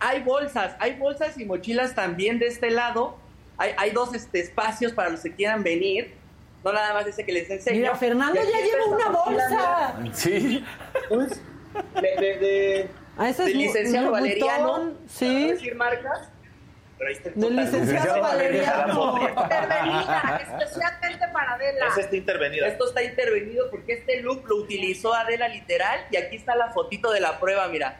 Hay 0.00 0.22
bolsas, 0.22 0.76
hay 0.80 0.96
bolsas 0.96 1.38
y 1.38 1.44
mochilas 1.44 1.94
también 1.94 2.38
de 2.38 2.46
este 2.46 2.70
lado. 2.70 3.16
Hay, 3.56 3.72
hay 3.78 3.90
dos 3.90 4.12
este, 4.14 4.40
espacios 4.40 4.92
para 4.92 5.08
los 5.08 5.20
que 5.20 5.32
quieran 5.32 5.62
venir. 5.62 6.14
No 6.64 6.72
nada 6.72 6.94
más 6.94 7.06
ese 7.06 7.24
que 7.24 7.32
les 7.32 7.48
enseño. 7.50 7.76
Mira, 7.78 7.94
Fernando 7.94 8.40
ya 8.40 8.60
lleva 8.60 8.84
una 8.86 9.08
bolsa. 9.10 9.94
Sí. 10.14 10.64
mira, 11.10 11.26
De, 12.00 12.00
de, 12.00 12.38
de, 12.38 12.90
Ah, 13.16 13.28
ese 13.28 13.44
es 13.44 13.54
licenciado 13.54 14.10
Valeriano. 14.10 14.92
Sí, 15.08 15.48
decir 15.50 15.74
marcas. 15.76 16.30
Pero 16.98 17.08
ahí 17.10 17.16
está 17.16 17.28
el 17.28 17.34
del 17.34 17.42
total. 17.50 17.64
licenciado 17.64 18.20
Valeriano. 18.22 19.18
Intervenida, 19.20 20.40
especialmente 20.42 21.28
para 21.32 21.52
Adela. 21.54 21.86
Ese 21.88 22.00
está 22.00 22.16
intervenido. 22.16 22.66
Esto 22.66 22.86
está 22.88 23.02
intervenido 23.02 23.70
porque 23.70 23.92
este 23.94 24.20
look 24.22 24.44
lo 24.48 24.56
utilizó 24.56 25.12
Adela 25.14 25.48
literal 25.48 26.00
y 26.10 26.16
aquí 26.16 26.36
está 26.36 26.56
la 26.56 26.70
fotito 26.72 27.12
de 27.12 27.20
la 27.20 27.38
prueba, 27.38 27.68
mira. 27.68 27.98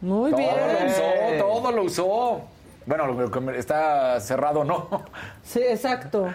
Muy 0.00 0.30
Todo 0.30 0.40
lo 0.40 0.46
bien. 0.78 0.86
usó, 0.86 1.12
todo 1.38 1.72
lo 1.72 1.82
usó. 1.82 2.48
Bueno, 2.86 3.06
lo 3.06 3.30
que 3.30 3.58
está 3.58 4.18
cerrado, 4.20 4.64
¿no? 4.64 5.04
Sí, 5.42 5.60
exacto. 5.62 6.32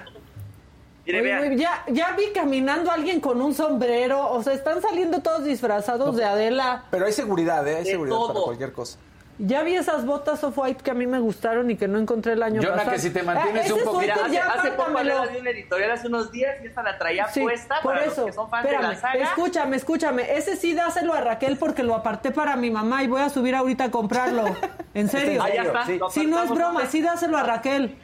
Mire, 1.12 1.40
Oye, 1.40 1.58
ya, 1.58 1.84
ya 1.88 2.12
vi 2.18 2.32
caminando 2.34 2.92
a 2.92 2.94
alguien 2.96 3.20
con 3.20 3.42
un 3.42 3.54
sombrero. 3.54 4.30
O 4.32 4.44
sea, 4.44 4.54
están 4.54 4.82
saliendo 4.82 5.20
todos 5.22 5.44
disfrazados 5.44 6.16
de 6.16 6.26
Adela. 6.26 6.84
Pero 6.92 7.06
hay 7.06 7.14
seguridad, 7.14 7.68
¿eh? 7.68 7.78
Hay 7.78 7.84
De 7.84 7.92
seguridad 7.92 8.18
para 8.18 8.34
todo. 8.34 8.44
cualquier 8.46 8.72
cosa. 8.74 8.98
Ya 9.42 9.64
vi 9.64 9.74
esas 9.74 10.06
botas 10.06 10.44
off-white 10.44 10.84
que 10.84 10.92
a 10.92 10.94
mí 10.94 11.08
me 11.08 11.18
gustaron 11.20 11.72
y 11.72 11.78
que 11.78 11.88
no 11.88 11.98
encontré 11.98 12.34
el 12.34 12.44
año 12.44 12.62
Jonah, 12.62 12.74
pasado. 12.76 12.92
que 12.92 13.00
si 13.00 13.10
te 13.10 13.24
mantienes 13.24 13.64
ese 13.68 13.74
un 13.74 13.84
poquito- 13.86 14.02
Mira, 14.02 14.16
hace, 14.26 14.34
ya 14.34 14.46
hace 14.52 14.72
poco 14.72 14.98
hablaba 14.98 15.28
de 15.28 15.40
un 15.40 15.48
editorial 15.48 15.92
hace 15.92 16.08
unos 16.08 16.30
días 16.30 16.58
y 16.62 16.68
esta 16.68 16.84
la 16.84 16.98
traía 16.98 17.26
Sí, 17.30 17.40
puesta 17.40 17.76
por 17.82 17.94
para 17.94 18.06
eso. 18.06 18.18
los 18.18 18.26
que 18.26 18.34
son 18.34 18.50
fans 18.50 18.66
Espérame, 18.66 18.90
de 18.90 18.96
la 18.96 19.00
saga. 19.00 19.24
escúchame, 19.24 19.78
escúchame. 19.78 20.36
Ese 20.38 20.58
sí 20.58 20.74
dáselo 20.74 21.14
a 21.14 21.22
Raquel 21.22 21.56
porque 21.56 21.84
lo 21.84 21.96
aparté 21.96 22.32
para 22.32 22.58
mi 22.58 22.70
mamá 22.70 23.02
y 23.04 23.08
voy 23.08 23.22
a 23.22 23.30
subir 23.30 23.56
ahorita 23.56 23.86
a 23.86 23.92
comprarlo. 23.92 24.44
En 24.94 25.08
serio. 25.08 25.42
Ah, 25.42 25.48
ya 25.54 25.62
está. 25.64 25.86
Sí. 25.86 25.98
lo 25.98 26.10
Sí, 26.10 26.26
no 26.26 26.36
es 26.40 26.44
apartamos. 26.50 26.58
broma, 26.74 26.86
sí 26.90 27.02
dáselo 27.02 27.38
a 27.38 27.44
Raquel. 27.44 27.96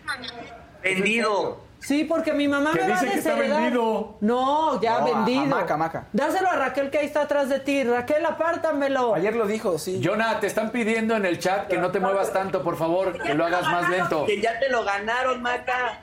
Vendido. 0.81 1.64
Sí, 1.85 2.03
porque 2.03 2.33
mi 2.33 2.47
mamá 2.47 2.71
Que 2.73 2.81
me 2.81 2.89
va 2.89 2.97
a 2.97 2.99
dice 2.99 3.11
que 3.13 3.19
está 3.19 3.29
desheredar. 3.35 3.61
vendido. 3.61 4.17
No, 4.21 4.81
ya 4.81 4.91
No, 4.91 4.97
a- 4.97 5.03
vendido. 5.05 5.41
hamaca, 5.55 5.73
hamaca. 5.75 6.05
Dáselo 6.13 6.49
a 6.49 6.55
Raquel 6.55 6.89
que 6.89 6.97
ahí 6.97 7.05
está 7.05 7.21
atrás 7.21 7.47
de 7.47 7.59
ti. 7.59 7.83
Raquel, 7.83 8.25
apártamelo. 8.25 9.13
Ayer 9.13 9.35
lo 9.35 9.45
dijo, 9.45 9.77
sí. 9.77 10.01
Jonah, 10.03 10.39
te 10.39 10.47
están 10.47 10.71
pidiendo 10.71 11.15
en 11.15 11.25
el 11.25 11.37
chat 11.37 11.67
que 11.67 11.77
no 11.77 11.91
te 11.91 11.99
muevas 11.99 12.33
tanto, 12.33 12.63
por 12.63 12.75
favor, 12.75 13.21
que 13.21 13.35
lo 13.35 13.45
hagas 13.45 13.63
más 13.63 13.87
lento. 13.89 14.25
Que 14.25 14.41
ya 14.41 14.57
te 14.59 14.69
lo 14.69 14.83
ganaron, 14.83 15.43
Maca. 15.43 15.99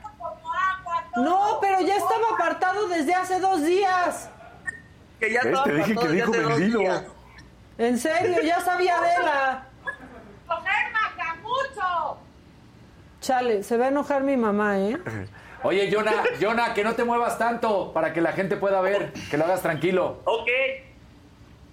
No, 1.17 1.59
pero 1.61 1.81
ya 1.81 1.97
estaba 1.97 2.27
apartado 2.35 2.87
desde 2.89 3.15
hace 3.15 3.41
dos 3.41 3.65
días. 3.65 4.31
Que 5.19 5.33
ya 5.33 5.41
estaba 5.41 5.65
Te 5.65 5.75
dije 5.75 5.97
que 5.97 6.09
dijo 6.09 6.31
hace 6.31 6.43
dos 6.43 6.59
vendido. 6.59 6.79
días. 6.79 7.03
En 7.79 7.99
serio, 7.99 8.41
ya 8.41 8.61
sabía 8.61 8.99
Adela. 8.99 9.65
¡Coger 10.47 10.93
maca 10.93 11.37
mucho! 11.43 12.19
Chale, 13.21 13.63
se 13.65 13.77
va 13.77 13.87
a 13.87 13.89
enojar 13.89 14.23
mi 14.23 14.37
mamá, 14.37 14.79
¿eh? 14.79 14.97
Oye, 15.65 15.91
Jonah, 15.93 16.25
Jonah, 16.41 16.75
que 16.75 16.83
no 16.83 16.95
te 16.95 17.05
muevas 17.05 17.39
tanto 17.39 17.93
para 17.93 18.13
que 18.13 18.21
la 18.21 18.33
gente 18.33 18.57
pueda 18.57 18.81
ver, 18.81 19.13
que 19.31 19.37
lo 19.37 19.45
hagas 19.45 19.63
tranquilo. 19.63 20.21
Ok. 20.25 20.49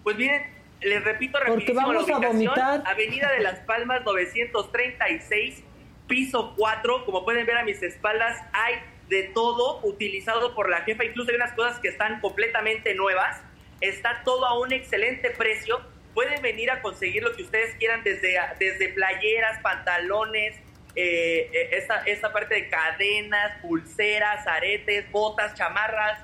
Pues 0.03 0.15
miren, 0.15 0.43
les 0.81 1.03
repito 1.03 1.39
Porque 1.39 1.73
rapidísimo 1.73 1.93
la 1.93 1.99
vamos 1.99 2.09
a 2.09 2.27
vomitar. 2.27 2.83
Avenida 2.85 3.31
de 3.31 3.39
las 3.41 3.59
Palmas 3.61 4.03
936, 4.05 5.63
piso 6.07 6.53
4. 6.55 7.05
Como 7.05 7.25
pueden 7.25 7.45
ver 7.45 7.57
a 7.57 7.63
mis 7.63 7.81
espaldas, 7.81 8.37
hay 8.53 8.75
de 9.09 9.23
todo 9.23 9.79
utilizado 9.83 10.53
por 10.53 10.69
la 10.69 10.81
jefa. 10.81 11.03
Incluso 11.03 11.31
hay 11.31 11.37
unas 11.37 11.53
cosas 11.53 11.79
que 11.79 11.87
están 11.87 12.21
completamente 12.21 12.93
nuevas. 12.93 13.41
Está 13.81 14.21
todo 14.23 14.45
a 14.45 14.59
un 14.59 14.71
excelente 14.71 15.31
precio. 15.31 15.81
Pueden 16.13 16.41
venir 16.41 16.69
a 16.69 16.81
conseguir 16.81 17.23
lo 17.23 17.33
que 17.35 17.43
ustedes 17.43 17.75
quieran 17.75 18.03
desde, 18.03 18.37
desde 18.59 18.89
playeras, 18.89 19.59
pantalones, 19.61 20.55
eh, 21.01 21.69
esta, 21.71 22.03
esta 22.05 22.33
parte 22.33 22.55
de 22.55 22.69
cadenas, 22.69 23.57
pulseras, 23.61 24.45
aretes, 24.45 25.09
botas, 25.11 25.53
chamarras, 25.53 26.19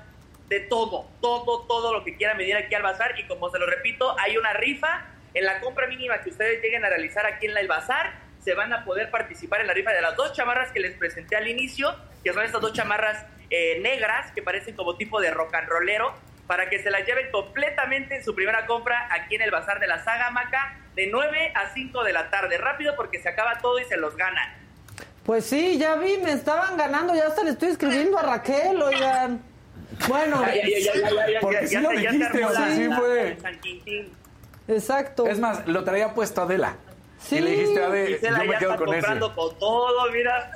de 0.48 0.60
todo, 0.60 1.08
todo, 1.22 1.62
todo 1.62 1.94
lo 1.94 2.04
que 2.04 2.14
quieran 2.16 2.36
venir 2.36 2.56
aquí 2.56 2.74
al 2.74 2.82
bazar. 2.82 3.18
Y 3.18 3.24
como 3.24 3.50
se 3.50 3.58
lo 3.58 3.66
repito, 3.66 4.14
hay 4.18 4.36
una 4.36 4.52
rifa. 4.52 5.06
En 5.32 5.44
la 5.44 5.60
compra 5.60 5.86
mínima 5.86 6.20
que 6.20 6.30
ustedes 6.30 6.62
lleguen 6.62 6.84
a 6.84 6.90
realizar 6.90 7.24
aquí 7.26 7.46
en 7.46 7.56
el 7.56 7.68
bazar, 7.68 8.14
se 8.42 8.54
van 8.54 8.72
a 8.72 8.84
poder 8.84 9.10
participar 9.10 9.62
en 9.62 9.66
la 9.66 9.72
rifa 9.72 9.92
de 9.92 10.02
las 10.02 10.14
dos 10.14 10.32
chamarras 10.34 10.70
que 10.72 10.80
les 10.80 10.94
presenté 10.96 11.36
al 11.36 11.48
inicio, 11.48 11.94
que 12.22 12.32
son 12.32 12.44
estas 12.44 12.60
dos 12.60 12.72
chamarras 12.72 13.24
eh, 13.48 13.80
negras 13.80 14.30
que 14.32 14.42
parecen 14.42 14.76
como 14.76 14.96
tipo 14.96 15.20
de 15.20 15.30
rock 15.30 15.54
and 15.54 15.68
rollero, 15.68 16.14
para 16.46 16.68
que 16.68 16.82
se 16.82 16.90
las 16.90 17.06
lleven 17.06 17.30
completamente 17.30 18.16
en 18.16 18.24
su 18.24 18.34
primera 18.34 18.66
compra 18.66 19.08
aquí 19.10 19.34
en 19.36 19.42
el 19.42 19.50
bazar 19.50 19.80
de 19.80 19.86
la 19.86 20.04
saga 20.04 20.30
Maca, 20.30 20.78
de 20.94 21.08
9 21.08 21.52
a 21.54 21.70
5 21.70 22.04
de 22.04 22.12
la 22.12 22.30
tarde. 22.30 22.56
Rápido 22.58 22.94
porque 22.94 23.20
se 23.20 23.28
acaba 23.28 23.58
todo 23.58 23.78
y 23.78 23.84
se 23.84 23.96
los 23.96 24.16
ganan. 24.16 24.65
Pues 25.26 25.44
sí, 25.44 25.76
ya 25.76 25.96
vi, 25.96 26.18
me 26.18 26.32
estaban 26.32 26.76
ganando. 26.76 27.12
Ya 27.14 27.26
hasta 27.26 27.42
le 27.42 27.50
estoy 27.50 27.70
escribiendo 27.70 28.16
a 28.18 28.22
Raquel, 28.22 28.80
oigan. 28.80 29.42
Bueno, 30.08 30.42
Porque 31.40 31.66
sí 31.66 31.76
lo 31.78 31.90
dijiste, 31.90 32.44
o 32.44 32.52
sea, 32.52 32.68
sí 32.74 32.88
fue. 32.96 33.36
exacto. 34.68 35.26
Es 35.26 35.38
más, 35.40 35.66
lo 35.66 35.82
traía 35.84 36.14
puesto 36.14 36.42
Adela. 36.42 36.76
Sí. 37.18 37.36
Y 37.36 37.40
le 37.40 37.50
dijiste, 37.50 37.82
Ade, 37.84 38.06
Gisela 38.06 38.38
yo 38.38 38.44
me 38.44 38.52
ya 38.52 38.58
quedo 38.58 38.70
está 38.72 38.84
con 38.84 38.94
ese. 38.94 39.00
comprando 39.06 39.34
con 39.34 39.58
todo, 39.58 40.10
mira. 40.12 40.50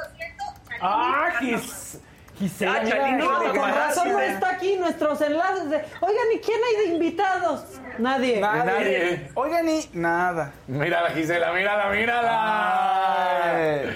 ¡Ah. 0.81 1.29
Gis- 1.41 1.99
Gisela! 2.39 2.79
Ah, 2.81 2.85
Chalini, 2.89 3.19
No, 3.19 3.39
con 3.55 3.71
razón 3.75 4.13
no 4.13 4.21
está 4.21 4.51
aquí 4.51 4.77
nuestros 4.77 5.21
enlaces 5.21 5.69
de. 5.71 5.77
Oigan, 6.01 6.27
¿y 6.35 6.39
quién 6.39 6.61
hay 6.63 6.77
de 6.87 6.95
invitados? 6.95 7.65
Nadie. 7.99 8.41
Nadie. 8.41 8.65
Nadie. 8.65 9.31
Oigan, 9.35 9.69
y 9.69 9.91
nada. 9.95 10.53
Mírala, 10.69 11.11
Gisela, 11.11 11.53
mírala, 11.53 11.91
mírala. 11.91 13.53
Ay. 13.83 13.91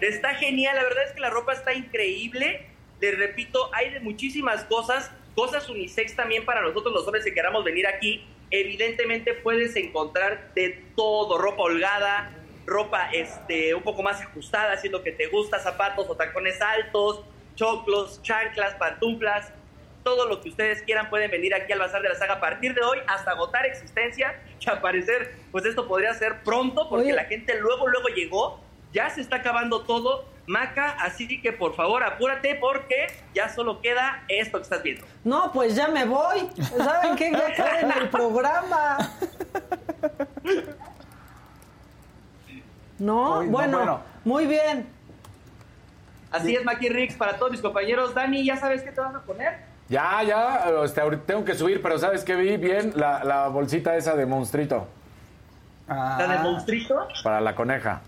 Está 0.00 0.34
genial, 0.34 0.76
la 0.76 0.84
verdad 0.84 1.04
es 1.04 1.12
que 1.12 1.20
la 1.20 1.30
ropa 1.30 1.52
está 1.52 1.74
increíble. 1.74 2.66
Les 3.00 3.18
repito, 3.18 3.70
hay 3.74 3.90
de 3.90 4.00
muchísimas 4.00 4.64
cosas. 4.64 5.10
cosas 5.34 5.68
unisex 5.68 6.16
también 6.16 6.44
para 6.44 6.62
nosotros 6.62 6.94
los 6.94 7.06
hombres 7.06 7.24
que 7.24 7.34
queramos 7.34 7.64
venir 7.64 7.86
aquí. 7.86 8.24
Evidentemente 8.50 9.34
puedes 9.34 9.74
encontrar 9.76 10.52
de 10.54 10.82
todo, 10.94 11.36
ropa 11.36 11.64
holgada, 11.64 12.32
ropa 12.64 13.10
este, 13.12 13.74
un 13.74 13.82
poco 13.82 14.02
más 14.02 14.20
ajustada, 14.20 14.76
si 14.76 14.88
lo 14.88 15.02
que 15.02 15.12
te 15.12 15.26
gusta, 15.26 15.58
zapatos 15.58 16.08
o 16.08 16.16
tacones 16.16 16.60
altos, 16.60 17.22
choclos, 17.54 18.22
chanclas, 18.22 18.74
pantuflas, 18.74 19.52
todo 20.06 20.28
lo 20.28 20.40
que 20.40 20.50
ustedes 20.50 20.82
quieran 20.82 21.10
pueden 21.10 21.32
venir 21.32 21.52
aquí 21.52 21.72
al 21.72 21.80
Bazar 21.80 22.00
de 22.00 22.08
la 22.08 22.14
Saga 22.14 22.34
a 22.34 22.40
partir 22.40 22.74
de 22.74 22.80
hoy 22.80 22.98
hasta 23.08 23.32
agotar 23.32 23.66
existencia 23.66 24.40
y 24.60 24.70
al 24.70 24.80
parecer 24.80 25.34
pues 25.50 25.66
esto 25.66 25.88
podría 25.88 26.14
ser 26.14 26.44
pronto 26.44 26.88
porque 26.88 27.06
Oye. 27.06 27.12
la 27.14 27.24
gente 27.24 27.58
luego 27.58 27.88
luego 27.88 28.06
llegó, 28.10 28.60
ya 28.92 29.10
se 29.10 29.20
está 29.20 29.36
acabando 29.36 29.82
todo, 29.82 30.24
Maca, 30.46 30.90
así 31.00 31.42
que 31.42 31.52
por 31.52 31.74
favor 31.74 32.04
apúrate 32.04 32.54
porque 32.54 33.08
ya 33.34 33.48
solo 33.48 33.80
queda 33.80 34.22
esto 34.28 34.58
que 34.58 34.62
estás 34.62 34.84
viendo. 34.84 35.04
No, 35.24 35.50
pues 35.52 35.74
ya 35.74 35.88
me 35.88 36.04
voy. 36.04 36.48
¿Saben 36.78 37.16
qué? 37.16 37.32
Ya 37.32 37.52
quedé 37.52 37.80
en 37.80 37.90
el 37.90 38.08
programa. 38.08 38.98
No, 43.00 43.40
Uy, 43.40 43.46
no, 43.46 43.50
bueno, 43.50 43.76
bueno. 43.78 44.00
muy 44.24 44.46
bien. 44.46 44.88
Así 46.30 46.54
es, 46.54 46.64
Maki 46.64 46.90
Rix, 46.90 47.16
para 47.16 47.36
todos 47.38 47.50
mis 47.50 47.60
compañeros. 47.60 48.14
Dani, 48.14 48.44
¿ya 48.44 48.56
sabes 48.56 48.82
qué 48.82 48.92
te 48.92 49.00
vas 49.00 49.16
a 49.16 49.22
poner? 49.22 49.65
Ya, 49.88 50.22
ya, 50.24 50.64
este, 50.84 51.00
ahorita 51.00 51.22
tengo 51.26 51.44
que 51.44 51.54
subir, 51.54 51.80
pero 51.80 51.98
¿sabes 51.98 52.24
qué 52.24 52.34
vi? 52.34 52.56
Bien, 52.56 52.92
la, 52.96 53.22
la 53.22 53.48
bolsita 53.48 53.96
esa 53.96 54.16
de 54.16 54.26
monstruito 54.26 54.88
Ah, 55.88 56.16
¿La 56.18 56.26
del 56.26 56.42
monstruito? 56.42 57.06
para 57.22 57.40
la 57.40 57.54
coneja. 57.54 58.00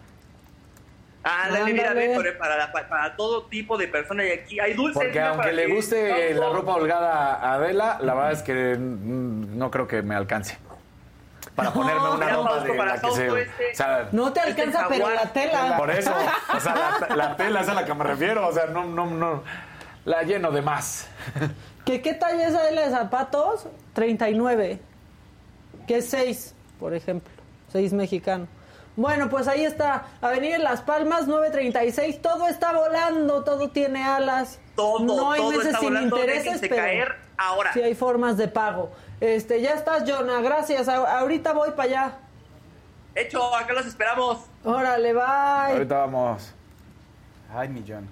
Ándale, 1.22 1.72
mira, 1.72 1.90
Ándale. 1.90 2.08
ve, 2.08 2.16
para, 2.16 2.38
para, 2.38 2.56
la- 2.56 2.88
para 2.88 3.16
todo 3.16 3.44
tipo 3.44 3.76
de 3.76 3.86
personas 3.88 4.26
y 4.26 4.30
aquí 4.30 4.58
hay 4.60 4.74
dulces. 4.74 4.94
Porque 4.94 5.10
mira, 5.12 5.30
aunque 5.30 5.52
le 5.52 5.66
guste 5.74 6.34
no, 6.34 6.40
la 6.40 6.48
ropa 6.56 6.74
holgada 6.74 7.34
a 7.34 7.54
Adela, 7.54 7.98
la 8.00 8.14
verdad 8.14 8.32
es 8.32 8.42
que 8.42 8.76
mm, 8.76 9.56
no 9.58 9.70
creo 9.70 9.86
que 9.86 10.02
me 10.02 10.14
alcance. 10.16 10.58
Para 11.54 11.72
ponerme 11.72 12.00
una 12.08 12.16
mira, 12.26 12.32
ropa 12.34 12.60
de 12.60 12.74
la 12.76 13.00
que 13.00 13.10
se... 13.12 13.26
Este- 13.26 13.72
O 13.72 13.74
sea, 13.74 14.08
No 14.12 14.32
te 14.32 14.40
Este 14.40 14.62
alcanza, 14.62 14.86
pero 14.88 15.06
jaguar. 15.06 15.24
la 15.24 15.32
tela. 15.32 15.76
por 15.76 15.90
eso, 15.90 16.12
o 16.56 16.60
sea, 16.60 16.74
la, 17.10 17.16
la 17.16 17.36
tela 17.36 17.60
es 17.60 17.68
a 17.68 17.74
la 17.74 17.84
que 17.84 17.94
me 17.94 18.04
refiero, 18.04 18.46
o 18.46 18.52
sea, 18.52 18.66
no, 18.66 18.84
no, 18.86 19.06
no, 19.06 19.42
la 20.08 20.22
lleno 20.22 20.50
de 20.50 20.62
más. 20.62 21.06
¿Qué, 21.84 22.00
¿Qué 22.02 22.14
talla 22.14 22.46
es 22.46 22.52
la 22.52 22.82
de 22.82 22.90
zapatos? 22.90 23.66
39. 23.92 24.80
Que 25.86 25.98
es 25.98 26.08
6, 26.10 26.54
por 26.80 26.94
ejemplo. 26.94 27.32
6 27.72 27.92
mexicano. 27.92 28.46
Bueno, 28.96 29.28
pues 29.28 29.46
ahí 29.46 29.64
está. 29.64 30.06
Avenida 30.20 30.56
en 30.56 30.64
Las 30.64 30.80
Palmas, 30.80 31.28
936. 31.28 32.20
Todo 32.20 32.48
está 32.48 32.72
volando, 32.72 33.44
todo 33.44 33.70
tiene 33.70 34.02
alas. 34.02 34.58
Todo, 34.74 35.00
no 35.04 35.30
hay 35.32 35.40
todo 35.40 35.50
meses 35.50 35.66
está 35.66 35.78
sin 35.80 35.88
volando, 35.90 36.18
intereses, 36.18 36.60
pero 36.60 36.76
caer 36.76 37.16
ahora. 37.36 37.72
sí 37.72 37.80
hay 37.82 37.94
formas 37.94 38.36
de 38.36 38.48
pago. 38.48 38.90
Este, 39.20 39.60
ya 39.60 39.74
estás, 39.74 40.04
Jonah. 40.10 40.40
Gracias. 40.40 40.88
A- 40.88 41.20
ahorita 41.20 41.52
voy 41.52 41.70
para 41.70 41.82
allá. 41.84 42.12
Hecho, 43.14 43.54
acá 43.54 43.72
los 43.72 43.86
esperamos. 43.86 44.38
Órale, 44.64 45.12
bye. 45.12 45.22
Ahorita 45.72 45.98
vamos. 45.98 46.52
Ay, 47.54 47.68
millón. 47.68 48.08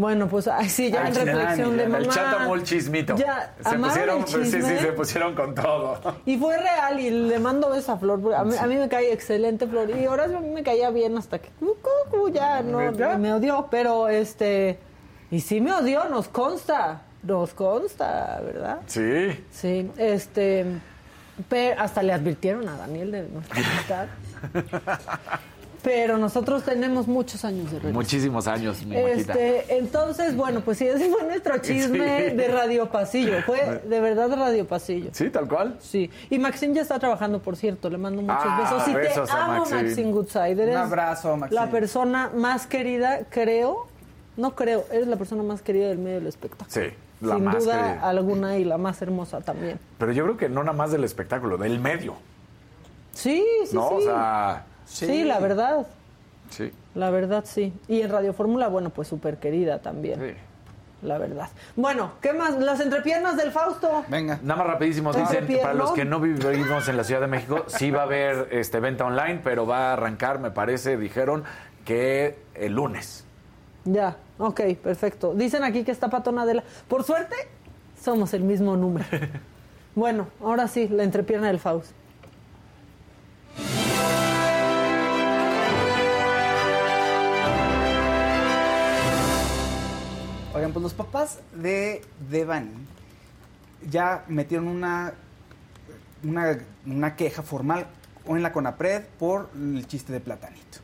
Bueno, 0.00 0.28
pues 0.28 0.48
ay, 0.48 0.70
sí, 0.70 0.90
ya 0.90 1.02
Ay, 1.02 1.08
en 1.08 1.26
reflexión 1.26 1.76
de 1.76 1.86
mamá. 1.86 1.98
El 1.98 2.08
chat 2.08 2.34
amó 2.40 2.54
el 2.54 2.62
chismito. 2.62 3.16
Ya, 3.16 3.54
se 3.62 3.78
pusieron, 3.78 4.22
el 4.22 4.26
sí, 4.26 4.62
sí, 4.62 4.62
se 4.62 4.92
pusieron 4.92 5.34
con 5.34 5.54
todo. 5.54 6.00
Y 6.24 6.38
fue 6.38 6.56
real 6.56 6.98
y 6.98 7.10
le 7.10 7.38
mando 7.38 7.74
esa 7.74 7.98
flor. 7.98 8.18
A 8.34 8.44
mí, 8.44 8.54
a 8.58 8.66
mí 8.66 8.76
me 8.76 8.88
cae 8.88 9.12
excelente 9.12 9.66
flor. 9.66 9.90
Y 9.90 10.06
ahora 10.06 10.24
a 10.24 10.40
mí 10.40 10.48
me 10.48 10.62
caía 10.62 10.88
bien 10.88 11.18
hasta 11.18 11.38
que 11.38 11.50
ya 12.32 12.62
no 12.62 12.92
¿Ya? 12.92 13.18
me 13.18 13.34
odió. 13.34 13.68
Pero 13.70 14.08
este. 14.08 14.78
Y 15.30 15.40
sí 15.40 15.60
me 15.60 15.74
odió, 15.74 16.08
nos 16.08 16.28
consta. 16.28 17.02
Nos 17.22 17.52
consta, 17.52 18.40
¿verdad? 18.42 18.78
Sí. 18.86 19.44
Sí, 19.50 19.90
este. 19.98 20.64
Pero 21.50 21.78
hasta 21.78 22.02
le 22.02 22.14
advirtieron 22.14 22.66
a 22.70 22.78
Daniel 22.78 23.12
de 23.12 23.28
nuestra 23.28 23.58
amistad. 23.58 24.06
Pero 25.82 26.18
nosotros 26.18 26.62
tenemos 26.64 27.08
muchos 27.08 27.42
años 27.44 27.64
de 27.64 27.78
relación. 27.78 27.92
Muchísimos 27.94 28.46
años, 28.46 28.84
mi. 28.84 28.96
Este, 28.96 29.78
entonces, 29.78 30.36
bueno, 30.36 30.60
pues 30.60 30.76
sí, 30.76 30.86
ese 30.86 31.08
fue 31.08 31.22
nuestro 31.24 31.56
chisme 31.58 32.30
Sí. 32.30 32.36
de 32.36 32.48
Radio 32.48 32.90
Pasillo. 32.90 33.40
Fue 33.46 33.80
de 33.86 34.00
verdad 34.00 34.28
Radio 34.36 34.66
Pasillo. 34.66 35.10
Sí, 35.12 35.30
tal 35.30 35.48
cual. 35.48 35.76
Sí, 35.80 36.10
y 36.28 36.38
Maxine 36.38 36.74
ya 36.74 36.82
está 36.82 36.98
trabajando, 36.98 37.40
por 37.40 37.56
cierto, 37.56 37.88
le 37.88 37.96
mando 37.96 38.20
muchos 38.20 38.36
Ah, 38.38 38.60
besos. 38.62 38.88
Y 38.88 38.94
besos 38.94 39.30
te 39.30 39.34
a 39.36 39.44
amo, 39.44 39.58
Maxine. 39.60 39.82
Maxine, 39.84 40.12
Goodside. 40.12 40.50
Eres 40.62 40.74
Un 40.76 40.82
abrazo, 40.82 41.36
Maxine. 41.38 41.60
La 41.64 41.70
persona 41.70 42.30
más 42.34 42.66
querida, 42.66 43.20
creo, 43.30 43.86
no 44.36 44.54
creo, 44.54 44.84
eres 44.92 45.06
la 45.08 45.16
persona 45.16 45.42
más 45.42 45.62
querida 45.62 45.88
del 45.88 45.98
medio 45.98 46.16
del 46.18 46.26
espectáculo. 46.26 46.68
Sí, 46.70 46.92
la 47.22 47.36
Sin 47.36 47.44
más 47.44 47.64
duda 47.64 47.76
querida. 47.86 48.08
alguna 48.08 48.58
y 48.58 48.64
la 48.64 48.76
más 48.76 49.00
hermosa 49.00 49.40
también. 49.40 49.78
Pero 49.96 50.12
yo 50.12 50.24
creo 50.24 50.36
que 50.36 50.48
no 50.50 50.62
nada 50.62 50.76
más 50.76 50.92
del 50.92 51.04
espectáculo, 51.04 51.56
del 51.56 51.80
medio. 51.80 52.16
Sí, 53.14 53.42
sí, 53.66 53.74
¿No? 53.74 53.88
sí. 53.88 53.94
O 53.96 54.00
sea, 54.02 54.64
sí. 54.90 55.24
la 55.24 55.38
verdad, 55.38 55.86
sí. 56.50 56.72
la 56.94 57.10
verdad 57.10 57.44
sí. 57.46 57.72
Y 57.88 58.02
en 58.02 58.10
Radio 58.10 58.32
Fórmula, 58.32 58.68
bueno, 58.68 58.90
pues 58.90 59.08
súper 59.08 59.38
querida 59.38 59.80
también, 59.80 60.20
sí. 60.20 61.06
la 61.06 61.18
verdad. 61.18 61.48
Bueno, 61.76 62.12
¿qué 62.20 62.32
más? 62.32 62.58
Las 62.58 62.80
entrepiernas 62.80 63.36
del 63.36 63.52
Fausto. 63.52 64.04
Venga. 64.08 64.38
Nada 64.42 64.62
más 64.62 64.66
rapidísimo, 64.66 65.12
Entre 65.14 65.40
dicen, 65.42 65.62
para 65.62 65.74
los 65.74 65.92
que 65.92 66.04
no 66.04 66.20
vivimos 66.20 66.88
en 66.88 66.96
la 66.96 67.04
Ciudad 67.04 67.20
de 67.20 67.28
México, 67.28 67.64
sí 67.68 67.90
va 67.90 68.00
a 68.00 68.04
haber 68.04 68.48
este 68.50 68.80
venta 68.80 69.04
online, 69.04 69.40
pero 69.42 69.66
va 69.66 69.90
a 69.90 69.92
arrancar, 69.94 70.38
me 70.38 70.50
parece, 70.50 70.96
dijeron 70.96 71.44
que 71.84 72.38
el 72.54 72.74
lunes. 72.74 73.24
Ya, 73.84 74.16
ok, 74.38 74.60
perfecto. 74.82 75.34
Dicen 75.34 75.64
aquí 75.64 75.84
que 75.84 75.90
está 75.90 76.08
patona 76.08 76.44
de 76.44 76.54
la... 76.54 76.64
Por 76.88 77.04
suerte, 77.04 77.36
somos 78.00 78.34
el 78.34 78.42
mismo 78.42 78.76
número. 78.76 79.06
bueno, 79.94 80.28
ahora 80.42 80.68
sí, 80.68 80.88
la 80.88 81.02
entrepierna 81.02 81.48
del 81.48 81.58
Faust. 81.58 81.92
Oigan, 90.60 90.74
pues 90.74 90.82
los 90.82 90.92
papás 90.92 91.38
de 91.54 92.02
Devani 92.28 92.86
ya 93.88 94.26
metieron 94.28 94.68
una, 94.68 95.14
una, 96.22 96.58
una 96.84 97.16
queja 97.16 97.42
formal 97.42 97.86
en 98.26 98.42
la 98.42 98.52
CONAPRED 98.52 99.04
por 99.18 99.48
el 99.54 99.86
chiste 99.86 100.12
de 100.12 100.20
Platanito. 100.20 100.80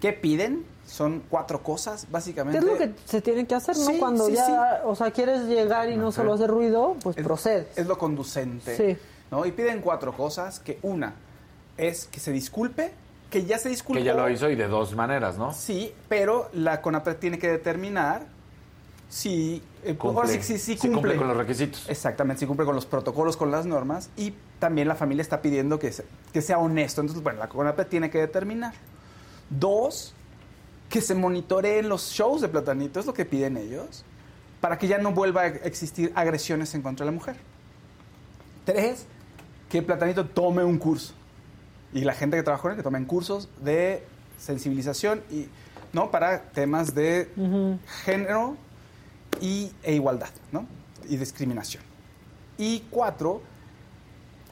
¿Qué 0.00 0.12
piden? 0.12 0.64
Son 0.86 1.24
cuatro 1.28 1.64
cosas, 1.64 2.04
¿Qué 2.04 2.12
básicamente. 2.12 2.58
es 2.58 2.64
lo 2.64 2.78
que 2.78 2.92
se 3.04 3.20
tiene 3.20 3.44
que 3.44 3.56
hacer, 3.56 3.76
no? 3.76 3.86
Sí, 3.86 3.98
Cuando 3.98 4.26
sí, 4.26 4.34
ya, 4.34 4.82
o 4.84 4.94
sea, 4.94 5.10
quieres 5.10 5.48
llegar 5.48 5.90
y 5.90 5.96
no 5.96 6.12
solo 6.12 6.34
hacer 6.34 6.48
ruido, 6.48 6.96
pues 7.02 7.16
es, 7.16 7.24
procede. 7.24 7.66
Es 7.74 7.88
lo 7.88 7.98
conducente. 7.98 8.76
Sí. 8.76 8.96
¿no? 9.32 9.44
Y 9.46 9.50
piden 9.50 9.80
cuatro 9.80 10.16
cosas, 10.16 10.60
que 10.60 10.78
una 10.82 11.14
es 11.76 12.06
que 12.06 12.20
se 12.20 12.30
disculpe, 12.30 12.92
que 13.30 13.46
ya 13.46 13.58
se 13.58 13.68
disculpó. 13.68 13.98
Que 13.98 14.04
ya 14.04 14.14
lo 14.14 14.30
hizo 14.30 14.48
y 14.48 14.54
de 14.54 14.68
dos 14.68 14.94
maneras, 14.94 15.38
¿no? 15.38 15.52
Sí, 15.52 15.92
pero 16.08 16.50
la 16.52 16.80
CONAPRED 16.80 17.16
tiene 17.16 17.40
que 17.40 17.48
determinar 17.48 18.32
si, 19.14 19.62
eh, 19.84 19.94
Cumple. 19.94 20.20
ahora 20.22 20.28
sí, 20.28 20.42
sí, 20.42 20.58
sí 20.58 20.76
Si 20.76 20.88
cumple. 20.88 21.14
con 21.16 21.28
los 21.28 21.36
requisitos. 21.36 21.88
Exactamente, 21.88 22.40
si 22.40 22.46
cumple 22.46 22.66
con 22.66 22.74
los 22.74 22.84
protocolos, 22.84 23.36
con 23.36 23.52
las 23.52 23.64
normas 23.64 24.10
y 24.16 24.34
también 24.58 24.88
la 24.88 24.96
familia 24.96 25.22
está 25.22 25.40
pidiendo 25.40 25.78
que, 25.78 25.92
se- 25.92 26.04
que 26.32 26.42
sea 26.42 26.58
honesto. 26.58 27.00
Entonces, 27.00 27.22
bueno, 27.22 27.38
la 27.38 27.48
CONAPRED 27.48 27.86
tiene 27.86 28.10
que 28.10 28.18
determinar. 28.18 28.74
Dos, 29.50 30.14
que 30.88 31.00
se 31.00 31.14
monitoreen 31.14 31.88
los 31.88 32.10
shows 32.10 32.40
de 32.40 32.48
Platanito, 32.48 32.98
es 32.98 33.06
lo 33.06 33.14
que 33.14 33.24
piden 33.24 33.56
ellos, 33.56 34.04
para 34.60 34.78
que 34.78 34.88
ya 34.88 34.98
no 34.98 35.12
vuelva 35.12 35.42
a 35.42 35.46
existir 35.46 36.10
agresiones 36.16 36.74
en 36.74 36.82
contra 36.82 37.04
de 37.06 37.12
la 37.12 37.14
mujer. 37.16 37.36
Tres, 38.64 39.06
que 39.68 39.80
Platanito 39.82 40.26
tome 40.26 40.64
un 40.64 40.78
curso. 40.78 41.12
Y 41.92 42.00
la 42.00 42.14
gente 42.14 42.36
que 42.36 42.42
trabaja 42.42 42.62
con 42.62 42.70
él, 42.72 42.76
que 42.76 42.82
tomen 42.82 43.04
cursos 43.04 43.48
de 43.62 44.04
sensibilización 44.38 45.22
y, 45.30 45.46
¿no? 45.92 46.10
para 46.10 46.42
temas 46.50 46.94
de 46.96 47.30
género 48.04 48.56
y, 49.40 49.72
e 49.82 49.94
igualdad, 49.94 50.30
¿no? 50.52 50.66
Y 51.08 51.16
discriminación. 51.16 51.82
Y 52.58 52.80
cuatro, 52.90 53.42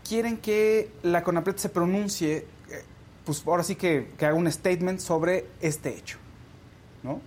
quieren 0.09 0.37
que 0.39 0.91
la 1.03 1.23
CONAPRED 1.23 1.57
se 1.57 1.69
pronuncie, 1.69 2.39
eh, 2.39 2.83
pues 3.25 3.43
ahora 3.47 3.63
sí 3.63 3.77
que, 3.77 4.13
que 4.19 4.27
haga 4.27 4.35
un 4.37 4.51
statement 4.51 5.01
sobre 5.01 5.47
este 5.61 5.97
hecho, 5.97 6.19
¿no? 7.03 7.21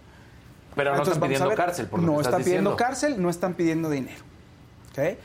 Pero 0.75 0.89
no 0.91 0.97
Entonces, 0.97 1.13
están 1.15 1.27
pidiendo 1.29 1.47
ver. 1.49 1.57
cárcel, 1.57 1.87
por 1.87 1.99
lo 2.01 2.05
No 2.07 2.13
que 2.15 2.17
estás 2.21 2.33
están 2.33 2.43
pidiendo 2.43 2.69
diciendo. 2.71 2.75
cárcel, 2.89 3.21
no 3.21 3.29
están 3.29 3.53
pidiendo 3.53 3.89
dinero. 3.89 4.23
¿Ok? 4.91 5.17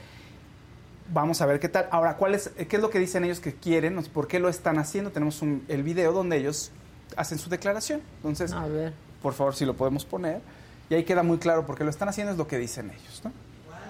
Vamos 1.12 1.40
a 1.40 1.46
ver 1.46 1.58
qué 1.58 1.68
tal. 1.68 1.88
Ahora, 1.90 2.16
¿cuál 2.16 2.36
es, 2.36 2.50
¿qué 2.68 2.76
es 2.76 2.80
lo 2.82 2.88
que 2.90 3.00
dicen 3.00 3.24
ellos 3.24 3.40
que 3.40 3.52
quieren? 3.52 4.00
¿Por 4.14 4.28
qué 4.28 4.38
lo 4.38 4.48
están 4.48 4.78
haciendo? 4.78 5.10
Tenemos 5.10 5.42
un- 5.42 5.64
el 5.66 5.82
video 5.82 6.12
donde 6.12 6.36
ellos 6.36 6.70
hacen 7.16 7.38
su 7.38 7.50
declaración. 7.50 8.00
Entonces, 8.18 8.52
A 8.52 8.66
ver. 8.66 8.92
por 9.20 9.32
favor, 9.34 9.56
si 9.56 9.64
lo 9.64 9.74
podemos 9.74 10.04
poner. 10.04 10.40
Y 10.90 10.94
ahí 10.94 11.04
queda 11.04 11.22
muy 11.22 11.38
claro 11.38 11.64
por 11.64 11.78
qué 11.78 11.84
lo 11.84 11.90
están 11.90 12.08
haciendo, 12.08 12.32
es 12.32 12.38
lo 12.38 12.48
que 12.48 12.58
dicen 12.58 12.90
ellos, 12.90 13.22
¿no? 13.22 13.32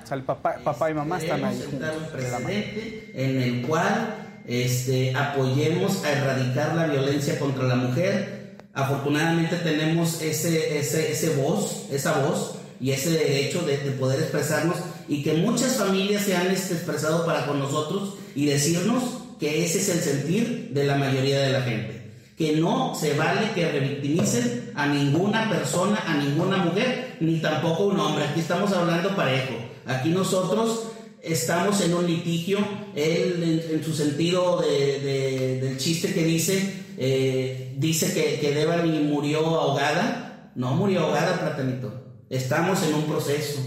O 0.04 0.06
sea, 0.06 0.16
el 0.18 0.22
papá, 0.22 0.56
papá 0.62 0.90
y 0.90 0.94
mamá 0.94 1.18
están 1.18 1.42
ahí 1.44 1.58
sentar 1.58 1.96
un 1.96 2.04
precedente 2.04 3.10
en 3.14 3.40
el 3.40 3.66
cual 3.66 4.42
este, 4.46 5.14
apoyemos 5.16 6.04
a 6.04 6.12
erradicar 6.12 6.74
la 6.74 6.86
violencia 6.86 7.38
contra 7.38 7.64
la 7.64 7.76
mujer. 7.76 8.58
Afortunadamente 8.74 9.56
tenemos 9.56 10.20
ese, 10.20 10.78
ese, 10.78 11.12
ese 11.12 11.36
voz, 11.36 11.86
esa 11.90 12.18
voz 12.20 12.56
y 12.80 12.90
ese 12.90 13.10
derecho 13.10 13.62
de, 13.62 13.78
de 13.78 13.92
poder 13.92 14.20
expresarnos 14.20 14.76
y 15.08 15.22
que 15.22 15.34
muchas 15.34 15.76
familias 15.76 16.24
se 16.24 16.36
han 16.36 16.48
este, 16.48 16.74
expresado 16.74 17.24
para 17.24 17.46
con 17.46 17.58
nosotros 17.58 18.18
y 18.34 18.44
decirnos 18.44 19.02
que 19.38 19.64
ese 19.64 19.78
es 19.78 19.88
el 19.88 20.00
sentir 20.00 20.70
de 20.74 20.84
la 20.84 20.96
mayoría 20.96 21.40
de 21.40 21.50
la 21.50 21.62
gente. 21.62 22.10
Que 22.36 22.56
no 22.56 22.94
se 22.94 23.14
vale 23.14 23.52
que 23.54 23.70
revictimicen 23.70 24.59
a 24.74 24.86
ninguna 24.86 25.48
persona, 25.48 26.02
a 26.06 26.14
ninguna 26.16 26.58
mujer, 26.58 27.16
ni 27.20 27.38
tampoco 27.40 27.84
un 27.84 27.98
hombre. 28.00 28.24
Aquí 28.24 28.40
estamos 28.40 28.72
hablando 28.72 29.14
parejo. 29.16 29.54
Aquí 29.86 30.10
nosotros 30.10 30.88
estamos 31.22 31.80
en 31.82 31.94
un 31.94 32.06
litigio. 32.06 32.58
Él, 32.94 33.68
en, 33.72 33.84
su 33.84 33.92
sentido 33.94 34.60
de- 34.60 35.60
del 35.60 35.78
chiste 35.78 36.12
que 36.14 36.24
dice, 36.24 36.84
eh, 36.98 37.74
dice 37.78 38.12
que, 38.12 38.40
que 38.40 38.54
Devani 38.54 39.00
murió 39.00 39.40
ahogada. 39.60 40.50
No 40.54 40.74
murió 40.74 41.00
ahogada, 41.06 41.38
Platanito. 41.40 41.92
Estamos 42.28 42.82
en 42.82 42.94
un 42.94 43.04
proceso. 43.04 43.60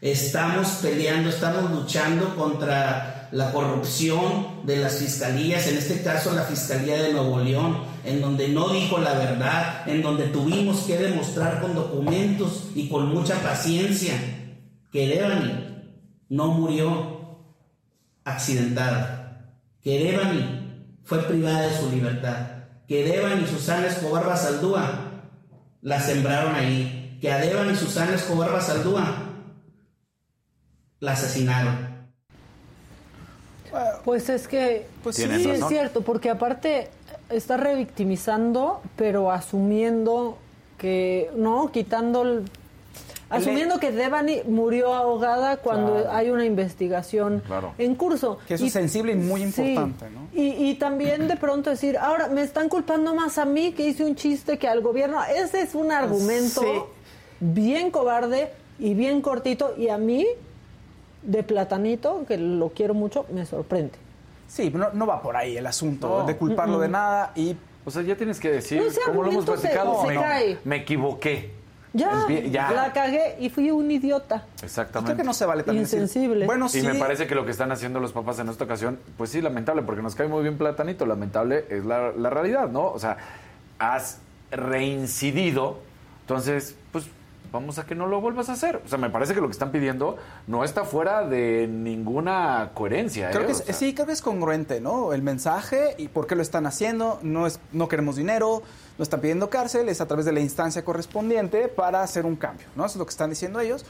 Estamos 0.00 0.66
peleando, 0.82 1.28
estamos 1.30 1.70
luchando 1.70 2.34
contra 2.34 3.21
la 3.32 3.50
corrupción 3.50 4.66
de 4.66 4.76
las 4.76 4.98
fiscalías, 4.98 5.66
en 5.66 5.78
este 5.78 6.02
caso 6.02 6.32
la 6.34 6.44
Fiscalía 6.44 7.02
de 7.02 7.14
Nuevo 7.14 7.40
León, 7.40 7.78
en 8.04 8.20
donde 8.20 8.48
no 8.48 8.68
dijo 8.68 8.98
la 8.98 9.14
verdad, 9.14 9.88
en 9.88 10.02
donde 10.02 10.24
tuvimos 10.24 10.82
que 10.82 10.98
demostrar 10.98 11.62
con 11.62 11.74
documentos 11.74 12.68
y 12.74 12.88
con 12.88 13.08
mucha 13.08 13.42
paciencia 13.42 14.14
que 14.92 15.08
Devani 15.08 15.86
no 16.28 16.48
murió 16.48 17.38
accidentada, 18.24 19.54
que 19.82 19.98
Devani 19.98 20.90
fue 21.02 21.20
privada 21.20 21.62
de 21.62 21.76
su 21.76 21.90
libertad, 21.90 22.48
que 22.86 23.02
Devani 23.02 23.44
y 23.44 23.46
Susana 23.46 23.86
Escobar 23.86 24.26
Basaldúa 24.26 25.22
la 25.80 26.00
sembraron 26.00 26.54
ahí, 26.54 27.18
que 27.20 27.32
a 27.32 27.38
Devani 27.38 27.72
y 27.72 27.76
Susana 27.76 28.14
Escobar 28.14 28.52
Basaldúa 28.52 29.06
la 31.00 31.12
asesinaron. 31.12 31.91
Pues 34.04 34.28
es 34.28 34.48
que 34.48 34.86
Pues 35.02 35.16
sí, 35.16 35.24
es 35.24 35.66
cierto, 35.68 36.02
porque 36.02 36.30
aparte 36.30 36.88
está 37.30 37.56
revictimizando, 37.56 38.80
pero 38.96 39.30
asumiendo 39.30 40.36
que, 40.78 41.30
no, 41.36 41.70
quitando 41.72 42.22
el... 42.22 42.44
Asumiendo 43.30 43.80
que 43.80 43.92
Devani 43.92 44.42
murió 44.46 44.92
ahogada 44.92 45.56
cuando 45.56 45.94
Claro. 45.94 46.10
hay 46.12 46.28
una 46.28 46.44
investigación 46.44 47.42
Claro. 47.46 47.72
en 47.78 47.94
curso. 47.94 48.36
Que 48.46 48.54
eso 48.54 48.66
es 48.66 48.72
sensible 48.74 49.12
y 49.12 49.16
muy 49.16 49.42
importante, 49.42 50.10
¿no? 50.10 50.28
Y, 50.34 50.48
y 50.68 50.74
también 50.74 51.28
de 51.28 51.36
pronto 51.36 51.70
decir, 51.70 51.96
ahora 51.96 52.28
me 52.28 52.42
están 52.42 52.68
culpando 52.68 53.14
más 53.14 53.38
a 53.38 53.46
mí 53.46 53.72
que 53.72 53.86
hice 53.88 54.04
un 54.04 54.16
chiste 54.16 54.58
que 54.58 54.68
al 54.68 54.82
gobierno. 54.82 55.18
Ese 55.24 55.62
es 55.62 55.74
un 55.74 55.92
argumento 55.92 56.60
Sí. 56.60 56.82
bien 57.40 57.90
cobarde 57.90 58.50
y 58.78 58.92
bien 58.92 59.22
cortito 59.22 59.74
y 59.78 59.88
a 59.88 59.96
mí, 59.96 60.26
de 61.22 61.42
platanito, 61.42 62.24
que 62.26 62.36
lo 62.36 62.70
quiero 62.70 62.94
mucho, 62.94 63.26
me 63.32 63.46
sorprende. 63.46 63.92
Sí, 64.48 64.70
no, 64.74 64.90
no 64.92 65.06
va 65.06 65.22
por 65.22 65.36
ahí 65.36 65.56
el 65.56 65.66
asunto 65.66 66.20
No. 66.20 66.26
de 66.26 66.36
culparlo 66.36 66.78
de 66.78 66.88
nada 66.88 67.32
y 67.34 67.56
O 67.84 67.90
sea, 67.90 68.02
ya 68.02 68.14
tienes 68.16 68.38
que 68.38 68.50
decir, 68.50 68.80
No, 68.82 68.88
como 69.06 69.22
lo 69.24 69.30
hemos 69.30 69.44
se- 69.44 69.50
platicado, 69.52 70.02
se 70.06 70.58
me, 70.64 70.76
equivoqué. 70.76 71.50
Ya, 71.94 72.26
ya. 72.50 72.70
la 72.72 72.92
cagué 72.92 73.36
y 73.40 73.50
fui 73.50 73.70
un 73.70 73.90
idiota. 73.90 74.44
Exactamente. 74.62 75.12
creo 75.12 75.16
que 75.18 75.26
no 75.26 75.34
se 75.34 75.44
vale 75.44 75.62
también 75.62 75.84
decir, 75.84 76.00
Insensible. 76.00 76.46
bueno, 76.46 76.66
Y 76.66 76.68
sí. 76.70 76.82
me 76.82 76.94
parece 76.94 77.26
que 77.26 77.34
lo 77.34 77.44
que 77.44 77.50
están 77.50 77.70
haciendo 77.72 77.98
los 78.00 78.12
papás 78.12 78.38
en 78.38 78.48
esta 78.48 78.64
ocasión, 78.64 78.98
pues 79.18 79.30
sí, 79.30 79.42
lamentable, 79.42 79.82
porque 79.82 80.00
nos 80.00 80.14
cae 80.14 80.26
muy 80.28 80.42
bien 80.42 80.56
Platanito. 80.58 81.04
Lamentable 81.06 81.64
es 81.68 81.84
la, 81.84 82.12
la 82.12 82.30
realidad, 82.30 82.68
¿no? 82.68 82.86
O 82.86 82.98
sea, 82.98 83.16
has 83.78 84.20
reincidido, 84.50 85.78
entonces, 86.22 86.74
pues 86.74 86.81
vamos 87.52 87.78
a 87.78 87.84
que 87.84 87.94
no 87.94 88.06
lo 88.06 88.20
vuelvas 88.20 88.48
a 88.48 88.54
hacer. 88.54 88.80
O 88.84 88.88
sea, 88.88 88.98
me 88.98 89.10
parece 89.10 89.34
que 89.34 89.40
lo 89.40 89.46
que 89.46 89.52
están 89.52 89.70
pidiendo 89.70 90.16
no 90.46 90.64
está 90.64 90.84
fuera 90.84 91.26
de 91.26 91.68
ninguna 91.70 92.70
coherencia. 92.74 93.30
Creo 93.30 93.42
¿eh? 93.42 93.46
que 93.46 93.52
O 93.52 93.56
es- 93.56 93.64
sea, 93.64 93.74
sí, 93.74 93.94
creo 93.94 94.06
que 94.06 94.12
es 94.12 94.22
congruente, 94.22 94.80
¿no? 94.80 95.12
El 95.12 95.22
mensaje 95.22 95.94
y 95.98 96.08
por 96.08 96.26
qué 96.26 96.34
lo 96.34 96.42
están 96.42 96.66
haciendo. 96.66 97.18
No 97.22 97.46
es, 97.46 97.60
no 97.72 97.88
queremos 97.88 98.16
dinero, 98.16 98.62
no 98.98 99.02
están 99.02 99.20
pidiendo 99.20 99.50
cárcel, 99.50 99.88
es 99.88 100.00
a 100.00 100.06
través 100.06 100.24
de 100.24 100.32
la 100.32 100.40
instancia 100.40 100.84
correspondiente 100.84 101.68
para 101.68 102.02
hacer 102.02 102.24
un 102.26 102.36
cambio, 102.36 102.66
¿no? 102.74 102.84
Eso 102.86 102.94
es 102.94 102.98
lo 102.98 103.04
que 103.06 103.10
están 103.10 103.30
diciendo 103.30 103.60
ellos. 103.60 103.84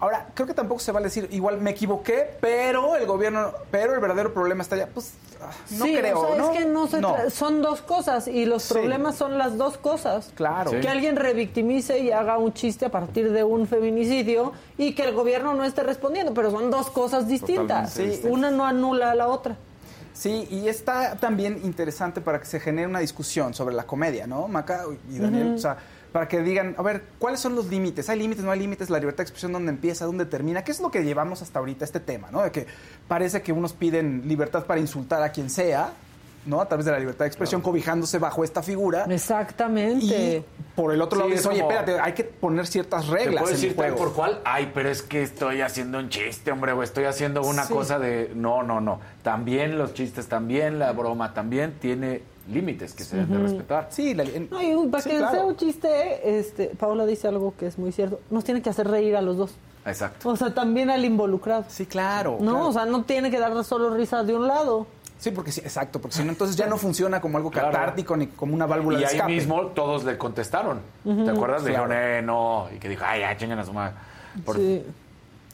Ahora, 0.00 0.28
creo 0.34 0.46
que 0.46 0.54
tampoco 0.54 0.78
se 0.80 0.92
vale 0.92 1.06
decir, 1.06 1.28
igual 1.32 1.58
me 1.60 1.70
equivoqué, 1.70 2.36
pero 2.40 2.94
el 2.94 3.04
gobierno, 3.06 3.52
pero 3.70 3.94
el 3.94 4.00
verdadero 4.00 4.32
problema 4.32 4.62
está 4.62 4.76
allá. 4.76 4.88
Pues 4.94 5.12
ah, 5.42 5.50
no 5.72 5.84
sí, 5.86 5.96
creo, 5.96 6.20
o 6.20 6.26
sea, 6.28 6.36
¿no? 6.36 6.52
es 6.52 6.58
que 6.58 6.64
no 6.66 6.86
se 6.86 7.00
No. 7.00 7.16
tra- 7.16 7.30
son 7.30 7.62
dos 7.62 7.82
cosas 7.82 8.28
y 8.28 8.44
los 8.44 8.62
Sí. 8.62 8.74
problemas 8.74 9.16
son 9.16 9.38
las 9.38 9.56
dos 9.58 9.76
cosas. 9.76 10.30
Claro. 10.36 10.70
Sí. 10.70 10.76
Que 10.80 10.88
alguien 10.88 11.16
revictimice 11.16 11.98
y 11.98 12.12
haga 12.12 12.38
un 12.38 12.52
chiste 12.54 12.86
a 12.86 12.90
partir 12.90 13.32
de 13.32 13.42
un 13.42 13.66
feminicidio 13.66 14.52
y 14.76 14.94
que 14.94 15.02
el 15.02 15.14
gobierno 15.14 15.52
no 15.54 15.64
esté 15.64 15.82
respondiendo, 15.82 16.32
pero 16.32 16.52
son 16.52 16.70
dos 16.70 16.90
cosas 16.90 17.26
distintas. 17.26 17.92
Sí. 17.94 18.20
Una 18.22 18.52
no 18.52 18.64
anula 18.66 19.10
a 19.10 19.14
la 19.16 19.26
otra. 19.26 19.56
Sí, 20.14 20.46
y 20.50 20.68
está 20.68 21.16
también 21.16 21.60
interesante 21.64 22.20
para 22.20 22.38
que 22.40 22.44
se 22.46 22.58
genere 22.60 22.86
una 22.88 22.98
discusión 23.00 23.52
sobre 23.54 23.74
la 23.74 23.84
comedia, 23.84 24.26
¿no, 24.26 24.48
Maca 24.48 24.84
y 25.10 25.18
Daniel? 25.18 25.54
O 25.54 25.58
sea, 25.58 25.76
para 26.12 26.28
que 26.28 26.40
digan, 26.40 26.74
a 26.78 26.82
ver, 26.82 27.02
¿cuáles 27.18 27.40
son 27.40 27.54
los 27.54 27.66
límites? 27.66 28.08
¿Hay 28.08 28.18
límites, 28.18 28.44
no 28.44 28.50
hay 28.50 28.58
límites? 28.60 28.90
¿La 28.90 28.98
libertad 28.98 29.18
de 29.18 29.22
expresión 29.24 29.52
dónde 29.52 29.70
empieza, 29.70 30.04
dónde 30.06 30.24
termina? 30.26 30.64
¿Qué 30.64 30.72
es 30.72 30.80
lo 30.80 30.90
que 30.90 31.04
llevamos 31.04 31.42
hasta 31.42 31.58
ahorita 31.58 31.84
este 31.84 32.00
tema, 32.00 32.28
no? 32.30 32.42
De 32.42 32.50
que 32.50 32.66
parece 33.06 33.42
que 33.42 33.52
unos 33.52 33.72
piden 33.72 34.22
libertad 34.26 34.64
para 34.66 34.80
insultar 34.80 35.22
a 35.22 35.30
quien 35.30 35.50
sea, 35.50 35.92
¿no? 36.46 36.60
A 36.62 36.68
través 36.68 36.86
de 36.86 36.92
la 36.92 36.98
libertad 36.98 37.24
de 37.24 37.28
expresión, 37.28 37.60
cobijándose 37.60 38.18
bajo 38.18 38.42
esta 38.42 38.62
figura. 38.62 39.04
Exactamente. 39.10 40.04
Y 40.38 40.44
por 40.74 40.92
el 40.94 41.02
otro 41.02 41.16
Sí, 41.16 41.20
lado 41.20 41.28
es 41.34 41.36
dices, 41.40 41.46
oye, 41.50 41.60
espérate, 41.60 42.00
hay 42.00 42.12
que 42.12 42.24
poner 42.24 42.66
ciertas 42.66 43.04
Te 43.06 43.12
reglas 43.12 43.42
puedo 43.42 43.48
en 43.48 43.54
decir 43.56 43.70
el 43.70 43.76
tal 43.76 43.90
juego. 43.90 44.04
por 44.04 44.14
cual, 44.14 44.40
ay, 44.44 44.70
pero 44.72 44.88
es 44.88 45.02
que 45.02 45.22
estoy 45.22 45.60
haciendo 45.60 45.98
un 45.98 46.08
chiste, 46.08 46.50
hombre, 46.50 46.72
o 46.72 46.82
estoy 46.82 47.04
haciendo 47.04 47.42
una 47.42 47.64
Sí. 47.64 47.72
cosa 47.74 47.98
de... 47.98 48.32
No, 48.34 48.62
no, 48.62 48.80
no. 48.80 49.00
También 49.22 49.76
los 49.76 49.92
chistes, 49.94 50.26
también 50.28 50.78
la 50.78 50.92
broma, 50.92 51.34
también 51.34 51.74
tiene 51.80 52.22
límites 52.48 52.94
que 52.94 53.04
se 53.04 53.16
deben 53.16 53.32
de 53.32 53.38
respetar. 53.38 53.88
Sí, 53.90 54.14
la- 54.14 54.24
en- 54.24 54.48
No, 54.50 54.60
y 54.62 54.88
para 54.88 55.02
sí, 55.02 55.10
que 55.10 55.16
claro. 55.18 55.32
sea 55.34 55.44
un 55.44 55.56
chiste, 55.56 56.38
este, 56.38 56.66
Paula 56.78 57.06
dice 57.06 57.28
algo 57.28 57.54
que 57.58 57.66
es 57.66 57.78
muy 57.78 57.92
cierto. 57.92 58.20
Nos 58.30 58.44
tiene 58.44 58.62
que 58.62 58.70
hacer 58.70 58.88
reír 58.88 59.16
a 59.16 59.22
los 59.22 59.36
dos. 59.36 59.54
Exacto. 59.86 60.28
O 60.30 60.36
sea, 60.36 60.52
también 60.52 60.90
al 60.90 61.04
involucrado. 61.04 61.64
Sí, 61.68 61.86
claro. 61.86 62.38
No, 62.40 62.52
claro. 62.52 62.66
o 62.68 62.72
sea, 62.72 62.84
no 62.86 63.04
tiene 63.04 63.30
que 63.30 63.38
dar 63.38 63.64
solo 63.64 63.90
risa 63.94 64.22
de 64.24 64.34
un 64.34 64.46
lado. 64.48 64.86
Sí, 65.18 65.30
porque 65.32 65.50
sí, 65.50 65.60
exacto, 65.62 66.00
porque 66.00 66.16
si 66.16 66.22
no, 66.24 66.30
entonces 66.30 66.56
ya 66.56 66.66
no 66.66 66.76
funciona 66.78 67.20
como 67.20 67.38
algo 67.38 67.50
Claro. 67.50 67.70
catártico 67.72 68.16
ni 68.16 68.26
como 68.28 68.54
una 68.54 68.66
válvula 68.66 68.98
Y 68.98 69.00
de 69.00 69.06
ahí 69.06 69.14
escape. 69.16 69.32
mismo 69.32 69.66
todos 69.68 70.04
le 70.04 70.16
contestaron. 70.18 70.80
¿Te 71.04 71.10
acuerdas? 71.30 71.62
Claro. 71.62 71.88
Dijeron, 71.88 71.92
eh, 71.92 72.22
no. 72.22 72.68
Y 72.74 72.78
que 72.78 72.88
dijo, 72.88 73.02
ay, 73.06 73.20
ya, 73.20 73.36
chingan 73.36 73.58
a 73.58 73.64
su 73.64 73.72
madre. 73.72 73.94
Por- 74.44 74.56
Sí. 74.56 74.84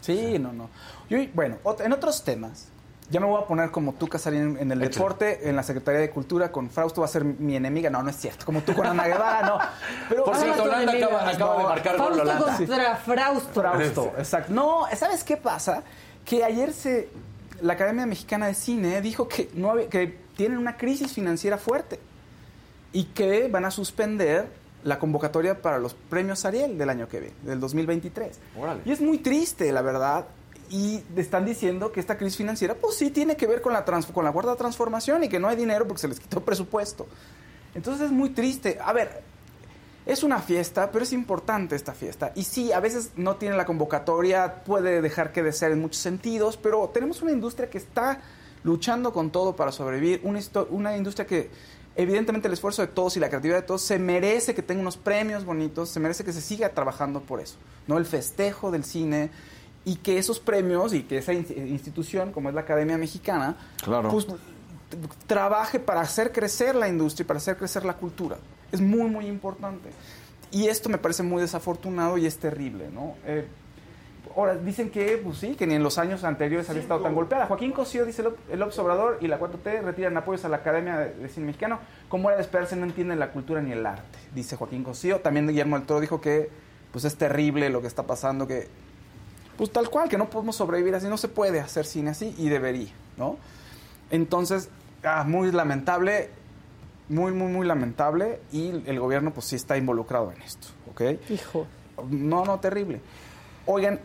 Sí, 0.00 0.38
no, 0.38 0.52
no. 0.52 0.68
Y 1.08 1.26
bueno, 1.28 1.56
en 1.78 1.92
otros 1.92 2.22
temas, 2.24 2.68
ya 3.10 3.20
me 3.20 3.26
voy 3.26 3.40
a 3.42 3.46
poner 3.46 3.70
como 3.70 3.92
tú, 3.94 4.08
Casarín, 4.08 4.56
en 4.58 4.72
el 4.72 4.82
Échale. 4.82 4.94
deporte, 4.94 5.48
en 5.48 5.56
la 5.56 5.62
Secretaría 5.62 6.00
de 6.00 6.10
Cultura, 6.10 6.50
con 6.50 6.70
Frausto 6.70 7.02
va 7.02 7.06
a 7.06 7.10
ser 7.10 7.24
mi 7.24 7.54
enemiga. 7.56 7.90
No, 7.90 8.02
no 8.02 8.10
es 8.10 8.16
cierto. 8.16 8.44
Como 8.46 8.62
tú 8.62 8.74
con 8.74 8.86
Ana 8.86 9.06
Guevara, 9.06 9.42
no. 9.46 9.58
Pero, 10.08 10.24
Por 10.24 10.36
cierto, 10.36 10.62
Holanda 10.64 10.82
enemiga. 10.92 11.06
acaba, 11.06 11.30
acaba 11.30 11.56
de 11.58 11.62
marcar 11.64 11.96
gol 11.96 12.06
Fausto 12.06 12.22
Holanda. 12.22 12.56
contra 12.56 12.96
Frausto. 12.96 13.60
Frausto, 13.60 14.12
exacto. 14.18 14.52
No, 14.52 14.86
¿sabes 14.96 15.22
qué 15.24 15.36
pasa? 15.36 15.82
Que 16.24 16.42
ayer 16.44 16.72
se 16.72 17.08
la 17.60 17.74
Academia 17.74 18.04
Mexicana 18.06 18.46
de 18.46 18.54
Cine 18.54 19.00
dijo 19.00 19.28
que 19.28 19.50
no 19.54 19.70
había- 19.70 19.88
que 19.88 20.18
tienen 20.36 20.58
una 20.58 20.76
crisis 20.76 21.12
financiera 21.12 21.56
fuerte 21.58 22.00
y 22.92 23.04
que 23.04 23.48
van 23.48 23.64
a 23.64 23.70
suspender 23.70 24.48
la 24.82 24.98
convocatoria 24.98 25.62
para 25.62 25.78
los 25.78 25.94
premios 25.94 26.44
Ariel 26.44 26.76
del 26.76 26.90
año 26.90 27.08
que 27.08 27.20
viene, 27.20 27.34
del 27.42 27.60
2023. 27.60 28.38
Órale. 28.58 28.82
Y 28.84 28.92
es 28.92 29.00
muy 29.00 29.18
triste, 29.18 29.70
la 29.72 29.82
verdad. 29.82 30.26
Y 30.74 31.04
están 31.14 31.44
diciendo 31.44 31.92
que 31.92 32.00
esta 32.00 32.18
crisis 32.18 32.36
financiera, 32.36 32.74
pues 32.74 32.96
sí, 32.96 33.10
tiene 33.10 33.36
que 33.36 33.46
ver 33.46 33.60
con 33.60 33.72
la, 33.72 33.84
trans- 33.84 34.06
con 34.06 34.24
la 34.24 34.32
cuarta 34.32 34.56
transformación 34.56 35.22
y 35.22 35.28
que 35.28 35.38
no 35.38 35.46
hay 35.46 35.54
dinero 35.54 35.86
porque 35.86 36.00
se 36.00 36.08
les 36.08 36.18
quitó 36.18 36.40
presupuesto. 36.40 37.06
Entonces 37.76 38.06
es 38.06 38.10
muy 38.10 38.30
triste. 38.30 38.78
A 38.84 38.92
ver, 38.92 39.22
es 40.04 40.24
una 40.24 40.40
fiesta, 40.40 40.90
pero 40.90 41.04
es 41.04 41.12
importante 41.12 41.76
esta 41.76 41.92
fiesta. 41.92 42.32
Y 42.34 42.42
sí, 42.42 42.72
a 42.72 42.80
veces 42.80 43.12
no 43.14 43.36
tiene 43.36 43.56
la 43.56 43.66
convocatoria, 43.66 44.64
puede 44.64 45.00
dejar 45.00 45.30
que 45.32 45.44
desear 45.44 45.70
en 45.70 45.80
muchos 45.80 46.02
sentidos, 46.02 46.56
pero 46.56 46.90
tenemos 46.92 47.22
una 47.22 47.30
industria 47.30 47.70
que 47.70 47.78
está 47.78 48.20
luchando 48.64 49.12
con 49.12 49.30
todo 49.30 49.54
para 49.54 49.70
sobrevivir, 49.70 50.22
una, 50.24 50.40
una 50.70 50.96
industria 50.96 51.24
que 51.24 51.50
evidentemente 51.94 52.48
el 52.48 52.54
esfuerzo 52.54 52.82
de 52.82 52.88
todos 52.88 53.16
y 53.16 53.20
la 53.20 53.28
creatividad 53.28 53.60
de 53.60 53.66
todos 53.66 53.82
se 53.82 54.00
merece 54.00 54.56
que 54.56 54.62
tenga 54.62 54.80
unos 54.80 54.96
premios 54.96 55.44
bonitos, 55.44 55.90
se 55.90 56.00
merece 56.00 56.24
que 56.24 56.32
se 56.32 56.40
siga 56.40 56.70
trabajando 56.70 57.20
por 57.20 57.38
eso, 57.40 57.54
¿no? 57.86 57.96
El 57.96 58.06
festejo 58.06 58.72
del 58.72 58.82
cine 58.82 59.30
y 59.84 59.96
que 59.96 60.18
esos 60.18 60.40
premios 60.40 60.94
y 60.94 61.02
que 61.02 61.18
esa 61.18 61.32
in- 61.32 61.46
institución 61.68 62.32
como 62.32 62.48
es 62.48 62.54
la 62.54 62.62
Academia 62.62 62.96
Mexicana, 62.98 63.56
Claro. 63.82 64.08
pues 64.10 64.26
trabaje 65.26 65.80
para 65.80 66.00
hacer 66.00 66.32
crecer 66.32 66.74
la 66.74 66.88
industria 66.88 67.24
y 67.24 67.26
para 67.26 67.38
hacer 67.38 67.56
crecer 67.56 67.84
la 67.84 67.94
cultura. 67.94 68.36
Es 68.72 68.80
muy, 68.80 69.08
muy 69.10 69.26
importante. 69.26 69.90
Y 70.50 70.68
esto 70.68 70.88
me 70.88 70.98
parece 70.98 71.22
muy 71.22 71.40
desafortunado 71.42 72.16
y 72.16 72.26
es 72.26 72.38
terrible, 72.38 72.88
¿no? 72.92 73.14
Eh, 73.26 73.46
ahora, 74.36 74.54
dicen 74.56 74.90
que, 74.90 75.16
pues 75.22 75.38
sí, 75.38 75.54
que 75.56 75.66
ni 75.66 75.74
en 75.74 75.82
los 75.82 75.98
años 75.98 76.22
anteriores 76.22 76.68
había 76.70 76.82
estado 76.82 77.00
tan 77.00 77.14
golpeada. 77.14 77.46
Joaquín 77.46 77.72
Cosío, 77.72 78.04
dice 78.04 78.22
el, 78.22 78.28
el 78.52 78.62
Obrador 78.62 79.18
y 79.20 79.26
la 79.26 79.38
4T 79.40 79.82
retiran 79.82 80.16
apoyos 80.16 80.44
a 80.44 80.48
la 80.48 80.58
Academia 80.58 80.96
de, 80.98 81.14
de 81.14 81.28
Cine 81.28 81.46
Mexicano. 81.46 81.80
Como 82.08 82.28
era 82.28 82.36
de 82.36 82.42
esperarse, 82.42 82.76
no 82.76 82.84
entienden 82.84 83.18
la 83.18 83.32
cultura 83.32 83.60
ni 83.62 83.72
el 83.72 83.84
arte, 83.84 84.18
dice 84.34 84.54
Joaquín 84.56 84.84
Cosío. 84.84 85.20
También 85.20 85.48
Guillermo 85.48 85.76
del 85.76 85.86
Toro 85.86 86.00
dijo 86.00 86.20
que 86.20 86.50
pues 86.92 87.04
es 87.04 87.16
terrible 87.16 87.68
lo 87.70 87.80
que 87.80 87.88
está 87.88 88.04
pasando, 88.04 88.46
que 88.46 88.68
pues 89.56 89.70
tal 89.70 89.88
cual, 89.90 90.08
que 90.08 90.18
no 90.18 90.28
podemos 90.30 90.56
sobrevivir 90.56 90.94
así, 90.94 91.06
no 91.08 91.16
se 91.16 91.28
puede 91.28 91.60
hacer 91.60 91.86
cine 91.86 92.10
así 92.10 92.34
y 92.38 92.48
debería, 92.48 92.90
¿no? 93.16 93.36
Entonces, 94.10 94.68
ah, 95.02 95.24
muy 95.26 95.50
lamentable, 95.52 96.30
muy, 97.08 97.32
muy, 97.32 97.50
muy 97.50 97.66
lamentable 97.66 98.40
y 98.52 98.70
el 98.86 98.98
gobierno 99.00 99.32
pues 99.32 99.46
sí 99.46 99.56
está 99.56 99.76
involucrado 99.76 100.32
en 100.32 100.42
esto, 100.42 100.68
¿ok? 100.90 101.02
Hijo. 101.30 101.66
No, 102.10 102.44
no, 102.44 102.58
terrible. 102.60 103.00
Oigan, 103.66 104.00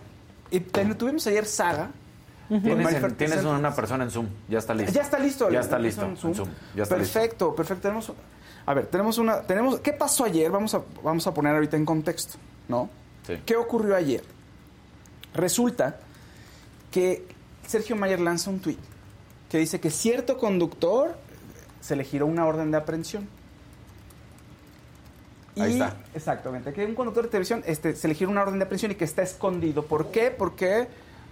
y 0.51 0.59
ten- 0.59 0.97
tuvimos 0.97 1.25
ayer 1.27 1.45
Saga. 1.45 1.91
Tienes, 2.47 3.37
en- 3.39 3.47
una 3.47 3.75
persona 3.75 4.03
en 4.03 4.09
Zoom. 4.09 4.27
Ya 4.47 4.57
está 4.57 4.73
listo. 4.73 4.91
Ya 4.93 5.01
está 5.03 5.19
listo. 5.19 5.49
Ya 5.51 5.59
está 5.59 5.77
listo. 5.77 6.03
en 6.03 6.09
en 6.11 6.17
Zoom. 6.17 6.33
Zoom. 6.33 6.49
Ya 6.75 6.83
está 6.83 6.97
listo. 6.97 7.13
perfecto, 7.13 7.55
perfecto. 7.55 7.81
Tenemos, 7.83 8.11
a 8.65 8.73
ver, 8.73 8.87
tenemos 8.87 9.17
una, 9.19 9.41
tenemos, 9.43 9.79
¿qué 9.81 9.93
pasó 9.93 10.23
ayer? 10.25 10.49
Vamos 10.49 10.73
a, 10.73 10.81
vamos 11.03 11.27
a 11.27 11.33
poner 11.33 11.53
ahorita 11.53 11.77
en 11.77 11.85
contexto, 11.85 12.37
¿no? 12.67 12.89
Sí. 13.27 13.35
¿Qué 13.45 13.55
ocurrió 13.55 13.95
ayer? 13.95 14.23
Resulta 15.33 15.97
que 16.91 17.25
Sergio 17.67 17.95
Mayer 17.95 18.19
lanza 18.19 18.49
un 18.49 18.59
tuit 18.59 18.79
que 19.49 19.57
dice 19.57 19.79
que 19.79 19.89
cierto 19.91 20.37
conductor 20.37 21.15
se 21.81 21.95
le 21.95 22.03
giró 22.03 22.25
una 22.27 22.45
orden 22.45 22.71
de 22.71 22.77
aprehensión. 22.77 23.27
Ahí 25.57 25.71
Y- 25.71 25.73
está. 25.73 25.95
Exactamente, 26.13 26.71
que 26.73 26.85
un 26.85 26.95
conductor 26.95 27.23
de 27.23 27.29
televisión 27.29 27.63
este, 27.65 27.95
se 27.95 28.07
le 28.07 28.13
giró 28.13 28.31
una 28.31 28.41
orden 28.41 28.59
de 28.59 28.65
aprehensión 28.65 28.91
y 28.91 28.95
que 28.95 29.05
está 29.05 29.23
escondido. 29.23 29.83
¿Por 29.85 30.11
qué? 30.11 30.31
Porque 30.31 30.87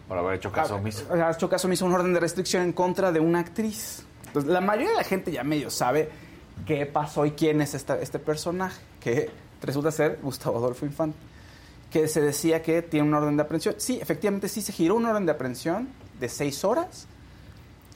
Por 0.08 0.18
haber 0.18 0.36
hecho 0.36 0.52
caso 0.52 0.76
omiso. 0.76 1.06
ha 1.14 1.32
hecho 1.32 1.50
caso 1.50 1.68
omiso 1.68 1.86
una 1.86 1.96
orden 1.96 2.14
de 2.14 2.20
restricción 2.20 2.64
en 2.64 2.74
contra 2.74 3.12
de 3.12 3.20
una 3.20 3.40
actriz. 3.40 4.04
Entonces, 4.26 4.52
la 4.52 4.62
mayoría 4.62 4.90
de 4.92 4.96
la 4.98 5.04
gente 5.04 5.32
ya 5.32 5.44
medio 5.44 5.70
sabe 5.70 6.10
qué 6.66 6.86
pasó 6.86 7.26
y 7.26 7.32
quién 7.32 7.62
es 7.62 7.74
esta- 7.74 8.00
este 8.00 8.20
personaje, 8.20 8.82
que 9.00 9.30
resulta 9.62 9.92
ser 9.92 10.20
Gustavo 10.22 10.58
Adolfo 10.58 10.86
Infante, 10.86 11.18
que 11.92 12.08
se 12.08 12.22
decía 12.22 12.62
que 12.62 12.82
tiene 12.82 13.08
una 13.08 13.20
orden 13.20 13.38
de 13.38 13.44
aprehensión. 13.44 13.76
Sí, 13.78 14.00
efectivamente 14.02 14.50
sí 14.50 14.62
se 14.62 14.74
giró 14.74 14.96
una 14.96 15.12
orden 15.12 15.26
de 15.26 15.32
aprehensión 15.32 15.90
de 16.20 16.30
seis 16.30 16.64
horas. 16.64 17.08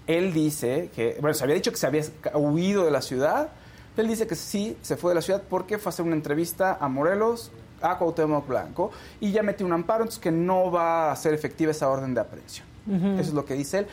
Él 0.08 0.34
dice 0.34 0.90
que, 0.96 1.18
bueno, 1.20 1.34
se 1.34 1.44
había 1.44 1.56
dicho 1.56 1.72
que 1.72 1.78
se 1.78 1.88
había 1.88 2.04
huido 2.34 2.86
de 2.86 2.92
la 2.92 3.02
ciudad. 3.02 3.50
Él 3.98 4.08
dice 4.08 4.28
que 4.28 4.36
sí, 4.36 4.78
se 4.82 4.98
fue 4.98 5.12
de 5.12 5.16
la 5.16 5.22
ciudad 5.22 5.44
porque 5.50 5.78
fue 5.78 5.90
a 5.90 5.92
hacer 5.92 6.06
una 6.06 6.16
entrevista 6.16 6.78
a 6.80 6.88
Morelos, 6.88 7.52
a 7.82 7.98
Cuauhtémoc 7.98 8.48
Blanco, 8.48 8.92
y 9.20 9.32
ya 9.32 9.44
metió 9.44 9.66
un 9.66 9.74
amparo, 9.74 10.04
entonces 10.04 10.22
que 10.22 10.32
no 10.32 10.72
va 10.72 11.12
a 11.12 11.16
ser 11.16 11.34
efectiva 11.34 11.72
esa 11.72 11.90
orden 11.90 12.14
de 12.14 12.22
aprehensión. 12.22 12.68
Eso 12.88 13.30
es 13.30 13.34
lo 13.34 13.46
que 13.46 13.54
dice 13.54 13.80
él. 13.80 13.88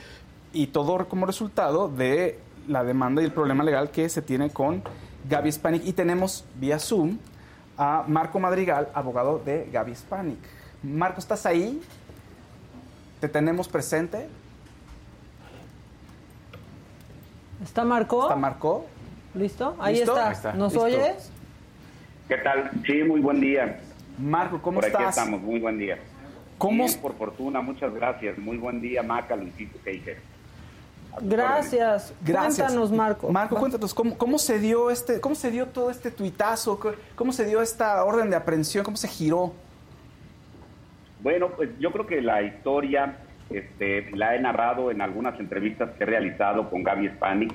Y 0.52 0.68
todo 0.68 1.06
como 1.08 1.26
resultado 1.26 1.88
de 1.88 2.38
la 2.68 2.84
demanda 2.84 3.20
y 3.20 3.24
el 3.26 3.32
problema 3.32 3.64
legal 3.64 3.90
que 3.90 4.08
se 4.08 4.22
tiene 4.22 4.50
con 4.50 4.82
Gaby 5.28 5.52
Spanik. 5.52 5.86
Y 5.86 5.92
tenemos 5.92 6.44
vía 6.58 6.78
Zoom 6.78 7.18
a 7.78 8.04
Marco 8.08 8.40
Madrigal, 8.40 8.88
abogado 8.92 9.38
de 9.38 9.68
Gaby 9.72 9.94
Spanik. 9.94 10.38
Marco, 10.82 11.20
¿estás 11.20 11.46
ahí? 11.46 11.80
¿Te 13.20 13.28
tenemos 13.28 13.68
presente? 13.68 14.28
¿Está 17.62 17.84
Marco? 17.84 18.22
¿Está 18.22 18.36
Marco? 18.36 18.86
¿Listo? 19.34 19.76
Ahí 19.78 19.96
¿Listo? 19.96 20.12
está. 20.12 20.26
Ahí 20.26 20.32
está. 20.34 20.52
¿Nos 20.54 20.72
Listo. 20.72 20.86
oyes? 20.86 21.30
¿Qué 22.28 22.36
tal? 22.38 22.70
Sí, 22.84 23.04
muy 23.04 23.20
buen 23.20 23.40
día. 23.40 23.80
Marco, 24.18 24.60
¿cómo 24.60 24.80
Por 24.80 24.86
aquí 24.94 25.04
estamos, 25.08 25.40
muy 25.40 25.60
buen 25.60 25.78
día. 25.78 25.98
¿Cómo? 26.58 26.84
Bien, 26.84 27.00
por 27.00 27.14
fortuna, 27.14 27.60
muchas 27.60 27.94
gracias. 27.94 28.36
Muy 28.38 28.56
buen 28.56 28.80
día, 28.80 29.02
Maca, 29.04 29.36
Luisito, 29.36 29.78
Keijer. 29.84 30.18
Gracias. 31.22 32.12
Gracias. 32.24 32.56
Cuéntanos, 32.68 32.92
Marco. 32.92 33.30
Marco, 33.30 33.56
cuéntanos, 33.56 33.92
¿cómo, 33.94 34.16
cómo 34.18 34.38
se 34.38 34.58
dio 34.58 34.90
este, 34.90 35.20
cómo 35.20 35.34
se 35.34 35.50
dio 35.50 35.66
todo 35.66 35.90
este 35.90 36.10
tuitazo? 36.10 36.78
¿Cómo- 36.78 36.94
¿Cómo 37.14 37.32
se 37.32 37.44
dio 37.44 37.60
esta 37.62 38.04
orden 38.04 38.30
de 38.30 38.36
aprehensión? 38.36 38.84
¿Cómo 38.84 38.96
se 38.96 39.08
giró? 39.08 39.52
Bueno, 41.22 41.48
pues 41.56 41.70
yo 41.80 41.90
creo 41.92 42.06
que 42.06 42.20
la 42.22 42.42
historia 42.42 43.16
este, 43.50 44.10
la 44.14 44.36
he 44.36 44.40
narrado 44.40 44.90
en 44.90 45.00
algunas 45.00 45.38
entrevistas 45.40 45.90
que 45.96 46.04
he 46.04 46.06
realizado 46.06 46.70
con 46.70 46.82
Gaby 46.84 47.08
Spanik, 47.08 47.52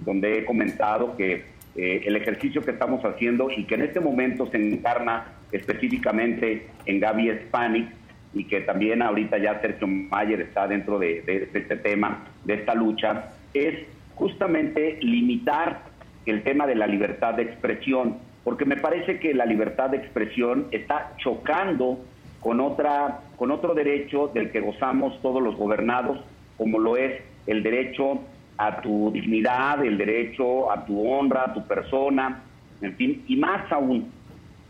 donde 0.00 0.38
he 0.38 0.44
comentado 0.44 1.16
que 1.16 1.44
eh, 1.76 2.02
el 2.04 2.16
ejercicio 2.16 2.62
que 2.62 2.72
estamos 2.72 3.02
haciendo 3.04 3.50
y 3.50 3.64
que 3.64 3.76
en 3.76 3.82
este 3.82 4.00
momento 4.00 4.46
se 4.50 4.56
encarna 4.58 5.26
específicamente 5.52 6.68
en 6.86 7.00
Gaby 7.00 7.30
Spanik 7.46 7.88
y 8.34 8.44
que 8.44 8.60
también 8.60 9.02
ahorita 9.02 9.38
ya 9.38 9.60
Sergio 9.60 9.86
Mayer 9.86 10.40
está 10.40 10.68
dentro 10.68 10.98
de, 10.98 11.22
este 11.52 11.76
tema, 11.76 12.26
de 12.44 12.54
esta 12.54 12.74
lucha, 12.74 13.32
es 13.54 13.74
justamente 14.14 14.98
limitar 15.00 15.82
el 16.26 16.42
tema 16.42 16.66
de 16.66 16.74
la 16.74 16.86
libertad 16.86 17.34
de 17.34 17.44
expresión, 17.44 18.18
porque 18.44 18.64
me 18.64 18.76
parece 18.76 19.18
que 19.18 19.34
la 19.34 19.46
libertad 19.46 19.90
de 19.90 19.98
expresión 19.98 20.66
está 20.70 21.14
chocando 21.18 21.98
con 22.40 22.60
otra 22.60 23.20
con 23.36 23.50
otro 23.50 23.74
derecho 23.74 24.28
del 24.28 24.50
que 24.50 24.60
gozamos 24.60 25.20
todos 25.22 25.42
los 25.42 25.56
gobernados, 25.56 26.18
como 26.56 26.78
lo 26.78 26.96
es 26.96 27.20
el 27.46 27.62
derecho 27.62 28.20
a 28.58 28.80
tu 28.80 29.10
dignidad, 29.12 29.84
el 29.84 29.96
derecho 29.96 30.70
a 30.70 30.84
tu 30.84 31.08
honra, 31.08 31.44
a 31.44 31.54
tu 31.54 31.66
persona, 31.66 32.42
en 32.80 32.94
fin, 32.96 33.24
y 33.26 33.36
más 33.36 33.70
aún 33.72 34.10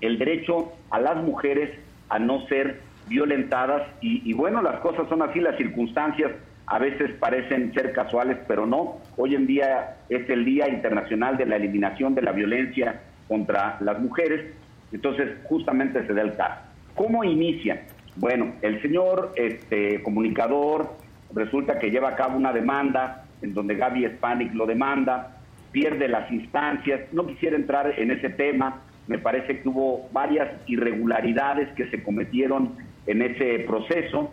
el 0.00 0.18
derecho 0.18 0.72
a 0.90 1.00
las 1.00 1.16
mujeres 1.16 1.70
a 2.08 2.18
no 2.18 2.46
ser 2.46 2.80
violentadas 3.08 3.82
y, 4.00 4.28
y 4.28 4.32
bueno, 4.32 4.62
las 4.62 4.80
cosas 4.80 5.08
son 5.08 5.22
así, 5.22 5.40
las 5.40 5.56
circunstancias 5.56 6.32
a 6.70 6.78
veces 6.78 7.12
parecen 7.18 7.72
ser 7.72 7.92
casuales, 7.92 8.36
pero 8.46 8.66
no. 8.66 8.98
Hoy 9.16 9.34
en 9.34 9.46
día 9.46 9.96
es 10.08 10.28
el 10.28 10.44
Día 10.44 10.68
Internacional 10.68 11.36
de 11.38 11.46
la 11.46 11.56
Eliminación 11.56 12.14
de 12.14 12.22
la 12.22 12.32
Violencia 12.32 13.00
contra 13.26 13.78
las 13.80 13.98
Mujeres, 13.98 14.54
entonces 14.92 15.30
justamente 15.44 16.06
se 16.06 16.12
da 16.12 16.22
el 16.22 16.36
caso. 16.36 16.60
¿Cómo 16.94 17.24
inicia? 17.24 17.82
Bueno, 18.16 18.52
el 18.62 18.82
señor 18.82 19.32
este, 19.36 20.02
comunicador 20.02 20.96
resulta 21.34 21.78
que 21.78 21.90
lleva 21.90 22.10
a 22.10 22.16
cabo 22.16 22.36
una 22.36 22.52
demanda 22.52 23.24
en 23.40 23.54
donde 23.54 23.76
Gaby 23.76 24.06
Spanik 24.16 24.52
lo 24.54 24.66
demanda, 24.66 25.36
pierde 25.72 26.08
las 26.08 26.30
instancias, 26.30 27.00
no 27.12 27.26
quisiera 27.26 27.56
entrar 27.56 27.94
en 27.98 28.10
ese 28.10 28.30
tema, 28.30 28.82
me 29.06 29.18
parece 29.18 29.60
que 29.60 29.68
hubo 29.68 30.08
varias 30.12 30.48
irregularidades 30.66 31.68
que 31.76 31.88
se 31.90 32.02
cometieron 32.02 32.76
en 33.08 33.22
ese 33.22 33.64
proceso, 33.66 34.30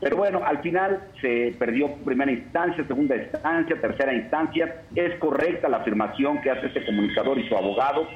pero 0.00 0.16
bueno, 0.16 0.40
al 0.44 0.58
final 0.62 1.00
se 1.20 1.54
perdió 1.58 1.94
primera 2.04 2.32
instancia, 2.32 2.84
segunda 2.86 3.16
instancia, 3.16 3.80
tercera 3.80 4.14
instancia, 4.14 4.82
es 4.94 5.14
correcta 5.18 5.68
la 5.68 5.76
afirmación 5.76 6.40
que 6.40 6.50
hace 6.50 6.68
este 6.68 6.84
comunicador 6.86 7.38
y 7.38 7.46
su 7.48 7.56
abogado, 7.56 8.08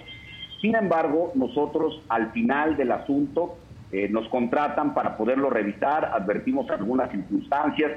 sin 0.61 0.75
embargo, 0.75 1.33
nosotros 1.35 2.03
al 2.09 2.33
final 2.33 2.77
del 2.77 2.91
asunto 2.91 3.59
eh, 3.93 4.09
nos 4.09 4.29
contratan 4.29 4.95
para 4.95 5.17
poderlo 5.17 5.51
revisar, 5.51 6.07
advertimos 6.07 6.69
algunas 6.71 7.11
circunstancias, 7.11 7.93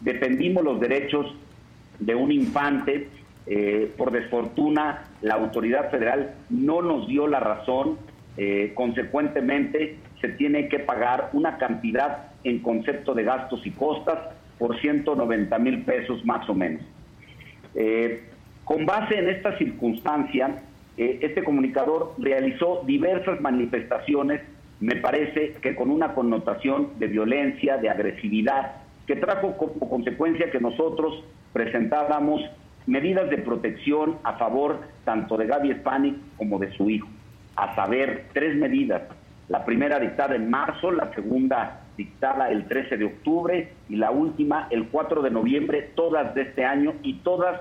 defendimos 0.00 0.64
los 0.64 0.80
derechos 0.80 1.34
de 1.98 2.14
un 2.14 2.32
infante. 2.32 3.08
eh, 3.46 3.92
por 3.98 4.10
desfortuna, 4.10 5.04
la 5.20 5.34
autoridad 5.34 5.90
federal 5.90 6.34
no 6.48 6.80
nos 6.80 7.06
dio 7.06 7.26
la 7.26 7.40
razón. 7.40 7.98
eh, 8.36 8.72
consecuentemente, 8.74 9.96
se 10.24 10.30
tiene 10.30 10.68
que 10.70 10.78
pagar 10.78 11.28
una 11.34 11.58
cantidad 11.58 12.28
en 12.44 12.60
concepto 12.60 13.12
de 13.12 13.24
gastos 13.24 13.60
y 13.66 13.70
costas 13.72 14.18
por 14.58 14.80
190 14.80 15.58
mil 15.58 15.82
pesos 15.82 16.24
más 16.24 16.48
o 16.48 16.54
menos. 16.54 16.80
Eh, 17.74 18.24
con 18.64 18.86
base 18.86 19.18
en 19.18 19.28
esta 19.28 19.58
circunstancia, 19.58 20.62
eh, 20.96 21.18
este 21.20 21.44
comunicador 21.44 22.14
realizó 22.16 22.82
diversas 22.86 23.38
manifestaciones, 23.42 24.40
me 24.80 24.96
parece 24.96 25.56
que 25.60 25.74
con 25.74 25.90
una 25.90 26.14
connotación 26.14 26.98
de 26.98 27.08
violencia, 27.08 27.76
de 27.76 27.90
agresividad, 27.90 28.76
que 29.06 29.16
trajo 29.16 29.58
como 29.58 29.90
consecuencia 29.90 30.50
que 30.50 30.58
nosotros 30.58 31.22
presentáramos 31.52 32.40
medidas 32.86 33.28
de 33.28 33.36
protección 33.38 34.16
a 34.24 34.38
favor 34.38 34.80
tanto 35.04 35.36
de 35.36 35.46
Gaby 35.48 35.74
Spanik 35.74 36.16
como 36.38 36.58
de 36.58 36.72
su 36.72 36.88
hijo. 36.88 37.08
A 37.56 37.74
saber, 37.74 38.24
tres 38.32 38.56
medidas. 38.56 39.02
La 39.48 39.64
primera 39.64 39.98
dictada 39.98 40.36
en 40.36 40.48
marzo, 40.48 40.90
la 40.90 41.12
segunda 41.14 41.82
dictada 41.96 42.50
el 42.50 42.66
13 42.66 42.96
de 42.96 43.04
octubre 43.04 43.68
y 43.88 43.96
la 43.96 44.10
última 44.10 44.68
el 44.70 44.88
4 44.88 45.22
de 45.22 45.30
noviembre, 45.30 45.90
todas 45.94 46.34
de 46.34 46.42
este 46.42 46.64
año 46.64 46.94
y 47.02 47.14
todas 47.14 47.60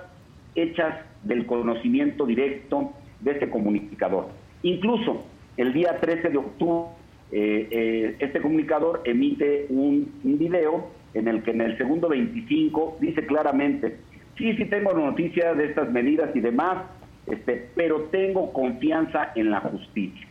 hechas 0.56 0.96
del 1.24 1.46
conocimiento 1.46 2.26
directo 2.26 2.92
de 3.20 3.32
este 3.32 3.50
comunicador. 3.50 4.30
Incluso 4.64 5.26
el 5.58 5.74
día 5.74 6.00
13 6.00 6.30
de 6.30 6.38
octubre, 6.38 6.90
eh, 7.32 7.68
eh, 7.70 8.16
este 8.20 8.42
comunicador 8.42 9.02
emite 9.06 9.68
un, 9.70 10.12
video 10.24 10.90
en 11.14 11.28
el 11.28 11.44
que 11.44 11.52
en 11.52 11.62
el 11.62 11.78
segundo 11.78 12.10
25 12.10 12.98
dice 13.02 13.26
claramente, 13.26 13.98
sí, 14.38 14.56
sí 14.56 14.66
tengo 14.66 14.94
noticias 14.94 15.58
de 15.58 15.66
estas 15.66 15.92
medidas 15.92 16.36
y 16.36 16.40
demás, 16.40 16.86
este, 17.28 17.70
pero 17.76 18.04
tengo 18.12 18.52
confianza 18.54 19.32
en 19.36 19.52
la 19.52 19.60
justicia. 19.62 20.28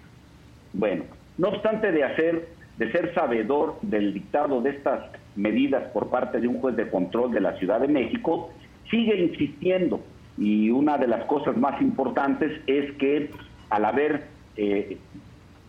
Bueno, 0.73 1.05
no 1.43 1.48
obstante 1.48 1.90
de 1.90 2.05
hacer, 2.05 2.51
de 2.78 2.93
ser 2.93 3.12
sabedor 3.14 3.77
del 3.82 4.14
dictado 4.14 4.62
de 4.62 4.70
estas 4.70 5.10
medidas 5.35 5.90
por 5.90 6.09
parte 6.09 6.40
de 6.40 6.47
un 6.47 6.60
juez 6.60 6.77
de 6.77 6.89
control 6.89 7.32
de 7.32 7.40
la 7.40 7.59
Ciudad 7.59 7.81
de 7.81 7.89
México, 7.89 8.52
sigue 8.89 9.20
insistiendo 9.20 10.01
y 10.39 10.70
una 10.70 10.98
de 10.98 11.09
las 11.09 11.24
cosas 11.24 11.56
más 11.56 11.82
importantes 11.82 12.60
es 12.69 12.93
que 12.93 13.31
al 13.70 13.85
haber 13.85 14.28
eh, 14.56 14.98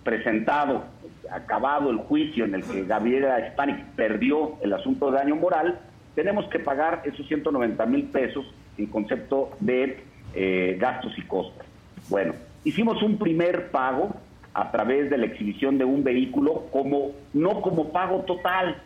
presentado, 0.03 0.83
acabado 1.31 1.89
el 1.89 1.97
juicio 1.97 2.45
en 2.45 2.53
el 2.53 2.63
que 2.63 2.83
Gabriela 2.83 3.39
Spanik 3.53 3.83
perdió 3.95 4.57
el 4.61 4.73
asunto 4.73 5.09
de 5.09 5.17
daño 5.17 5.35
moral, 5.35 5.79
tenemos 6.13 6.45
que 6.49 6.59
pagar 6.59 7.01
esos 7.03 7.27
190 7.27 7.83
mil 7.87 8.03
pesos 8.09 8.45
en 8.77 8.85
concepto 8.85 9.49
de 9.59 10.03
eh, 10.35 10.77
gastos 10.79 11.17
y 11.17 11.23
costos. 11.23 11.65
Bueno, 12.09 12.33
hicimos 12.63 13.01
un 13.01 13.17
primer 13.17 13.71
pago 13.71 14.13
a 14.53 14.71
través 14.71 15.09
de 15.09 15.17
la 15.17 15.25
exhibición 15.25 15.77
de 15.77 15.85
un 15.85 16.03
vehículo 16.03 16.67
como 16.71 17.11
no 17.33 17.61
como 17.61 17.91
pago 17.91 18.19
total. 18.21 18.77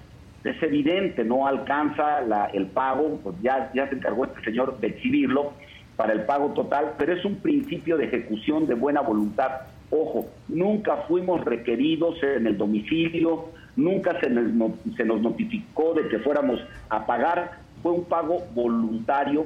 Es 0.44 0.62
evidente, 0.64 1.24
no 1.24 1.48
alcanza 1.48 2.22
la, 2.22 2.46
el 2.46 2.68
pago, 2.68 3.20
pues 3.22 3.36
ya, 3.42 3.70
se 3.74 3.96
encargó 3.96 4.26
este 4.26 4.44
señor 4.44 4.80
de 4.80 4.88
exhibirlo 4.88 5.54
para 5.98 6.14
el 6.14 6.22
pago 6.22 6.50
total, 6.54 6.94
pero 6.98 7.14
es 7.14 7.26
un 7.26 7.38
principio 7.38 7.98
de 7.98 8.06
ejecución 8.06 8.68
de 8.68 8.76
buena 8.76 9.02
voluntad. 9.02 9.52
Ojo, 9.90 10.28
nunca 10.48 10.98
fuimos 11.08 11.44
requeridos 11.44 12.22
en 12.24 12.48
el 12.48 12.58
domicilio, 12.58 13.50
nunca 13.76 14.20
se 14.20 14.30
nos, 14.30 14.72
se 14.96 15.04
nos 15.04 15.22
notificó 15.22 15.94
de 15.96 16.08
que 16.08 16.20
fuéramos 16.20 16.62
a 16.90 17.06
pagar, 17.06 17.60
fue 17.82 17.92
un 17.94 18.06
pago 18.06 18.44
voluntario 18.54 19.46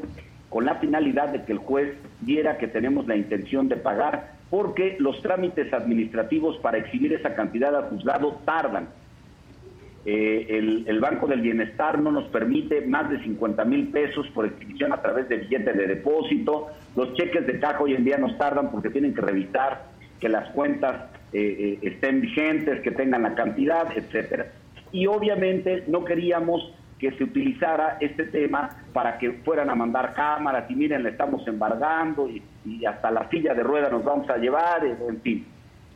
con 0.50 0.66
la 0.66 0.76
finalidad 0.76 1.30
de 1.30 1.44
que 1.46 1.54
el 1.54 1.60
juez 1.60 1.96
viera 2.20 2.58
que 2.58 2.68
tenemos 2.68 3.08
la 3.08 3.16
intención 3.16 3.70
de 3.70 3.78
pagar, 3.78 4.34
porque 4.52 4.98
los 5.00 5.20
trámites 5.22 5.74
administrativos 5.74 6.58
para 6.58 6.78
exhibir 6.78 7.14
esa 7.14 7.34
cantidad 7.34 7.74
al 7.74 7.86
juzgado 7.86 8.42
tardan. 8.46 8.90
Eh, 10.06 10.48
el, 10.50 10.84
el, 10.88 11.00
Banco 11.00 11.26
del 11.26 11.42
Bienestar 11.42 12.00
no 12.00 12.12
nos 12.12 12.26
permite 12.26 12.82
más 12.82 13.10
de 13.10 13.24
50 13.24 13.64
mil 13.66 13.88
pesos 13.88 14.28
por 14.34 14.46
exhibición 14.46 14.92
a 14.92 15.02
través 15.02 15.30
de 15.30 15.38
billetes 15.38 15.78
de 15.78 15.88
depósito. 15.88 16.68
Los 16.98 17.14
cheques 17.14 17.48
de 17.48 17.60
caja 17.60 17.82
hoy 17.82 17.94
en 17.94 18.04
día 18.04 18.18
nos 18.18 18.38
tardan 18.38 18.72
porque 18.72 18.90
tienen 18.90 19.14
que 19.14 19.22
revisar 19.22 19.86
que 20.20 20.28
las 20.28 20.50
cuentas 20.50 21.10
eh, 21.32 21.80
eh, 21.82 21.88
estén 21.88 22.20
vigentes, 22.20 22.82
que 22.82 22.92
tengan 22.92 23.22
la 23.22 23.36
cantidad, 23.36 23.88
etcétera. 23.96 24.48
Y 24.92 25.08
obviamente 25.08 25.86
no 25.88 26.04
queríamos 26.04 26.74
que 27.00 27.12
se 27.14 27.24
utilizara 27.24 27.98
este 28.02 28.26
tema 28.26 28.84
para 28.92 29.18
que 29.18 29.32
fueran 29.46 29.70
a 29.70 29.76
mandar 29.76 30.14
cámaras 30.14 30.70
y 30.70 30.76
miren, 30.76 31.04
le 31.04 31.10
estamos 31.12 31.48
embargando 31.48 32.28
y, 32.28 32.44
y 32.66 32.86
hasta 32.86 33.12
la 33.12 33.30
silla 33.30 33.54
de 33.54 33.64
rueda 33.64 33.90
nos 33.90 34.04
vamos 34.04 34.30
a 34.30 34.38
llevar, 34.38 34.86
en 34.86 35.22
fin. 35.22 35.46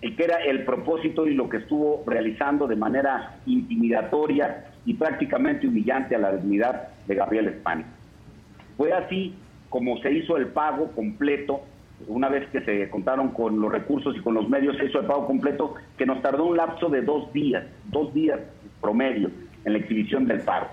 El 0.02 0.16
que 0.16 0.24
era 0.24 0.38
el 0.44 0.66
propósito 0.66 1.26
y 1.28 1.34
lo 1.34 1.50
que 1.50 1.58
estuvo 1.58 2.04
realizando 2.06 2.68
de 2.68 2.76
manera 2.76 3.38
intimidatoria 3.46 4.68
y 4.86 4.94
prácticamente 4.94 5.68
humillante 5.68 6.16
a 6.16 6.20
la 6.20 6.36
dignidad 6.36 6.90
de 7.08 7.16
Gabriel 7.16 7.48
España. 7.48 7.86
Fue 8.78 8.92
así 8.94 9.36
como 9.70 9.98
se 10.02 10.12
hizo 10.12 10.38
el 10.38 10.48
pago 10.48 10.92
completo, 10.92 11.62
una 12.08 12.30
vez 12.30 12.48
que 12.50 12.62
se 12.62 12.90
contaron 12.90 13.30
con 13.30 13.60
los 13.60 13.72
recursos 13.72 14.16
y 14.16 14.22
con 14.22 14.34
los 14.34 14.48
medios, 14.50 14.78
se 14.78 14.86
hizo 14.86 15.00
el 15.00 15.06
pago 15.06 15.28
completo, 15.28 15.76
que 15.98 16.06
nos 16.06 16.22
tardó 16.22 16.46
un 16.46 16.58
lapso 16.58 16.90
de 16.90 17.02
dos 17.02 17.32
días, 17.34 17.64
dos 17.86 18.14
días 18.14 18.40
promedio 18.82 19.32
en 19.64 19.74
la 19.74 19.80
exhibición 19.80 20.28
del 20.28 20.42
pago. 20.42 20.68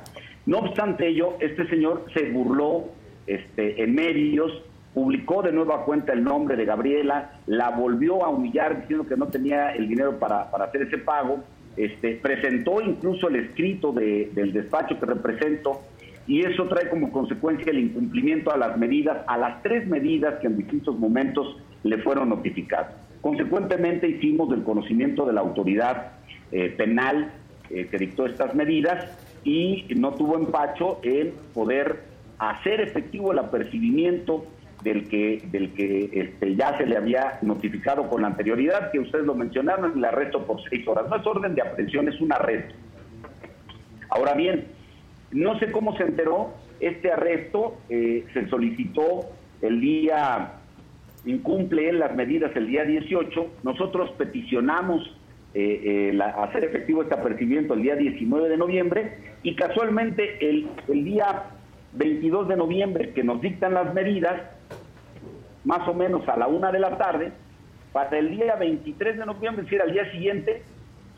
No 0.46 0.58
obstante 0.58 1.08
ello, 1.08 1.36
este 1.40 1.66
señor 1.68 2.04
se 2.12 2.30
burló 2.30 2.88
este, 3.26 3.82
en 3.82 3.94
medios, 3.94 4.52
publicó 4.94 5.42
de 5.42 5.52
nueva 5.52 5.84
cuenta 5.84 6.12
el 6.12 6.22
nombre 6.22 6.56
de 6.56 6.64
Gabriela, 6.64 7.32
la 7.46 7.70
volvió 7.70 8.24
a 8.24 8.28
humillar 8.28 8.80
diciendo 8.80 9.06
que 9.06 9.16
no 9.16 9.28
tenía 9.28 9.70
el 9.70 9.88
dinero 9.88 10.18
para, 10.18 10.50
para 10.50 10.66
hacer 10.66 10.82
ese 10.82 10.98
pago, 10.98 11.42
este, 11.76 12.16
presentó 12.16 12.80
incluso 12.82 13.28
el 13.28 13.36
escrito 13.36 13.92
de, 13.92 14.30
del 14.34 14.52
despacho 14.52 14.98
que 15.00 15.06
represento 15.06 15.80
y 16.26 16.44
eso 16.44 16.68
trae 16.68 16.88
como 16.88 17.10
consecuencia 17.10 17.72
el 17.72 17.78
incumplimiento 17.78 18.52
a 18.52 18.58
las 18.58 18.76
medidas, 18.76 19.24
a 19.26 19.38
las 19.38 19.62
tres 19.62 19.86
medidas 19.88 20.38
que 20.40 20.46
en 20.46 20.56
distintos 20.58 20.98
momentos 20.98 21.56
le 21.82 21.98
fueron 21.98 22.28
notificadas. 22.28 22.94
Consecuentemente 23.20 24.06
hicimos 24.08 24.50
del 24.50 24.62
conocimiento 24.62 25.24
de 25.24 25.32
la 25.32 25.40
autoridad 25.40 26.12
eh, 26.52 26.74
penal 26.76 27.32
eh, 27.70 27.88
que 27.90 27.98
dictó 27.98 28.26
estas 28.26 28.54
medidas 28.54 29.18
y 29.44 29.86
no 29.96 30.12
tuvo 30.12 30.36
empacho 30.36 31.00
en 31.02 31.32
poder 31.54 32.00
hacer 32.38 32.80
efectivo 32.80 33.32
el 33.32 33.38
apercibimiento 33.38 34.44
del 34.82 35.08
que, 35.08 35.42
del 35.50 35.72
que 35.74 36.10
este, 36.12 36.54
ya 36.56 36.76
se 36.76 36.86
le 36.86 36.96
había 36.96 37.38
notificado 37.42 38.08
con 38.08 38.24
anterioridad, 38.24 38.90
que 38.90 38.98
ustedes 38.98 39.24
lo 39.24 39.34
mencionaron, 39.34 39.96
el 39.96 40.04
arresto 40.04 40.44
por 40.44 40.60
seis 40.68 40.86
horas. 40.86 41.08
No 41.08 41.16
es 41.16 41.26
orden 41.26 41.54
de 41.54 41.62
aprehensión, 41.62 42.08
es 42.08 42.20
un 42.20 42.32
arresto. 42.32 42.74
Ahora 44.10 44.34
bien, 44.34 44.66
no 45.30 45.58
sé 45.58 45.70
cómo 45.70 45.96
se 45.96 46.02
enteró, 46.02 46.54
este 46.80 47.12
arresto 47.12 47.78
eh, 47.88 48.24
se 48.34 48.48
solicitó 48.48 49.30
el 49.62 49.80
día, 49.80 50.54
incumple 51.24 51.92
las 51.92 52.14
medidas 52.14 52.54
el 52.56 52.66
día 52.66 52.84
18, 52.84 53.46
nosotros 53.62 54.10
peticionamos 54.18 55.16
eh, 55.54 56.08
eh, 56.10 56.12
la, 56.14 56.26
hacer 56.26 56.64
efectivo 56.64 57.02
este 57.02 57.14
apercibimiento 57.14 57.74
el 57.74 57.82
día 57.82 57.94
19 57.94 58.48
de 58.48 58.56
noviembre 58.56 59.18
y 59.42 59.54
casualmente 59.54 60.48
el, 60.48 60.66
el 60.88 61.04
día 61.04 61.44
22 61.92 62.48
de 62.48 62.56
noviembre 62.56 63.12
que 63.12 63.22
nos 63.22 63.40
dictan 63.40 63.74
las 63.74 63.92
medidas, 63.94 64.40
más 65.64 65.86
o 65.88 65.94
menos 65.94 66.28
a 66.28 66.36
la 66.36 66.46
una 66.46 66.72
de 66.72 66.80
la 66.80 66.96
tarde, 66.98 67.32
para 67.92 68.18
el 68.18 68.30
día 68.30 68.56
23 68.56 69.18
de 69.18 69.26
noviembre, 69.26 69.62
es 69.62 69.70
decir, 69.70 69.82
al 69.82 69.92
día 69.92 70.10
siguiente, 70.12 70.62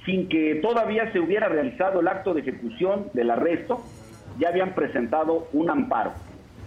sin 0.05 0.29
que 0.29 0.57
todavía 0.57 1.11
se 1.13 1.21
hubiera 1.21 1.49
realizado 1.49 2.01
el 2.01 2.09
acto 2.09 2.35
de 2.35 2.41
ejecución 2.41 3.07
del 3.15 3.31
arresto, 3.31 3.83
ya 4.39 4.49
habían 4.49 4.75
presentado 4.75 5.49
un 5.53 5.71
amparo. 5.71 6.13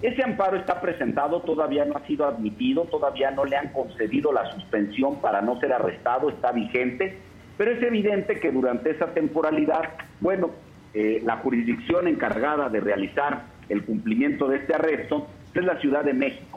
Ese 0.02 0.24
amparo 0.24 0.58
está 0.58 0.80
presentado, 0.80 1.42
todavía 1.42 1.84
no 1.86 1.98
ha 1.98 2.06
sido 2.06 2.26
admitido, 2.26 2.86
todavía 2.86 3.32
no 3.32 3.46
le 3.46 3.58
han 3.58 3.74
concedido 3.74 4.32
la 4.32 4.46
suspensión 4.52 5.20
para 5.22 5.42
no 5.42 5.60
ser 5.60 5.74
arrestado, 5.74 6.30
está 6.30 6.52
vigente, 6.52 7.18
pero 7.58 7.72
es 7.72 7.82
evidente 7.82 8.40
que 8.40 8.52
durante 8.52 8.92
esa 8.92 9.08
temporalidad, 9.08 9.90
bueno, 10.20 10.52
eh, 10.94 11.22
la 11.26 11.38
jurisdicción 11.38 12.08
encargada 12.08 12.70
de 12.70 12.80
realizar 12.80 13.46
el 13.70 13.84
cumplimiento 13.84 14.48
de 14.48 14.58
este 14.58 14.76
arresto 14.76 15.28
es 15.54 15.66
la 15.66 15.80
Ciudad 15.80 16.04
de 16.04 16.14
México. 16.14 16.57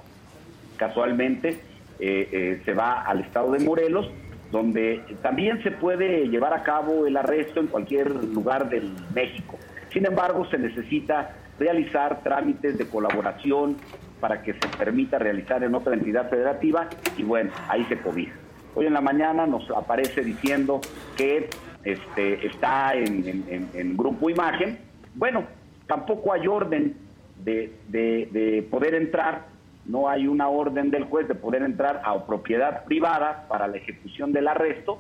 Casualmente 0.81 1.61
eh, 1.99 2.29
eh, 2.33 2.63
se 2.65 2.73
va 2.73 3.03
al 3.03 3.21
estado 3.21 3.53
de 3.53 3.59
Morelos, 3.59 4.11
donde 4.51 5.05
también 5.21 5.63
se 5.63 5.71
puede 5.71 6.27
llevar 6.29 6.55
a 6.55 6.63
cabo 6.63 7.07
el 7.07 7.19
arresto 7.19 7.61
en 7.61 7.67
cualquier 7.67 8.11
lugar 8.11 8.71
del 8.71 8.91
México. 9.15 9.59
Sin 9.93 10.07
embargo, 10.07 10.47
se 10.51 10.57
necesita 10.57 11.37
realizar 11.59 12.23
trámites 12.23 12.79
de 12.79 12.89
colaboración 12.89 13.77
para 14.21 14.41
que 14.41 14.55
se 14.55 14.69
permita 14.79 15.19
realizar 15.19 15.63
en 15.63 15.75
otra 15.75 15.93
entidad 15.93 16.31
federativa 16.31 16.89
y 17.19 17.25
bueno, 17.25 17.51
ahí 17.69 17.85
se 17.91 17.99
cobija. 17.99 18.33
Hoy 18.75 18.87
en 18.87 18.95
la 18.95 19.03
mañana 19.03 19.47
nos 19.47 19.71
aparece 19.71 20.23
diciendo 20.23 20.81
que 21.15 21.51
este, 21.85 22.47
está 22.47 22.95
en, 22.95 23.99
Grupo 23.99 24.31
Imagen. 24.31 24.79
Bueno, 25.15 25.45
tampoco 25.87 26.33
hay 26.33 26.47
orden 26.47 26.97
de, 27.45 27.71
de, 27.89 28.31
de, 28.33 28.63
poder 28.63 28.95
entrar, 28.95 29.50
no 29.87 30.09
hay 30.09 30.27
una 30.27 30.49
orden 30.49 30.91
del 30.91 31.05
juez 31.05 31.27
de 31.29 31.35
poder 31.35 31.63
entrar 31.63 32.03
a 32.05 32.25
propiedad 32.27 32.85
privada 32.85 33.47
para 33.49 33.67
la 33.67 33.77
ejecución 33.77 34.33
del 34.33 34.49
arresto 34.49 34.99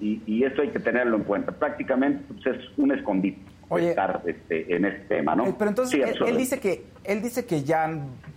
y, 0.00 0.22
y 0.26 0.44
eso 0.44 0.62
hay 0.62 0.70
que 0.70 0.80
tenerlo 0.80 1.16
en 1.16 1.24
cuenta. 1.24 1.52
Prácticamente 1.52 2.24
pues, 2.34 2.56
es 2.56 2.78
un 2.78 2.92
escondite. 2.92 3.40
Oye, 3.68 3.90
estar 3.90 4.20
este, 4.26 4.74
en 4.76 4.84
este 4.84 5.16
tema, 5.16 5.34
¿no? 5.34 5.46
Eh, 5.46 5.54
pero 5.56 5.70
entonces 5.70 5.92
Sí, 5.92 6.02
él, 6.02 6.10
absurdo. 6.10 6.26
él 6.30 6.36
dice 6.36 6.60
que 6.60 6.84
él 7.04 7.22
dice 7.22 7.46
que 7.46 7.62
ya 7.62 7.90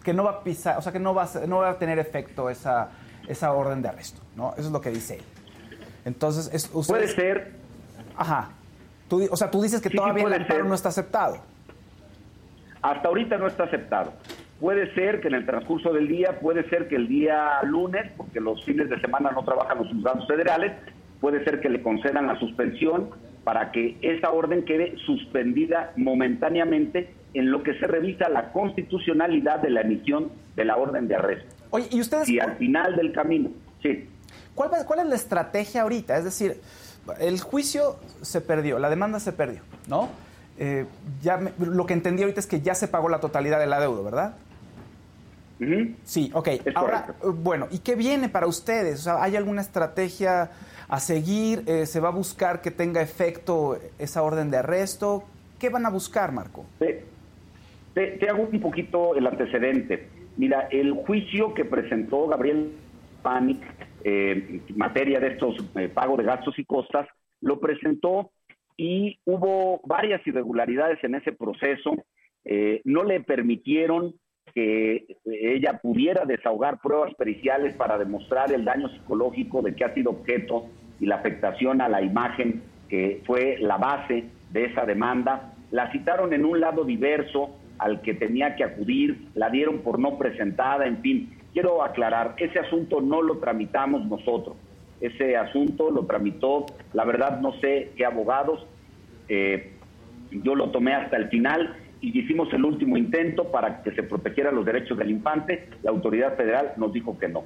que 0.03 0.13
no 0.13 0.23
va 0.23 0.31
a 0.31 0.43
pisar, 0.43 0.77
o 0.77 0.81
sea 0.81 0.93
que 0.93 0.99
no 0.99 1.13
va 1.13 1.23
a, 1.23 1.45
no 1.47 1.57
va 1.57 1.71
a 1.71 1.77
tener 1.77 1.99
efecto 1.99 2.49
esa 2.49 2.91
esa 3.27 3.51
orden 3.53 3.81
de 3.81 3.89
arresto, 3.89 4.21
¿no? 4.37 4.51
Eso 4.53 4.67
es 4.67 4.71
lo 4.71 4.79
que 4.79 4.91
dice 4.91 5.15
él. 5.15 5.23
Entonces, 6.05 6.49
es, 6.53 6.67
puede 6.87 7.07
ser, 7.07 7.51
Ajá. 8.15 8.49
Tú, 9.09 9.27
o 9.29 9.35
sea, 9.35 9.49
tú 9.51 9.61
dices 9.61 9.81
que 9.81 9.89
Sí, 9.89 9.97
todavía 9.97 10.23
el 10.25 10.33
amparo 10.33 10.63
no 10.63 10.75
está 10.75 10.89
aceptado. 10.89 11.37
hasta 12.81 13.07
ahorita 13.07 13.37
no 13.37 13.47
está 13.47 13.63
aceptado. 13.63 14.13
Puede 14.59 14.93
ser 14.95 15.19
que 15.21 15.27
en 15.27 15.33
el 15.35 15.45
transcurso 15.45 15.91
del 15.91 16.07
día, 16.07 16.39
puede 16.39 16.67
ser 16.69 16.87
que 16.87 16.95
el 16.95 17.07
día 17.07 17.61
lunes, 17.63 18.11
porque 18.15 18.39
los 18.39 18.63
fines 18.63 18.89
de 18.89 18.99
semana 19.01 19.31
no 19.31 19.43
trabajan 19.43 19.79
los 19.79 19.87
juzgados 19.89 20.25
federales, 20.27 20.71
puede 21.19 21.43
ser 21.43 21.59
que 21.59 21.69
le 21.69 21.81
concedan 21.81 22.27
la 22.27 22.39
suspensión 22.39 23.09
para 23.43 23.71
que 23.71 23.97
esa 24.01 24.31
orden 24.31 24.63
quede 24.65 24.95
suspendida 25.05 25.91
momentáneamente 25.97 27.13
en 27.33 27.51
lo 27.51 27.63
que 27.63 27.77
se 27.79 27.85
revisa 27.85 28.29
la 28.29 28.51
constitucionalidad 28.53 29.59
de 29.59 29.69
la 29.69 29.81
emisión 29.81 30.31
de 30.55 30.65
la 30.65 30.77
orden 30.77 31.07
de 31.07 31.15
arresto. 31.15 31.53
Oye, 31.69 31.87
¿y 31.91 31.99
ustedes 31.99 32.29
Y 32.29 32.39
al 32.39 32.55
final 32.55 32.95
del 32.95 33.11
camino, 33.11 33.49
sí. 33.83 34.07
¿Cuál, 34.55 34.69
cuál 34.87 34.99
es 35.01 35.05
la 35.07 35.15
estrategia 35.15 35.81
ahorita? 35.81 36.17
Es 36.17 36.23
decir, 36.23 36.55
el 37.19 37.39
juicio 37.41 37.97
se 38.21 38.39
perdió, 38.39 38.79
la 38.79 38.89
demanda 38.89 39.19
se 39.19 39.33
perdió, 39.33 39.61
¿no? 39.87 40.09
Eh, 40.57 40.85
ya 41.21 41.35
me- 41.37 41.51
lo 41.59 41.85
que 41.85 41.93
entendí 41.93 42.23
ahorita 42.23 42.39
es 42.39 42.47
que 42.47 42.61
ya 42.61 42.73
se 42.73 42.87
pagó 42.87 43.09
la 43.09 43.19
totalidad 43.19 43.59
del 43.59 43.73
adeudo, 43.73 44.01
¿verdad? 44.03 44.35
Sí, 46.03 46.29
ok. 46.33 46.47
Es 46.65 46.75
Ahora, 46.75 47.05
correcto. 47.05 47.29
eh, 47.29 47.33
bueno, 47.41 47.67
¿y 47.71 47.79
qué 47.79 47.95
viene 47.95 48.29
para 48.29 48.47
ustedes? 48.47 48.99
O 48.99 49.03
sea, 49.03 49.23
¿hay 49.23 49.35
alguna 49.35 49.61
estrategia 49.61 50.51
a 50.87 50.99
seguir? 50.99 51.63
Eh, 51.67 51.85
¿Se 51.85 51.99
va 51.99 52.09
a 52.09 52.11
buscar 52.11 52.61
que 52.61 52.71
tenga 52.71 53.01
efecto 53.01 53.77
esa 53.97 54.21
orden 54.23 54.51
de 54.51 54.57
arresto? 54.57 55.23
¿Qué 55.59 55.69
van 55.69 55.85
a 55.85 55.89
buscar, 55.89 56.31
Marco? 56.31 56.65
Te, 56.79 57.05
te- 57.93 58.11
te 58.17 58.29
hago 58.29 58.43
un 58.51 58.59
poquito 58.59 59.15
el 59.15 59.25
antecedente. 59.27 60.09
Mira, 60.37 60.67
el 60.71 60.91
juicio 60.93 61.53
que 61.53 61.63
presentó 61.63 62.27
Gabriel 62.27 62.73
Panic 63.21 63.63
eh, 64.03 64.61
materia 64.75 65.19
de 65.19 65.29
estos 65.29 65.55
eh, 65.75 65.87
pagos 65.89 66.17
de 66.17 66.25
gastos 66.25 66.59
y 66.59 66.65
costas, 66.65 67.07
lo 67.41 67.59
presentó 67.59 68.31
y 68.77 69.17
hubo 69.25 69.79
varias 69.85 70.21
irregularidades 70.27 71.01
en 71.03 71.15
ese 71.15 71.31
proceso. 71.31 71.95
Eh, 72.43 72.81
no 72.83 73.03
le 73.03 73.21
permitieron 73.21 74.13
que 74.55 75.17
ella 75.25 75.79
pudiera 75.79 76.23
desahogar 76.23 76.79
pruebas 76.79 77.13
periciales 77.15 77.75
para 77.75 77.97
demostrar 77.97 78.53
el 78.53 78.63
daño 78.63 78.87
psicológico 78.87 79.61
de 79.61 79.75
que 79.75 79.83
ha 79.83 79.93
sido 79.93 80.11
objeto 80.11 80.67
y 81.01 81.05
la 81.05 81.15
afectación 81.15 81.81
a 81.81 81.89
la 81.89 82.01
imagen 82.01 82.63
que 82.87 83.21
fue 83.25 83.57
la 83.59 83.75
base 83.75 84.23
de 84.51 84.65
esa 84.65 84.85
demanda. 84.85 85.53
La 85.71 85.91
citaron 85.91 86.31
en 86.31 86.45
un 86.45 86.61
lado 86.61 86.85
diverso 86.85 87.57
al 87.79 88.01
que 88.01 88.13
tenía 88.13 88.55
que 88.55 88.63
acudir, 88.63 89.27
la 89.33 89.49
dieron 89.49 89.79
por 89.79 89.99
no 89.99 90.17
presentada, 90.17 90.85
en 90.85 91.01
fin. 91.01 91.37
Quiero 91.51 91.83
aclarar, 91.83 92.35
ese 92.37 92.59
asunto 92.59 93.01
no 93.01 93.21
lo 93.21 93.39
tramitamos 93.39 94.05
nosotros, 94.05 94.55
ese 95.01 95.35
asunto 95.35 95.91
lo 95.91 96.05
tramitó, 96.05 96.65
la 96.93 97.03
verdad 97.03 97.41
no 97.41 97.51
sé 97.59 97.91
qué 97.97 98.05
abogados, 98.05 98.65
eh, 99.27 99.73
yo 100.31 100.55
lo 100.55 100.71
tomé 100.71 100.93
hasta 100.93 101.17
el 101.17 101.27
final 101.27 101.75
y 102.01 102.17
hicimos 102.19 102.51
el 102.53 102.63
último 102.65 102.97
intento 102.97 103.51
para 103.51 103.81
que 103.81 103.91
se 103.91 104.03
protegieran 104.03 104.55
los 104.55 104.65
derechos 104.65 104.97
del 104.97 105.11
infante, 105.11 105.69
la 105.83 105.91
autoridad 105.91 106.35
federal 106.35 106.73
nos 106.77 106.93
dijo 106.93 107.17
que 107.17 107.27
no. 107.27 107.43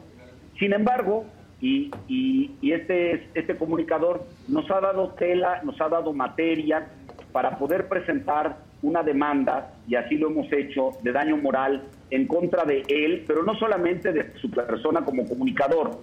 Sin 0.58 0.74
embargo, 0.74 1.26
y, 1.62 1.92
y, 2.08 2.72
este, 2.72 3.30
este 3.34 3.56
comunicador 3.58 4.26
nos 4.48 4.70
ha 4.72 4.80
dado 4.80 5.10
tela, 5.10 5.62
nos 5.64 5.80
ha 5.82 5.90
dado 5.90 6.14
materia 6.14 6.88
para 7.32 7.58
poder 7.58 7.88
presentar 7.88 8.58
una 8.82 9.04
demanda, 9.04 9.74
y 9.88 9.96
así 9.96 10.18
lo 10.18 10.30
hemos 10.30 10.52
hecho, 10.54 10.92
de 11.04 11.12
daño 11.12 11.36
moral 11.36 11.84
en 12.12 12.28
contra 12.28 12.64
de 12.64 12.84
él, 12.88 13.26
pero 13.28 13.44
no 13.44 13.56
solamente 13.56 14.14
de 14.14 14.34
su 14.40 14.50
persona 14.50 15.02
como 15.02 15.28
comunicador, 15.28 16.00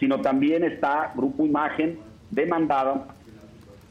sino 0.00 0.20
también 0.20 0.64
está 0.64 1.12
Grupo 1.14 1.44
Imagen 1.44 1.98
demandado 2.30 3.06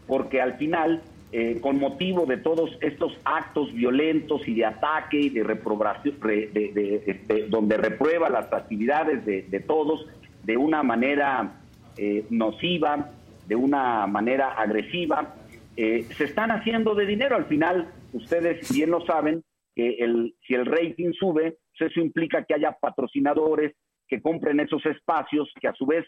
porque 0.07 0.41
al 0.41 0.55
final, 0.55 1.01
eh, 1.35 1.59
con 1.61 1.79
motivo 1.79 2.27
de 2.27 2.37
todos 2.37 2.77
estos 2.79 3.11
actos 3.25 3.73
violentos 3.73 4.47
y 4.47 4.53
de 4.53 4.65
ataque 4.65 5.19
y 5.19 5.29
de 5.29 5.43
reprobación, 5.43 6.19
de, 6.19 7.47
donde 7.49 7.75
reprueba 7.77 8.29
las 8.29 8.53
actividades 8.53 9.25
de, 9.25 9.59
todos 9.61 10.05
de 10.43 10.57
una 10.57 10.83
manera 10.83 11.59
eh, 11.97 12.27
nociva, 12.29 13.09
de 13.47 13.55
una 13.55 14.05
manera 14.05 14.49
agresiva, 14.49 15.33
eh, 15.75 16.03
se 16.15 16.25
están 16.25 16.51
haciendo 16.51 16.93
de 16.93 17.07
dinero. 17.07 17.35
Al 17.35 17.45
final, 17.45 17.89
ustedes 18.13 18.71
bien 18.71 18.91
lo 18.91 19.03
saben, 19.03 19.43
que 19.73 19.95
el, 20.03 20.35
si 20.45 20.53
el 20.53 20.67
rating 20.67 21.13
sube, 21.13 21.57
pues 21.75 21.89
eso 21.89 21.99
implica 21.99 22.43
que 22.43 22.53
haya 22.53 22.77
patrocinadores 22.79 23.73
que 24.07 24.21
compren 24.21 24.59
esos 24.59 24.85
espacios, 24.85 25.51
que 25.59 25.67
a 25.67 25.73
su 25.73 25.87
vez 25.87 26.05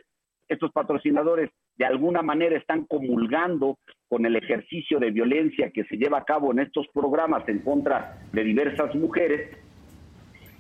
estos 0.47 0.72
patrocinadores 0.72 1.49
de 1.77 1.85
alguna 1.85 2.22
manera 2.22 2.56
están 2.57 2.85
comulgando 2.85 3.80
con 4.07 4.26
el 4.26 4.36
ejercicio 4.36 4.99
de 4.99 5.11
violencia 5.11 5.72
que 5.72 5.84
se 5.86 5.98
lleva 5.98 6.19
a 6.19 6.26
cabo 6.26 6.52
en 6.52 6.60
estos 6.60 6.88
programas 6.94 7.48
en 7.49 7.60
contra 7.60 8.18
de 8.32 8.44
diversas 8.44 8.94
mujeres 8.95 9.49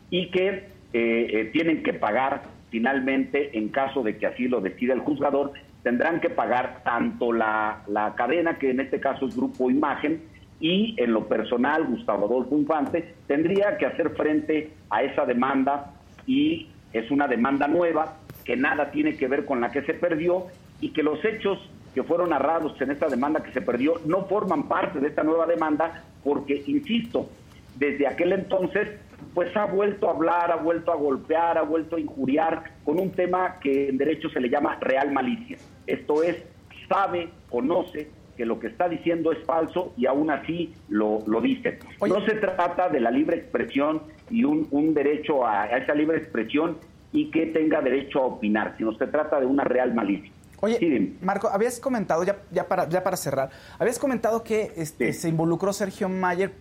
y 0.09 0.29
que 0.31 0.47
eh, 0.49 0.67
eh, 0.93 1.49
tienen 1.53 1.83
que 1.83 1.93
pagar 1.93 2.43
finalmente, 2.69 3.57
en 3.57 3.69
caso 3.69 4.03
de 4.03 4.17
que 4.17 4.25
así 4.25 4.47
lo 4.47 4.61
decida 4.61 4.93
el 4.93 4.99
juzgador, 4.99 5.53
tendrán 5.83 6.19
que 6.19 6.29
pagar 6.29 6.81
tanto 6.83 7.31
la, 7.31 7.83
la 7.87 8.15
cadena, 8.15 8.57
que 8.57 8.71
en 8.71 8.79
este 8.79 8.99
caso 8.99 9.27
es 9.27 9.35
Grupo 9.35 9.69
Imagen, 9.69 10.21
y 10.59 10.95
en 10.97 11.13
lo 11.13 11.27
personal, 11.27 11.85
Gustavo 11.85 12.25
Adolfo 12.25 12.57
Infante, 12.57 13.13
tendría 13.27 13.77
que 13.77 13.85
hacer 13.85 14.09
frente 14.11 14.71
a 14.89 15.03
esa 15.03 15.25
demanda 15.25 15.93
y 16.25 16.67
es 16.93 17.11
una 17.11 17.27
demanda 17.27 17.67
nueva 17.67 18.17
que 18.45 18.55
nada 18.55 18.91
tiene 18.91 19.17
que 19.17 19.27
ver 19.27 19.45
con 19.45 19.59
la 19.59 19.71
que 19.71 19.83
se 19.83 19.93
perdió 19.93 20.47
y 20.79 20.89
que 20.89 21.03
los 21.03 21.23
hechos 21.25 21.59
que 21.95 22.03
fueron 22.03 22.29
narrados 22.29 22.79
en 22.81 22.91
esta 22.91 23.07
demanda 23.07 23.41
que 23.41 23.53
se 23.53 23.61
perdió 23.61 23.93
no 24.05 24.25
forman 24.25 24.67
parte 24.67 24.99
de 24.99 25.07
esta 25.07 25.23
nueva 25.23 25.47
demanda 25.47 26.03
porque, 26.23 26.61
insisto, 26.67 27.29
desde 27.77 28.05
aquel 28.05 28.33
entonces 28.33 28.89
pues 29.33 29.55
ha 29.55 29.65
vuelto 29.65 30.07
a 30.07 30.11
hablar, 30.11 30.51
ha 30.51 30.57
vuelto 30.57 30.91
a 30.91 30.95
golpear, 30.95 31.57
ha 31.57 31.61
vuelto 31.61 31.95
a 31.95 31.99
injuriar 31.99 32.63
con 32.83 32.99
un 32.99 33.11
tema 33.11 33.59
que 33.59 33.89
en 33.89 33.97
derecho 33.97 34.29
se 34.29 34.39
le 34.39 34.49
llama 34.49 34.77
real 34.79 35.11
malicia. 35.11 35.57
Esto 35.87 36.21
es, 36.21 36.43
sabe, 36.89 37.29
conoce 37.49 38.09
que 38.35 38.45
lo 38.45 38.59
que 38.59 38.67
está 38.67 38.89
diciendo 38.89 39.31
es 39.31 39.43
falso 39.45 39.93
y 39.97 40.05
aún 40.05 40.29
así 40.29 40.73
lo, 40.89 41.19
lo 41.27 41.41
dice. 41.41 41.79
No 42.07 42.25
se 42.25 42.35
trata 42.35 42.89
de 42.89 42.99
la 42.99 43.11
libre 43.11 43.37
expresión 43.37 44.01
y 44.29 44.43
un, 44.43 44.67
un 44.71 44.93
derecho 44.93 45.45
a, 45.47 45.67
esa 45.67 45.93
libre 45.93 46.17
expresión 46.17 46.77
y 47.13 47.31
que 47.31 47.47
tenga 47.47 47.81
derecho 47.81 48.21
a 48.21 48.25
opinar, 48.25 48.75
sino 48.77 48.93
se 48.97 49.07
trata 49.07 49.39
de 49.39 49.45
una 49.45 49.63
real 49.63 49.93
malicia. 49.93 50.31
Oye, 50.65 51.13
Marco, 51.21 51.47
habías 51.47 51.79
comentado, 51.79 52.23
ya, 52.23 52.37
ya, 52.51 52.67
para, 52.67 52.89
ya 52.89 53.03
para 53.03 53.17
cerrar, 53.17 53.51
habías 53.77 53.99
comentado 53.99 54.43
que 54.43 54.71
este, 54.75 55.13
se 55.13 55.29
involucró 55.29 55.71
Sergio 55.73 56.09
Mayer. 56.09 56.53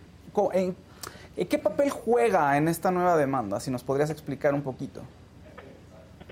¿En, 0.53 0.75
¿Qué 1.47 1.57
papel 1.57 1.89
juega 1.89 2.55
en 2.55 2.67
esta 2.67 2.91
nueva 2.91 3.17
demanda? 3.17 3.59
Si 3.59 3.71
nos 3.71 3.83
podrías 3.83 4.11
explicar 4.11 4.53
un 4.53 4.61
poquito. 4.61 5.01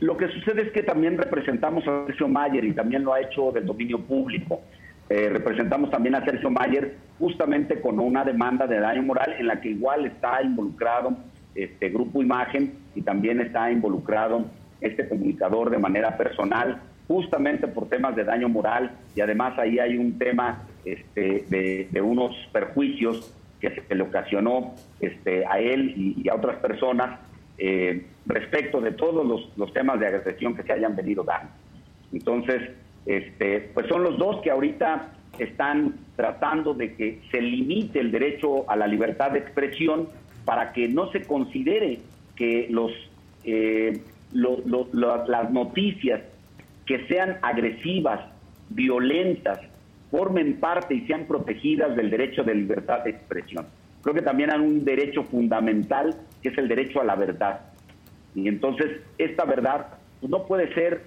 Lo 0.02 0.16
que 0.18 0.28
sucede 0.28 0.62
es 0.68 0.72
que 0.72 0.84
también 0.84 1.18
representamos 1.18 1.88
a 1.88 2.06
Sergio 2.06 2.28
Mayer 2.28 2.64
y 2.64 2.74
también 2.74 3.04
lo 3.04 3.14
ha 3.14 3.22
hecho 3.22 3.52
del 3.52 3.66
dominio 3.66 4.00
público. 4.02 4.62
Eh, 5.10 5.30
representamos 5.30 5.90
también 5.90 6.14
a 6.14 6.24
Sergio 6.24 6.52
Mayer 6.52 6.96
justamente 7.18 7.82
con 7.82 8.00
una 8.00 8.24
demanda 8.24 8.68
de 8.68 8.80
daño 8.80 9.02
moral 9.02 9.34
en 9.40 9.48
la 9.48 9.60
que 9.60 9.70
igual 9.70 10.06
está 10.06 10.44
involucrado 10.44 11.18
este 11.56 11.90
Grupo 11.90 12.22
Imagen 12.22 12.74
y 12.94 13.02
también 13.02 13.42
está 13.42 13.72
involucrado 13.72 14.46
este 14.82 15.08
comunicador 15.08 15.70
de 15.70 15.78
manera 15.78 16.18
personal, 16.18 16.82
justamente 17.08 17.68
por 17.68 17.90
temas 17.90 18.16
de 18.16 18.24
daño 18.24 18.50
moral 18.50 18.92
y 19.16 19.22
además 19.22 19.58
ahí 19.60 19.80
hay 19.80 19.98
un 19.98 20.18
tema 20.18 20.64
este, 20.86 21.46
de, 21.92 22.02
unos 22.02 22.36
perjuicios 22.52 23.34
que 23.60 23.82
se 23.88 23.96
le 23.96 24.04
ocasionó 24.04 24.76
este, 25.00 25.46
a 25.46 25.60
él 25.60 25.94
y, 25.96 26.28
a 26.30 26.36
otras 26.36 26.58
personas 26.58 27.20
eh, 27.58 28.06
respecto 28.26 28.82
de 28.82 28.92
todos 28.92 29.50
los, 29.56 29.74
temas 29.74 30.00
de 30.00 30.08
agresión 30.08 30.56
que 30.56 30.64
se 30.64 30.74
hayan 30.74 30.96
venido 30.96 31.24
dando. 31.24 31.52
Entonces, 32.12 32.72
este, 33.06 33.72
pues 33.74 33.88
son 33.88 34.04
los 34.04 34.18
dos 34.18 34.42
que 34.42 34.52
ahorita 34.52 35.14
están 35.40 35.96
tratando 36.16 36.74
de 36.74 36.94
que 36.96 37.22
se 37.32 37.42
limite 37.42 38.00
el 38.00 38.12
derecho 38.12 38.70
a 38.70 38.76
la 38.76 38.88
libertad 38.88 39.32
de 39.32 39.40
expresión 39.40 40.08
para 40.46 40.74
que 40.74 40.88
no 40.88 41.12
se 41.12 41.24
considere 41.24 42.00
que 42.36 42.68
los, 42.70 42.92
eh, 43.44 44.02
las 44.34 45.52
noticias 45.52 46.22
que 46.86 47.08
sean 47.08 47.38
agresivas, 47.42 48.22
violentas, 48.70 49.60
formen 50.12 50.60
parte 50.60 50.94
y 50.94 51.08
sean 51.08 51.26
protegidas 51.26 51.96
del 51.96 52.10
derecho 52.10 52.44
de 52.44 52.56
libertad 52.56 53.04
de 53.04 53.12
expresión. 53.12 53.66
Creo 54.02 54.14
que 54.14 54.22
también 54.22 54.52
hay 54.52 54.60
un 54.60 54.84
derecho 54.84 55.24
fundamental 55.24 56.16
que 56.42 56.50
es 56.50 56.58
el 56.58 56.68
derecho 56.68 57.02
a 57.02 57.04
la 57.06 57.16
verdad. 57.16 57.62
Y 58.36 58.48
entonces 58.48 59.02
esta 59.18 59.46
verdad 59.46 59.88
no 60.22 60.46
puede 60.46 60.74
ser 60.74 61.02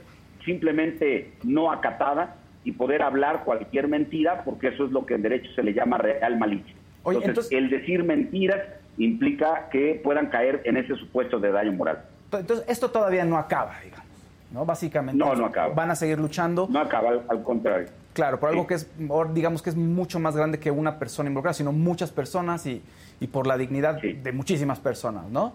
simplemente 0.45 1.33
no 1.45 1.71
acatada 1.71 2.37
y 2.65 2.73
poder 2.73 3.03
hablar 3.03 3.45
cualquier 3.45 3.87
mentira, 3.87 4.43
porque 4.45 4.69
eso 4.69 4.87
es 4.87 4.93
lo 4.93 5.07
que 5.07 5.15
en 5.15 5.23
derecho 5.23 5.51
se 5.55 5.63
le 5.63 5.73
llama 5.73 5.99
real 5.99 6.39
malicia. 6.39 6.75
entonces, 7.05 7.53
el 7.53 7.71
decir 7.71 8.03
mentiras 8.03 8.61
implica 8.99 9.69
que 9.71 10.01
puedan 10.03 10.27
caer 10.27 10.63
en 10.65 10.77
ese 10.77 10.97
supuesto 10.97 11.39
de 11.39 11.53
daño 11.53 11.73
moral. 11.73 12.03
Entonces, 12.33 12.65
esto 12.69 12.91
todavía 12.91 13.25
no 13.25 13.37
acaba, 13.37 13.79
digamos, 13.85 14.06
¿no? 14.51 14.65
Básicamente. 14.65 15.19
No, 15.19 15.35
no 15.35 15.47
acaba. 15.47 15.75
Van 15.75 15.91
a 15.91 15.97
seguir 15.97 16.19
luchando. 16.19 16.67
No 16.71 16.81
acaba, 16.81 17.11
al, 17.29 17.43
contrario. 17.43 17.89
Claro, 18.13 18.41
por 18.41 18.49
algo 18.51 18.67
que 18.67 18.75
es, 18.75 18.91
digamos 19.35 19.63
que 19.63 19.71
es 19.71 19.77
mucho 19.77 20.19
más 20.19 20.37
grande 20.37 20.59
que 20.59 20.71
una 20.71 20.99
persona 20.99 21.29
involucrada, 21.29 21.55
sino 21.55 21.73
muchas 21.73 22.11
personas 22.11 22.67
y, 22.67 22.83
y 23.21 23.27
por 23.27 23.47
la 23.47 23.59
dignidad 23.59 24.01
de 24.01 24.33
muchísimas 24.33 24.81
personas, 24.81 25.29
¿no? 25.29 25.53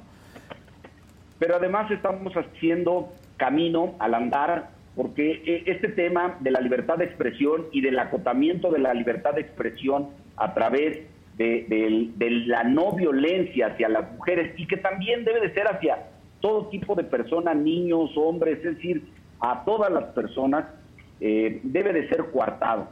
Pero 1.40 1.56
además 1.56 1.90
estamos 1.90 2.34
haciendo 2.34 3.10
camino 3.38 3.96
al 3.98 4.14
andar 4.14 4.70
porque 4.96 5.42
eh, 5.46 5.64
este 5.66 5.88
tema 5.88 6.38
de 6.40 6.52
la 6.52 6.60
libertad 6.60 6.98
de 6.98 7.06
expresión 7.06 7.66
y 7.72 7.82
del 7.82 7.98
acotamiento 7.98 8.72
de 8.72 8.80
la 8.80 8.94
libertad 8.94 9.34
de 9.34 9.42
expresión 9.42 10.10
a 10.38 10.54
través 10.54 11.00
de, 11.38 12.12
la 12.46 12.64
no 12.64 12.92
violencia 12.92 13.68
hacia 13.68 13.90
las 13.90 14.12
mujeres 14.14 14.54
y 14.58 14.68
que 14.68 14.78
también 14.78 15.26
debe 15.26 15.40
de 15.40 15.54
ser 15.54 15.68
hacia 15.68 16.04
todo 16.42 16.68
tipo 16.68 16.96
de 16.96 17.04
personas, 17.04 17.56
niños, 17.56 18.12
hombres, 18.18 18.58
es 18.58 18.76
decir, 18.76 19.04
a 19.40 19.64
todas 19.64 19.92
las 19.92 20.06
personas, 20.06 20.66
eh, 21.20 21.60
debe 21.64 21.94
de 21.94 22.10
ser 22.10 22.26
coartado, 22.32 22.88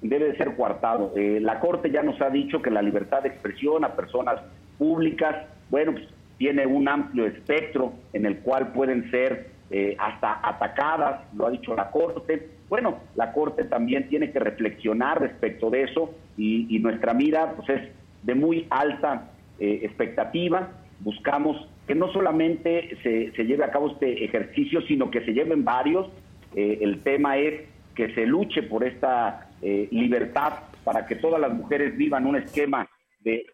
debe 0.00 0.32
de 0.32 0.36
ser 0.36 0.56
coartado. 0.56 1.12
Eh, 1.14 1.40
la 1.40 1.60
Corte 1.60 1.90
ya 1.90 2.02
nos 2.02 2.20
ha 2.20 2.30
dicho 2.30 2.62
que 2.62 2.70
la 2.70 2.82
libertad 2.82 3.22
de 3.22 3.28
expresión 3.28 3.84
a 3.84 3.94
personas 3.94 4.40
públicas, 4.78 5.46
bueno, 5.70 5.92
pues, 5.92 6.08
tiene 6.38 6.66
un 6.66 6.88
amplio 6.88 7.26
espectro 7.26 7.92
en 8.12 8.26
el 8.26 8.38
cual 8.38 8.72
pueden 8.72 9.10
ser 9.10 9.50
eh, 9.70 9.96
hasta 9.98 10.40
atacadas, 10.46 11.22
lo 11.34 11.46
ha 11.46 11.50
dicho 11.50 11.74
la 11.74 11.90
Corte. 11.90 12.50
Bueno, 12.68 12.98
la 13.14 13.32
Corte 13.32 13.64
también 13.64 14.08
tiene 14.08 14.30
que 14.30 14.38
reflexionar 14.38 15.20
respecto 15.20 15.70
de 15.70 15.82
eso 15.82 16.14
y, 16.36 16.78
nuestra 16.80 17.14
mira 17.14 17.52
pues, 17.56 17.68
es 17.70 17.88
de 18.22 18.34
muy 18.34 18.66
alta 18.70 19.30
expectativa. 19.58 20.68
Buscamos 21.00 21.66
que 21.86 21.94
no 21.94 22.12
solamente 22.12 22.96
se, 23.02 23.32
se, 23.32 23.44
lleve 23.44 23.64
a 23.64 23.70
cabo 23.70 23.92
este 23.92 24.24
ejercicio, 24.24 24.80
sino 24.82 25.10
que 25.10 25.24
se 25.24 25.32
lleven 25.32 25.64
varios 25.64 26.06
Eh, 26.54 26.78
el 26.80 27.02
tema 27.02 27.36
es 27.36 27.54
que 27.94 28.14
se 28.14 28.24
luche 28.24 28.62
por 28.62 28.82
esta 28.84 29.50
eh, 29.62 29.88
libertad 29.90 30.52
para 30.84 31.04
que 31.06 31.16
todas 31.16 31.40
las 31.40 31.52
mujeres 31.52 31.96
vivan 31.96 32.24
un 32.26 32.36
esquema 32.36 32.88
de 33.20 33.44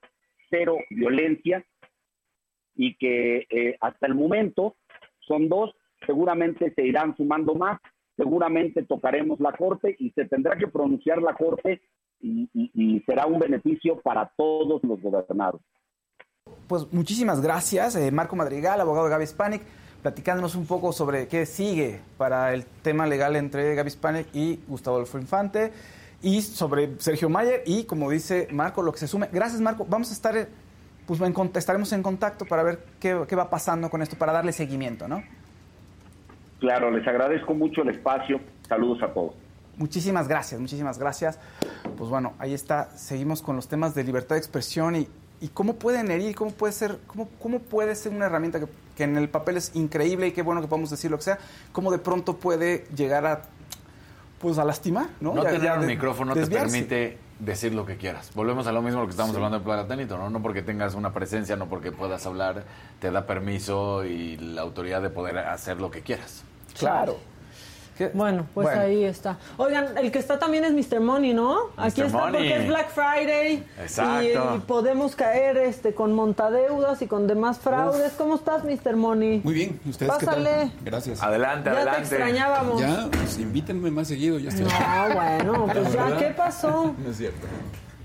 cero 0.51 0.77
violencia 0.91 1.65
y 2.77 2.95
que 3.01 3.47
eh, 3.51 3.77
hasta 3.81 4.07
el 4.07 4.15
momento 4.15 4.77
son 5.21 5.49
dos, 5.49 5.75
seguramente 6.07 6.73
se 6.77 6.83
irán 6.87 7.17
sumando 7.17 7.55
más, 7.55 7.81
seguramente 8.17 8.83
tocaremos 8.85 9.41
la 9.41 9.53
Corte 9.53 9.97
y 9.99 10.11
se 10.11 10.27
tendrá 10.27 10.57
que 10.57 10.69
pronunciar 10.69 11.21
la 11.23 11.35
Corte 11.35 11.81
y, 12.21 12.49
y- 12.55 12.71
y 12.75 13.01
será 13.07 13.27
un 13.27 13.39
beneficio 13.39 14.01
para 14.03 14.31
todos 14.37 14.83
los 14.85 15.01
gobernados. 15.01 15.61
Pues 16.69 16.93
muchísimas 16.93 17.41
gracias, 17.41 17.97
eh, 17.97 18.11
Marco 18.11 18.37
Madrigal, 18.37 18.81
abogado 18.81 19.07
de 19.07 19.11
Gaby 19.11 19.27
Spanik, 19.27 19.63
platicándonos 20.03 20.55
un 20.55 20.67
poco 20.67 20.93
sobre 20.93 21.29
qué 21.29 21.47
sigue 21.47 22.01
para 22.17 22.55
el 22.55 22.65
tema 22.65 23.07
legal 23.07 23.37
entre 23.37 23.75
Gaby 23.75 23.91
Spanik 23.91 24.35
y 24.35 24.61
Gustavo 24.67 24.97
Adolfo 24.97 25.19
Infante 25.19 25.73
y 26.23 26.41
sobre 26.41 26.99
Sergio 26.99 27.29
Mayer 27.29 27.63
y, 27.67 27.85
como 27.85 28.09
dice 28.09 28.49
Marco, 28.53 28.83
lo 28.83 28.93
que 28.93 28.99
se 28.99 29.09
sume. 29.09 29.29
Gracias, 29.33 29.61
Marco. 29.61 29.85
Vamos 29.89 30.11
a 30.11 30.13
estar, 30.13 30.37
eh, 30.37 30.47
pues 31.07 31.21
en 31.21 31.35
estaremos 31.55 31.93
en 31.93 32.03
contacto 32.03 32.45
para 32.47 32.63
ver 32.63 32.85
qué, 33.01 33.25
qué 33.29 33.37
va 33.37 33.51
pasando 33.51 33.91
con 33.91 34.03
esto, 34.03 34.17
para 34.17 34.33
darle 34.33 34.53
seguimiento, 34.53 35.09
¿no? 35.09 35.23
Claro, 36.61 36.93
les 36.93 37.07
agradezco 37.07 37.55
mucho 37.55 37.83
el 37.83 37.89
espacio. 37.89 38.41
Saludos 38.69 39.03
a 39.03 39.13
todos. 39.13 39.35
Muchísimas 39.77 40.29
gracias, 40.29 40.61
muchísimas 40.61 40.99
gracias. 40.99 41.39
Pues 41.97 42.09
bueno, 42.09 42.35
ahí 42.39 42.55
está, 42.55 42.91
seguimos 42.97 43.43
con 43.43 43.57
los 43.57 43.69
temas 43.69 43.95
de 43.95 44.05
libertad 44.05 44.37
de 44.37 44.41
expresión 44.41 44.95
y, 44.95 45.09
y 45.43 45.49
cómo 45.49 45.75
pueden 45.75 46.11
herir, 46.11 46.35
cómo 46.35 46.53
puede 46.53 46.73
ser, 46.73 46.99
cómo, 47.07 47.29
cómo 47.43 47.59
puede 47.59 47.95
ser 47.97 48.13
una 48.13 48.25
herramienta 48.27 48.61
que, 48.61 48.67
que 48.97 49.05
en 49.05 49.17
el 49.19 49.29
papel 49.29 49.59
es 49.59 49.73
increíble 49.75 50.29
y 50.29 50.33
qué 50.33 50.41
bueno 50.43 50.61
que 50.63 50.69
podamos 50.69 50.89
decir 50.89 51.11
lo 51.11 51.19
que 51.19 51.25
sea, 51.25 51.39
cómo 51.73 51.91
de 51.91 51.99
pronto 51.99 52.37
puede 52.39 52.87
llegar 52.97 53.27
a 53.27 53.43
pues 54.41 54.59
a 54.59 54.65
lastimar, 54.65 55.07
¿no? 55.21 55.35
No 55.35 55.43
Ya- 55.45 55.51
tener 55.51 55.63
ya 55.63 55.75
un 55.75 55.81
de- 55.83 55.87
micrófono 55.89 56.33
te 56.35 56.41
desviarse. 56.41 56.71
permite 56.73 57.19
decir 57.39 57.75
lo 57.75 57.87
que 57.87 57.97
quieras. 57.97 58.31
Volvemos 58.35 58.67
a 58.67 58.73
lo 58.73 58.83
mismo 58.83 59.01
lo 59.01 59.07
que 59.07 59.13
estamos 59.13 59.35
hablando 59.37 59.59
de 59.61 59.65
Platanito, 59.65 60.19
¿no? 60.19 60.31
No 60.31 60.43
porque 60.43 60.63
tengas 60.63 60.95
una 60.95 61.13
presencia, 61.13 61.55
no 61.57 61.67
porque 61.69 61.93
puedas 61.93 62.27
hablar, 62.27 62.65
te 63.01 63.11
da 63.13 63.25
permiso 63.27 64.05
y 64.05 64.37
la 64.39 64.63
autoridad 64.63 65.01
de 65.03 65.11
poder 65.11 65.39
hacer 65.39 65.81
lo 65.81 65.91
que 65.93 66.01
quieras. 66.03 66.43
Claro. 66.77 67.19
Bueno, 68.15 68.47
pues 68.55 68.67
Bueno. 68.69 68.81
ahí 68.83 69.05
está. 69.05 69.39
Oigan, 69.57 69.97
el 69.99 70.11
que 70.11 70.19
está 70.19 70.39
también 70.39 70.65
es 70.65 70.73
Mr. 70.73 71.01
Money, 71.01 71.35
¿no? 71.35 71.57
Aquí 71.77 72.01
está 72.03 72.19
Money. 72.19 72.33
porque 72.33 72.57
es 72.63 72.69
Black 72.69 72.91
Friday. 72.91 73.65
Exacto. 73.81 74.23
Y, 74.55 74.57
y 74.57 74.61
podemos 74.61 75.15
caer 75.15 75.57
este 75.59 75.95
con 75.95 76.13
montadeudas 76.15 77.01
y 77.03 77.07
con 77.07 77.27
demás 77.27 77.59
fraudes. 77.59 78.13
¿Cómo 78.19 78.35
estás, 78.37 78.65
Mr. 78.65 78.97
Money? 78.97 79.41
Muy 79.45 79.55
bien, 79.55 79.81
¿y 79.85 79.91
ustedes 79.91 80.13
Pásale. 80.13 80.45
qué 80.51 80.57
tal? 80.57 80.73
Gracias. 80.85 81.23
Adelante, 81.23 81.65
Ya 81.71 81.73
te 81.75 81.77
adelante. 81.81 82.01
extrañábamos. 82.01 82.81
Ya, 82.81 83.09
pues 83.13 83.39
invítenme 83.39 83.91
más 83.91 84.09
seguido, 84.09 84.39
ya 84.39 84.49
estoy. 84.49 84.65
No, 84.65 85.15
bueno, 85.15 85.67
pues 85.73 85.93
ya. 85.93 86.17
¿qué 86.19 86.27
pasó? 86.37 86.95
No 86.99 87.11
es 87.11 87.17
cierto. 87.17 87.47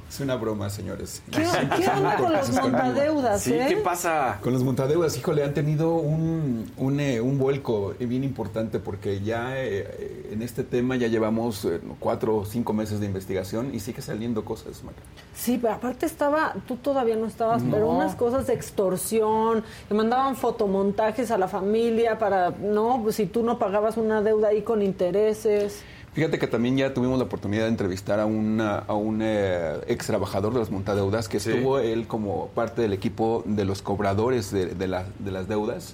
Es 0.09 0.21
una 0.21 0.35
broma, 0.35 0.69
señores. 0.69 1.21
¿Qué, 1.31 1.43
qué 1.77 1.87
onda 1.89 2.15
con 2.15 2.31
los 2.31 2.49
montadeudas, 2.51 3.41
Sí, 3.41 3.53
eh? 3.53 3.65
¿qué 3.67 3.77
pasa? 3.77 4.39
Con 4.41 4.53
los 4.53 4.63
montadeudas, 4.63 5.17
híjole, 5.17 5.43
han 5.43 5.53
tenido 5.53 5.95
un, 5.95 6.71
un, 6.77 6.99
eh, 6.99 7.19
un 7.19 7.37
vuelco 7.37 7.93
bien 7.99 8.23
importante 8.23 8.79
porque 8.79 9.19
ya 9.21 9.57
eh, 9.57 10.29
en 10.31 10.41
este 10.41 10.63
tema 10.63 10.95
ya 10.95 11.07
llevamos 11.07 11.65
eh, 11.65 11.81
cuatro 11.99 12.37
o 12.37 12.45
cinco 12.45 12.71
meses 12.73 12.99
de 13.01 13.05
investigación 13.05 13.75
y 13.75 13.81
sigue 13.81 14.01
saliendo 14.01 14.45
cosas, 14.45 14.81
Maca. 14.83 14.97
Sí, 15.35 15.59
pero 15.61 15.73
aparte 15.73 16.05
estaba, 16.05 16.55
tú 16.67 16.77
todavía 16.77 17.15
no 17.17 17.27
estabas, 17.27 17.61
pero 17.69 17.89
unas 17.89 18.15
cosas 18.15 18.47
de 18.47 18.53
extorsión, 18.53 19.63
que 19.87 19.93
mandaban 19.93 20.35
fotomontajes 20.35 21.31
a 21.31 21.37
la 21.37 21.47
familia 21.47 22.17
para, 22.17 22.51
no, 22.51 23.01
pues 23.03 23.17
si 23.17 23.25
tú 23.25 23.43
no 23.43 23.59
pagabas 23.59 23.97
una 23.97 24.21
deuda 24.21 24.49
ahí 24.49 24.61
con 24.61 24.81
intereses. 24.81 25.83
Fíjate 26.17 26.39
que 26.39 26.47
también 26.47 26.75
ya 26.75 26.95
tuvimos 26.95 27.19
la 27.19 27.25
oportunidad 27.25 27.65
de 27.65 27.69
entrevistar 27.69 28.19
a, 28.19 28.25
una, 28.25 28.79
a 28.79 28.95
un 28.95 29.19
eh, 29.21 29.75
ex 29.85 30.07
trabajador 30.07 30.51
de 30.51 30.57
las 30.61 30.71
montadeudas 30.71 31.29
que 31.29 31.39
Sí. 31.39 31.51
estuvo 31.51 31.77
él 31.77 32.07
como 32.07 32.47
parte 32.55 32.81
del 32.81 32.91
equipo 32.93 33.43
de 33.45 33.65
los 33.65 33.83
cobradores 33.83 34.49
de, 34.49 34.65
de 34.73 34.87
la- 34.87 35.05
de 35.19 35.31
las 35.31 35.47
deudas 35.47 35.93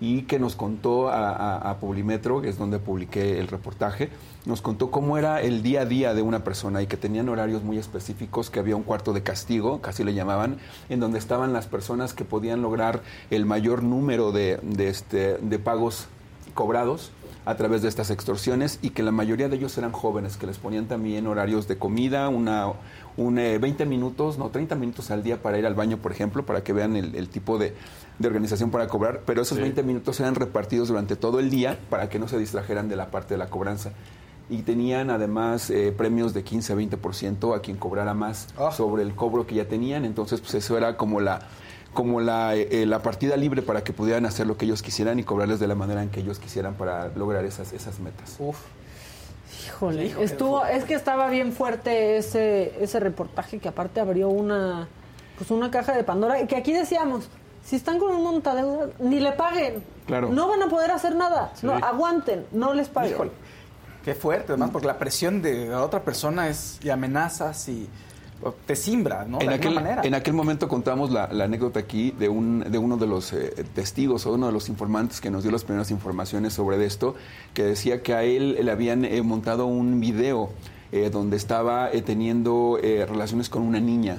y 0.00 0.22
que 0.22 0.38
nos 0.38 0.56
contó 0.56 1.10
a, 1.10 1.28
a- 1.28 1.72
a 1.72 1.76
Publimetro, 1.76 2.40
que 2.40 2.48
es 2.48 2.56
donde 2.56 2.78
publiqué 2.78 3.38
el 3.38 3.48
reportaje, 3.48 4.08
nos 4.46 4.62
contó 4.62 4.90
cómo 4.90 5.18
era 5.18 5.42
el 5.42 5.62
día 5.62 5.82
a 5.82 5.84
día 5.84 6.14
de 6.14 6.22
una 6.22 6.42
persona 6.42 6.80
y 6.80 6.86
que 6.86 6.96
tenían 6.96 7.28
horarios 7.28 7.62
muy 7.62 7.76
específicos, 7.76 8.48
que 8.48 8.60
había 8.60 8.76
un 8.76 8.82
cuarto 8.82 9.12
de 9.12 9.22
castigo, 9.22 9.82
casi 9.82 10.04
le 10.04 10.14
llamaban, 10.14 10.56
en 10.88 11.00
donde 11.00 11.18
estaban 11.18 11.52
las 11.52 11.66
personas 11.66 12.14
que 12.14 12.24
podían 12.24 12.62
lograr 12.62 13.02
el 13.30 13.44
mayor 13.44 13.82
número 13.82 14.32
de, 14.32 14.58
de, 14.62 14.88
este, 14.88 15.36
de 15.36 15.58
pagos 15.58 16.06
cobrados 16.54 17.12
a 17.44 17.56
través 17.56 17.82
de 17.82 17.88
estas 17.88 18.10
extorsiones 18.10 18.78
y 18.82 18.90
que 18.90 19.02
la 19.02 19.12
mayoría 19.12 19.48
de 19.48 19.56
ellos 19.56 19.76
eran 19.78 19.92
jóvenes, 19.92 20.36
que 20.36 20.46
les 20.46 20.58
ponían 20.58 20.86
también 20.86 21.26
horarios 21.26 21.66
de 21.68 21.78
comida, 21.78 22.28
una, 22.28 22.66
un, 23.16 23.38
eh, 23.38 23.58
20 23.58 23.86
minutos, 23.86 24.38
no, 24.38 24.50
30 24.50 24.74
minutos 24.76 25.10
al 25.10 25.22
día 25.22 25.40
para 25.42 25.58
ir 25.58 25.66
al 25.66 25.74
baño, 25.74 25.96
por 25.98 26.12
ejemplo, 26.12 26.44
para 26.44 26.62
que 26.62 26.72
vean 26.72 26.96
el, 26.96 27.14
el 27.14 27.28
tipo 27.28 27.58
de, 27.58 27.74
de 28.18 28.28
organización 28.28 28.70
para 28.70 28.86
cobrar, 28.88 29.22
pero 29.24 29.40
esos 29.42 29.58
20 29.58 29.82
minutos 29.82 30.20
eran 30.20 30.34
repartidos 30.34 30.88
durante 30.88 31.16
todo 31.16 31.40
el 31.40 31.48
día 31.50 31.78
para 31.88 32.08
que 32.10 32.18
no 32.18 32.28
se 32.28 32.38
distrajeran 32.38 32.88
de 32.88 32.96
la 32.96 33.10
parte 33.10 33.34
de 33.34 33.38
la 33.38 33.48
cobranza. 33.48 33.92
Y 34.50 34.62
tenían 34.62 35.10
además 35.10 35.70
eh, 35.70 35.94
premios 35.96 36.34
de 36.34 36.42
15 36.42 36.72
a 36.72 36.76
20% 36.76 37.56
a 37.56 37.60
quien 37.62 37.76
cobrara 37.76 38.14
más 38.14 38.48
Ah. 38.58 38.72
sobre 38.72 39.02
el 39.04 39.14
cobro 39.14 39.46
que 39.46 39.54
ya 39.54 39.66
tenían, 39.66 40.04
entonces 40.04 40.40
pues 40.40 40.54
eso 40.54 40.76
era 40.76 40.96
como 40.96 41.20
la 41.20 41.40
como 41.92 42.20
la, 42.20 42.54
eh, 42.54 42.86
la 42.86 43.02
partida 43.02 43.36
libre 43.36 43.62
para 43.62 43.82
que 43.82 43.92
pudieran 43.92 44.26
hacer 44.26 44.46
lo 44.46 44.56
que 44.56 44.64
ellos 44.64 44.82
quisieran 44.82 45.18
y 45.18 45.24
cobrarles 45.24 45.58
de 45.58 45.66
la 45.66 45.74
manera 45.74 46.02
en 46.02 46.10
que 46.10 46.20
ellos 46.20 46.38
quisieran 46.38 46.74
para 46.74 47.08
lograr 47.08 47.44
esas, 47.44 47.72
esas 47.72 47.98
metas. 47.98 48.36
Uf. 48.38 48.58
Híjole, 49.66 50.14
estuvo, 50.22 50.64
es 50.64 50.84
que 50.84 50.94
estaba 50.94 51.28
bien 51.28 51.52
fuerte 51.52 52.16
ese, 52.16 52.72
ese 52.82 53.00
reportaje 53.00 53.58
que 53.58 53.68
aparte 53.68 54.00
abrió 54.00 54.28
una, 54.28 54.88
pues 55.36 55.50
una 55.50 55.70
caja 55.70 55.92
de 55.92 56.04
Pandora 56.04 56.40
y 56.40 56.46
que 56.46 56.56
aquí 56.56 56.72
decíamos, 56.72 57.28
si 57.64 57.76
están 57.76 57.98
con 57.98 58.14
un 58.14 58.22
montadeuda, 58.22 58.90
ni 59.00 59.20
le 59.20 59.32
paguen. 59.32 59.82
Claro. 60.06 60.30
No 60.30 60.48
van 60.48 60.62
a 60.62 60.68
poder 60.68 60.90
hacer 60.92 61.14
nada. 61.14 61.52
No, 61.62 61.74
aguanten, 61.74 62.46
no 62.52 62.74
les 62.74 62.88
paguen. 62.88 63.12
Híjole, 63.12 63.30
qué 64.04 64.14
fuerte, 64.14 64.52
además, 64.52 64.70
porque 64.70 64.86
la 64.86 64.98
presión 64.98 65.42
de 65.42 65.66
la 65.66 65.82
otra 65.82 66.02
persona 66.02 66.48
es 66.48 66.78
y 66.82 66.90
amenazas 66.90 67.68
y 67.68 67.88
te 68.66 68.76
simbra, 68.76 69.24
¿no? 69.24 69.40
En 69.40 69.48
de 69.48 69.54
aquel, 69.54 69.68
alguna 69.68 69.80
manera. 69.80 70.02
en 70.04 70.14
aquel 70.14 70.34
momento 70.34 70.68
contamos 70.68 71.10
la, 71.10 71.28
la 71.32 71.44
anécdota 71.44 71.80
aquí 71.80 72.10
de, 72.12 72.28
un, 72.28 72.60
de 72.60 72.78
uno 72.78 72.96
de 72.96 73.06
los 73.06 73.32
eh, 73.32 73.64
testigos 73.74 74.26
o 74.26 74.32
uno 74.32 74.46
de 74.46 74.52
los 74.52 74.68
informantes 74.68 75.20
que 75.20 75.30
nos 75.30 75.42
dio 75.42 75.52
las 75.52 75.64
primeras 75.64 75.90
informaciones 75.90 76.54
sobre 76.54 76.84
esto, 76.84 77.14
que 77.54 77.62
decía 77.64 78.02
que 78.02 78.14
a 78.14 78.22
él 78.22 78.58
le 78.62 78.70
habían 78.70 79.04
eh, 79.04 79.20
montado 79.22 79.66
un 79.66 80.00
video 80.00 80.50
eh, 80.92 81.08
donde 81.08 81.36
estaba 81.36 81.88
eh, 81.92 82.02
teniendo 82.02 82.76
eh, 82.82 83.06
relaciones 83.06 83.48
con 83.48 83.62
una 83.62 83.78
niña. 83.78 84.18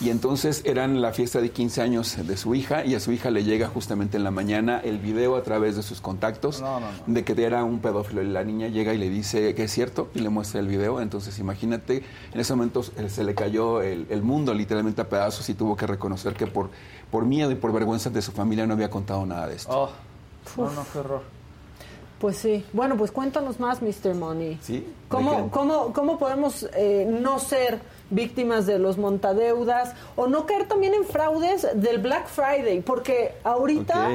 Y 0.00 0.08
entonces 0.08 0.62
eran 0.64 1.02
la 1.02 1.12
fiesta 1.12 1.40
de 1.42 1.50
15 1.50 1.82
años 1.82 2.16
de 2.26 2.36
su 2.38 2.54
hija 2.54 2.86
y 2.86 2.94
a 2.94 3.00
su 3.00 3.12
hija 3.12 3.30
le 3.30 3.44
llega 3.44 3.68
justamente 3.68 4.16
en 4.16 4.24
la 4.24 4.30
mañana 4.30 4.80
el 4.82 4.98
video 4.98 5.36
a 5.36 5.42
través 5.42 5.76
de 5.76 5.82
sus 5.82 6.00
contactos 6.00 6.62
No, 6.62 6.80
no, 6.80 6.86
no. 6.86 7.14
de 7.14 7.22
que 7.22 7.40
era 7.44 7.64
un 7.64 7.80
pedófilo. 7.80 8.22
Y 8.22 8.28
la 8.28 8.42
niña 8.42 8.68
llega 8.68 8.94
y 8.94 8.98
le 8.98 9.10
dice 9.10 9.54
que 9.54 9.64
es 9.64 9.70
cierto 9.72 10.08
y 10.14 10.20
le 10.20 10.30
muestra 10.30 10.60
el 10.60 10.68
video. 10.68 11.00
Entonces 11.02 11.38
imagínate, 11.38 12.02
en 12.32 12.40
ese 12.40 12.54
momento 12.54 12.82
se 12.82 13.24
le 13.24 13.34
cayó 13.34 13.82
el, 13.82 14.06
el 14.08 14.22
mundo 14.22 14.54
literalmente 14.54 15.02
a 15.02 15.08
pedazos 15.08 15.48
y 15.50 15.54
tuvo 15.54 15.76
que 15.76 15.86
reconocer 15.86 16.32
que 16.32 16.46
por, 16.46 16.70
por 17.10 17.26
miedo 17.26 17.50
y 17.50 17.56
por 17.56 17.72
vergüenza 17.72 18.08
de 18.08 18.22
su 18.22 18.32
familia 18.32 18.66
no 18.66 18.72
había 18.74 18.88
contado 18.88 19.26
nada 19.26 19.48
de 19.48 19.56
esto. 19.56 19.70
Oh, 19.70 19.90
no, 20.56 20.70
no, 20.72 20.86
qué 20.92 20.98
horror. 20.98 21.22
Pues 22.18 22.36
sí. 22.36 22.64
Bueno, 22.72 22.96
pues 22.96 23.10
cuéntanos 23.12 23.60
más, 23.60 23.80
Mr. 23.80 24.14
Money. 24.14 24.58
¿Sí? 24.62 24.74
¿De 24.78 24.86
¿Cómo, 25.08 25.50
cómo, 25.50 25.92
cómo 25.92 26.18
podemos 26.18 26.66
eh, 26.74 27.06
no 27.08 27.38
ser 27.38 27.80
víctimas 28.10 28.66
de 28.66 28.78
los 28.78 28.98
montadeudas 28.98 29.94
o 30.16 30.26
no 30.26 30.46
caer 30.46 30.66
también 30.68 30.94
en 30.94 31.04
fraudes 31.04 31.66
del 31.74 31.98
Black 31.98 32.28
Friday? 32.28 32.80
Porque 32.80 33.34
ahorita, 33.44 34.10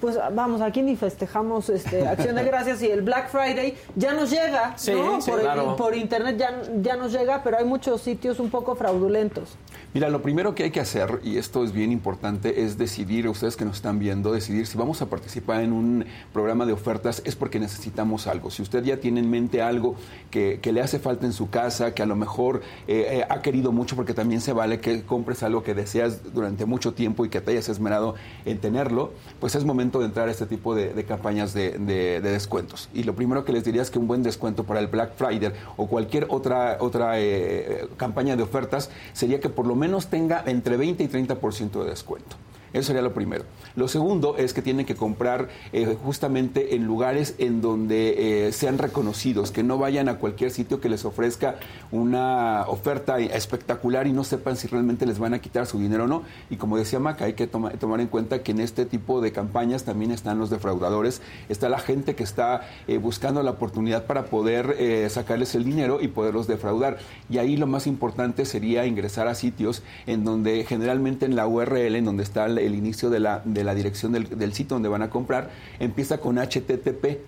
pues 0.00 0.16
vamos, 0.32 0.60
aquí 0.60 0.82
ni 0.82 0.94
festejamos 0.96 1.68
este, 1.70 2.06
Acción 2.06 2.36
de 2.36 2.44
Gracias 2.44 2.82
y 2.82 2.90
el 2.90 3.02
Black 3.02 3.30
Friday 3.30 3.76
ya 3.96 4.12
nos 4.12 4.30
llega, 4.30 4.74
Sí, 4.76 4.92
¿no? 4.92 5.20
sí, 5.20 5.30
por, 5.30 5.40
claro. 5.40 5.76
por 5.76 5.96
internet 5.96 6.36
ya, 6.38 6.52
ya 6.80 6.96
nos 6.96 7.12
llega, 7.12 7.42
pero 7.42 7.58
hay 7.58 7.64
muchos 7.64 8.00
sitios 8.02 8.38
un 8.38 8.50
poco 8.50 8.76
fraudulentos. 8.76 9.56
Mira, 9.94 10.10
lo 10.10 10.20
primero 10.20 10.54
que 10.54 10.64
hay 10.64 10.70
que 10.70 10.80
hacer, 10.80 11.18
y 11.24 11.38
esto 11.38 11.64
es 11.64 11.72
bien 11.72 11.92
importante, 11.92 12.62
es 12.62 12.76
decidir, 12.76 13.26
ustedes 13.26 13.56
que 13.56 13.64
nos 13.64 13.76
están 13.76 13.98
viendo, 13.98 14.32
decidir 14.32 14.66
si 14.66 14.76
vamos 14.76 15.00
a 15.00 15.06
participar 15.06 15.62
en 15.62 15.72
un 15.72 16.04
programa 16.34 16.66
de 16.66 16.74
ofertas 16.74 17.22
es 17.24 17.34
porque 17.36 17.58
necesitamos 17.58 18.26
algo. 18.26 18.50
Si 18.50 18.60
usted 18.60 18.84
ya 18.84 18.98
tiene 18.98 19.20
en 19.20 19.30
mente 19.30 19.62
algo 19.62 19.96
que, 20.30 20.58
que 20.60 20.72
le 20.72 20.82
hace 20.82 20.98
falta 20.98 21.24
en 21.24 21.32
su 21.32 21.48
casa, 21.48 21.94
que 21.94 22.02
a 22.02 22.06
lo 22.06 22.16
mejor 22.16 22.60
eh, 22.86 23.20
eh, 23.20 23.26
ha 23.26 23.40
querido 23.40 23.72
mucho, 23.72 23.96
porque 23.96 24.12
también 24.12 24.42
se 24.42 24.52
vale 24.52 24.78
que 24.78 25.04
compres 25.04 25.42
algo 25.42 25.62
que 25.62 25.72
deseas 25.72 26.34
durante 26.34 26.66
mucho 26.66 26.92
tiempo 26.92 27.24
y 27.24 27.30
que 27.30 27.40
te 27.40 27.52
hayas 27.52 27.70
esmerado 27.70 28.14
en 28.44 28.58
tenerlo, 28.58 29.12
pues 29.40 29.54
es 29.54 29.64
momento 29.64 30.00
de 30.00 30.04
entrar 30.04 30.28
a 30.28 30.30
este 30.30 30.44
tipo 30.44 30.74
de, 30.74 31.02
campañas 31.04 31.54
de 31.54 32.20
descuentos. 32.20 32.90
Y 32.92 33.04
lo 33.04 33.14
primero 33.14 33.46
que 33.46 33.52
les 33.52 33.64
diría 33.64 33.80
es 33.80 33.90
que 33.90 33.98
un 33.98 34.06
buen 34.06 34.22
descuento 34.22 34.64
para 34.64 34.80
el 34.80 34.88
Black 34.88 35.14
Friday 35.16 35.50
o 35.78 35.86
cualquier 35.86 36.26
otra, 36.28 36.76
otra 36.80 37.18
eh, 37.18 37.88
campaña 37.96 38.36
de 38.36 38.42
ofertas 38.42 38.90
sería 39.14 39.40
que 39.40 39.48
por 39.48 39.66
lo 39.66 39.77
menos 39.78 40.08
tenga 40.08 40.42
entre 40.46 40.76
20 40.76 41.02
y 41.02 41.08
30% 41.08 41.82
de 41.82 41.90
descuento. 41.90 42.36
Eso 42.72 42.88
sería 42.88 43.02
lo 43.02 43.14
primero. 43.14 43.44
Lo 43.76 43.88
segundo 43.88 44.36
es 44.36 44.52
que 44.54 44.62
tienen 44.62 44.86
que 44.86 44.94
comprar 44.94 45.48
eh, 45.72 45.96
justamente 46.04 46.74
en 46.74 46.84
lugares 46.86 47.34
en 47.38 47.60
donde 47.60 48.46
eh, 48.48 48.52
sean 48.52 48.78
reconocidos, 48.78 49.50
que 49.50 49.62
no 49.62 49.78
vayan 49.78 50.08
a 50.08 50.18
cualquier 50.18 50.50
sitio 50.50 50.80
que 50.80 50.88
les 50.88 51.04
ofrezca 51.04 51.56
una 51.90 52.64
oferta 52.68 53.18
espectacular 53.18 54.06
y 54.06 54.12
no 54.12 54.24
sepan 54.24 54.56
si 54.56 54.68
realmente 54.68 55.06
les 55.06 55.18
van 55.18 55.34
a 55.34 55.38
quitar 55.40 55.66
su 55.66 55.78
dinero 55.78 56.04
o 56.04 56.06
no. 56.06 56.22
Y 56.50 56.56
como 56.56 56.76
decía 56.76 56.98
Maca, 56.98 57.24
hay 57.24 57.34
que 57.34 57.46
toma- 57.46 57.70
tomar 57.72 58.00
en 58.00 58.08
cuenta 58.08 58.42
que 58.42 58.52
en 58.52 58.60
este 58.60 58.84
tipo 58.86 59.20
de 59.20 59.32
campañas 59.32 59.84
también 59.84 60.10
están 60.10 60.38
los 60.38 60.50
defraudadores, 60.50 61.22
está 61.48 61.68
la 61.68 61.78
gente 61.78 62.14
que 62.14 62.22
está 62.24 62.68
eh, 62.86 62.98
buscando 62.98 63.42
la 63.42 63.52
oportunidad 63.52 64.04
para 64.06 64.24
poder 64.26 64.76
eh, 64.78 65.08
sacarles 65.10 65.54
el 65.54 65.64
dinero 65.64 66.00
y 66.00 66.08
poderlos 66.08 66.46
defraudar. 66.46 66.98
Y 67.30 67.38
ahí 67.38 67.56
lo 67.56 67.66
más 67.66 67.86
importante 67.86 68.44
sería 68.44 68.86
ingresar 68.86 69.28
a 69.28 69.34
sitios 69.34 69.82
en 70.06 70.24
donde 70.24 70.64
generalmente 70.64 71.26
en 71.26 71.36
la 71.36 71.46
URL, 71.46 71.96
en 71.96 72.04
donde 72.04 72.22
está 72.22 72.46
el, 72.46 72.57
el 72.66 72.74
inicio 72.74 73.10
de 73.10 73.20
la, 73.20 73.42
de 73.44 73.64
la 73.64 73.74
dirección 73.74 74.12
del, 74.12 74.38
del 74.38 74.52
sitio 74.52 74.74
donde 74.76 74.88
van 74.88 75.02
a 75.02 75.10
comprar, 75.10 75.50
empieza 75.78 76.18
con 76.18 76.36
HTTP. 76.36 77.18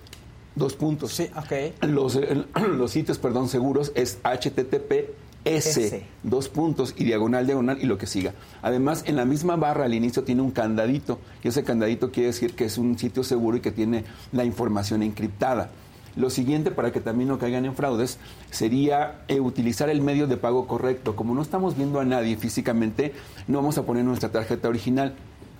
Dos 0.55 0.74
puntos. 0.74 1.12
Sí, 1.12 1.28
ok. 1.36 1.86
Los, 1.86 2.16
eh, 2.16 2.44
los 2.77 2.90
sitios, 2.90 3.19
perdón, 3.19 3.48
seguros 3.48 3.93
es 3.94 4.19
HTTP 4.24 5.11
S, 5.44 5.70
S. 5.70 6.02
dos 6.23 6.48
puntos 6.48 6.94
y 6.98 7.05
diagonal, 7.05 7.47
diagonal 7.47 7.78
y 7.81 7.86
lo 7.86 7.97
que 7.97 8.07
siga. 8.07 8.35
Además, 8.62 9.05
en 9.07 9.16
la 9.16 9.24
misma 9.24 9.57
barra 9.57 9.85
al 9.85 9.94
inicio 9.94 10.23
tiene 10.23 10.43
un 10.43 10.51
candadito 10.51 11.19
y 11.43 11.48
ese 11.48 11.65
candadito 11.65 12.11
quiere 12.11 12.28
decir 12.28 12.55
que 12.55 12.66
es 12.66 12.77
un 12.77 12.98
sitio 12.98 13.24
seguro 13.24 13.57
y 13.57 13.61
que 13.61 13.73
tiene 13.73 14.05
la 14.32 14.44
información 14.44 15.02
encriptada. 15.02 15.70
Lo 16.16 16.30
siguiente, 16.30 16.70
para 16.70 16.92
que 16.92 17.00
también 17.00 17.28
no 17.28 17.38
caigan 17.38 17.64
en 17.64 17.74
fraudes, 17.74 18.18
sería 18.50 19.22
eh, 19.28 19.40
utilizar 19.40 19.88
el 19.88 20.00
medio 20.00 20.26
de 20.26 20.36
pago 20.36 20.66
correcto. 20.66 21.16
Como 21.16 21.34
no 21.34 21.42
estamos 21.42 21.76
viendo 21.76 22.00
a 22.00 22.04
nadie 22.04 22.36
físicamente, 22.36 23.12
no 23.46 23.58
vamos 23.58 23.78
a 23.78 23.84
poner 23.84 24.04
nuestra 24.04 24.30
tarjeta 24.30 24.68
original. 24.68 25.14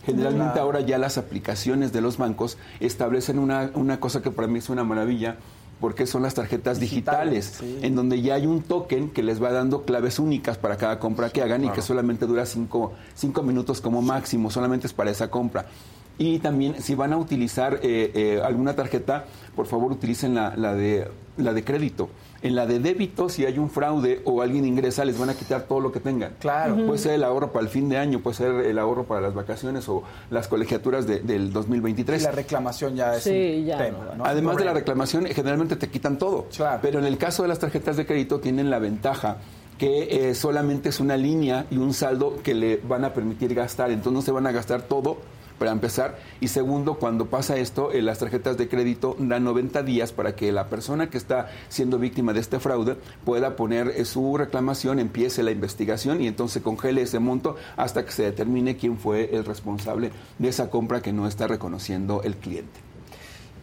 Generalmente 0.05 0.59
ahora 0.59 0.81
ya 0.81 0.99
las 0.99 1.19
aplicaciones 1.19 1.93
de 1.93 2.01
los 2.01 2.17
bancos 2.17 2.57
establecen 2.81 3.39
una, 3.39 3.71
una 3.75 4.01
cosa 4.01 4.23
que 4.23 4.31
para 4.31 4.49
mí 4.49 4.59
es 4.59 4.71
una 4.71 4.83
maravilla, 4.83 5.37
porque 5.79 6.07
son 6.07 6.23
las 6.23 6.35
tarjetas 6.35 6.81
digitales, 6.81 7.53
Digitales, 7.59 7.81
sí. 7.81 7.87
en 7.87 7.95
donde 7.95 8.21
ya 8.21 8.35
hay 8.35 8.47
un 8.47 8.63
token 8.63 9.11
que 9.11 9.23
les 9.23 9.43
va 9.43 9.53
dando 9.53 9.83
claves 9.83 10.19
únicas 10.19 10.59
para 10.59 10.77
cada 10.77 10.99
compra 10.99 11.31
que 11.31 11.43
hagan 11.43 11.65
y 11.65 11.71
que 11.71 11.83
solamente 11.83 12.27
dura 12.27 12.45
cinco, 12.47 12.93
cinco 13.15 13.43
minutos 13.43 13.81
como 13.81 14.03
máximo, 14.03 14.51
solamente 14.51 14.87
es 14.87 14.93
para 14.93 15.11
esa 15.11 15.31
compra. 15.31 15.67
Y 16.21 16.39
también 16.41 16.83
si 16.83 16.95
van 16.95 17.15
a 17.15 17.17
utilizar 17.17 17.81
eh, 17.83 18.13
eh, 18.15 18.43
alguna 18.45 18.77
tarjeta, 18.77 19.25
por 19.57 19.67
favor 19.67 19.91
utilicen 19.91 20.35
la, 20.35 20.55
la 20.55 20.75
de, 20.75 21.09
la 21.39 21.55
de 21.55 21.65
crédito. 21.65 22.11
En 22.43 22.55
la 22.55 22.67
de 22.67 22.79
débito, 22.79 23.31
si 23.31 23.47
hay 23.47 23.59
un 23.59 23.71
fraude 23.71 24.21
o 24.27 24.43
alguien 24.43 24.67
ingresa, 24.67 25.03
les 25.07 25.19
van 25.19 25.31
a 25.31 25.35
quitar 25.35 25.63
todo 25.63 25.81
lo 25.81 25.91
que 25.93 25.99
tengan. 25.99 26.33
Claro. 26.39 26.77
Puede 26.87 26.99
ser 26.99 27.13
el 27.15 27.25
ahorro 27.25 27.53
para 27.53 27.63
el 27.65 27.71
fin 27.71 27.89
de 27.89 27.97
año, 27.97 28.21
puede 28.21 28.37
ser 28.37 28.51
el 28.67 28.79
ahorro 28.79 29.05
para 29.05 29.23
las 29.23 29.33
vacaciones 29.33 29.89
o 29.89 30.03
las 30.31 30.47
colegiaturas 30.47 31.07
de- 31.07 31.21
del 31.21 31.55
2023. 31.55 32.21
Y 32.21 32.25
la 32.27 32.33
reclamación 32.33 32.97
ya 32.97 33.17
es 33.17 33.23
Sí, 33.23 33.57
un 33.61 33.65
ya 33.65 33.79
tema. 33.79 33.99
no. 34.11 34.17
¿no? 34.17 34.25
Además 34.27 34.59
de 34.59 34.65
la 34.67 34.75
reclamación, 34.75 35.25
generalmente 35.25 35.77
te 35.77 35.89
quitan 35.89 36.19
todo. 36.19 36.49
Claro. 36.55 36.81
Pero 36.83 36.99
en 36.99 37.07
el 37.07 37.17
caso 37.17 37.43
de 37.45 37.49
las 37.49 37.59
tarjetas 37.59 37.97
de 37.97 38.05
crédito 38.05 38.41
tienen 38.41 38.69
la 38.69 38.79
ventaja 38.79 39.39
que 39.79 40.29
eh, 40.29 40.35
solamente 40.35 40.91
es 40.91 41.01
una 41.01 41.17
línea 41.17 41.65
y 41.71 41.79
un 41.79 41.95
saldo 41.95 42.37
que 42.45 42.53
le 42.53 42.77
van 42.77 43.07
a 43.07 43.15
permitir 43.15 43.55
gastar. 43.55 43.91
Entonces 43.91 44.13
no 44.13 44.21
se 44.21 44.33
van 44.33 44.47
a 44.47 44.53
gastar 44.53 44.83
todo 44.83 45.17
para 45.61 45.73
empezar. 45.73 46.17
Y 46.41 46.49
segundo, 46.49 46.95
cuando 46.95 47.27
pasa 47.27 47.59
esto, 47.59 47.93
eh, 47.93 48.01
las 48.01 48.19
tarjetas 48.19 48.57
de 48.57 48.67
crédito 48.67 49.15
dan 49.19 49.45
90 49.45 49.83
días 49.83 50.11
para 50.11 50.35
que 50.35 50.53
la 50.53 50.69
persona 50.69 51.11
que 51.11 51.19
está 51.19 51.51
siendo 51.69 51.99
víctima 51.99 52.33
de 52.33 52.41
este 52.41 52.59
fraude 52.59 52.97
pueda 53.27 53.57
poner 53.57 53.89
eh, 53.89 54.07
su 54.07 54.39
reclamación, 54.39 54.99
empiece 54.99 55.43
la 55.43 55.51
investigación 55.51 56.23
y 56.23 56.29
entonces 56.29 56.63
congele 56.63 57.03
ese 57.03 57.19
monto 57.19 57.57
hasta 57.77 58.07
que 58.07 58.11
se 58.11 58.23
determine 58.23 58.79
quién 58.79 58.97
fue 58.97 59.37
el 59.37 59.45
responsable 59.45 60.13
de 60.39 60.49
esa 60.49 60.71
compra 60.71 61.03
que 61.03 61.13
no 61.13 61.27
está 61.27 61.47
reconociendo 61.47 62.23
el 62.25 62.37
cliente. 62.37 62.81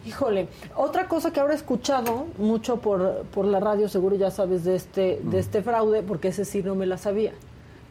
Híjole, 0.05 0.49
otra 0.75 1.07
cosa 1.07 1.33
que 1.33 1.39
ahora 1.39 1.53
he 1.53 1.57
escuchado 1.57 2.27
mucho 2.37 2.77
por, 2.77 3.23
por 3.33 3.45
la 3.45 3.59
radio, 3.59 3.89
seguro 3.89 4.15
ya 4.15 4.29
sabes 4.29 4.63
de 4.63 4.75
este, 4.75 5.19
de 5.23 5.39
este 5.39 5.63
fraude, 5.63 6.03
porque 6.03 6.27
ese 6.27 6.45
sí 6.45 6.61
no 6.61 6.75
me 6.75 6.85
la 6.85 6.99
sabía. 6.99 7.33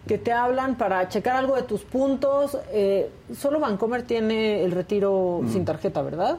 Que 0.06 0.18
te 0.18 0.32
hablan 0.32 0.76
para 0.76 1.08
checar 1.08 1.36
algo 1.36 1.56
de 1.56 1.62
tus 1.62 1.82
puntos. 1.82 2.56
eh, 2.70 3.10
solo 3.36 3.58
Bancomer 3.60 4.02
tiene 4.02 4.62
el 4.64 4.70
retiro 4.72 5.40
sin 5.52 5.64
tarjeta, 5.64 6.00
¿verdad? 6.02 6.38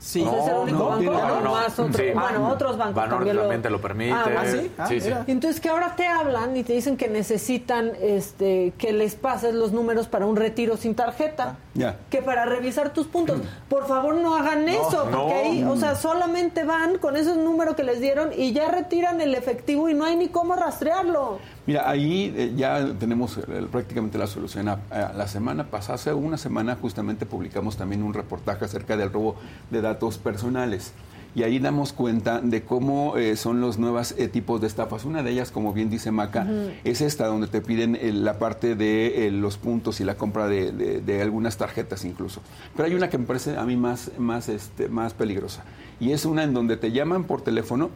Sí. 0.00 0.22
O 0.24 0.30
sea, 0.30 0.42
es 0.44 0.48
el 0.50 0.54
único 0.58 0.78
no, 0.78 0.84
banco, 0.90 1.00
tiene- 1.00 1.16
¿o 1.16 1.26
no, 1.26 1.40
no. 1.40 1.50
más 1.54 1.76
otro- 1.76 1.92
Sí. 1.98 2.10
bueno, 2.14 2.46
Ah, 2.46 2.52
otros 2.52 2.76
bancos 2.78 2.94
Banorte 2.94 3.16
también, 3.16 3.36
también 3.38 3.62
te 3.62 3.70
lo 3.70 3.80
permite. 3.80 4.12
Ah, 4.12 4.24
¿ah, 4.38 4.44
sí? 4.46 4.70
Ah, 4.78 4.86
sí, 4.86 5.00
sí. 5.00 5.10
Entonces 5.26 5.60
que 5.60 5.68
ahora 5.70 5.96
te 5.96 6.06
hablan 6.06 6.56
y 6.56 6.62
te 6.62 6.72
dicen 6.72 6.96
que 6.96 7.08
necesitan 7.08 7.90
este 8.00 8.72
que 8.78 8.92
les 8.92 9.16
pases 9.16 9.54
los 9.54 9.72
números 9.72 10.06
para 10.06 10.24
un 10.24 10.36
retiro 10.36 10.76
sin 10.76 10.94
tarjeta. 10.94 11.56
Ya. 11.74 11.96
Que 12.10 12.22
para 12.22 12.44
revisar 12.44 12.90
tus 12.92 13.08
puntos. 13.08 13.40
Por 13.68 13.88
favor 13.88 14.14
no 14.14 14.36
hagan 14.36 14.68
eso, 14.68 15.08
porque 15.10 15.10
no. 15.10 15.28
ahí, 15.34 15.64
o 15.64 15.74
sea, 15.74 15.96
solamente 15.96 16.62
van 16.62 16.98
con 16.98 17.16
esos 17.16 17.36
números 17.36 17.74
que 17.74 17.82
les 17.82 17.98
dieron 18.00 18.30
y 18.32 18.52
ya 18.52 18.68
retiran 18.70 19.20
el 19.20 19.34
efectivo 19.34 19.88
y 19.88 19.94
no 19.94 20.04
hay 20.04 20.14
ni 20.14 20.28
cómo 20.28 20.54
rastrearlo. 20.54 21.40
Mira, 21.68 21.86
ahí 21.90 22.32
eh, 22.34 22.54
ya 22.56 22.94
tenemos 22.98 23.36
eh, 23.36 23.42
prácticamente 23.70 24.16
la 24.16 24.26
solución. 24.26 24.68
A- 24.70 24.78
a 24.90 25.12
la 25.12 25.28
semana 25.28 25.64
pasada, 25.64 25.96
hace 25.96 26.14
una 26.14 26.38
semana, 26.38 26.76
justamente 26.80 27.26
publicamos 27.26 27.76
también 27.76 28.02
un 28.02 28.14
reportaje 28.14 28.64
acerca 28.64 28.96
del 28.96 29.12
robo 29.12 29.36
de 29.70 29.82
datos 29.82 30.16
personales. 30.16 30.92
Y 31.34 31.42
ahí 31.42 31.58
damos 31.58 31.92
cuenta 31.92 32.40
de 32.40 32.62
cómo 32.62 33.18
eh, 33.18 33.36
son 33.36 33.60
los 33.60 33.76
nuevos 33.78 34.14
tipos 34.32 34.62
de 34.62 34.66
estafas. 34.66 35.04
Una 35.04 35.22
de 35.22 35.30
ellas, 35.30 35.50
como 35.50 35.74
bien 35.74 35.90
dice 35.90 36.10
Maca, 36.10 36.46
es 36.84 37.02
esta, 37.02 37.26
donde 37.26 37.48
te 37.48 37.60
piden 37.60 37.98
la 38.24 38.38
parte 38.38 38.74
de 38.74 39.28
los 39.30 39.58
puntos 39.58 40.00
y 40.00 40.04
la 40.04 40.14
compra 40.16 40.48
de, 40.48 40.72
de- 40.72 41.00
de 41.02 41.20
algunas 41.20 41.58
tarjetas 41.58 42.06
incluso. 42.06 42.40
Pero 42.74 42.86
hay 42.88 42.94
una 42.94 43.10
que 43.10 43.18
me 43.18 43.26
parece 43.26 43.58
a 43.58 43.64
mí 43.64 43.76
más, 43.76 44.10
más, 44.16 44.48
este, 44.48 44.88
más 44.88 45.12
peligrosa. 45.12 45.64
Y 46.00 46.12
es 46.12 46.24
una 46.24 46.44
en 46.44 46.54
donde 46.54 46.78
te 46.78 46.92
llaman 46.92 47.24
por 47.24 47.42
teléfono 47.42 47.90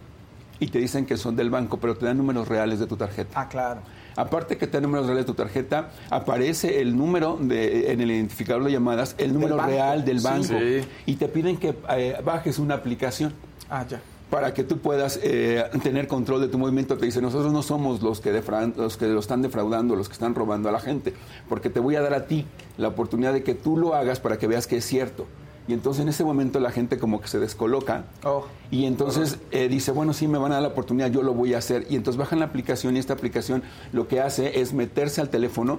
y 0.63 0.69
te 0.69 0.79
dicen 0.79 1.07
que 1.07 1.17
son 1.17 1.35
del 1.35 1.51
banco, 1.51 1.79
pero 1.79 1.97
te 1.97 2.07
dan 2.07 2.17
números 2.19 2.47
reales 2.49 2.79
de 2.79 2.87
tu 2.87 2.97
tarjeta. 2.97 3.31
Ah, 3.41 3.49
claro. 3.49 3.81
Aparte 4.15 4.57
que 4.57 4.67
te 4.67 4.75
dan 4.75 4.85
números 4.85 5.07
reales 5.07 5.27
de 5.27 5.33
tu 5.33 5.35
tarjeta, 5.35 5.91
aparece 6.09 6.81
el 6.81 6.97
número 6.97 7.37
de, 7.41 7.91
en 7.93 8.01
el 8.01 8.11
identificador 8.11 8.63
de 8.65 8.71
llamadas, 8.73 9.15
el 9.19 9.33
número 9.35 9.59
real 9.59 10.05
del 10.05 10.21
banco. 10.21 10.45
Sí. 10.59 10.81
Y 11.07 11.17
te 11.17 11.29
piden 11.29 11.57
que 11.57 11.75
eh, 11.91 12.17
bajes 12.25 12.59
una 12.59 12.75
aplicación 12.75 13.33
Ah, 13.69 13.85
ya. 13.89 14.01
para 14.31 14.55
que 14.55 14.63
tú 14.65 14.79
puedas 14.79 15.19
eh, 15.23 15.65
tener 15.83 16.07
control 16.07 16.41
de 16.43 16.49
tu 16.49 16.59
movimiento. 16.59 16.97
Te 16.97 17.07
dice, 17.07 17.21
nosotros 17.21 17.53
no 17.53 17.63
somos 17.63 18.01
los 18.03 18.21
que, 18.21 18.33
defra- 18.33 18.73
los 18.77 18.97
que 18.97 19.07
lo 19.09 19.19
están 19.19 19.43
defraudando, 19.43 19.97
los 19.97 20.09
que 20.09 20.13
están 20.13 20.35
robando 20.35 20.69
a 20.69 20.73
la 20.73 20.81
gente, 20.81 21.13
porque 21.49 21.71
te 21.71 21.81
voy 21.81 21.97
a 21.97 22.03
dar 22.03 22.15
a 22.15 22.27
ti 22.27 22.47
la 22.79 22.89
oportunidad 22.89 23.33
de 23.33 23.43
que 23.43 23.55
tú 23.55 23.77
lo 23.79 23.95
hagas 23.95 24.21
para 24.21 24.39
que 24.39 24.47
veas 24.47 24.67
que 24.69 24.77
es 24.77 24.85
cierto. 24.85 25.27
Y 25.69 25.75
entonces 25.75 26.03
en 26.03 26.09
ese 26.09 26.25
momento 26.25 26.59
la 26.61 26.71
gente 26.73 26.99
como 26.99 27.21
que 27.21 27.29
se 27.29 27.39
descoloca 27.39 28.05
Oh. 28.25 28.45
y 28.71 28.85
entonces 28.87 29.39
eh, 29.53 29.69
dice, 29.69 29.93
bueno, 29.93 30.13
sí, 30.13 30.27
me 30.27 30.39
van 30.39 30.51
a 30.53 30.57
dar 30.57 30.63
la 30.63 30.69
oportunidad, 30.69 31.09
yo 31.11 31.23
lo 31.23 31.35
voy 31.35 31.55
a 31.55 31.59
hacer. 31.59 31.87
Y 31.89 31.97
entonces 31.97 32.19
bajan 32.19 32.41
la 32.41 32.47
aplicación 32.47 32.97
y 32.97 32.99
esta 32.99 33.13
aplicación 33.13 33.63
lo 33.93 34.09
que 34.09 34.21
hace 34.21 34.61
es 34.61 34.73
meterse 34.73 35.21
al 35.21 35.29
teléfono, 35.29 35.79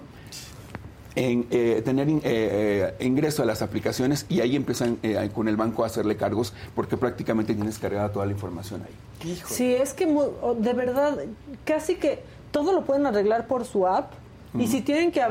en, 1.15 1.45
eh, 1.51 1.81
tener 1.85 2.10
in- 2.10 2.22
eh, 2.23 2.93
eh, 2.99 3.05
ingreso 3.05 3.43
a 3.43 3.45
las 3.45 3.61
aplicaciones 3.61 4.26
y 4.30 4.41
ahí 4.41 4.55
empiezan 4.55 4.97
eh, 5.03 5.30
con 5.35 5.47
el 5.47 5.55
banco 5.57 5.84
a 5.84 5.88
hacerle 5.88 6.15
cargos 6.18 6.53
porque 6.76 6.97
prácticamente 6.97 7.53
tienes 7.53 7.77
cargada 7.77 8.11
toda 8.11 8.26
la 8.26 8.31
información 8.31 8.81
ahí. 8.84 9.39
Sí, 9.45 9.73
es 9.76 9.93
que 9.93 10.07
mu- 10.07 10.31
o- 10.41 10.55
de 10.55 10.73
verdad, 10.73 11.19
casi 11.65 11.95
que 11.95 12.23
todo 12.51 12.72
lo 12.73 12.84
pueden 12.84 13.05
arreglar 13.05 13.45
por 13.47 13.65
su 13.65 13.85
app. 13.88 14.11
Y 14.57 14.68
si 14.68 14.81
tienen 14.81 15.11
que 15.11 15.22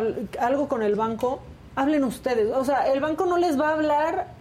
algo 0.40 0.66
con 0.68 0.82
el 0.82 0.94
banco, 0.96 1.40
hablen 1.76 2.02
ustedes. 2.04 2.52
O 2.54 2.64
sea, 2.64 2.92
el 2.92 3.00
banco 3.00 3.24
no 3.26 3.38
les 3.38 3.58
va 3.58 3.68
a 3.70 3.72
hablar 3.74 4.34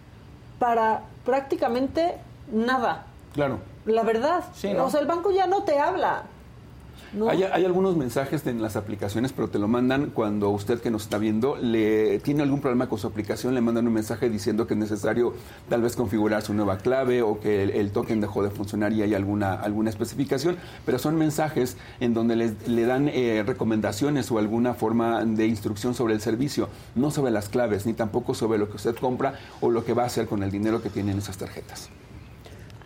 para 0.61 1.01
prácticamente 1.25 2.19
nada. 2.51 3.05
Claro. 3.33 3.57
La 3.85 4.03
verdad. 4.03 4.43
Sí, 4.53 4.71
¿no? 4.75 4.85
O 4.85 4.89
sea, 4.91 4.99
el 4.99 5.07
banco 5.07 5.31
ya 5.31 5.47
no 5.47 5.63
te 5.63 5.79
habla. 5.79 6.25
Hay, 7.29 7.43
algunos 7.65 7.97
mensajes 7.97 8.47
en 8.47 8.61
las 8.61 8.77
aplicaciones, 8.77 9.33
pero 9.33 9.49
te 9.49 9.59
lo 9.59 9.67
mandan 9.67 10.11
cuando 10.11 10.49
usted 10.49 10.79
que 10.79 10.89
nos 10.89 11.03
está 11.03 11.17
viendo 11.17 11.57
le 11.57 12.19
tiene 12.19 12.41
algún 12.41 12.61
problema 12.61 12.87
con 12.87 12.99
su 12.99 13.07
aplicación, 13.07 13.53
le 13.53 13.59
mandan 13.59 13.85
un 13.85 13.93
mensaje 13.93 14.29
diciendo 14.29 14.65
que 14.65 14.75
es 14.75 14.79
necesario 14.79 15.33
tal 15.67 15.81
vez 15.81 15.97
configurar 15.97 16.41
su 16.41 16.53
nueva 16.53 16.77
clave 16.77 17.21
o 17.21 17.39
que 17.41 17.63
el, 17.63 17.91
token 17.91 18.21
dejó 18.21 18.43
de 18.43 18.49
funcionar 18.49 18.93
y 18.93 19.01
hay 19.01 19.13
alguna, 19.13 19.55
alguna 19.55 19.89
especificación, 19.89 20.55
pero 20.85 20.99
son 20.99 21.17
mensajes 21.17 21.75
en 21.99 22.13
donde 22.13 22.37
les- 22.37 22.67
le 22.67 22.85
dan 22.85 23.09
eh, 23.09 23.43
recomendaciones 23.45 24.31
o 24.31 24.39
alguna 24.39 24.73
forma 24.73 25.25
de 25.25 25.47
instrucción 25.47 25.93
sobre 25.93 26.13
el 26.13 26.21
servicio, 26.21 26.69
no 26.95 27.11
sobre 27.11 27.31
las 27.31 27.49
claves, 27.49 27.85
ni 27.85 27.93
tampoco 27.93 28.33
sobre 28.33 28.57
lo 28.57 28.69
que 28.69 28.77
usted 28.77 28.95
compra 28.95 29.33
o 29.59 29.69
lo 29.69 29.83
que 29.83 29.93
va 29.93 30.03
a 30.03 30.05
hacer 30.05 30.27
con 30.27 30.43
el 30.43 30.51
dinero 30.51 30.81
que 30.81 30.89
tiene 30.89 31.11
en 31.11 31.17
esas 31.17 31.37
tarjetas. 31.37 31.89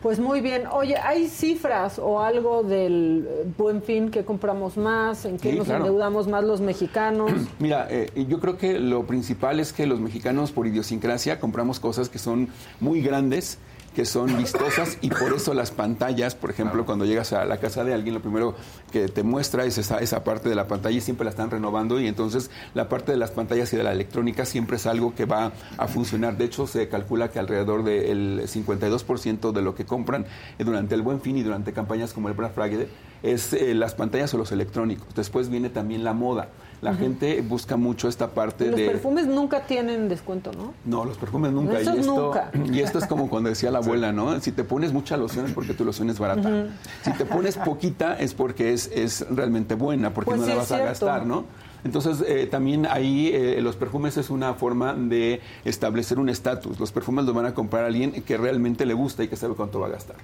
Pues 0.06 0.20
muy 0.20 0.40
bien. 0.40 0.68
Oye, 0.72 0.96
¿hay 0.98 1.28
cifras 1.28 1.98
o 1.98 2.22
algo 2.22 2.62
del 2.62 3.28
eh, 3.28 3.52
buen 3.58 3.82
fin 3.82 4.12
que 4.12 4.24
compramos 4.24 4.78
más? 4.78 5.26
¿En 5.26 5.40
qué 5.40 5.50
Sí, 5.50 5.58
nos 5.58 5.66
claro. 5.66 5.84
endeudamos 5.84 6.28
más 6.28 6.44
los 6.44 6.62
mexicanos? 6.62 7.32
Mira, 7.60 7.88
eh, 7.90 8.12
yo 8.30 8.40
creo 8.40 8.56
que 8.56 8.78
lo 8.80 9.08
principal 9.08 9.60
es 9.60 9.74
que 9.74 9.88
los 9.88 10.00
mexicanos 10.00 10.52
por 10.52 10.68
idiosincrasia 10.68 11.40
compramos 11.40 11.80
cosas 11.80 12.08
que 12.08 12.20
son 12.20 12.50
muy 12.80 13.02
grandes 13.02 13.58
que 13.96 14.06
son 14.06 14.38
vistosas 14.38 14.98
y 15.02 15.10
por 15.10 15.34
eso 15.34 15.54
las 15.54 15.72
pantallas, 15.72 16.36
por 16.36 16.50
ejemplo, 16.52 16.86
cuando 16.86 17.06
llegas 17.06 17.32
a 17.32 17.46
la 17.46 17.58
casa 17.58 17.86
de 17.86 17.94
alguien, 17.94 18.14
lo 18.14 18.22
primero 18.22 18.54
que 18.96 19.10
te 19.10 19.24
muestra 19.24 19.66
es 19.66 19.78
esa, 19.78 19.98
esa 19.98 20.24
parte 20.24 20.48
de 20.48 20.56
la 20.56 20.70
pantalla 20.70 20.98
y 20.98 21.02
siempre 21.02 21.26
la 21.26 21.32
están 21.32 21.52
renovando 21.52 22.00
y 22.00 22.08
entonces 22.08 22.50
la 22.74 22.88
parte 22.88 23.12
de 23.12 23.18
las 23.18 23.30
pantallas 23.30 23.74
y 23.74 23.76
de 23.76 23.84
la 23.84 23.92
electrónica 23.92 24.46
siempre 24.46 24.78
es 24.78 24.86
algo 24.86 25.14
que 25.14 25.26
va 25.26 25.52
a 25.78 25.88
funcionar. 25.90 26.38
De 26.38 26.46
hecho, 26.46 26.66
se 26.66 26.88
calcula 26.88 27.28
que 27.28 27.38
alrededor 27.38 27.84
del 27.84 28.44
52% 28.44 29.52
de 29.52 29.62
lo 29.62 29.76
que 29.76 29.84
compran 29.84 30.26
durante 30.58 30.96
el 30.96 31.02
Buen 31.02 31.20
Fin 31.20 31.36
y 31.38 31.44
durante 31.44 31.74
campañas 31.74 32.14
como 32.14 32.30
el 32.30 32.36
Black 32.36 32.54
Friday 32.54 32.88
es 33.22 33.52
eh, 33.52 33.74
las 33.74 33.96
pantallas 33.96 34.34
o 34.34 34.38
los 34.38 34.54
electrónicos. 34.54 35.14
Después 35.14 35.50
viene 35.50 35.70
también 35.70 36.06
la 36.06 36.14
moda. 36.14 36.48
La 36.82 36.94
gente 36.94 37.42
busca 37.42 37.78
mucho 37.78 38.08
esta 38.08 38.32
parte 38.32 38.68
Los 38.68 38.76
de... 38.76 38.86
perfumes 38.86 39.26
nunca 39.26 39.62
tienen 39.66 40.08
descuento, 40.08 40.52
¿no? 40.52 40.74
No, 40.84 41.04
los 41.04 41.18
perfumes 41.18 41.52
nunca. 41.52 41.82
Y, 41.82 41.88
esto, 41.88 42.26
nunca. 42.26 42.52
y 42.72 42.80
esto 42.80 43.00
es 43.00 43.08
como 43.08 43.28
cuando 43.28 43.50
decía 43.50 43.72
la 43.72 43.80
abuela, 43.80 44.12
¿no? 44.12 44.40
Si 44.40 44.52
te 44.52 44.64
pones 44.64 44.94
mucha 44.94 45.18
loción 45.18 45.48
es 45.48 45.54
porque 45.54 45.74
tu 45.74 45.84
loción 45.84 46.10
es 46.12 46.20
barata. 46.20 46.68
Si 47.02 47.12
te 47.14 47.26
pones 47.26 47.58
poquita 47.58 48.20
es 48.20 48.36
porque 48.36 48.74
es, 48.74 48.85
es 48.94 49.26
realmente 49.30 49.76
buena, 49.76 50.14
porque 50.14 50.30
Pues 50.32 50.40
no 50.42 50.46
sí, 50.46 50.52
la 50.52 50.58
vas 50.58 50.72
a 50.72 50.80
gastar, 50.80 51.26
¿no? 51.26 51.46
Entonces, 51.84 52.24
eh, 52.28 52.48
también 52.48 52.88
ahí 52.88 53.30
eh, 53.34 53.62
los 53.62 53.76
perfumes 53.76 54.18
es 54.18 54.32
una 54.32 54.56
forma 54.56 54.94
de 54.96 55.40
establecer 55.66 56.18
un 56.18 56.30
estatus. 56.30 56.80
Los 56.80 56.92
perfumes 56.92 57.26
los 57.26 57.36
van 57.36 57.46
a 57.46 57.54
comprar 57.54 57.84
a 57.84 57.88
alguien 57.88 58.12
que 58.24 58.38
realmente 58.38 58.86
le 58.88 58.96
gusta 58.96 59.24
y 59.24 59.28
que 59.28 59.36
sabe 59.36 59.54
cuánto 59.54 59.80
va 59.80 59.88
a 59.88 59.92
gastar. 59.92 60.16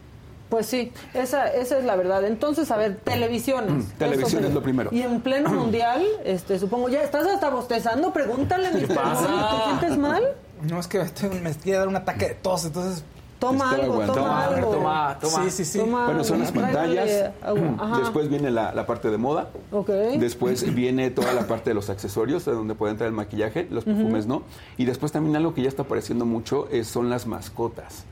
Pues 0.50 0.66
sí, 0.66 0.92
esa, 1.14 1.48
esa 1.48 1.78
es 1.78 1.86
la 1.86 1.96
verdad. 1.96 2.26
Entonces, 2.26 2.72
a 2.72 2.78
ver, 2.78 2.98
televisiones. 3.04 3.90
televisión 3.98 4.40
Eso 4.42 4.48
es 4.50 4.54
lo 4.56 4.62
primero. 4.64 4.90
Y 4.92 5.02
en 5.02 5.22
pleno 5.22 5.50
mundial, 5.52 6.04
este, 6.26 6.58
supongo, 6.60 6.90
ya 6.90 7.04
estás 7.04 7.26
hasta 7.28 7.50
bostezando, 7.50 8.12
pregúntale? 8.12 8.70
Moni, 8.72 8.86
¿te 8.88 8.94
sientes 8.96 9.98
mal? 9.98 10.24
No, 10.68 10.80
es 10.80 10.88
que 10.88 11.00
estoy- 11.00 11.30
me 11.42 11.54
quiere 11.54 11.78
dar 11.80 11.88
un 11.88 11.96
ataque 11.96 12.30
de 12.30 12.34
tos, 12.36 12.66
entonces... 12.66 13.04
Toma 13.42 13.72
algo, 13.72 13.94
toma 14.02 14.14
Toma, 14.14 14.46
algo. 14.46 14.72
Toma, 14.72 15.18
toma. 15.20 15.44
Sí, 15.46 15.50
sí, 15.50 15.66
sí. 15.66 15.80
Toma 15.80 16.06
Bueno, 16.06 16.24
son 16.24 16.40
las 16.40 16.52
pantallas. 16.52 17.32
Ajá. 17.42 17.98
Después 18.00 18.30
viene 18.30 18.52
la, 18.52 18.72
la 18.74 18.86
parte 18.86 19.10
de 19.10 19.18
moda. 19.18 19.50
Ok. 19.72 19.90
Después 20.20 20.74
viene 20.76 21.10
toda 21.10 21.34
la 21.34 21.48
parte 21.48 21.72
de 21.72 21.74
los 21.74 21.90
accesorios, 21.90 22.46
de 22.46 22.52
donde 22.54 22.76
puede 22.76 22.92
entrar 22.92 23.08
el 23.08 23.16
maquillaje, 23.16 23.68
los 23.72 23.84
perfumes 23.84 24.28
no. 24.28 24.44
Y 24.78 24.86
después 24.86 25.12
también 25.12 25.36
algo 25.36 25.54
que 25.56 25.64
ya 25.64 25.70
está 25.70 25.82
apareciendo 25.82 26.26
mucho 26.26 26.68
es, 26.72 26.88
son 26.88 27.10
las 27.10 27.26
mascotas. 27.26 28.06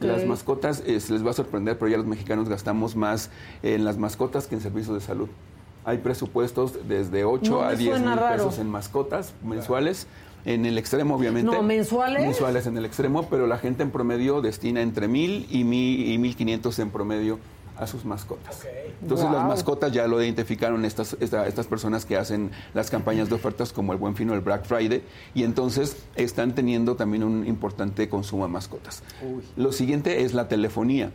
Las 0.00 0.24
mascotas 0.26 0.82
eh, 0.86 1.00
se 1.00 1.12
les 1.14 1.24
va 1.24 1.30
a 1.30 1.34
sorprender, 1.34 1.78
pero 1.78 1.90
ya 1.90 1.96
los 1.96 2.06
mexicanos 2.06 2.48
gastamos 2.48 2.96
más 2.96 3.30
en 3.62 3.84
las 3.84 3.96
mascotas 3.98 4.46
que 4.46 4.54
en 4.56 4.60
servicios 4.60 4.94
de 4.94 5.00
salud. 5.00 5.28
Hay 5.86 5.98
presupuestos 5.98 6.72
desde 6.88 7.24
8 7.24 7.50
No 7.52 7.60
a 7.62 7.68
me 7.70 7.76
10 7.76 7.90
suena 7.96 8.10
mil 8.10 8.18
raro. 8.20 8.36
pesos 8.44 8.58
en 8.58 8.68
mascotas 8.70 9.32
mensuales. 9.44 10.06
En 10.46 10.64
el 10.64 10.78
extremo, 10.78 11.16
obviamente. 11.16 11.50
No, 11.52 11.62
¿mensuales? 11.62 12.22
Mensuales 12.22 12.66
en 12.66 12.78
el 12.78 12.84
extremo, 12.86 13.28
pero 13.28 13.46
la 13.46 13.58
gente 13.58 13.82
en 13.82 13.90
promedio 13.90 14.40
destina 14.40 14.80
entre 14.80 15.08
mil 15.08 15.46
y 15.50 15.64
mil 15.64 16.08
y 16.10 16.16
mil 16.18 16.34
quinientos 16.36 16.78
en 16.78 16.90
promedio 16.90 17.38
a 17.76 17.86
sus 17.86 18.06
mascotas. 18.06 18.64
Entonces 19.02 19.30
las 19.30 19.46
mascotas 19.46 19.92
ya 19.92 20.06
lo 20.06 20.22
identificaron 20.22 20.86
estas, 20.86 21.14
esta- 21.20 21.46
estas 21.46 21.66
personas 21.66 22.06
que 22.06 22.16
hacen 22.16 22.50
las 22.72 22.90
campañas 22.90 23.28
de 23.28 23.34
ofertas 23.34 23.70
como 23.74 23.92
el 23.92 23.98
Buen 23.98 24.14
Fin 24.16 24.30
o 24.30 24.34
el 24.34 24.40
Black 24.40 24.64
Friday 24.64 25.02
y 25.34 25.42
entonces 25.42 25.98
están 26.14 26.54
teniendo 26.54 26.96
también 26.96 27.22
un 27.22 27.46
importante 27.46 28.08
consumo 28.08 28.46
de 28.46 28.52
mascotas. 28.52 29.02
Lo 29.56 29.72
siguiente 29.72 30.22
es 30.22 30.32
la 30.32 30.48
telefonía. 30.48 31.10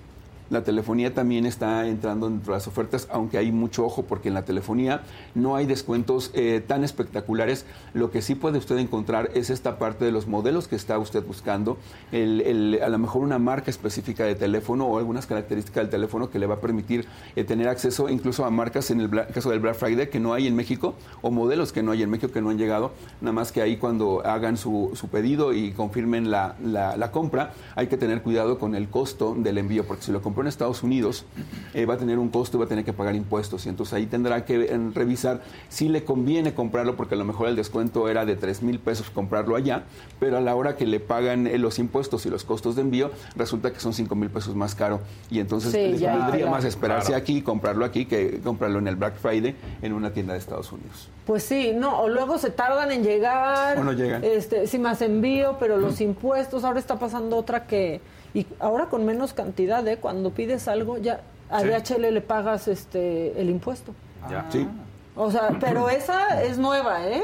La 0.52 0.64
telefonía 0.64 1.14
también 1.14 1.46
está 1.46 1.88
entrando 1.88 2.30
dentro 2.30 2.52
de 2.52 2.58
las 2.58 2.68
ofertas, 2.68 3.08
aunque 3.10 3.38
hay 3.38 3.54
mucho 3.54 3.86
ojo 3.86 4.04
porque 4.04 4.28
en 4.28 4.34
la 4.34 4.44
telefonía 4.44 5.02
no 5.34 5.56
hay 5.56 5.66
descuentos 5.66 6.30
eh, 6.34 6.62
tan 6.68 6.84
espectaculares. 6.84 7.66
Lo 7.94 8.12
que 8.12 8.22
sí 8.22 8.36
puede 8.36 8.58
usted 8.58 8.78
encontrar 8.78 9.32
es 9.34 9.50
esta 9.50 9.80
parte 9.80 10.04
de 10.04 10.12
los 10.12 10.28
modelos 10.28 10.68
que 10.68 10.76
está 10.76 11.00
usted 11.00 11.24
buscando, 11.26 11.78
a 12.12 12.90
lo 12.90 12.98
mejor 13.00 13.24
una 13.24 13.40
marca 13.40 13.72
específica 13.72 14.26
de 14.26 14.36
teléfono 14.36 14.88
o 14.88 14.98
algunas 14.98 15.26
características 15.26 15.84
del 15.84 15.90
teléfono 15.90 16.30
que 16.30 16.38
le 16.38 16.48
va 16.48 16.56
a 16.56 16.60
permitir 16.60 17.08
eh, 17.38 17.46
tener 17.46 17.70
acceso 17.70 18.10
incluso 18.10 18.44
a 18.44 18.52
marcas 18.52 18.92
en 18.92 19.00
el 19.00 19.10
caso 19.10 19.52
del 19.52 19.62
Black 19.62 19.76
Friday 19.76 20.10
que 20.10 20.20
no 20.20 20.34
hay 20.34 20.48
en 20.48 20.56
México 20.58 20.96
o 21.22 21.32
modelos 21.32 21.72
que 21.72 21.82
no 21.82 21.94
hay 21.94 22.04
en 22.04 22.10
México 22.10 22.30
que 22.34 22.42
no 22.42 22.50
han 22.50 22.58
llegado. 22.58 22.92
Nada 23.22 23.32
más 23.32 23.54
que 23.54 23.62
ahí 23.62 23.78
cuando 23.78 24.22
hagan 24.26 24.58
su, 24.58 24.92
su 24.96 25.08
pedido 25.08 25.54
y 25.54 25.72
confirmen 25.72 26.30
la, 26.30 26.56
la- 26.62 27.12
compra, 27.12 27.54
hay 27.76 27.88
que 27.88 27.96
tener 27.98 28.22
cuidado 28.22 28.60
con 28.60 28.76
el 28.76 28.90
costo 28.90 29.34
del 29.38 29.58
envío, 29.58 29.86
porque 29.86 30.04
si 30.04 30.12
lo 30.12 30.22
compró 30.42 30.48
en 30.48 30.48
Estados 30.48 30.82
Unidos, 30.84 31.26
eh, 31.74 31.86
va 31.86 31.94
a 31.94 31.98
tener 31.98 32.18
un 32.18 32.30
costo 32.30 32.58
y 32.58 32.60
va 32.60 32.66
a 32.66 32.68
tener 32.68 32.84
que 32.84 32.94
pagar 32.94 33.16
impuestos. 33.16 33.66
Y 33.66 33.70
entonces 33.70 33.94
ahí 33.94 34.06
tendrá 34.08 34.44
que 34.44 34.58
revisar 34.94 35.42
si 35.70 35.88
le 35.88 36.04
conviene 36.04 36.54
comprarlo, 36.54 36.96
porque 36.96 37.16
a 37.16 37.18
lo 37.18 37.26
mejor 37.26 37.48
el 37.48 37.56
descuento 37.56 38.10
era 38.10 38.26
de 38.26 38.36
3 38.36 38.64
mil 38.64 38.80
pesos 38.80 39.10
comprarlo 39.12 39.56
allá, 39.56 39.84
pero 40.20 40.38
a 40.38 40.42
la 40.42 40.56
hora 40.56 40.76
que 40.76 40.86
le 40.88 41.00
pagan 41.00 41.46
eh, 41.48 41.58
los 41.58 41.78
impuestos 41.80 42.26
y 42.26 42.30
los 42.30 42.44
costos 42.44 42.76
de 42.76 42.82
envío, 42.82 43.12
resulta 43.36 43.72
que 43.72 43.80
son 43.80 43.94
5 43.94 44.16
mil 44.16 44.30
pesos 44.30 44.56
más 44.56 44.74
caro. 44.74 45.02
Y 45.30 45.40
entonces 45.40 45.72
Sí, 45.72 45.78
les 45.92 46.00
ya, 46.00 46.16
valdría 46.18 46.46
ya. 46.46 46.52
más 46.52 46.66
esperarse 46.66 47.14
aquí 47.14 47.38
y 47.38 47.42
comprarlo 47.42 47.86
aquí 47.86 48.06
que 48.06 48.40
comprarlo 48.44 48.80
en 48.80 48.88
el 48.88 48.96
Black 48.96 49.16
Friday 49.18 49.56
en 49.82 49.94
una 49.94 50.12
tienda 50.12 50.34
de 50.34 50.40
Estados 50.40 50.72
Unidos. 50.72 51.10
Pues 51.26 51.44
sí, 51.44 51.72
no, 51.76 52.02
o 52.02 52.10
luego 52.10 52.38
se 52.40 52.50
tardan 52.50 52.92
en 52.92 53.04
llegar. 53.04 53.78
O 53.78 53.84
no 53.84 53.94
llegan. 53.94 54.24
Este, 54.24 54.66
sí, 54.66 54.80
más 54.80 55.02
envío, 55.02 55.58
pero 55.60 55.78
los 55.78 56.02
impuestos, 56.02 56.64
ahora 56.64 56.80
está 56.80 56.98
pasando 56.98 57.38
otra 57.38 57.68
que, 57.68 58.02
y 58.34 58.46
ahora 58.60 58.86
con 58.88 59.06
menos 59.06 59.34
cantidad, 59.34 59.86
¿eh? 59.88 59.98
Cuando 59.98 60.32
pides 60.32 60.68
algo, 60.68 60.98
ya 60.98 61.22
a 61.50 61.62
Sí. 61.62 61.68
DHL 61.68 62.12
le 62.14 62.22
pagas 62.22 62.68
este 62.68 63.40
el 63.42 63.50
impuesto. 63.50 63.94
Ya. 64.30 64.46
Sí. 64.52 64.68
O 65.16 65.30
sea, 65.32 65.58
pero 65.60 65.90
esa 65.90 66.42
es 66.44 66.58
nueva, 66.58 67.08
¿eh? 67.08 67.22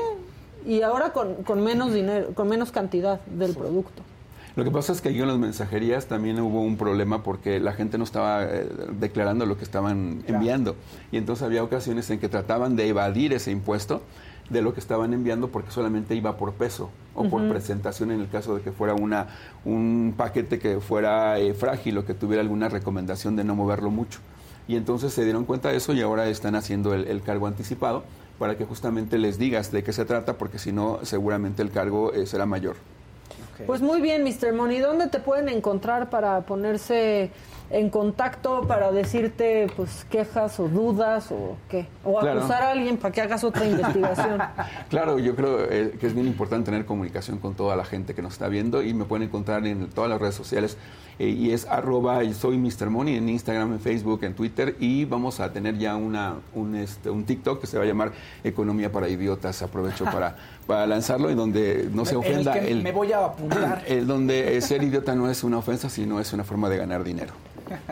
Y 0.66 0.82
ahora 0.82 1.14
con, 1.14 1.36
con 1.44 1.64
menos 1.64 1.94
dinero, 1.94 2.34
con 2.34 2.50
menos 2.50 2.72
cantidad 2.72 3.22
del 3.26 3.54
producto. 3.56 4.02
Lo 4.58 4.64
que 4.64 4.72
pasa 4.72 4.92
es 4.92 5.02
que 5.02 5.10
aquí 5.10 5.20
en 5.22 5.28
las 5.28 5.38
mensajerías 5.38 6.08
también 6.08 6.40
hubo 6.42 6.62
un 6.62 6.78
problema 6.78 7.22
porque 7.22 7.60
la 7.60 7.74
gente 7.74 8.00
no 8.00 8.04
estaba 8.04 8.44
eh, 8.44 8.68
declarando 9.00 9.46
lo 9.46 9.56
que 9.56 9.64
estaban 9.64 10.24
enviando. 10.28 10.76
Y 11.12 11.18
entonces 11.18 11.44
había 11.46 11.64
ocasiones 11.64 12.10
en 12.10 12.20
que 12.20 12.28
trataban 12.28 12.76
de 12.76 12.88
evadir 12.88 13.34
ese 13.34 13.52
impuesto 13.52 14.02
de 14.50 14.64
lo 14.64 14.74
que 14.74 14.80
estaban 14.80 15.14
enviando 15.14 15.50
porque 15.50 15.70
solamente 15.70 16.16
iba 16.16 16.38
por 16.38 16.54
peso 16.54 16.90
o 17.18 17.28
por 17.30 17.50
presentación 17.50 18.12
en 18.12 18.22
el 18.22 18.30
caso 18.30 18.56
de 18.56 18.62
que 18.62 18.72
fuera 18.72 18.94
una 18.94 19.28
un 19.66 20.14
paquete 20.16 20.60
que 20.60 20.80
fuera 20.80 21.40
eh, 21.40 21.54
frágil 21.54 21.98
o 21.98 22.06
que 22.06 22.14
tuviera 22.14 22.42
alguna 22.42 22.70
recomendación 22.70 23.36
de 23.36 23.44
no 23.44 23.56
moverlo 23.56 23.90
mucho. 23.90 24.20
Y 24.68 24.76
entonces 24.76 25.14
se 25.14 25.24
dieron 25.24 25.46
cuenta 25.46 25.70
de 25.70 25.78
eso 25.78 25.94
y 25.94 26.02
ahora 26.02 26.28
están 26.28 26.56
haciendo 26.56 26.94
el, 26.94 27.08
el 27.08 27.22
cargo 27.22 27.48
anticipado 27.48 28.04
para 28.38 28.56
que 28.56 28.66
justamente 28.66 29.18
les 29.18 29.40
digas 29.40 29.72
de 29.72 29.84
qué 29.84 29.92
se 29.94 30.06
trata 30.06 30.38
porque 30.38 30.60
si 30.60 30.72
no 30.72 31.00
seguramente 31.04 31.62
el 31.62 31.72
cargo 31.72 32.14
eh, 32.14 32.26
será 32.28 32.46
mayor. 32.46 32.76
Pues 33.66 33.82
muy 33.82 34.02
bien, 34.02 34.24
Mr. 34.24 34.54
Money, 34.54 34.80
¿dónde 34.80 35.08
te 35.08 35.20
pueden 35.20 35.50
encontrar 35.50 36.10
para 36.10 36.42
ponerse 36.42 37.32
en 37.70 37.90
contacto, 37.90 38.62
para 38.68 38.92
decirte 38.92 39.68
pues 39.76 40.06
quejas 40.10 40.60
o 40.60 40.68
dudas 40.70 41.32
o 41.32 41.58
qué? 41.70 41.88
O 42.06 42.20
Claro. 42.20 42.40
acusar 42.40 42.64
a 42.64 42.72
alguien 42.72 42.98
para 42.98 43.12
que 43.14 43.22
hagas 43.22 43.44
otra 43.44 43.66
investigación. 43.70 44.42
Claro, 44.90 45.20
yo 45.20 45.36
creo 45.36 45.64
eh, 45.70 45.96
que 46.00 46.08
es 46.08 46.14
bien 46.14 46.28
importante 46.28 46.72
tener 46.72 46.86
comunicación 46.86 47.40
con 47.40 47.56
toda 47.56 47.76
la 47.76 47.84
gente 47.84 48.14
que 48.14 48.22
nos 48.22 48.34
está 48.34 48.48
viendo 48.48 48.82
y 48.84 48.94
me 48.94 49.06
pueden 49.06 49.28
encontrar 49.28 49.66
en 49.68 49.90
todas 49.90 50.10
las 50.10 50.22
redes 50.22 50.36
sociales 50.36 50.78
eh, 51.20 51.30
y 51.30 51.52
es 51.52 51.66
arroba 51.66 52.22
soy 52.34 52.58
Mr. 52.58 52.90
Money 52.90 53.16
en 53.16 53.30
Instagram, 53.30 53.74
en 53.74 53.80
Facebook, 53.80 54.24
en 54.24 54.34
Twitter 54.34 54.76
y 54.80 55.06
vamos 55.06 55.40
a 55.40 55.52
tener 55.52 55.78
ya 55.78 55.96
una, 55.96 56.36
un, 56.54 56.76
este, 56.76 57.10
un 57.10 57.24
TikTok 57.26 57.62
que 57.62 57.68
se 57.68 57.78
va 57.78 57.84
a 57.84 57.88
llamar 57.88 58.12
Economía 58.44 58.92
para 58.92 59.10
Idiotas. 59.10 59.62
Aprovecho 59.62 60.06
para, 60.06 60.36
para 60.68 60.86
lanzarlo 60.86 61.32
y 61.32 61.36
donde 61.36 61.90
no 61.92 62.06
se 62.06 62.12
el 62.12 62.18
ofenda. 62.18 62.54
que 62.54 62.76
me 62.76 62.92
voy 62.92 63.12
a 63.12 63.26
apuntar. 63.26 63.84
el 63.88 64.06
donde 64.06 64.58
eh, 64.58 64.62
ser 64.62 64.84
idiota 64.84 65.16
no 65.16 65.30
es 65.30 65.44
una 65.44 65.58
ofensa, 65.58 65.90
sino 65.90 66.20
es 66.20 66.34
una 66.34 66.44
forma 66.44 66.70
de 66.70 66.78
ganar 66.78 67.04
dinero. 67.04 67.34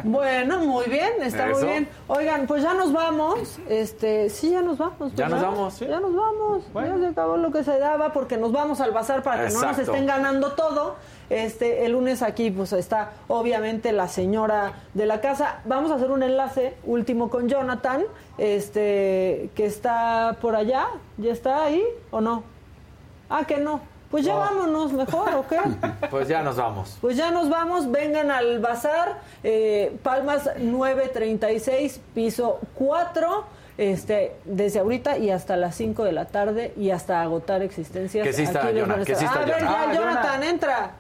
Bueno, 0.04 0.60
muy 0.60 0.86
bien, 0.86 1.14
está 1.22 1.48
muy 1.48 1.64
bien. 1.64 1.90
Oigan, 2.08 2.48
pues 2.48 2.64
ya 2.64 2.74
nos 2.74 2.94
vamos. 2.94 3.60
Este, 3.68 4.30
sí, 4.30 4.52
ya 4.52 4.62
nos 4.62 4.78
vamos. 4.78 5.14
Ya 5.16 5.28
nos 5.28 5.42
vamos, 5.42 5.74
sí. 5.74 5.86
Ya 5.86 6.00
nos 6.00 6.16
vamos. 6.16 6.64
Ya 6.74 6.98
se 6.98 7.08
acabó 7.08 7.38
lo 7.38 7.52
que 7.52 7.64
se 7.64 7.78
daba 7.78 8.14
porque 8.14 8.38
nos 8.38 8.52
vamos 8.52 8.80
al 8.82 8.92
bazar 8.92 9.24
para 9.24 9.48
que 9.48 9.54
no 9.54 9.62
nos 9.62 9.78
estén 9.78 10.06
ganando 10.06 10.54
todo. 10.54 10.96
Este, 11.30 11.86
el 11.86 11.94
lunes 11.94 12.22
aquí 12.22 12.52
pues 12.52 12.72
está 12.74 13.12
obviamente 13.28 13.92
la 13.92 14.08
señora 14.08 14.74
de 14.94 15.06
la 15.06 15.22
casa. 15.22 15.60
Vamos 15.66 15.92
a 15.92 15.96
hacer 15.96 16.12
un 16.12 16.24
enlace 16.24 16.76
último 16.84 17.30
con 17.30 17.50
Jonathan, 17.50 18.04
este, 18.38 19.50
que 19.56 19.66
está 19.66 20.38
por 20.42 20.56
allá. 20.56 20.88
¿Ya 21.18 21.32
está 21.32 21.64
ahí 21.64 21.84
o 22.12 22.22
no? 22.22 22.44
Ah, 23.30 23.44
que 23.46 23.58
no. 23.58 23.80
Pues 24.12 24.24
ya 24.24 24.36
vámonos 24.36 24.94
mejor, 24.94 25.34
¿o 25.36 25.48
qué? 25.48 25.58
Pues 26.12 26.28
ya 26.28 26.42
nos 26.44 26.56
vamos. 26.58 26.98
Pues 27.02 27.18
ya 27.18 27.32
nos 27.32 27.50
vamos, 27.50 27.92
vengan 27.92 28.30
al 28.32 28.60
bazar, 28.60 29.20
eh, 29.44 29.98
Palmas 30.04 30.50
936, 30.58 32.00
piso 32.14 32.60
4, 32.76 33.44
este, 33.78 34.36
desde 34.46 34.80
ahorita 34.80 35.18
y 35.18 35.32
hasta 35.32 35.58
las 35.58 35.76
5 35.76 36.04
de 36.06 36.12
la 36.14 36.26
tarde 36.26 36.72
y 36.78 36.92
hasta 36.92 37.22
agotar 37.22 37.62
existencias. 37.62 38.26
Que 38.26 38.32
sí 38.32 38.44
está, 38.44 38.62
Jonah, 38.72 38.94
a 38.96 38.98
que 39.04 39.16
sí 39.16 39.26
estar. 39.26 39.42
está, 39.42 39.42
A 39.42 39.46
ver, 39.46 39.60
ya, 39.60 39.82
Ah, 39.90 39.94
Jonathan, 39.94 40.34
Jonah. 40.36 40.50
entra. 40.50 40.92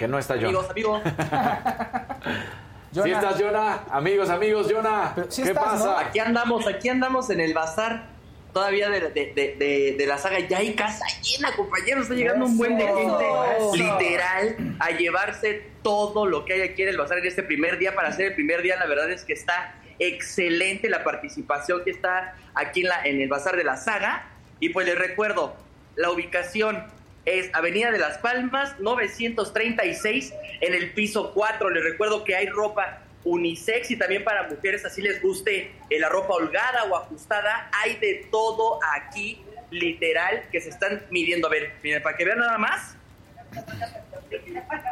Que 0.00 0.08
no 0.08 0.18
está 0.18 0.34
Amigos, 0.34 0.66
Jonah. 0.66 0.70
amigos. 0.70 1.02
¿Sí 2.92 2.98
Jonah. 3.00 3.12
estás, 3.20 3.40
Jonah? 3.40 3.84
Amigos, 3.90 4.30
amigos, 4.30 4.72
Jonah. 4.72 5.14
Sí 5.28 5.42
¿Qué 5.42 5.50
estás, 5.50 5.62
pasa? 5.64 5.84
¿no? 5.84 5.98
Aquí 5.98 6.18
andamos, 6.18 6.66
aquí 6.66 6.88
andamos 6.88 7.30
en 7.30 7.40
el 7.40 7.52
bazar. 7.54 8.08
todavía 8.52 8.88
de, 8.90 8.98
de, 8.98 9.10
de- 9.10 9.54
de- 9.58 9.94
de 9.96 10.06
la 10.06 10.16
saga. 10.18 10.40
Ya 10.40 10.58
hay 10.58 10.74
casa 10.74 11.04
llena, 11.22 11.54
compañeros. 11.54 12.04
Está 12.04 12.14
llegando 12.14 12.46
un 12.46 12.56
buen 12.58 12.76
de 12.78 12.84
gente, 12.84 13.24
Eso. 13.58 13.76
literal, 13.76 14.56
a 14.80 14.90
llevarse 14.90 15.68
todo 15.82 16.26
lo 16.26 16.44
que 16.46 16.54
hay 16.54 16.62
aquí 16.62 16.82
en 16.82 16.88
el 16.88 16.96
bazar 16.98 17.18
en 17.18 17.26
este 17.26 17.42
primer 17.44 17.78
día. 17.78 17.94
Para 17.94 18.10
ser 18.10 18.26
el 18.28 18.34
primer 18.34 18.62
día, 18.62 18.76
la 18.76 18.86
verdad 18.86 19.08
es 19.10 19.24
que 19.24 19.34
está 19.34 19.74
excelente 20.00 20.88
la 20.88 21.04
participación 21.04 21.84
que 21.84 21.90
está 21.90 22.34
aquí 22.54 22.80
en, 22.80 22.88
la, 22.88 23.04
en 23.04 23.20
el 23.20 23.28
bazar 23.28 23.54
de 23.56 23.64
la 23.64 23.76
saga. 23.76 24.24
Y 24.60 24.70
pues 24.70 24.86
les 24.86 24.98
recuerdo, 24.98 25.54
la 25.94 26.10
ubicación 26.10 26.86
es 27.24 27.50
Avenida 27.54 27.90
de 27.90 27.98
las 27.98 28.18
Palmas, 28.18 28.78
936, 28.80 30.32
en 30.60 30.74
el 30.74 30.92
piso 30.92 31.32
4. 31.34 31.70
Les 31.70 31.84
recuerdo 31.84 32.24
que 32.24 32.34
hay 32.34 32.46
ropa 32.46 33.02
unisex 33.24 33.90
y 33.90 33.96
también 33.96 34.24
para 34.24 34.48
mujeres, 34.48 34.84
así 34.84 35.02
les 35.02 35.20
guste 35.20 35.72
eh, 35.90 35.98
la 35.98 36.08
ropa 36.08 36.34
holgada 36.34 36.84
o 36.84 36.96
ajustada. 36.96 37.70
Hay 37.72 37.96
de 37.96 38.26
todo 38.30 38.80
aquí, 38.96 39.42
literal, 39.70 40.44
que 40.50 40.60
se 40.60 40.70
están 40.70 41.04
midiendo. 41.10 41.48
A 41.48 41.50
ver, 41.50 41.72
miren, 41.82 42.02
para 42.02 42.16
que 42.16 42.24
vean 42.24 42.38
nada 42.38 42.58
más. 42.58 42.96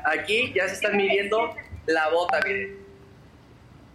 Aquí 0.04 0.52
ya 0.54 0.68
se 0.68 0.74
están 0.74 0.96
midiendo 0.96 1.54
la 1.86 2.08
bota, 2.10 2.40
miren. 2.44 2.78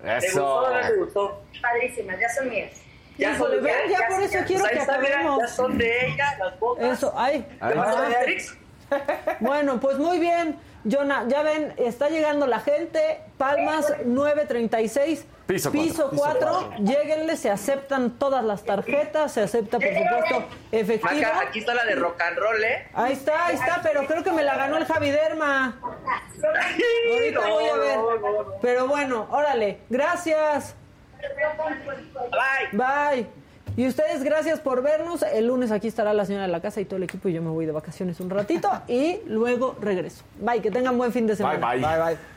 ¿Te 0.02 0.26
gustó 0.28 0.56
o 0.56 0.74
no 0.74 0.88
te 0.88 0.96
gustó? 0.96 1.44
Padrísimas, 1.62 2.20
ya 2.20 2.30
son 2.30 2.50
mías. 2.50 2.83
Ya 3.18 3.34
Híjole, 3.34 3.56
son, 3.56 3.64
ven, 3.64 3.76
ya 3.90 4.08
por 4.08 4.22
eso 4.24 4.38
quiero 4.48 4.62
Pues 4.64 4.74
que 4.74 4.80
está, 4.80 4.98
mira, 4.98 5.10
acabemos. 5.14 5.40
ya 5.42 5.48
son 5.48 5.78
de 5.78 6.08
ella 6.08 6.36
las 6.40 6.60
botas. 6.60 6.98
Eso, 6.98 7.14
ay. 7.16 7.42
¿Te 7.42 7.58
Ah. 7.62 8.06
Beatrix? 8.10 8.58
Bueno, 9.40 9.80
pues 9.80 9.98
muy 9.98 10.20
bien. 10.20 10.60
Jonah, 10.90 11.26
ya 11.28 11.44
ven, 11.44 11.74
está 11.78 12.10
llegando 12.10 12.46
la 12.46 12.60
gente. 12.60 13.22
Palmas 13.38 13.94
936. 14.06 15.26
Piso 15.48 15.72
Piso 15.72 16.10
cuatro. 16.16 16.68
4. 16.70 16.86
Lléguenle, 16.86 17.36
se 17.38 17.50
aceptan 17.50 18.12
todas 18.12 18.44
las 18.44 18.64
tarjetas, 18.64 19.32
se 19.34 19.42
acepta, 19.42 19.78
por 19.78 19.88
supuesto, 19.88 20.46
efectivo. 20.72 21.14
Maca, 21.14 21.40
aquí 21.42 21.60
está 21.60 21.74
la 21.74 21.84
de 21.86 21.96
rock 21.96 22.22
and 22.22 22.38
roll, 22.38 22.64
¿eh? 22.64 22.88
Ahí 22.94 23.14
está, 23.14 23.48
ahí 23.48 23.56
está, 23.56 23.80
pero 23.84 24.06
creo 24.08 24.24
que 24.24 24.32
me 24.32 24.44
la 24.44 24.56
ganó 24.56 24.78
el 24.78 24.86
Javi 24.86 25.12
Derma. 25.12 25.80
Ahorita 27.14 27.40
voy 27.48 27.66
a 27.66 27.76
ver. 27.76 28.00
Pero 28.62 28.88
bueno, 28.88 29.28
órale, 29.32 29.80
gracias. 29.90 30.76
Bye. 32.32 32.78
Bye. 32.78 33.28
Y 33.76 33.88
ustedes, 33.88 34.24
gracias 34.24 34.60
por 34.60 34.84
vernos. 34.84 35.24
El 35.24 35.48
lunes 35.48 35.72
aquí 35.72 35.88
estará 35.88 36.14
la 36.14 36.26
señora 36.26 36.46
de 36.46 36.52
la 36.52 36.62
casa 36.62 36.80
y 36.80 36.86
todo 36.86 36.98
el 36.98 37.04
equipo 37.04 37.30
y 37.30 37.34
yo 37.34 37.42
me 37.42 37.50
voy 37.50 37.66
de 37.66 37.72
vacaciones 37.72 38.20
un 38.20 38.30
ratito 38.30 38.70
y 38.88 39.20
luego 39.28 39.76
regreso. 39.82 40.24
Bye, 40.40 40.62
que 40.62 40.70
tengan 40.70 40.98
buen 40.98 41.12
fin 41.12 41.26
de 41.26 41.36
semana. 41.36 41.58
Bye, 41.58 41.80
bye. 41.80 41.90
Bye, 41.90 42.06
bye. 42.06 42.33